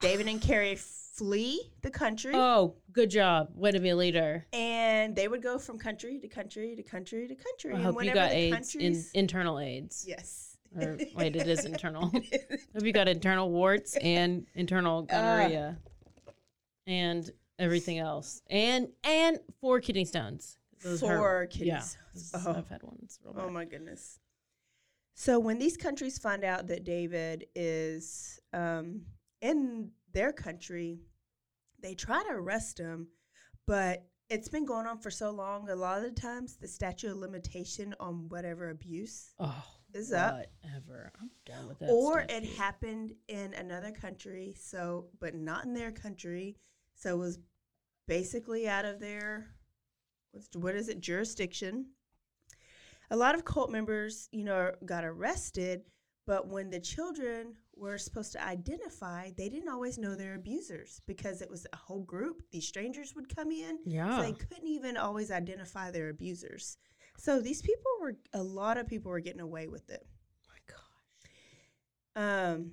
David 0.00 0.28
and 0.28 0.40
Carrie 0.40 0.76
flee 0.76 1.72
the 1.82 1.90
country. 1.90 2.32
oh, 2.34 2.76
good 2.92 3.10
job. 3.10 3.48
Way 3.54 3.72
to 3.72 3.80
be 3.80 3.88
a 3.88 3.96
leader. 3.96 4.46
and 4.52 5.16
they 5.16 5.26
would 5.26 5.42
go 5.42 5.58
from 5.58 5.78
country 5.78 6.20
to 6.20 6.28
country 6.28 6.76
to 6.76 6.82
country 6.84 7.26
to 7.26 7.34
country. 7.34 7.72
I 7.72 7.74
and 7.74 7.84
hope 7.84 8.04
you 8.04 8.14
got 8.14 8.30
the 8.30 8.36
AIDS 8.36 8.74
in 8.76 9.04
internal 9.14 9.58
AIDS. 9.58 10.04
yes. 10.06 10.47
Or, 10.80 10.98
wait, 11.16 11.34
it 11.34 11.48
is 11.48 11.64
internal. 11.64 12.08
hope 12.10 12.22
you 12.82 12.92
got 12.92 13.08
internal 13.08 13.50
warts 13.50 13.96
and 13.96 14.46
internal 14.54 15.02
gonorrhea 15.02 15.78
and 16.86 17.30
everything 17.58 17.98
else, 17.98 18.42
and 18.50 18.88
and 19.02 19.38
four 19.60 19.80
kidney 19.80 20.04
stones. 20.04 20.58
Those 20.82 21.00
hurt. 21.00 21.16
Four 21.16 21.46
kidney 21.46 21.68
Yeah, 21.68 21.80
stones. 21.80 22.32
Oh. 22.34 22.54
I've 22.56 22.68
had 22.68 22.82
one. 22.82 22.98
Oh 23.36 23.50
my 23.50 23.64
goodness. 23.64 24.20
So 25.14 25.38
when 25.38 25.58
these 25.58 25.76
countries 25.76 26.18
find 26.18 26.44
out 26.44 26.68
that 26.68 26.84
David 26.84 27.46
is 27.56 28.38
um, 28.52 29.02
in 29.40 29.90
their 30.12 30.32
country, 30.32 31.00
they 31.82 31.94
try 31.94 32.22
to 32.22 32.30
arrest 32.34 32.78
him, 32.78 33.08
but 33.66 34.06
it's 34.30 34.48
been 34.48 34.64
going 34.64 34.86
on 34.86 34.98
for 34.98 35.10
so 35.10 35.30
long. 35.30 35.68
A 35.70 35.74
lot 35.74 35.98
of 35.98 36.04
the 36.04 36.20
times, 36.20 36.56
the 36.56 36.68
statute 36.68 37.10
of 37.10 37.16
limitation 37.16 37.94
on 37.98 38.28
whatever 38.28 38.70
abuse 38.70 39.34
Oh, 39.40 39.64
is 39.94 40.12
up. 40.12 40.44
whatever. 40.62 41.12
I'm 41.20 41.30
done 41.46 41.68
with 41.68 41.78
that. 41.78 41.90
or 41.90 42.20
it 42.20 42.30
statute. 42.30 42.56
happened 42.56 43.12
in 43.28 43.54
another 43.54 43.90
country 43.90 44.54
so 44.58 45.06
but 45.20 45.34
not 45.34 45.64
in 45.64 45.74
their 45.74 45.90
country 45.92 46.56
so 46.94 47.14
it 47.14 47.18
was 47.18 47.38
basically 48.06 48.68
out 48.68 48.84
of 48.84 49.00
their 49.00 49.48
what's 50.32 50.48
what 50.54 50.74
is 50.74 50.88
it 50.88 51.00
jurisdiction 51.00 51.86
a 53.10 53.16
lot 53.16 53.34
of 53.34 53.44
cult 53.44 53.70
members 53.70 54.28
you 54.32 54.44
know 54.44 54.70
got 54.84 55.04
arrested 55.04 55.82
but 56.26 56.46
when 56.48 56.68
the 56.68 56.80
children 56.80 57.54
were 57.76 57.96
supposed 57.96 58.32
to 58.32 58.44
identify 58.46 59.30
they 59.36 59.48
didn't 59.48 59.68
always 59.70 59.96
know 59.98 60.14
their 60.14 60.34
abusers 60.34 61.00
because 61.06 61.40
it 61.40 61.48
was 61.50 61.66
a 61.72 61.76
whole 61.76 62.02
group 62.02 62.42
these 62.52 62.66
strangers 62.68 63.14
would 63.14 63.34
come 63.34 63.50
in 63.50 63.78
Yeah. 63.86 64.16
so 64.16 64.22
they 64.22 64.32
couldn't 64.32 64.68
even 64.68 64.96
always 64.96 65.30
identify 65.30 65.90
their 65.90 66.10
abusers 66.10 66.76
so 67.18 67.40
these 67.40 67.60
people 67.60 67.90
were 68.00 68.16
a 68.32 68.42
lot 68.42 68.78
of 68.78 68.86
people 68.86 69.10
were 69.10 69.20
getting 69.20 69.40
away 69.40 69.66
with 69.66 69.90
it 69.90 70.06
my 70.48 70.58
gosh. 70.66 72.54
um, 72.54 72.72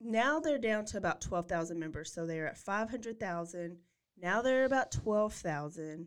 now 0.00 0.38
they're 0.38 0.58
down 0.58 0.84
to 0.86 0.98
about 0.98 1.20
12,000 1.20 1.78
members. 1.78 2.12
So 2.12 2.26
they're 2.26 2.48
at 2.48 2.58
500,000. 2.58 3.76
Now 4.20 4.42
they're 4.42 4.64
about 4.64 4.92
12,000. 4.92 6.06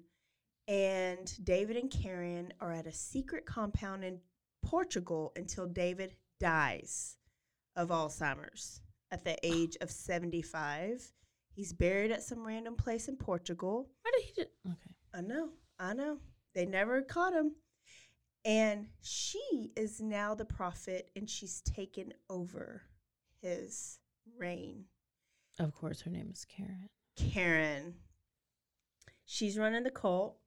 And 0.67 1.45
David 1.45 1.75
and 1.77 1.91
Karen 1.91 2.53
are 2.61 2.71
at 2.71 2.87
a 2.87 2.91
secret 2.91 3.45
compound 3.45 4.03
in 4.03 4.19
Portugal 4.63 5.33
until 5.35 5.67
David 5.67 6.15
dies 6.39 7.17
of 7.75 7.89
Alzheimer's 7.89 8.81
at 9.11 9.25
the 9.25 9.37
age 9.43 9.75
of 9.81 9.91
75. 9.91 11.11
He's 11.53 11.73
buried 11.73 12.11
at 12.11 12.23
some 12.23 12.45
random 12.45 12.75
place 12.75 13.09
in 13.09 13.17
Portugal. 13.17 13.89
Why 14.03 14.11
did 14.15 14.25
he 14.25 14.33
just? 14.35 14.51
Okay. 14.65 14.90
I 15.13 15.21
know, 15.21 15.49
I 15.79 15.93
know. 15.93 16.17
They 16.53 16.65
never 16.65 17.01
caught 17.01 17.33
him. 17.33 17.53
And 18.43 18.87
she 19.01 19.71
is 19.75 20.01
now 20.01 20.33
the 20.33 20.45
prophet 20.45 21.09
and 21.15 21.29
she's 21.29 21.61
taken 21.61 22.13
over 22.29 22.81
his 23.41 23.99
reign. 24.37 24.85
Of 25.59 25.73
course, 25.75 26.01
her 26.01 26.11
name 26.11 26.29
is 26.31 26.45
Karen. 26.45 26.89
Karen. 27.15 27.93
She's 29.25 29.57
running 29.57 29.83
the 29.83 29.91
cult. 29.91 30.37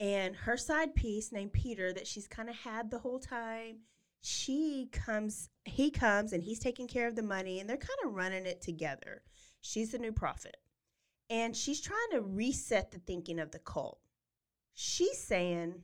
And 0.00 0.34
her 0.34 0.56
side 0.56 0.94
piece 0.94 1.30
named 1.30 1.52
Peter 1.52 1.92
that 1.92 2.06
she's 2.06 2.26
kind 2.26 2.48
of 2.48 2.56
had 2.56 2.90
the 2.90 2.98
whole 2.98 3.18
time. 3.18 3.80
She 4.22 4.88
comes, 4.92 5.50
he 5.64 5.90
comes 5.90 6.32
and 6.32 6.42
he's 6.42 6.58
taking 6.58 6.88
care 6.88 7.06
of 7.06 7.16
the 7.16 7.22
money 7.22 7.60
and 7.60 7.68
they're 7.68 7.76
kind 7.76 7.98
of 8.04 8.14
running 8.14 8.46
it 8.46 8.60
together. 8.60 9.22
She's 9.60 9.92
the 9.92 9.98
new 9.98 10.12
prophet. 10.12 10.56
And 11.30 11.56
she's 11.56 11.80
trying 11.80 12.10
to 12.12 12.20
reset 12.20 12.90
the 12.90 12.98
thinking 12.98 13.38
of 13.38 13.52
the 13.52 13.60
cult. 13.60 14.00
She's 14.74 15.18
saying, 15.18 15.74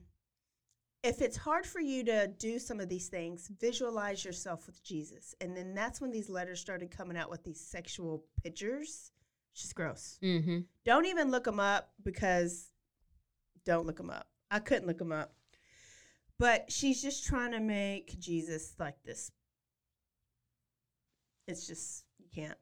if 1.03 1.21
it's 1.21 1.37
hard 1.37 1.65
for 1.65 1.79
you 1.79 2.03
to 2.03 2.27
do 2.27 2.59
some 2.59 2.81
of 2.81 2.89
these 2.89 3.07
things, 3.07 3.49
visualize 3.59 4.25
yourself 4.25 4.67
with 4.67 4.83
Jesus. 4.83 5.33
And 5.39 5.55
then 5.55 5.73
that's 5.73 6.01
when 6.01 6.11
these 6.11 6.29
letters 6.29 6.59
started 6.59 6.91
coming 6.91 7.15
out 7.15 7.29
with 7.29 7.45
these 7.45 7.61
sexual 7.61 8.25
pictures. 8.43 9.11
She's 9.53 9.71
gross. 9.71 10.19
Mm-hmm. 10.21 10.59
Don't 10.85 11.05
even 11.05 11.31
look 11.31 11.45
them 11.45 11.61
up 11.61 11.91
because 12.03 12.71
don't 13.65 13.87
look 13.87 13.97
them 13.97 14.09
up. 14.09 14.27
I 14.51 14.59
couldn't 14.59 14.87
look 14.87 14.97
them 14.97 15.13
up. 15.13 15.33
But 16.37 16.71
she's 16.71 17.01
just 17.01 17.25
trying 17.25 17.51
to 17.51 17.59
make 17.59 18.19
Jesus 18.19 18.75
like 18.79 19.01
this. 19.03 19.31
It's 21.47 21.65
just, 21.65 22.03
you 22.19 22.27
can't. 22.35 22.57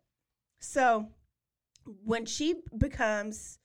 So 0.60 1.08
when 2.04 2.26
she 2.26 2.56
becomes 2.78 3.60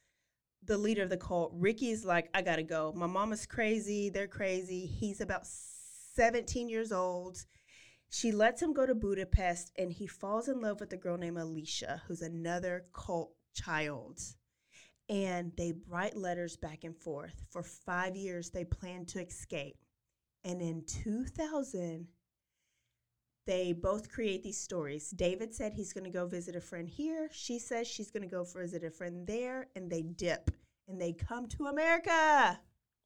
the 0.64 0.76
leader 0.76 1.02
of 1.02 1.10
the 1.10 1.16
cult, 1.16 1.52
Ricky's 1.54 2.04
like, 2.04 2.28
I 2.34 2.42
gotta 2.42 2.62
go. 2.62 2.92
My 2.94 3.06
mama's 3.06 3.46
crazy. 3.46 4.10
They're 4.10 4.28
crazy. 4.28 4.86
He's 4.86 5.20
about 5.20 5.46
17 5.46 6.68
years 6.68 6.92
old. 6.92 7.44
She 8.10 8.32
lets 8.32 8.60
him 8.60 8.72
go 8.72 8.86
to 8.86 8.94
Budapest 8.94 9.72
and 9.78 9.92
he 9.92 10.06
falls 10.06 10.48
in 10.48 10.60
love 10.60 10.80
with 10.80 10.92
a 10.92 10.96
girl 10.96 11.16
named 11.16 11.38
Alicia, 11.38 12.02
who's 12.06 12.22
another 12.22 12.86
cult 12.92 13.32
child. 13.54 14.20
And 15.08 15.52
they 15.56 15.74
write 15.88 16.16
letters 16.16 16.56
back 16.56 16.84
and 16.84 16.96
forth. 16.96 17.44
For 17.50 17.62
five 17.62 18.16
years, 18.16 18.50
they 18.50 18.64
plan 18.64 19.06
to 19.06 19.20
escape. 19.20 19.76
And 20.44 20.60
in 20.60 20.84
2000, 20.86 22.06
they 23.46 23.72
both 23.72 24.10
create 24.10 24.42
these 24.42 24.58
stories. 24.58 25.10
David 25.10 25.54
said 25.54 25.72
he's 25.72 25.92
going 25.92 26.04
to 26.04 26.10
go 26.10 26.26
visit 26.26 26.56
a 26.56 26.60
friend 26.60 26.88
here. 26.88 27.28
She 27.32 27.58
says 27.58 27.86
she's 27.86 28.10
going 28.10 28.22
to 28.22 28.28
go 28.28 28.44
visit 28.44 28.84
a 28.84 28.90
friend 28.90 29.26
there. 29.26 29.68
And 29.74 29.90
they 29.90 30.02
dip 30.02 30.50
and 30.88 31.00
they 31.00 31.12
come 31.12 31.46
to 31.48 31.66
America. 31.66 32.60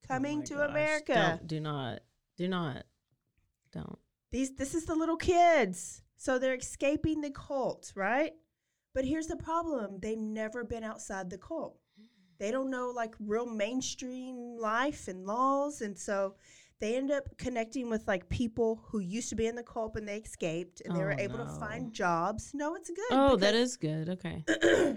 Coming 0.07 0.41
Oh 0.41 0.47
to 0.47 0.55
gosh. 0.55 0.71
America. 0.71 1.15
Don't, 1.15 1.47
do 1.47 1.61
not. 1.61 2.01
Do 2.37 2.49
not. 2.49 2.85
Don't. 3.73 3.99
These 4.33 4.57
this 4.57 4.75
is 4.75 4.85
the 4.85 4.95
little 4.95 5.17
kids. 5.17 6.03
So 6.17 6.39
they're 6.39 6.55
escaping 6.55 7.21
the 7.21 7.31
cult, 7.31 7.93
right? 7.95 8.33
But 8.95 9.05
here's 9.05 9.27
the 9.27 9.37
problem. 9.37 9.99
They've 10.01 10.19
never 10.19 10.65
been 10.65 10.85
outside 10.85 11.31
the 11.31 11.39
cult. 11.39 11.79
They 12.39 12.51
don't 12.51 12.71
know 12.71 12.91
like 12.91 13.15
real 13.19 13.47
mainstream 13.47 14.57
life 14.59 15.09
and 15.09 15.25
laws 15.25 15.81
and 15.81 15.99
so 15.99 16.35
they 16.81 16.97
end 16.97 17.11
up 17.11 17.25
connecting 17.39 17.89
with 17.89 18.07
like 18.07 18.29
people 18.29 18.83
who 18.89 18.99
used 18.99 19.29
to 19.31 19.37
be 19.37 19.47
in 19.47 19.55
the 19.55 19.63
cult 19.63 19.97
and 19.97 20.07
they 20.09 20.19
escaped 20.19 20.83
and 20.85 20.95
they 20.97 21.03
were 21.03 21.15
Oh, 21.19 21.23
able 21.23 21.39
to 21.39 21.47
find 21.61 21.93
jobs. 21.93 22.51
No, 22.55 22.75
it's 22.75 22.91
good. 22.91 23.05
Oh, 23.11 23.37
that 23.37 23.55
is 23.55 23.77
good. 23.77 24.09
Okay. 24.11 24.45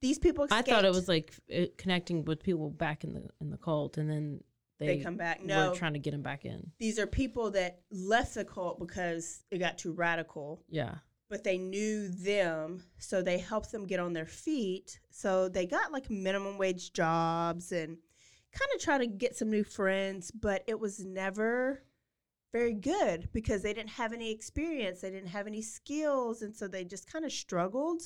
these 0.00 0.18
people 0.18 0.46
I 0.50 0.62
thought 0.62 0.84
it 0.84 0.92
was 0.92 1.08
like 1.08 1.32
it 1.48 1.76
connecting 1.76 2.24
with 2.24 2.42
people 2.42 2.70
back 2.70 3.04
in 3.04 3.12
the 3.14 3.28
in 3.40 3.50
the 3.50 3.58
cult, 3.58 3.98
and 3.98 4.08
then 4.10 4.40
they, 4.78 4.86
They 4.96 4.98
come 5.02 5.16
back. 5.16 5.40
were 5.40 5.46
No. 5.46 5.74
trying 5.74 5.92
to 5.92 5.98
get 5.98 6.12
them 6.12 6.22
back 6.22 6.44
in. 6.46 6.70
these 6.78 6.98
are 6.98 7.06
people 7.06 7.50
that 7.52 7.80
left 7.90 8.34
the 8.34 8.44
cult 8.44 8.78
because 8.80 9.44
it 9.50 9.58
got 9.58 9.76
too 9.76 9.92
radical 9.92 10.64
Yeah. 10.70 10.94
but 11.28 11.44
they 11.44 11.58
knew 11.58 12.08
them, 12.08 12.82
so 12.98 13.20
they 13.22 13.36
helped 13.38 13.70
them 13.72 13.86
get 13.86 14.00
on 14.00 14.14
their 14.14 14.26
feet. 14.26 14.98
So 15.10 15.48
they 15.50 15.66
got 15.66 15.92
like 15.92 16.08
minimum 16.10 16.56
wage 16.56 16.92
jobs 16.94 17.70
and 17.72 17.98
kind 18.52 18.70
of 18.74 18.80
try 18.80 18.98
to 18.98 19.06
get 19.06 19.36
some 19.36 19.50
new 19.50 19.64
friends, 19.64 20.30
but 20.30 20.64
it 20.66 20.78
was 20.78 21.04
never 21.04 21.82
very 22.52 22.72
good 22.72 23.28
because 23.32 23.62
they 23.62 23.72
didn't 23.72 23.90
have 23.90 24.12
any 24.12 24.30
experience, 24.30 25.00
they 25.00 25.10
didn't 25.10 25.28
have 25.28 25.46
any 25.46 25.62
skills, 25.62 26.42
and 26.42 26.54
so 26.54 26.66
they 26.66 26.84
just 26.84 27.10
kind 27.10 27.24
of 27.24 27.32
struggled. 27.32 28.02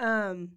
Um, 0.00 0.52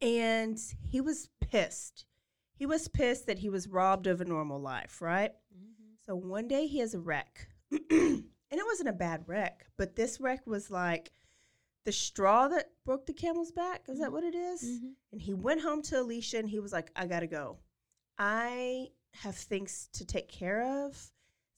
and 0.00 0.58
he 0.88 1.00
was 1.00 1.28
pissed. 1.40 2.06
He 2.54 2.66
was 2.66 2.88
pissed 2.88 3.26
that 3.26 3.40
he 3.40 3.48
was 3.48 3.68
robbed 3.68 4.06
of 4.06 4.20
a 4.20 4.24
normal 4.24 4.60
life, 4.60 5.00
right? 5.02 5.32
Mm-hmm. 5.52 5.94
So 6.06 6.14
one 6.14 6.46
day 6.46 6.66
he 6.66 6.78
has 6.78 6.94
a 6.94 7.00
wreck. 7.00 7.48
and 7.70 8.24
it 8.50 8.66
wasn't 8.66 8.88
a 8.88 8.92
bad 8.92 9.24
wreck, 9.26 9.66
but 9.76 9.96
this 9.96 10.20
wreck 10.20 10.46
was 10.46 10.70
like 10.70 11.10
the 11.84 11.92
straw 11.92 12.48
that 12.48 12.70
broke 12.84 13.06
the 13.06 13.12
camel's 13.12 13.52
back. 13.52 13.84
Is 13.88 13.98
that 13.98 14.06
mm-hmm. 14.06 14.14
what 14.14 14.24
it 14.24 14.34
is? 14.34 14.62
Mm-hmm. 14.62 14.86
And 15.12 15.22
he 15.22 15.34
went 15.34 15.62
home 15.62 15.82
to 15.82 16.00
Alicia 16.00 16.38
and 16.38 16.48
he 16.48 16.60
was 16.60 16.72
like, 16.72 16.90
I 16.94 17.06
gotta 17.06 17.26
go. 17.26 17.58
I 18.18 18.88
have 19.22 19.36
things 19.36 19.88
to 19.94 20.04
take 20.04 20.28
care 20.28 20.86
of. 20.86 21.10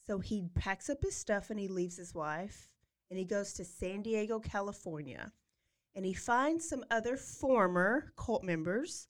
So 0.06 0.18
he 0.18 0.48
packs 0.54 0.88
up 0.88 1.02
his 1.02 1.16
stuff 1.16 1.50
and 1.50 1.58
he 1.58 1.68
leaves 1.68 1.96
his 1.96 2.14
wife 2.14 2.70
and 3.10 3.18
he 3.18 3.24
goes 3.24 3.52
to 3.54 3.64
San 3.64 4.02
Diego, 4.02 4.38
California. 4.38 5.32
and 5.94 6.04
he 6.04 6.12
finds 6.12 6.68
some 6.68 6.84
other 6.90 7.16
former 7.16 8.12
cult 8.16 8.44
members 8.44 9.08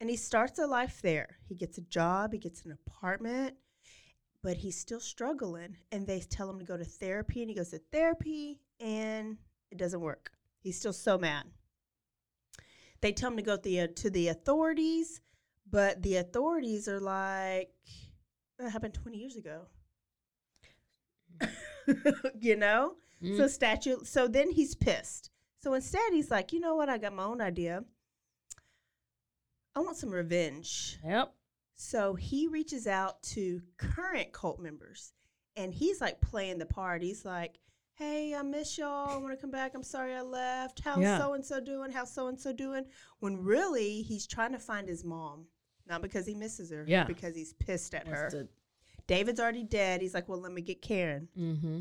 and 0.00 0.08
he 0.10 0.16
starts 0.16 0.58
a 0.58 0.66
life 0.66 1.00
there. 1.02 1.36
He 1.48 1.54
gets 1.54 1.78
a 1.78 1.82
job, 1.82 2.32
he 2.32 2.38
gets 2.38 2.64
an 2.64 2.72
apartment, 2.72 3.54
but 4.42 4.56
he's 4.56 4.76
still 4.76 4.98
struggling. 4.98 5.76
And 5.92 6.06
they 6.06 6.18
tell 6.18 6.50
him 6.50 6.58
to 6.58 6.64
go 6.64 6.76
to 6.76 6.84
therapy, 6.84 7.40
and 7.40 7.48
he 7.48 7.54
goes 7.54 7.70
to 7.70 7.78
therapy, 7.78 8.58
and 8.80 9.36
it 9.70 9.78
doesn't 9.78 10.00
work. 10.00 10.32
He's 10.60 10.76
still 10.76 10.92
so 10.92 11.18
mad. 11.18 11.44
They 13.00 13.12
tell 13.12 13.30
him 13.30 13.36
to 13.36 13.42
go 13.44 13.56
to 13.56 13.62
the, 13.62 13.80
uh, 13.80 13.86
to 13.94 14.10
the 14.10 14.26
authorities, 14.26 15.20
but 15.72 16.00
the 16.02 16.16
authorities 16.16 16.86
are 16.86 17.00
like, 17.00 17.70
that 18.58 18.70
happened 18.70 18.94
20 18.94 19.18
years 19.18 19.36
ago. 19.36 19.62
you 22.40 22.54
know? 22.54 22.94
Mm. 23.22 23.36
So 23.36 23.48
statute. 23.48 24.06
So 24.06 24.28
then 24.28 24.50
he's 24.50 24.74
pissed. 24.76 25.30
So 25.62 25.74
instead, 25.74 26.12
he's 26.12 26.30
like, 26.30 26.52
you 26.52 26.60
know 26.60 26.76
what? 26.76 26.88
I 26.88 26.98
got 26.98 27.14
my 27.14 27.24
own 27.24 27.40
idea. 27.40 27.84
I 29.74 29.80
want 29.80 29.96
some 29.96 30.10
revenge. 30.10 30.98
Yep. 31.04 31.32
So 31.74 32.14
he 32.14 32.46
reaches 32.46 32.86
out 32.86 33.22
to 33.24 33.62
current 33.78 34.32
cult 34.32 34.60
members 34.60 35.14
and 35.56 35.72
he's 35.72 36.00
like 36.00 36.20
playing 36.20 36.58
the 36.58 36.66
part. 36.66 37.02
He's 37.02 37.24
like, 37.24 37.58
Hey, 37.94 38.34
I 38.34 38.42
miss 38.42 38.78
y'all. 38.78 39.10
I 39.10 39.16
want 39.16 39.32
to 39.32 39.36
come 39.40 39.50
back. 39.50 39.72
I'm 39.74 39.82
sorry 39.82 40.14
I 40.14 40.22
left. 40.22 40.80
How's 40.80 41.00
Yeah. 41.02 41.18
so 41.18 41.34
and 41.34 41.44
so 41.44 41.60
doing? 41.60 41.90
How's 41.90 42.12
so 42.12 42.28
and 42.28 42.40
so 42.40 42.52
doing? 42.52 42.84
When 43.20 43.36
really 43.42 44.02
he's 44.02 44.26
trying 44.26 44.52
to 44.52 44.58
find 44.58 44.88
his 44.88 45.04
mom. 45.04 45.46
Not 45.88 46.02
because 46.02 46.26
he 46.26 46.34
misses 46.34 46.70
her, 46.70 46.84
Yeah. 46.86 47.04
because 47.04 47.34
he's 47.34 47.52
pissed 47.54 47.94
at 47.94 48.06
her. 48.06 48.48
David's 49.06 49.40
already 49.40 49.64
dead. 49.64 50.00
He's 50.00 50.14
like, 50.14 50.28
Well, 50.28 50.40
let 50.40 50.52
me 50.52 50.62
get 50.62 50.80
Karen. 50.82 51.28
Mm-hmm. 51.38 51.80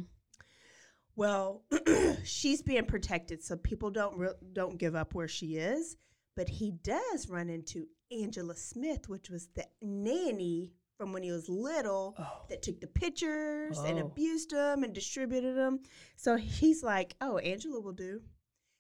Well, 1.15 1.64
she's 2.23 2.61
being 2.61 2.86
protected, 2.86 3.44
so 3.44 3.57
people 3.57 3.91
don't 3.91 4.18
re- 4.18 4.30
don't 4.53 4.78
give 4.78 4.95
up 4.95 5.14
where 5.14 5.28
she 5.28 5.57
is. 5.57 5.98
But 6.36 6.48
he 6.49 6.72
does 6.72 7.28
run 7.30 7.49
into 7.49 7.88
Angela 8.11 8.56
Smith, 8.56 9.10
which 9.10 9.30
was 9.30 9.49
the 9.53 9.65
nanny 9.82 10.72
from 10.98 11.11
when 11.14 11.23
he 11.23 11.32
was 11.32 11.49
little 11.49 12.15
that 12.49 12.61
took 12.61 12.80
the 12.80 12.88
pictures 12.88 13.78
and 13.80 13.99
Oh. 13.99 14.06
abused 14.06 14.52
him 14.53 14.84
and 14.84 14.94
distributed 14.94 15.56
them. 15.57 15.82
So 16.15 16.38
he's 16.38 16.82
like, 16.84 17.15
"Oh, 17.19 17.38
Angela 17.40 17.80
will 17.82 17.91
do." 17.94 18.22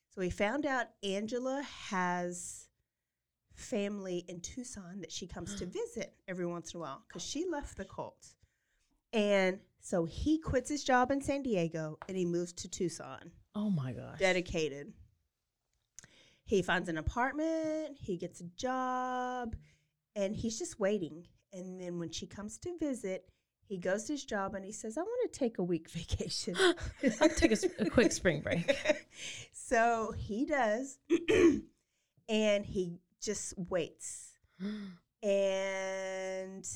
So 0.09 0.21
he 0.21 0.29
found 0.29 0.65
out 0.65 0.87
Angela 1.03 1.61
has 1.63 2.67
family 3.61 4.25
in 4.27 4.41
Tucson 4.41 5.01
that 5.01 5.11
she 5.11 5.27
comes 5.27 5.55
to 5.55 5.65
visit 5.67 6.13
every 6.27 6.45
once 6.45 6.73
in 6.73 6.79
a 6.79 6.81
while 6.81 7.03
because 7.07 7.23
she 7.23 7.45
left 7.49 7.77
the 7.77 7.85
cult. 7.85 8.27
And 9.13 9.59
so 9.79 10.05
he 10.05 10.37
quits 10.39 10.69
his 10.69 10.83
job 10.83 11.11
in 11.11 11.21
San 11.21 11.43
Diego 11.43 11.97
and 12.07 12.17
he 12.17 12.25
moves 12.25 12.53
to 12.53 12.69
Tucson, 12.69 13.31
Oh 13.55 13.69
my 13.69 13.93
gosh. 13.93 14.19
dedicated. 14.19 14.93
He 16.43 16.61
finds 16.61 16.89
an 16.89 16.97
apartment, 16.97 17.97
he 17.99 18.17
gets 18.17 18.41
a 18.41 18.45
job, 18.57 19.55
and 20.15 20.35
he's 20.35 20.57
just 20.59 20.79
waiting. 20.79 21.25
And 21.53 21.79
then 21.79 21.99
when 21.99 22.11
she 22.11 22.25
comes 22.27 22.57
to 22.59 22.77
visit, 22.77 23.29
he 23.63 23.77
goes 23.77 24.03
to 24.05 24.13
his 24.13 24.25
job 24.25 24.53
and 24.55 24.65
he 24.65 24.71
says, 24.73 24.97
I 24.97 25.01
want 25.01 25.31
to 25.31 25.39
take 25.39 25.57
a 25.57 25.63
week 25.63 25.89
vacation. 25.91 26.55
I'll 27.21 27.29
take 27.29 27.51
a, 27.51 27.57
a 27.79 27.89
quick 27.89 28.11
spring 28.11 28.41
break. 28.41 28.75
so 29.53 30.13
he 30.17 30.45
does. 30.45 30.99
and 32.29 32.65
he 32.65 32.99
just 33.21 33.53
waits. 33.57 34.33
And 35.23 36.67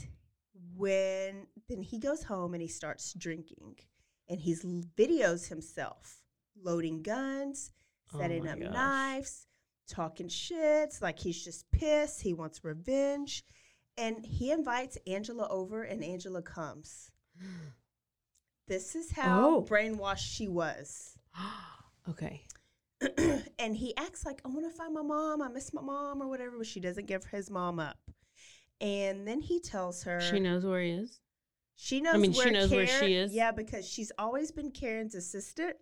when 0.76 1.48
then 1.68 1.82
he 1.82 2.00
goes 2.00 2.24
home 2.24 2.54
and 2.54 2.62
he 2.62 2.68
starts 2.68 3.14
drinking 3.14 3.76
and 4.30 4.40
he's 4.40 4.64
videos 4.64 5.48
himself 5.50 6.22
loading 6.62 7.02
guns, 7.02 7.72
Oh 8.14 8.20
setting 8.20 8.46
my 8.46 8.52
up 8.52 8.60
gosh. 8.60 8.72
knives, 8.72 9.48
talking 9.90 10.28
shits 10.28 11.02
like 11.02 11.20
he's 11.20 11.44
just 11.44 11.70
pissed, 11.72 12.22
he 12.22 12.34
wants 12.34 12.64
revenge. 12.64 13.44
And 13.98 14.26
he 14.26 14.52
invites 14.52 14.98
Angela 15.08 15.48
over 15.50 15.84
and 15.84 16.04
Angela 16.04 16.42
comes. 16.42 17.12
This 18.68 18.96
is 18.96 19.12
how 19.12 19.48
Oh. 19.48 19.66
brainwashed 19.70 20.26
she 20.36 20.48
was. 20.48 21.20
okay. 22.10 22.42
and 23.60 23.76
he 23.76 23.96
acts 23.98 24.26
like 24.26 24.42
I 24.46 24.50
want 24.50 24.66
to 24.72 24.76
find 24.78 24.94
my 24.94 25.02
mom. 25.02 25.42
I 25.42 25.48
miss 25.50 25.74
my 25.74 25.82
mom 25.82 26.22
or 26.22 26.28
whatever, 26.28 26.58
but 26.58 26.68
she 26.68 26.80
doesn't 26.80 27.08
give 27.08 27.26
his 27.26 27.50
mom 27.50 27.80
up. 27.80 27.98
And 28.82 29.28
then 29.28 29.42
he 29.42 29.60
tells 29.60 30.04
her 30.04 30.20
She 30.22 30.40
knows 30.40 30.66
where 30.66 30.82
he 30.82 30.92
is. 30.92 31.20
She 31.76 32.00
knows. 32.02 32.16
I 32.16 32.18
mean, 32.18 32.34
she 32.34 32.50
knows 32.52 32.72
where 32.72 32.88
she 32.88 33.16
is? 33.16 33.34
Yeah, 33.34 33.52
because 33.52 33.88
she's 33.88 34.12
always 34.18 34.52
been 34.52 34.72
Karen's 34.72 35.14
assistant, 35.14 35.76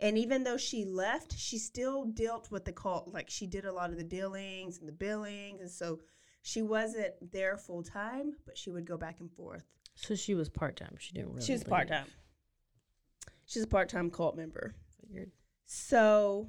and 0.00 0.16
even 0.16 0.44
though 0.44 0.56
she 0.56 0.84
left, 0.86 1.38
she 1.38 1.58
still 1.58 2.06
dealt 2.06 2.50
with 2.50 2.64
the 2.64 2.72
cult. 2.72 3.12
Like 3.12 3.28
she 3.28 3.46
did 3.46 3.66
a 3.66 3.72
lot 3.72 3.90
of 3.90 3.98
the 3.98 4.04
dealings 4.04 4.78
and 4.78 4.88
the 4.88 4.92
billings, 4.92 5.60
and 5.60 5.70
so 5.70 6.00
she 6.42 6.62
wasn't 6.62 7.14
there 7.32 7.58
full 7.58 7.82
time, 7.82 8.32
but 8.46 8.56
she 8.56 8.70
would 8.70 8.86
go 8.86 8.96
back 8.96 9.20
and 9.20 9.30
forth. 9.30 9.64
So 9.94 10.14
she 10.14 10.34
was 10.34 10.48
part 10.48 10.76
time. 10.76 10.96
She 10.98 11.12
didn't 11.12 11.32
really. 11.34 11.44
she 11.44 11.52
was 11.52 11.64
part 11.64 11.88
time. 11.88 12.06
She's 13.46 13.62
a 13.62 13.66
part 13.66 13.88
time 13.88 14.10
cult 14.10 14.36
member. 14.36 14.74
Figured. 15.00 15.30
So 15.66 16.48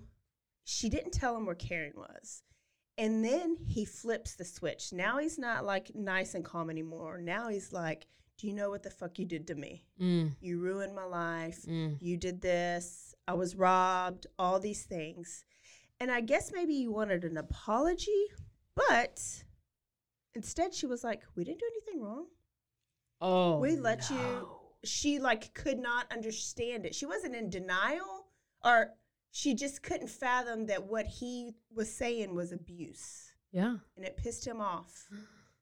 she 0.63 0.89
didn't 0.89 1.11
tell 1.11 1.35
him 1.35 1.45
where 1.45 1.55
Karen 1.55 1.93
was. 1.95 2.43
And 2.97 3.23
then 3.23 3.57
he 3.67 3.85
flips 3.85 4.35
the 4.35 4.45
switch. 4.45 4.91
Now 4.91 5.19
he's 5.19 5.37
not 5.37 5.65
like 5.65 5.91
nice 5.93 6.33
and 6.33 6.43
calm 6.43 6.69
anymore. 6.69 7.19
Now 7.21 7.47
he's 7.49 7.71
like, 7.71 8.07
Do 8.39 8.47
you 8.47 8.53
know 8.53 8.69
what 8.69 8.83
the 8.83 8.89
fuck 8.89 9.19
you 9.19 9.25
did 9.25 9.47
to 9.47 9.55
me? 9.55 9.85
Mm, 10.01 10.31
You 10.41 10.59
ruined 10.59 10.95
my 10.95 11.03
life. 11.05 11.61
mm. 11.67 11.97
You 11.99 12.17
did 12.17 12.41
this. 12.41 13.13
I 13.27 13.33
was 13.33 13.55
robbed. 13.55 14.25
All 14.39 14.59
these 14.59 14.83
things. 14.83 15.45
And 15.99 16.11
I 16.11 16.21
guess 16.21 16.51
maybe 16.53 16.73
you 16.75 16.91
wanted 16.91 17.23
an 17.23 17.37
apology, 17.37 18.25
but 18.75 19.21
instead 20.35 20.73
she 20.73 20.85
was 20.87 21.03
like, 21.03 21.21
We 21.35 21.43
didn't 21.43 21.59
do 21.59 21.69
anything 21.75 22.01
wrong. 22.03 22.25
Oh. 23.19 23.57
we 23.57 23.75
let 23.75 24.11
you 24.11 24.47
she 24.83 25.17
like 25.17 25.51
could 25.55 25.79
not 25.79 26.05
understand 26.13 26.85
it 26.85 26.93
she 26.93 27.07
wasn't 27.07 27.33
in 27.35 27.49
denial 27.49 28.27
or 28.63 28.91
she 29.31 29.53
just 29.53 29.83
couldn't 29.83 30.09
fathom 30.09 30.65
that 30.67 30.85
what 30.85 31.05
he 31.05 31.51
was 31.75 31.93
saying 31.93 32.33
was 32.33 32.51
abuse 32.51 33.31
Yeah. 33.51 33.77
and 33.95 34.05
it 34.05 34.17
pissed 34.17 34.45
him 34.45 34.61
off 34.61 35.07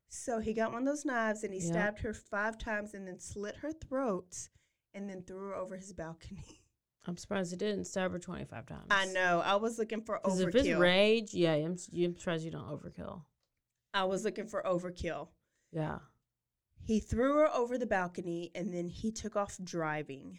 so 0.07 0.39
he 0.39 0.53
got 0.53 0.71
one 0.71 0.83
of 0.83 0.87
those 0.87 1.05
knives 1.05 1.43
and 1.43 1.53
he 1.53 1.59
Yep. 1.59 1.67
stabbed 1.67 1.99
her 1.99 2.13
five 2.13 2.57
times 2.57 2.93
and 2.93 3.07
then 3.07 3.19
slit 3.19 3.57
her 3.57 3.71
throat 3.71 4.49
and 4.93 5.09
then 5.09 5.23
threw 5.23 5.39
her 5.49 5.55
over 5.55 5.75
his 5.75 5.93
balcony 5.93 6.61
I'm 7.07 7.17
surprised 7.17 7.51
he 7.51 7.57
didn't 7.57 7.85
stab 7.85 8.11
her 8.13 8.19
25 8.19 8.65
times. 8.65 8.87
i 8.91 9.05
know 9.07 9.41
i 9.45 9.55
was 9.55 9.77
looking 9.77 10.01
for 10.01 10.19
Because 10.23 10.39
if 10.41 10.55
it's 10.55 10.69
rage, 10.79 11.33
yeah, 11.33 11.53
I'm, 11.53 11.77
I'm 11.93 12.17
surprised 12.17 12.43
you 12.45 12.51
don't 12.51 12.67
overkill. 12.69 13.23
i 13.93 14.03
was 14.03 14.23
looking 14.23 14.47
for 14.47 14.63
overkill 14.63 15.27
Yeah. 15.71 15.99
He 16.87 16.99
threw 16.99 17.33
her 17.39 17.47
over 17.51 17.79
the 17.79 17.87
balcony 17.87 18.51
and 18.53 18.71
then 18.71 18.89
he 18.89 19.11
took 19.11 19.35
off 19.35 19.57
driving. 19.63 20.37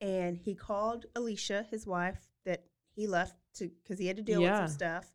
And 0.00 0.38
he 0.38 0.54
called 0.54 1.04
Alicia, 1.14 1.66
his 1.70 1.86
wife, 1.86 2.31
that 2.44 2.64
he 2.94 3.06
left 3.06 3.36
to 3.54 3.68
because 3.68 3.98
he 3.98 4.06
had 4.06 4.16
to 4.16 4.22
deal 4.22 4.40
Yeah. 4.40 4.62
with 4.62 4.70
some 4.70 4.76
stuff. 4.76 5.12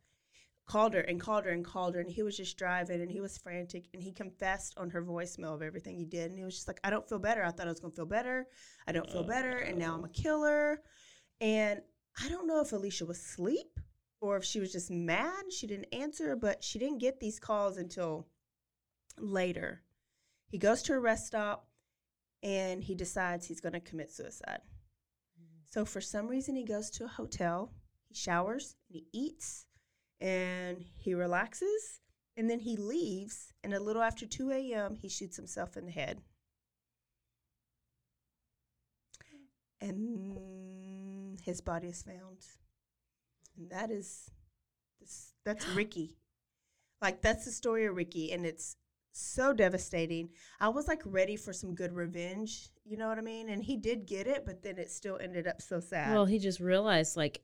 Called 0.66 0.92
her 0.92 1.00
and 1.00 1.18
called 1.18 1.44
her 1.46 1.50
and 1.50 1.64
called 1.64 1.94
her, 1.94 2.00
and 2.00 2.10
he 2.10 2.22
was 2.22 2.36
just 2.36 2.58
driving 2.58 3.00
and 3.00 3.10
he 3.10 3.20
was 3.20 3.38
frantic 3.38 3.88
and 3.94 4.02
he 4.02 4.12
confessed 4.12 4.74
on 4.76 4.90
her 4.90 5.02
voicemail 5.02 5.54
of 5.54 5.62
everything 5.62 5.96
he 5.96 6.04
did. 6.04 6.30
And 6.30 6.38
he 6.38 6.44
was 6.44 6.56
just 6.56 6.68
like, 6.68 6.78
I 6.84 6.90
don't 6.90 7.08
feel 7.08 7.18
better. 7.18 7.42
I 7.42 7.50
thought 7.50 7.66
I 7.66 7.70
was 7.70 7.80
gonna 7.80 7.94
feel 7.94 8.04
better. 8.04 8.46
I 8.86 8.92
don't 8.92 9.10
feel 9.10 9.22
oh, 9.22 9.26
better, 9.26 9.56
and 9.58 9.78
now 9.78 9.94
I'm 9.94 10.04
a 10.04 10.10
killer. 10.10 10.82
And 11.40 11.80
I 12.22 12.28
don't 12.28 12.46
know 12.46 12.60
if 12.60 12.72
Alicia 12.72 13.06
was 13.06 13.18
asleep 13.18 13.78
or 14.20 14.36
if 14.36 14.44
she 14.44 14.60
was 14.60 14.72
just 14.72 14.90
mad. 14.90 15.52
She 15.52 15.66
didn't 15.66 15.94
answer, 15.94 16.36
but 16.36 16.62
she 16.62 16.78
didn't 16.78 16.98
get 16.98 17.20
these 17.20 17.38
calls 17.38 17.78
until 17.78 18.28
later. 19.16 19.82
He 20.48 20.58
goes 20.58 20.82
to 20.82 20.94
a 20.94 21.00
rest 21.00 21.26
stop 21.26 21.68
and 22.42 22.82
he 22.82 22.94
decides 22.94 23.46
he's 23.46 23.60
going 23.60 23.74
to 23.74 23.80
commit 23.80 24.10
suicide. 24.10 24.60
So, 25.70 25.84
for 25.84 26.00
some 26.00 26.28
reason, 26.28 26.56
he 26.56 26.64
goes 26.64 26.90
to 26.90 27.04
a 27.04 27.08
hotel, 27.08 27.72
he 28.08 28.14
showers, 28.14 28.76
and 28.88 28.96
he 28.96 29.06
eats, 29.12 29.66
and 30.20 30.84
he 30.96 31.14
relaxes, 31.14 32.00
and 32.36 32.48
then 32.48 32.60
he 32.60 32.76
leaves. 32.76 33.52
And 33.62 33.74
a 33.74 33.80
little 33.80 34.02
after 34.02 34.26
2 34.26 34.50
a.m., 34.50 34.96
he 34.96 35.08
shoots 35.08 35.36
himself 35.36 35.76
in 35.76 35.84
the 35.84 35.92
head. 35.92 36.22
And 39.80 41.38
his 41.44 41.60
body 41.60 41.88
is 41.88 42.02
found. 42.02 42.46
And 43.56 43.70
that 43.70 43.90
is, 43.90 44.30
this, 45.00 45.34
that's 45.44 45.66
Ricky. 45.74 46.16
Like, 47.02 47.20
that's 47.22 47.44
the 47.44 47.52
story 47.52 47.84
of 47.84 47.94
Ricky, 47.94 48.32
and 48.32 48.44
it's 48.44 48.76
so 49.12 49.52
devastating. 49.52 50.28
I 50.60 50.68
was 50.68 50.86
like 50.88 51.02
ready 51.04 51.36
for 51.36 51.52
some 51.52 51.74
good 51.74 51.92
revenge, 51.92 52.70
you 52.84 52.96
know 52.96 53.08
what 53.08 53.18
I 53.18 53.22
mean? 53.22 53.48
And 53.48 53.62
he 53.62 53.76
did 53.76 54.06
get 54.06 54.26
it, 54.26 54.44
but 54.46 54.62
then 54.62 54.78
it 54.78 54.90
still 54.90 55.18
ended 55.20 55.46
up 55.46 55.60
so 55.62 55.80
sad. 55.80 56.12
Well, 56.12 56.24
he 56.26 56.38
just 56.38 56.60
realized 56.60 57.16
like 57.16 57.42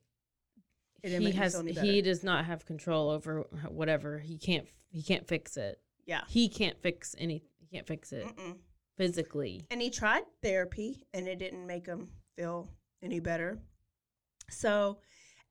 he 1.02 1.30
has 1.32 1.60
he 1.60 2.00
does 2.02 2.24
not 2.24 2.44
have 2.46 2.64
control 2.64 3.10
over 3.10 3.44
whatever. 3.68 4.18
He 4.18 4.38
can't 4.38 4.66
he 4.90 5.02
can't 5.02 5.26
fix 5.26 5.56
it. 5.56 5.80
yeah. 6.06 6.22
He 6.28 6.48
can't 6.48 6.80
fix 6.80 7.14
any. 7.18 7.42
He 7.58 7.66
can't 7.66 7.86
fix 7.86 8.12
it 8.12 8.24
Mm-mm. 8.26 8.56
physically. 8.96 9.66
And 9.70 9.82
he 9.82 9.90
tried 9.90 10.22
therapy, 10.42 11.06
and 11.12 11.26
it 11.26 11.38
didn't 11.38 11.66
make 11.66 11.86
him 11.86 12.08
feel 12.36 12.70
any 13.02 13.18
better. 13.20 13.58
So, 14.50 14.98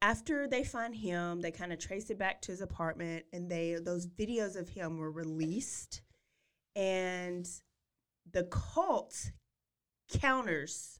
after 0.03 0.47
they 0.49 0.65
find 0.65 0.93
him, 0.93 1.39
they 1.39 1.49
kind 1.49 1.71
of 1.71 1.79
trace 1.79 2.09
it 2.09 2.19
back 2.19 2.41
to 2.41 2.51
his 2.51 2.59
apartment, 2.59 3.23
and 3.31 3.49
they 3.49 3.77
those 3.81 4.05
videos 4.05 4.57
of 4.57 4.67
him 4.67 4.97
were 4.97 5.09
released, 5.09 6.01
and 6.75 7.47
the 8.29 8.43
cult 8.43 9.31
counters 10.11 10.99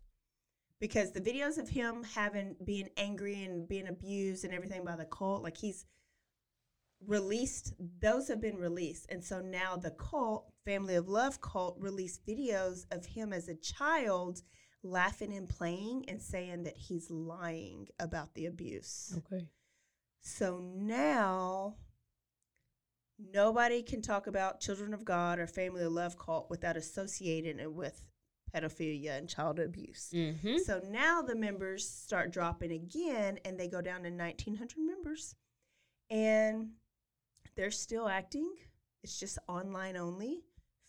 because 0.80 1.12
the 1.12 1.22
videos 1.22 1.58
of 1.58 1.70
him 1.70 2.04
having 2.16 2.56
being 2.64 2.90
angry 2.96 3.44
and 3.44 3.68
being 3.68 3.88
abused 3.88 4.46
and 4.46 4.54
everything 4.54 4.86
by 4.86 4.96
the 4.96 5.06
cult, 5.06 5.44
like 5.44 5.58
he's 5.58 5.86
released 7.06 7.74
those 8.00 8.30
have 8.30 8.40
been 8.40 8.56
released 8.56 9.06
and 9.10 9.22
so 9.22 9.42
now 9.42 9.76
the 9.76 9.92
cult 9.92 10.50
family 10.66 10.96
of 10.96 11.10
love 11.10 11.42
cult 11.42 11.76
released 11.78 12.26
videos 12.26 12.86
of 12.92 13.06
him 13.06 13.34
as 13.34 13.50
a 13.50 13.56
child 13.56 14.42
laughing 14.84 15.34
and 15.34 15.48
playing 15.48 16.06
and 16.08 16.22
saying 16.22 16.64
that 16.64 16.76
he's 16.78 17.10
lying 17.10 17.88
about 18.00 18.34
the 18.36 18.46
abuse 18.46 19.18
Okay. 19.20 19.46
so 20.22 20.60
now 20.76 21.76
nobody 23.34 23.82
can 23.82 24.02
talk 24.02 24.28
about 24.28 24.60
children 24.60 24.94
of 24.94 25.06
god 25.06 25.40
or 25.40 25.48
family 25.48 25.84
of 25.84 25.92
love 25.92 26.18
cult 26.18 26.50
without 26.50 26.76
associating 26.78 27.60
it 27.60 27.72
with 27.72 28.10
pedophilia 28.54 29.18
and 29.18 29.30
child 29.30 29.60
abuse 29.60 30.10
Mm-hmm. 30.14 30.58
so 30.58 30.82
now 30.90 31.22
the 31.22 31.36
members 31.36 31.88
start 31.90 32.32
dropping 32.32 32.72
again 32.72 33.40
and 33.46 33.60
they 33.60 33.68
go 33.68 33.82
down 33.82 34.04
to 34.04 34.10
1900 34.10 34.76
members. 34.78 35.36
And 36.10 36.72
they're 37.56 37.72
still 37.72 38.08
acting. 38.08 38.54
It's 39.04 39.20
just 39.20 39.40
online 39.48 39.98
only. 39.98 40.44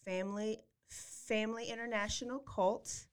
Family 0.04 0.58
Family 0.90 1.66
International 1.70 2.40
Cult. 2.40 3.06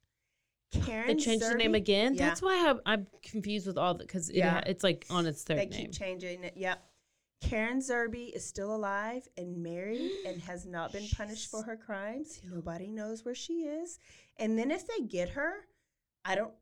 Karen 0.71 1.07
They 1.07 1.15
changed 1.15 1.45
the 1.45 1.55
name 1.55 1.75
again. 1.75 2.15
Yeah. 2.15 2.27
That's 2.27 2.41
why 2.41 2.69
I'm, 2.69 2.79
I'm 2.85 3.07
confused 3.21 3.67
with 3.67 3.77
all 3.77 3.93
the 3.93 4.05
because 4.05 4.29
it, 4.29 4.37
Yeah. 4.37 4.61
it's 4.65 4.83
like 4.83 5.05
on 5.09 5.25
its 5.25 5.43
third 5.43 5.57
They 5.59 5.65
name. 5.65 5.81
keep 5.81 5.93
changing 5.93 6.43
it. 6.43 6.53
Yep. 6.55 6.81
Karen 7.41 7.79
Zerby 7.79 8.31
is 8.33 8.45
still 8.45 8.73
alive 8.73 9.27
and 9.35 9.61
married 9.63 10.11
and 10.27 10.41
has 10.43 10.65
not 10.65 10.91
been 10.93 11.07
punished 11.15 11.49
for 11.49 11.63
her 11.63 11.75
crimes. 11.75 12.39
Nobody 12.49 12.91
knows 12.91 13.25
where 13.25 13.35
she 13.35 13.63
is. 13.63 13.99
And 14.37 14.57
then 14.57 14.71
if 14.71 14.85
they 14.87 15.05
get 15.05 15.29
her, 15.29 15.53
I 16.23 16.35
don't 16.35 16.53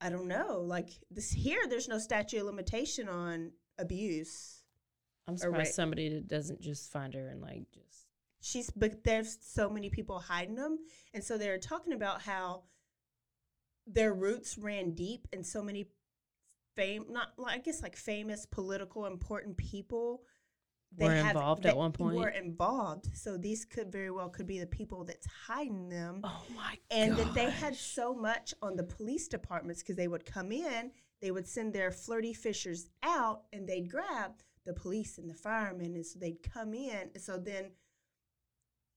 I 0.00 0.10
don't 0.10 0.28
know. 0.28 0.60
Like 0.60 0.90
this 1.10 1.30
here 1.30 1.60
there's 1.68 1.88
no 1.88 1.98
statute 1.98 2.40
of 2.40 2.46
limitation 2.46 3.08
on 3.08 3.52
abuse. 3.78 4.62
I'm 5.28 5.36
surprised 5.38 5.74
somebody 5.74 6.08
that 6.10 6.28
doesn't 6.28 6.60
just 6.60 6.92
find 6.92 7.14
her 7.14 7.28
and 7.28 7.40
like 7.40 7.64
just. 7.72 8.06
She's 8.42 8.70
but 8.70 9.02
there's 9.04 9.38
so 9.40 9.70
many 9.70 9.88
people 9.88 10.18
hiding 10.18 10.56
them. 10.56 10.78
And 11.14 11.24
so 11.24 11.38
they're 11.38 11.58
talking 11.58 11.92
about 11.94 12.20
how 12.22 12.64
their 13.86 14.12
roots 14.12 14.58
ran 14.58 14.92
deep 14.92 15.28
and 15.32 15.46
so 15.46 15.62
many 15.62 15.86
fame 16.74 17.06
not 17.08 17.28
like 17.38 17.54
I 17.54 17.58
guess 17.58 17.82
like 17.82 17.96
famous 17.96 18.44
political 18.44 19.06
important 19.06 19.56
people 19.56 20.22
they 20.92 21.06
Were 21.06 21.14
involved 21.14 21.66
at 21.66 21.76
one 21.76 21.92
point? 21.92 22.16
Were 22.16 22.28
involved. 22.28 23.08
So 23.14 23.36
these 23.36 23.64
could 23.64 23.90
very 23.92 24.10
well 24.10 24.28
could 24.28 24.46
be 24.46 24.58
the 24.58 24.66
people 24.66 25.04
that's 25.04 25.26
hiding 25.46 25.88
them. 25.88 26.20
Oh 26.24 26.44
my 26.54 26.78
and 26.90 27.16
that 27.16 27.34
they 27.34 27.50
had 27.50 27.74
so 27.74 28.14
much 28.14 28.54
on 28.62 28.76
the 28.76 28.84
police 28.84 29.28
departments 29.28 29.82
because 29.82 29.96
they 29.96 30.08
would 30.08 30.24
come 30.24 30.52
in, 30.52 30.92
they 31.20 31.30
would 31.30 31.46
send 31.46 31.72
their 31.72 31.90
flirty 31.90 32.32
fishers 32.32 32.88
out, 33.02 33.42
and 33.52 33.68
they'd 33.68 33.90
grab 33.90 34.32
the 34.64 34.72
police 34.72 35.18
and 35.18 35.28
the 35.28 35.34
firemen, 35.34 35.94
and 35.94 36.06
so 36.06 36.18
they'd 36.18 36.42
come 36.42 36.72
in. 36.72 37.10
And 37.14 37.22
so 37.22 37.36
then, 37.36 37.72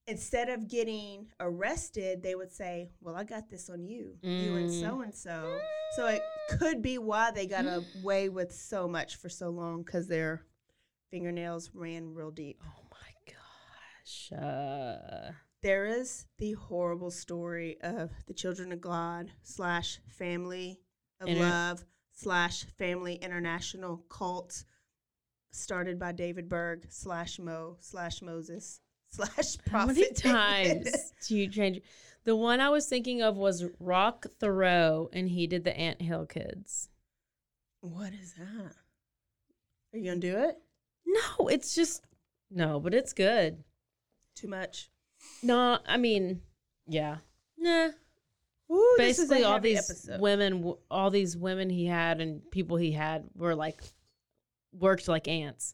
instead 0.10 0.50
of 0.50 0.68
getting 0.68 1.28
arrested, 1.40 2.22
they 2.24 2.36
would 2.36 2.52
say, 2.52 2.92
"Well, 3.02 3.16
I 3.16 3.24
got 3.24 3.50
this 3.50 3.70
on 3.70 3.84
you, 3.84 4.18
you 4.22 4.56
and 4.56 4.70
Mm. 4.70 4.80
so 4.82 5.02
and 5.02 5.14
so." 5.16 5.60
So 5.96 6.08
it 6.08 6.22
could 6.50 6.82
be 6.82 6.98
why 6.98 7.32
they 7.32 7.48
got 7.48 7.66
away 7.66 8.30
with 8.30 8.54
so 8.54 8.88
much 8.88 9.16
for 9.18 9.30
so 9.30 9.50
long 9.50 9.84
because 9.84 10.08
their 10.08 10.46
fingernails 11.10 11.72
ran 11.74 12.14
real 12.14 12.32
deep. 12.32 12.62
Oh 12.64 12.84
my 12.92 13.34
gosh. 13.34 14.32
Uh, 14.32 15.32
there 15.62 15.86
is 15.86 16.26
the 16.38 16.54
horrible 16.54 17.12
story 17.12 17.80
of 17.82 18.12
the 18.28 18.34
Children 18.34 18.72
of 18.72 18.82
God 18.82 19.32
slash 19.44 20.00
Family 20.08 20.80
of 21.20 21.28
Inter- 21.28 21.42
Love 21.42 21.86
slash 22.14 22.66
Family 22.78 23.16
International 23.16 23.98
cult 24.10 24.64
started 25.52 25.98
by 25.98 26.12
David 26.12 26.48
Berg 26.48 26.86
slash 26.90 27.40
Mo 27.40 27.78
slash 27.80 28.22
Moses 28.22 28.82
slash 29.28 29.58
how 29.70 29.86
many 29.88 30.12
times 30.14 31.14
do 31.28 31.38
you 31.38 31.50
change? 31.50 31.82
The 32.26 32.36
one 32.36 32.60
I 32.60 32.70
was 32.70 32.88
thinking 32.88 33.22
of 33.22 33.38
was 33.38 33.66
Roch 33.80 34.26
Thériault, 34.40 35.10
and 35.14 35.30
he 35.30 35.48
did 35.48 35.64
the 35.64 35.76
Ant 35.76 36.02
Hill 36.02 36.26
Kids. 36.26 36.90
what 37.82 38.14
is 38.14 38.34
that? 38.34 38.74
Are 39.94 39.98
you 39.98 40.06
gonna 40.06 40.20
do 40.20 40.38
it? 40.38 40.58
No, 41.06 41.48
it's 41.48 41.74
just 41.74 42.04
no, 42.52 42.80
but 42.80 42.94
it's 42.94 43.14
good. 43.14 43.64
Too 44.36 44.48
much. 44.48 44.90
No, 45.42 45.80
I 45.88 45.98
mean, 45.98 46.42
yeah, 46.88 47.18
nah. 47.58 47.90
Ooh, 48.72 48.96
this 49.00 49.18
is 49.18 49.26
a 49.32 49.34
Basically, 49.34 49.44
all 49.44 49.60
these 49.60 49.90
episode. 49.90 50.22
women, 50.22 50.74
all 50.92 51.10
these 51.10 51.36
women 51.36 51.70
he 51.72 51.88
had 51.88 52.22
and 52.22 52.42
people 52.52 52.78
he 52.78 52.92
had 52.92 53.24
were 53.36 53.56
like 53.56 53.82
worked 54.72 55.08
like 55.08 55.28
ants 55.28 55.74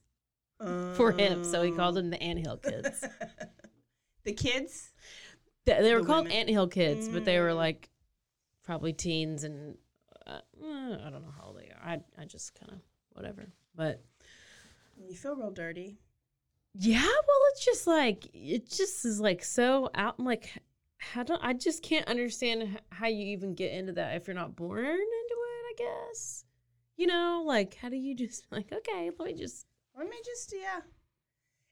for 0.94 1.12
him. 1.12 1.44
So 1.44 1.62
he 1.62 1.72
called 1.72 1.96
them 1.96 2.10
the 2.10 2.22
Ant 2.22 2.40
Hill 2.40 2.58
Kids. 2.58 3.04
the 4.24 4.34
kids. 4.34 4.92
They, 5.66 5.82
they 5.82 5.94
were 5.94 6.02
The 6.02 6.06
called 6.06 6.26
women. 6.26 6.38
Ant 6.38 6.50
Hill 6.50 6.68
Kids, 6.68 7.10
but 7.12 7.26
they 7.26 7.40
were 7.40 7.50
Mm. 7.50 7.56
like 7.58 7.90
probably 8.64 8.94
teens 8.94 9.44
and 9.44 9.78
uh, 10.26 10.40
eh, 10.64 10.98
I 11.06 11.10
don't 11.10 11.22
know 11.24 11.34
how 11.38 11.48
old 11.48 11.60
they 11.60 11.70
are. 11.70 11.82
I 11.84 12.00
I 12.22 12.26
just 12.26 12.56
kind 12.60 12.72
of 12.72 12.80
whatever. 13.14 13.48
But 13.76 14.04
You 14.98 15.16
feel 15.16 15.36
real 15.36 15.52
dirty. 15.52 15.98
yeah, 16.74 17.02
well, 17.04 17.42
it's 17.52 17.64
just 17.66 17.86
like 17.88 18.28
it 18.34 18.70
just 18.70 19.06
is 19.06 19.20
like 19.20 19.44
so 19.44 19.90
out. 19.96 20.16
I'm 20.20 20.26
like, 20.26 20.50
how 20.98 21.24
don't. 21.24 21.44
I 21.44 21.54
just 21.54 21.84
can't 21.84 22.08
understand 22.08 22.80
how 22.90 23.08
you 23.08 23.26
even 23.28 23.54
get 23.56 23.72
into 23.74 23.94
that 23.94 24.16
if 24.16 24.28
you're 24.28 24.36
not 24.36 24.56
born 24.56 24.86
into 24.86 24.96
it. 24.98 25.66
I 25.70 25.74
guess 25.78 26.46
you 26.98 27.06
know, 27.08 27.44
like 27.46 27.76
how 27.76 27.90
do 27.90 27.98
you 27.98 28.16
just 28.16 28.46
like 28.52 28.72
okay, 28.72 29.12
let 29.20 29.28
me 29.28 29.34
just 29.34 29.66
Let 29.98 30.10
me 30.10 30.18
just, 30.26 30.54
yeah. 30.54 30.82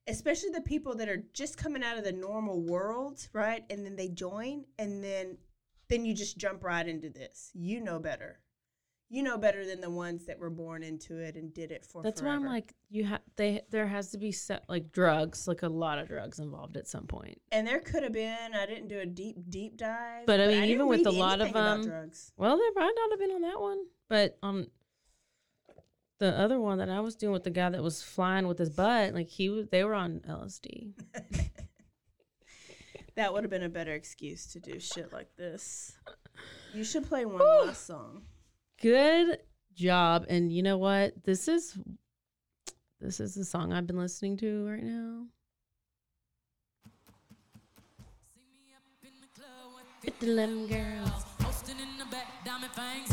Especially 0.08 0.50
the 0.50 0.62
people 0.62 0.96
that 0.96 1.10
are 1.10 1.24
just 1.34 1.58
coming 1.58 1.84
out 1.84 1.98
of 1.98 2.04
the 2.04 2.12
normal 2.12 2.62
world, 2.62 3.28
right? 3.32 3.64
And 3.70 3.86
then 3.86 3.96
they 3.96 4.10
join, 4.10 4.66
and 4.78 5.04
then 5.04 5.38
then 5.90 6.06
you 6.06 6.14
just 6.14 6.38
jump 6.38 6.64
right 6.64 6.88
into 6.88 7.10
this. 7.10 7.52
You 7.54 7.80
know 7.80 8.00
better. 8.00 8.40
You 9.10 9.22
know 9.22 9.38
better 9.38 9.66
than 9.66 9.80
the 9.80 9.90
ones 9.92 10.26
that 10.26 10.40
were 10.40 10.50
born 10.50 10.82
into 10.82 11.20
it 11.20 11.36
and 11.36 11.54
did 11.54 11.72
it 11.72 11.86
for. 11.86 12.02
That's 12.02 12.22
why 12.22 12.30
I'm 12.30 12.46
like 12.46 12.74
you 12.90 13.06
have 13.06 13.22
they 13.36 13.62
there 13.70 13.86
has 13.86 14.12
to 14.12 14.18
be 14.18 14.32
set, 14.32 14.64
like 14.68 14.92
drugs, 14.92 15.48
like 15.48 15.62
a 15.62 15.70
lot 15.70 16.00
of 16.00 16.08
drugs 16.08 16.40
involved 16.40 16.76
at 16.78 16.88
some 16.88 17.06
point. 17.06 17.40
And 17.52 17.66
there 17.66 17.80
could 17.80 18.04
have 18.04 18.14
been. 18.14 18.54
I 18.54 18.66
didn't 18.66 18.88
do 18.88 19.00
a 19.00 19.06
deep 19.06 19.38
deep 19.50 19.78
dive. 19.78 20.26
But, 20.26 20.40
I 20.40 20.48
mean, 20.48 20.56
didn't 20.56 20.70
even 20.70 20.88
with 20.88 21.06
a 21.06 21.12
lot 21.12 21.42
of, 21.42 21.50
about 21.50 21.80
um, 21.80 21.86
drugs. 21.86 22.32
Well, 22.38 22.58
there 22.58 22.72
might 22.76 22.94
not 22.96 23.12
have 23.12 23.20
been 23.20 23.36
on 23.36 23.42
that 23.42 23.62
one, 23.62 23.86
but 24.10 24.38
on 24.42 24.68
the 26.20 26.38
other 26.38 26.60
one 26.60 26.78
that 26.78 26.90
I 26.90 27.00
was 27.00 27.16
doing 27.16 27.34
with 27.34 27.44
the 27.44 27.50
guy 27.50 27.70
that 27.70 27.84
was 27.84 28.02
flying 28.02 28.48
with 28.48 28.60
his 28.60 28.70
butt, 28.70 29.14
like 29.14 29.30
he 29.30 29.50
was, 29.50 29.68
they 29.68 29.84
were 29.84 29.96
on 29.96 30.22
LSD. 30.28 30.94
That 33.16 33.32
would 33.32 33.44
have 33.44 33.52
been 33.52 33.64
a 33.64 33.70
better 33.70 33.94
excuse 33.94 34.48
to 34.54 34.60
do 34.60 34.80
shit 34.80 35.14
like 35.14 35.36
this. 35.38 35.94
You 36.74 36.84
should 36.84 37.08
play 37.08 37.26
one 37.26 37.40
last 37.68 37.86
song. 37.86 38.24
Good 38.82 39.38
job, 39.76 40.26
and 40.30 40.52
you 40.52 40.64
know 40.64 40.78
what? 40.80 41.24
This 41.24 41.48
is 41.48 41.78
this 43.00 43.20
is 43.20 43.36
the 43.36 43.46
song 43.46 43.72
I've 43.72 43.86
been 43.86 44.00
listening 44.00 44.38
to 44.38 44.68
right 44.68 44.84
now. 44.84 45.26
With 50.04 50.20
the 50.20 50.28
little 50.28 50.68
girls. 50.68 51.24
Posting 51.40 51.80
in 51.80 51.98
the 51.98 52.06
back, 52.06 52.44
diamond 52.44 52.74
fangs 52.74 53.13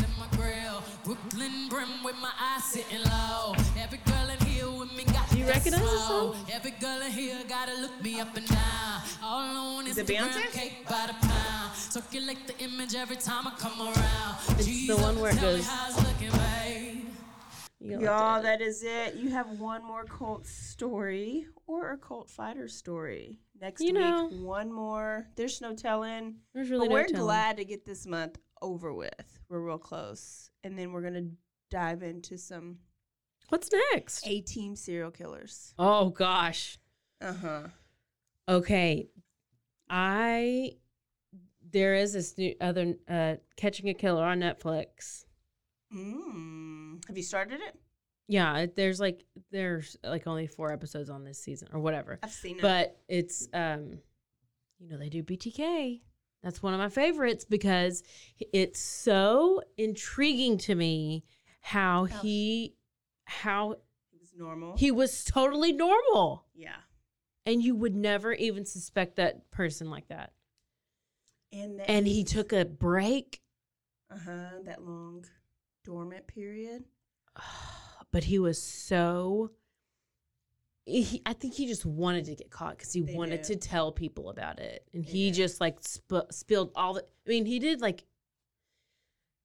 Brooklyn 1.41 1.69
brim 1.69 2.03
with 2.03 2.15
my 2.21 2.31
eyes 2.39 2.63
sitting 2.65 3.01
low. 3.05 3.53
Every 3.79 3.97
girl 4.05 4.29
in 4.29 4.45
here 4.45 4.69
with 4.69 4.93
me 4.95 5.03
got 5.05 5.27
Do 5.31 5.39
you 5.39 5.45
that 5.45 5.55
recognize 5.55 5.81
this 5.81 6.07
song? 6.07 6.35
Every 6.51 6.71
girl 6.71 7.01
in 7.01 7.11
here 7.11 7.37
gotta 7.49 7.73
look 7.81 8.03
me 8.03 8.19
up 8.19 8.35
and 8.37 8.47
down. 8.47 9.01
All 9.23 9.77
on 9.77 9.87
Is 9.87 9.97
it 9.97 10.05
Instagram, 10.07 10.29
Beyonce? 10.29 10.51
cake 10.51 10.87
by 10.87 11.07
the 11.07 11.27
pound. 11.27 11.75
Circulate 11.75 12.45
the 12.47 12.57
image 12.63 12.93
every 12.95 13.15
time 13.15 13.47
I 13.47 13.51
come 13.57 13.81
around. 13.81 14.35
It's 14.49 14.65
G's 14.65 14.87
the 14.89 14.97
one 14.97 15.19
where 15.19 15.31
it 15.33 15.41
goes- 15.41 15.65
how 15.65 15.95
looking, 16.03 16.31
babe. 16.31 17.05
You 17.79 17.93
gonna 17.93 18.03
Y'all, 18.05 18.33
have 18.35 18.43
to 18.43 18.47
edit. 18.49 18.59
that 18.59 18.65
is 18.67 18.83
it. 18.83 19.15
You 19.15 19.29
have 19.31 19.59
one 19.59 19.83
more 19.83 20.03
cult 20.05 20.45
story 20.45 21.47
or 21.65 21.91
a 21.93 21.97
cult 21.97 22.29
fighter 22.29 22.67
story. 22.67 23.39
Next 23.59 23.81
You 23.81 23.93
week, 23.93 24.01
know. 24.03 24.27
one 24.27 24.71
more. 24.71 25.27
There's 25.35 25.59
no 25.61 25.73
telling. 25.73 26.35
There's 26.53 26.69
really 26.69 26.87
but 26.87 26.93
no 26.93 26.99
we're 27.01 27.07
telling. 27.07 27.23
glad 27.23 27.57
to 27.57 27.65
get 27.65 27.83
this 27.85 28.05
month 28.05 28.37
over 28.61 28.93
with. 28.93 29.39
We're 29.49 29.59
real 29.59 29.77
close. 29.77 30.49
And 30.63 30.77
then 30.77 30.91
we're 30.91 31.01
going 31.01 31.13
to 31.13 31.27
dive 31.69 32.03
into 32.03 32.37
some 32.37 32.77
What's 33.51 33.69
next? 33.91 34.25
A 34.25 34.39
team 34.39 34.77
serial 34.77 35.11
killers. 35.11 35.73
Oh 35.77 36.09
gosh. 36.09 36.79
Uh 37.19 37.33
huh. 37.33 37.63
Okay. 38.47 39.09
I 39.89 40.71
there 41.69 41.95
is 41.95 42.13
this 42.13 42.37
new 42.37 42.55
other 42.61 42.93
uh 43.09 43.35
Catching 43.57 43.89
a 43.89 43.93
Killer 43.93 44.23
on 44.23 44.39
Netflix. 44.39 45.25
Mm. 45.93 47.05
Have 47.07 47.17
you 47.17 47.23
started 47.23 47.59
it? 47.59 47.75
Yeah, 48.29 48.67
there's 48.73 49.01
like 49.01 49.25
there's 49.51 49.97
like 50.01 50.27
only 50.27 50.47
four 50.47 50.71
episodes 50.71 51.09
on 51.09 51.25
this 51.25 51.37
season 51.37 51.67
or 51.73 51.81
whatever. 51.81 52.19
I've 52.23 52.31
seen 52.31 52.55
it. 52.55 52.61
But 52.61 53.01
it's 53.09 53.49
um 53.53 53.99
you 54.79 54.87
know, 54.87 54.97
they 54.97 55.09
do 55.09 55.23
BTK. 55.23 55.99
That's 56.43 56.63
one 56.63 56.73
of 56.73 56.79
my 56.79 56.89
favorites 56.89 57.45
because 57.45 58.03
it's 58.51 58.79
so 58.79 59.61
intriguing 59.77 60.57
to 60.59 60.75
me 60.75 61.23
how 61.61 62.05
How- 62.05 62.21
he 62.21 62.75
how 63.25 63.71
it 63.73 63.79
was 64.19 64.33
normal. 64.35 64.75
he 64.77 64.91
was 64.91 65.23
totally 65.23 65.71
normal. 65.71 66.45
yeah. 66.53 66.75
And 67.45 67.63
you 67.63 67.75
would 67.75 67.95
never 67.95 68.33
even 68.33 68.65
suspect 68.65 69.15
that 69.15 69.49
person 69.51 69.89
like 69.89 70.07
that. 70.09 70.33
And 71.51 71.79
that 71.79 71.89
And 71.89 72.05
he 72.07 72.23
took 72.23 72.53
a 72.53 72.65
break, 72.65 73.41
uh 74.09 74.17
huh 74.17 74.49
that 74.65 74.83
long 74.83 75.25
dormant 75.83 76.27
period. 76.27 76.83
but 78.11 78.23
he 78.25 78.37
was 78.39 78.61
so 78.61 79.51
he, 80.91 81.21
I 81.25 81.33
think 81.33 81.53
he 81.53 81.67
just 81.67 81.85
wanted 81.85 82.25
to 82.25 82.35
get 82.35 82.49
caught 82.49 82.77
because 82.77 82.91
he 82.93 83.01
They 83.01 83.13
wanted 83.15 83.41
do. 83.43 83.53
to 83.53 83.59
tell 83.59 83.91
people 83.91 84.29
about 84.29 84.59
it, 84.59 84.85
and 84.93 85.03
They 85.05 85.09
he 85.11 85.31
do. 85.31 85.37
just 85.37 85.59
like 85.61 85.77
sp- 85.81 86.29
spilled 86.31 86.71
all 86.75 86.93
the. 86.93 87.01
I 87.01 87.29
mean, 87.29 87.45
he 87.45 87.59
did 87.59 87.81
like, 87.81 88.03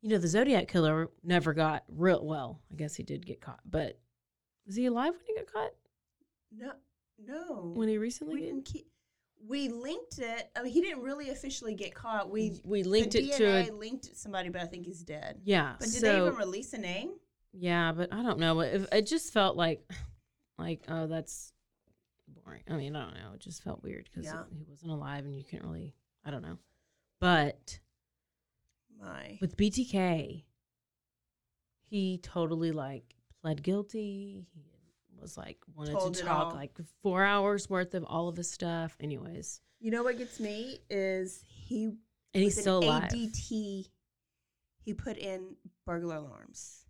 you 0.02 0.10
know, 0.10 0.18
the 0.18 0.28
Zodiac 0.28 0.68
killer 0.68 1.10
never 1.24 1.52
got 1.54 1.84
real. 1.88 2.24
Well, 2.24 2.60
I 2.72 2.76
guess 2.76 2.94
he 2.94 3.02
did 3.02 3.24
get 3.26 3.40
caught, 3.40 3.60
but 3.64 3.98
was 4.66 4.76
he 4.76 4.86
alive 4.86 5.12
when 5.14 5.22
he 5.26 5.34
got 5.34 5.52
caught? 5.52 5.72
No, 6.56 6.72
no. 7.24 7.72
When 7.74 7.88
he 7.88 7.98
recently 7.98 8.34
we 8.34 8.40
did? 8.40 8.46
didn't 8.46 8.64
keep. 8.64 8.86
We 9.48 9.68
linked 9.68 10.18
it. 10.18 10.50
I 10.56 10.62
mean, 10.62 10.72
he 10.72 10.80
didn't 10.80 11.02
really 11.02 11.30
officially 11.30 11.74
get 11.74 11.94
caught. 11.94 12.30
We 12.30 12.60
we 12.64 12.82
linked 12.82 13.14
it 13.14 13.32
to 13.36 13.44
a, 13.44 13.70
linked 13.70 14.06
it 14.06 14.16
somebody, 14.16 14.48
but 14.48 14.60
I 14.60 14.66
think 14.66 14.84
he's 14.86 15.02
dead. 15.02 15.40
yeah. 15.44 15.74
But 15.78 15.86
did 15.86 15.94
so 16.00 16.00
they 16.12 16.16
even 16.20 16.34
release 16.34 16.72
a 16.72 16.78
name? 16.78 17.10
yeah, 17.52 17.92
but 17.92 18.12
I 18.12 18.22
don't 18.22 18.38
know. 18.38 18.60
It, 18.60 18.88
it 18.92 19.06
just 19.06 19.32
felt 19.32 19.56
like, 19.56 19.80
like 20.58 20.82
oh, 20.88 21.06
that's 21.06 21.52
boring. 22.44 22.62
I 22.68 22.74
mean, 22.74 22.96
I 22.96 23.04
don't 23.04 23.14
know. 23.14 23.32
It 23.34 23.40
just 23.40 23.62
felt 23.62 23.82
weird 23.82 24.08
because 24.10 24.24
Yeah. 24.26 24.42
he 24.56 24.64
wasn't 24.68 24.90
alive, 24.92 25.24
and 25.24 25.34
you 25.36 25.44
can't 25.44 25.62
really. 25.64 25.94
I 26.24 26.30
don't 26.30 26.42
know, 26.42 26.58
but. 27.20 27.78
My. 28.98 29.36
with 29.42 29.58
BTK, 29.58 30.42
he 31.88 32.18
totally 32.22 32.72
like 32.72 33.14
pled 33.42 33.62
guilty. 33.62 34.46
He 34.54 35.20
was 35.20 35.36
like 35.36 35.58
wanted 35.74 35.92
Told 35.92 36.14
to 36.14 36.20
it 36.20 36.24
talk 36.24 36.46
all. 36.46 36.54
like 36.54 36.72
four 37.02 37.22
hours 37.22 37.68
worth 37.68 37.94
of 37.94 38.04
all 38.04 38.28
of 38.28 38.36
his 38.38 38.50
stuff. 38.50 38.96
Anyways, 38.98 39.60
You 39.80 39.90
know 39.90 40.02
what 40.02 40.16
gets 40.16 40.40
me 40.40 40.78
is 40.88 41.44
he 41.46 41.84
and 41.84 41.98
he's 42.32 42.56
with 42.56 42.62
still 42.62 42.78
an 42.78 42.84
alive. 42.84 43.10
ADT. 43.12 43.88
He 44.78 44.94
put 44.94 45.18
in 45.18 45.56
burglar 45.84 46.16
alarms. 46.16 46.85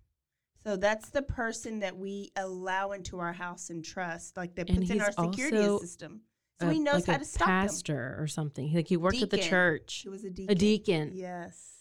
So 0.67 0.77
that's 0.77 1.11
the 1.11 1.23
person 1.23 1.79
that 1.79 1.97
we 1.97 2.33
allow 2.35 2.91
into 2.91 3.21
our 3.21 3.33
house 3.33 3.71
and 3.71 3.85
trust. 3.85 4.37
Like 4.37 4.57
that 4.57 4.69
And 4.69 4.79
puts 4.79 4.91
in 4.91 5.01
our 5.01 5.13
security 5.13 5.79
system. 5.79 6.23
So 6.61 6.69
A- 6.69 6.73
he 6.73 6.81
knows 6.81 7.07
like 7.07 7.07
how 7.07 7.19
to 7.19 7.25
stop 7.25 7.47
them. 7.47 7.61
pastor 7.69 8.17
or 8.19 8.27
something. 8.27 8.73
Like 8.75 8.89
he 8.89 8.97
worked 8.97 9.23
at 9.23 9.31
the 9.31 9.39
church. 9.39 10.01
He 10.03 10.09
was 10.09 10.25
a 10.25 10.31
deacon. 10.31 10.51
A 10.51 10.55
deacon, 10.57 11.11
Yes. 11.15 11.73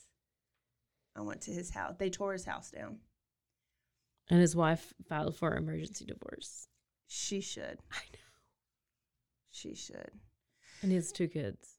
I 1.15 1.21
went 1.21 1.41
to 1.41 1.51
his 1.51 1.71
house. 1.71 1.95
They 1.97 2.09
tore 2.11 2.33
his 2.33 2.45
house 2.45 2.69
down. 2.69 2.99
and 4.29 4.39
his 4.39 4.55
wife 4.55 4.93
filed 5.07 5.35
for 5.35 5.55
emergency 5.55 6.05
divorce. 6.05 6.67
She 7.07 7.41
should. 7.41 7.79
I 7.91 8.01
know. 8.13 8.19
She 9.51 9.73
should. 9.75 10.11
And 10.83 10.91
he 10.91 10.95
has 10.95 11.11
two 11.11 11.27
kids. 11.27 11.74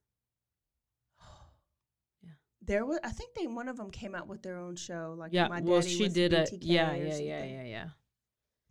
There 2.67 2.85
was. 2.85 2.99
I 3.05 3.11
think 3.11 3.35
they 3.35 3.47
one 3.47 3.69
of 3.69 3.77
them 3.77 3.91
came 3.91 4.15
out 4.15 4.29
with 4.29 4.43
their 4.43 4.59
own 4.59 4.77
show. 4.77 5.15
Like 5.17 5.33
yeah, 5.33 5.49
my 5.49 5.61
well, 5.61 5.81
daddy 5.81 5.95
she 5.95 6.05
was 6.05 6.13
did 6.13 6.33
a 6.33 6.43
BTK 6.43 6.59
yeah, 6.63 6.91
or 6.91 6.97
yeah, 6.97 7.03
yeah, 7.05 7.11
something. 7.11 7.29
yeah, 7.29 7.63
yeah. 7.65 7.85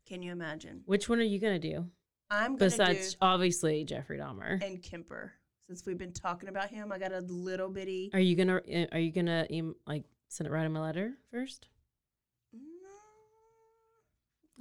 Can 0.06 0.22
you 0.22 0.32
imagine? 0.32 0.82
Which 0.86 1.10
one 1.10 1.20
are 1.20 1.24
you 1.24 1.40
gonna 1.40 1.60
do 1.60 1.86
I'm 2.30 2.58
gonna 2.58 2.70
besides 2.70 3.14
do 3.14 3.18
obviously 3.22 3.84
Jeffrey 3.86 4.20
Dahmer? 4.20 4.62
and 4.64 4.82
Kemper. 4.82 5.34
Since 5.68 5.86
we've 5.86 5.98
been 5.98 6.14
talking 6.14 6.48
about 6.50 6.70
him, 6.70 6.92
I 6.92 7.00
got 7.00 7.12
a 7.12 7.22
little 7.22 7.70
bitty. 7.70 8.12
Are 8.14 8.20
you 8.20 8.36
gonna 8.36 8.58
uh, 8.58 8.86
are 8.92 9.00
you 9.00 9.12
gonna 9.12 9.48
like 9.88 10.04
send 10.30 10.48
it 10.48 10.52
write 10.52 10.66
him 10.66 10.76
a 10.76 10.82
letter 10.82 11.14
first? 11.32 11.68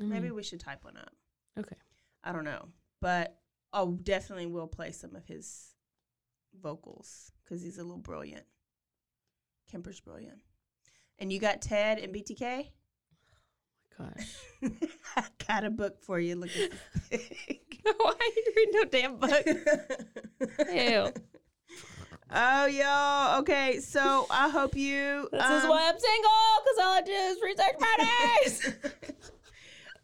I 0.01 0.03
Maybe 0.03 0.27
mean, 0.27 0.35
we 0.35 0.43
should 0.43 0.61
type 0.61 0.85
one 0.85 0.97
up. 0.97 1.13
okay. 1.59 1.77
I 2.25 2.33
don't 2.33 2.45
know, 2.45 2.69
but 3.01 3.39
I 3.73 3.87
definitely 4.03 4.47
will 4.47 4.67
play 4.67 4.91
some 4.91 5.15
of 5.15 5.27
his 5.27 5.75
vocals 6.61 7.31
because 7.43 7.63
he's 7.63 7.79
a 7.79 7.83
little 7.83 7.99
brilliant. 7.99 8.45
Kemper's 9.71 10.01
brilliant. 10.01 10.39
And 11.19 11.33
you 11.33 11.39
got 11.39 11.63
Ted 11.63 11.99
and 11.99 12.15
BTK. 12.15 12.69
Gosh. 13.99 14.37
I 15.17 15.25
got 15.47 15.65
a 15.65 15.71
book 15.71 16.01
for 16.03 16.19
you. 16.19 16.37
Look 16.37 16.51
at 16.51 16.73
this. 17.11 17.21
Why 17.97 18.13
are 18.13 18.33
you 18.37 18.53
reading 18.57 18.75
no 18.75 18.85
damn 18.85 19.17
book? 19.17 19.47
Ew. 20.73 21.13
Oh, 22.33 22.67
y'all. 22.67 23.41
Okay, 23.41 23.79
so 23.81 24.27
I 24.31 24.49
hope 24.49 24.75
you. 24.77 25.29
This 25.31 25.45
is 25.45 25.65
um, 25.65 25.69
why 25.69 25.89
I'm 25.89 25.99
single, 25.99 26.31
because 26.65 26.79
all 26.81 26.93
I 26.93 27.03
do 27.05 27.13
is 27.13 27.39
research 27.43 27.77
parties. 27.79 28.75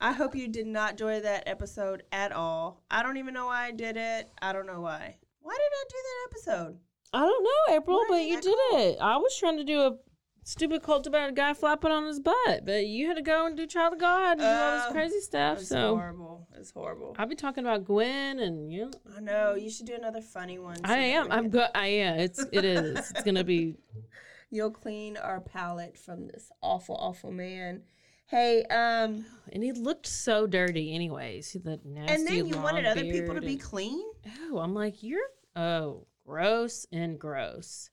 I 0.00 0.12
hope 0.12 0.34
you 0.36 0.46
did 0.46 0.66
not 0.66 0.92
enjoy 0.92 1.20
that 1.20 1.44
episode 1.46 2.04
at 2.12 2.32
all. 2.32 2.82
I 2.90 3.02
don't 3.02 3.16
even 3.16 3.34
know 3.34 3.46
why 3.46 3.66
I 3.66 3.70
did 3.72 3.96
it. 3.96 4.30
I 4.40 4.52
don't 4.52 4.66
know 4.66 4.80
why. 4.80 5.16
Why 5.40 5.54
did 5.54 5.72
I 5.72 5.84
do 5.88 5.96
that 6.04 6.28
episode? 6.30 6.78
I 7.12 7.20
don't 7.20 7.42
know, 7.44 7.74
April, 7.76 7.96
What 7.96 8.08
but 8.08 8.22
you 8.24 8.40
did 8.40 8.56
called? 8.70 8.82
it. 8.82 8.98
I 9.00 9.16
was 9.16 9.36
trying 9.36 9.56
to 9.58 9.64
do 9.64 9.80
a 9.80 9.96
stupid 10.44 10.82
cult 10.82 11.06
about 11.06 11.28
a 11.30 11.32
guy 11.32 11.54
flapping 11.54 11.90
on 11.90 12.06
his 12.06 12.20
butt, 12.20 12.64
but 12.64 12.86
you 12.86 13.08
had 13.08 13.16
to 13.16 13.22
go 13.22 13.46
and 13.46 13.56
do 13.56 13.66
Child 13.66 13.94
of 13.94 13.98
God 14.00 14.32
and 14.32 14.40
do 14.40 14.46
all 14.46 14.76
this 14.76 14.84
Oh, 14.88 14.92
crazy 14.92 15.20
stuff. 15.20 15.58
It's 15.58 15.68
So 15.68 15.96
horrible. 15.96 16.46
It's 16.56 16.70
horrible. 16.70 17.16
I'll 17.18 17.26
be 17.26 17.34
talking 17.34 17.64
about 17.64 17.84
Gwen 17.84 18.38
and 18.38 18.72
you. 18.72 18.86
Know, 18.86 19.16
I 19.16 19.20
know. 19.20 19.54
You 19.54 19.70
should 19.70 19.86
do 19.86 19.94
another 19.94 20.20
funny 20.20 20.58
one. 20.58 20.76
I 20.84 20.98
am. 20.98 21.30
I'm 21.32 21.48
good. 21.50 21.68
I 21.74 21.86
am. 21.88 22.18
It's. 22.20 22.44
It 22.52 22.64
is. 22.64 23.10
It's 23.10 23.22
gonna 23.22 23.44
be. 23.44 23.76
You'll 24.52 24.70
clean 24.72 25.16
our 25.16 25.40
palate 25.40 25.96
from 25.96 26.26
this 26.26 26.50
awful, 26.60 26.96
awful 26.96 27.30
man. 27.30 27.82
Hey, 28.26 28.64
um, 28.64 29.24
And 29.52 29.62
he 29.62 29.72
looked 29.72 30.06
so 30.06 30.46
dirty, 30.46 30.92
anyways. 30.94 31.56
The 31.64 31.80
nasty. 31.84 32.14
and 32.14 32.26
then 32.26 32.46
you 32.46 32.56
wanted 32.58 32.84
other 32.86 33.02
people 33.04 33.34
to 33.34 33.40
be 33.40 33.56
clean. 33.56 34.04
Oh, 34.50 34.58
I'm 34.58 34.74
like 34.74 35.02
you're. 35.02 35.20
Oh, 35.56 36.06
gross 36.30 36.86
and 36.92 37.18
gross. 37.18 37.90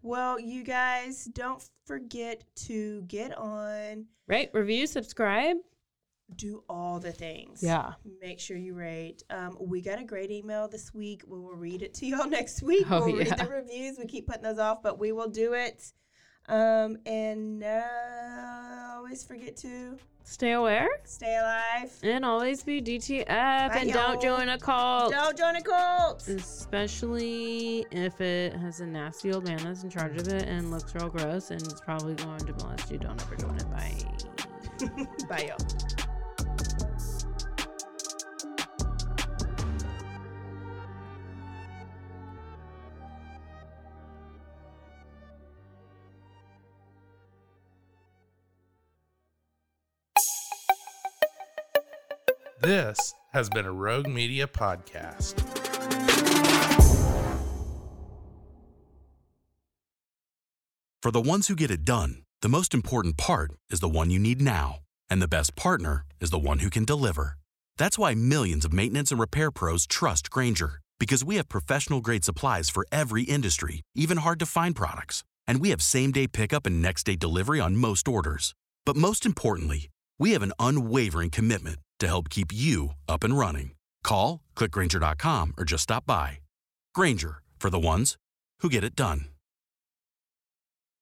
Well, 0.00 0.38
you 0.38 0.62
guys 0.62 1.24
don't 1.24 1.62
forget 1.84 2.44
to 2.66 3.02
get 3.02 3.36
on, 3.36 4.06
Rate, 4.28 4.50
review, 4.52 4.86
subscribe. 4.86 5.56
do 6.36 6.62
all 6.68 7.00
the 7.00 7.10
things. 7.10 7.62
Yeah. 7.64 7.94
Make 8.20 8.38
sure 8.38 8.56
you 8.56 8.74
rate. 8.74 9.24
Um, 9.30 9.56
we 9.60 9.80
got 9.80 9.98
a 10.00 10.04
great 10.04 10.30
email 10.30 10.68
this 10.68 10.94
week. 10.94 11.22
We 11.26 11.40
will 11.40 11.54
read 11.56 11.82
it 11.82 11.92
to 11.94 12.06
y'all 12.06 12.28
next 12.38 12.62
week. 12.62 12.86
Oh, 12.88 13.04
we'll 13.06 13.16
read 13.16 13.36
the 13.36 13.48
reviews. 13.48 13.98
We 13.98 14.06
keep 14.06 14.28
putting 14.28 14.42
those 14.44 14.58
off, 14.60 14.80
but 14.82 15.00
we 15.00 15.10
will 15.10 15.28
do 15.28 15.54
it. 15.54 15.92
Um, 16.48 16.98
and 17.06 17.64
uh, 17.64 17.82
always 18.96 19.24
forget 19.24 19.56
to 19.58 19.98
Stay 20.28 20.52
aware 20.52 20.88
stay 21.04 21.36
alive. 21.38 21.92
and 22.02 22.24
always 22.24 22.64
be 22.64 22.82
DTF 22.82 23.28
and 23.28 23.88
y'all. 23.88 24.12
don't 24.12 24.22
join 24.22 24.48
a 24.48 24.58
cult. 24.58 25.12
Don't 25.12 25.38
join 25.38 25.54
a 25.54 25.62
cult. 25.62 26.26
Especially 26.26 27.86
if 27.92 28.20
it 28.20 28.52
has 28.54 28.80
a 28.80 28.86
nasty 28.86 29.32
old 29.32 29.44
man 29.46 29.58
that's 29.62 29.84
in 29.84 29.90
charge 29.90 30.20
of 30.20 30.26
it 30.26 30.42
and 30.48 30.72
looks 30.72 30.94
real 30.96 31.08
gross 31.08 31.52
and 31.52 31.62
it's 31.62 31.80
probably 31.80 32.14
going 32.14 32.40
to 32.40 32.52
molest 32.54 32.90
you. 32.90 32.98
Don't 32.98 33.22
ever 33.22 33.36
join 33.36 33.54
it. 33.56 33.70
Bye. 33.70 35.06
Bye, 35.28 35.46
y'all. 35.48 35.95
This 52.66 53.14
has 53.32 53.48
been 53.48 53.64
a 53.64 53.70
Rogue 53.70 54.08
Media 54.08 54.48
podcast. 54.48 55.34
For 61.00 61.12
the 61.12 61.20
ones 61.20 61.46
who 61.46 61.54
get 61.54 61.70
it 61.70 61.84
done, 61.84 62.24
the 62.42 62.48
most 62.48 62.74
important 62.74 63.16
part 63.16 63.52
is 63.70 63.78
the 63.78 63.88
one 63.88 64.10
you 64.10 64.18
need 64.18 64.42
now. 64.42 64.80
And 65.08 65.22
the 65.22 65.28
best 65.28 65.54
partner 65.54 66.06
is 66.20 66.30
the 66.30 66.40
one 66.40 66.58
who 66.58 66.68
can 66.68 66.84
deliver. 66.84 67.38
That's 67.78 68.00
why 68.00 68.16
millions 68.16 68.64
of 68.64 68.72
maintenance 68.72 69.12
and 69.12 69.20
repair 69.20 69.52
pros 69.52 69.86
trust 69.86 70.28
Grainger, 70.28 70.80
because 70.98 71.24
we 71.24 71.36
have 71.36 71.48
professional 71.48 72.00
grade 72.00 72.24
supplies 72.24 72.68
for 72.68 72.84
every 72.90 73.22
industry, 73.22 73.82
even 73.94 74.16
hard 74.16 74.40
to 74.40 74.44
find 74.44 74.74
products. 74.74 75.22
And 75.46 75.60
we 75.60 75.70
have 75.70 75.82
same 75.82 76.10
day 76.10 76.26
pickup 76.26 76.66
and 76.66 76.82
next 76.82 77.04
day 77.04 77.14
delivery 77.14 77.60
on 77.60 77.76
most 77.76 78.08
orders. 78.08 78.56
But 78.84 78.96
most 78.96 79.24
importantly, 79.24 79.90
we 80.18 80.32
have 80.32 80.42
an 80.42 80.52
unwavering 80.58 81.30
commitment 81.30 81.78
to 82.00 82.06
help 82.06 82.28
keep 82.28 82.52
you 82.52 82.94
up 83.08 83.24
and 83.24 83.38
running. 83.38 83.72
Call, 84.02 84.40
clickgrainger.com, 84.56 85.54
or 85.56 85.64
just 85.64 85.84
stop 85.84 86.06
by. 86.06 86.38
Grainger, 86.94 87.42
for 87.58 87.70
the 87.70 87.78
ones 87.78 88.16
who 88.60 88.68
get 88.68 88.84
it 88.84 88.96
done. 88.96 89.35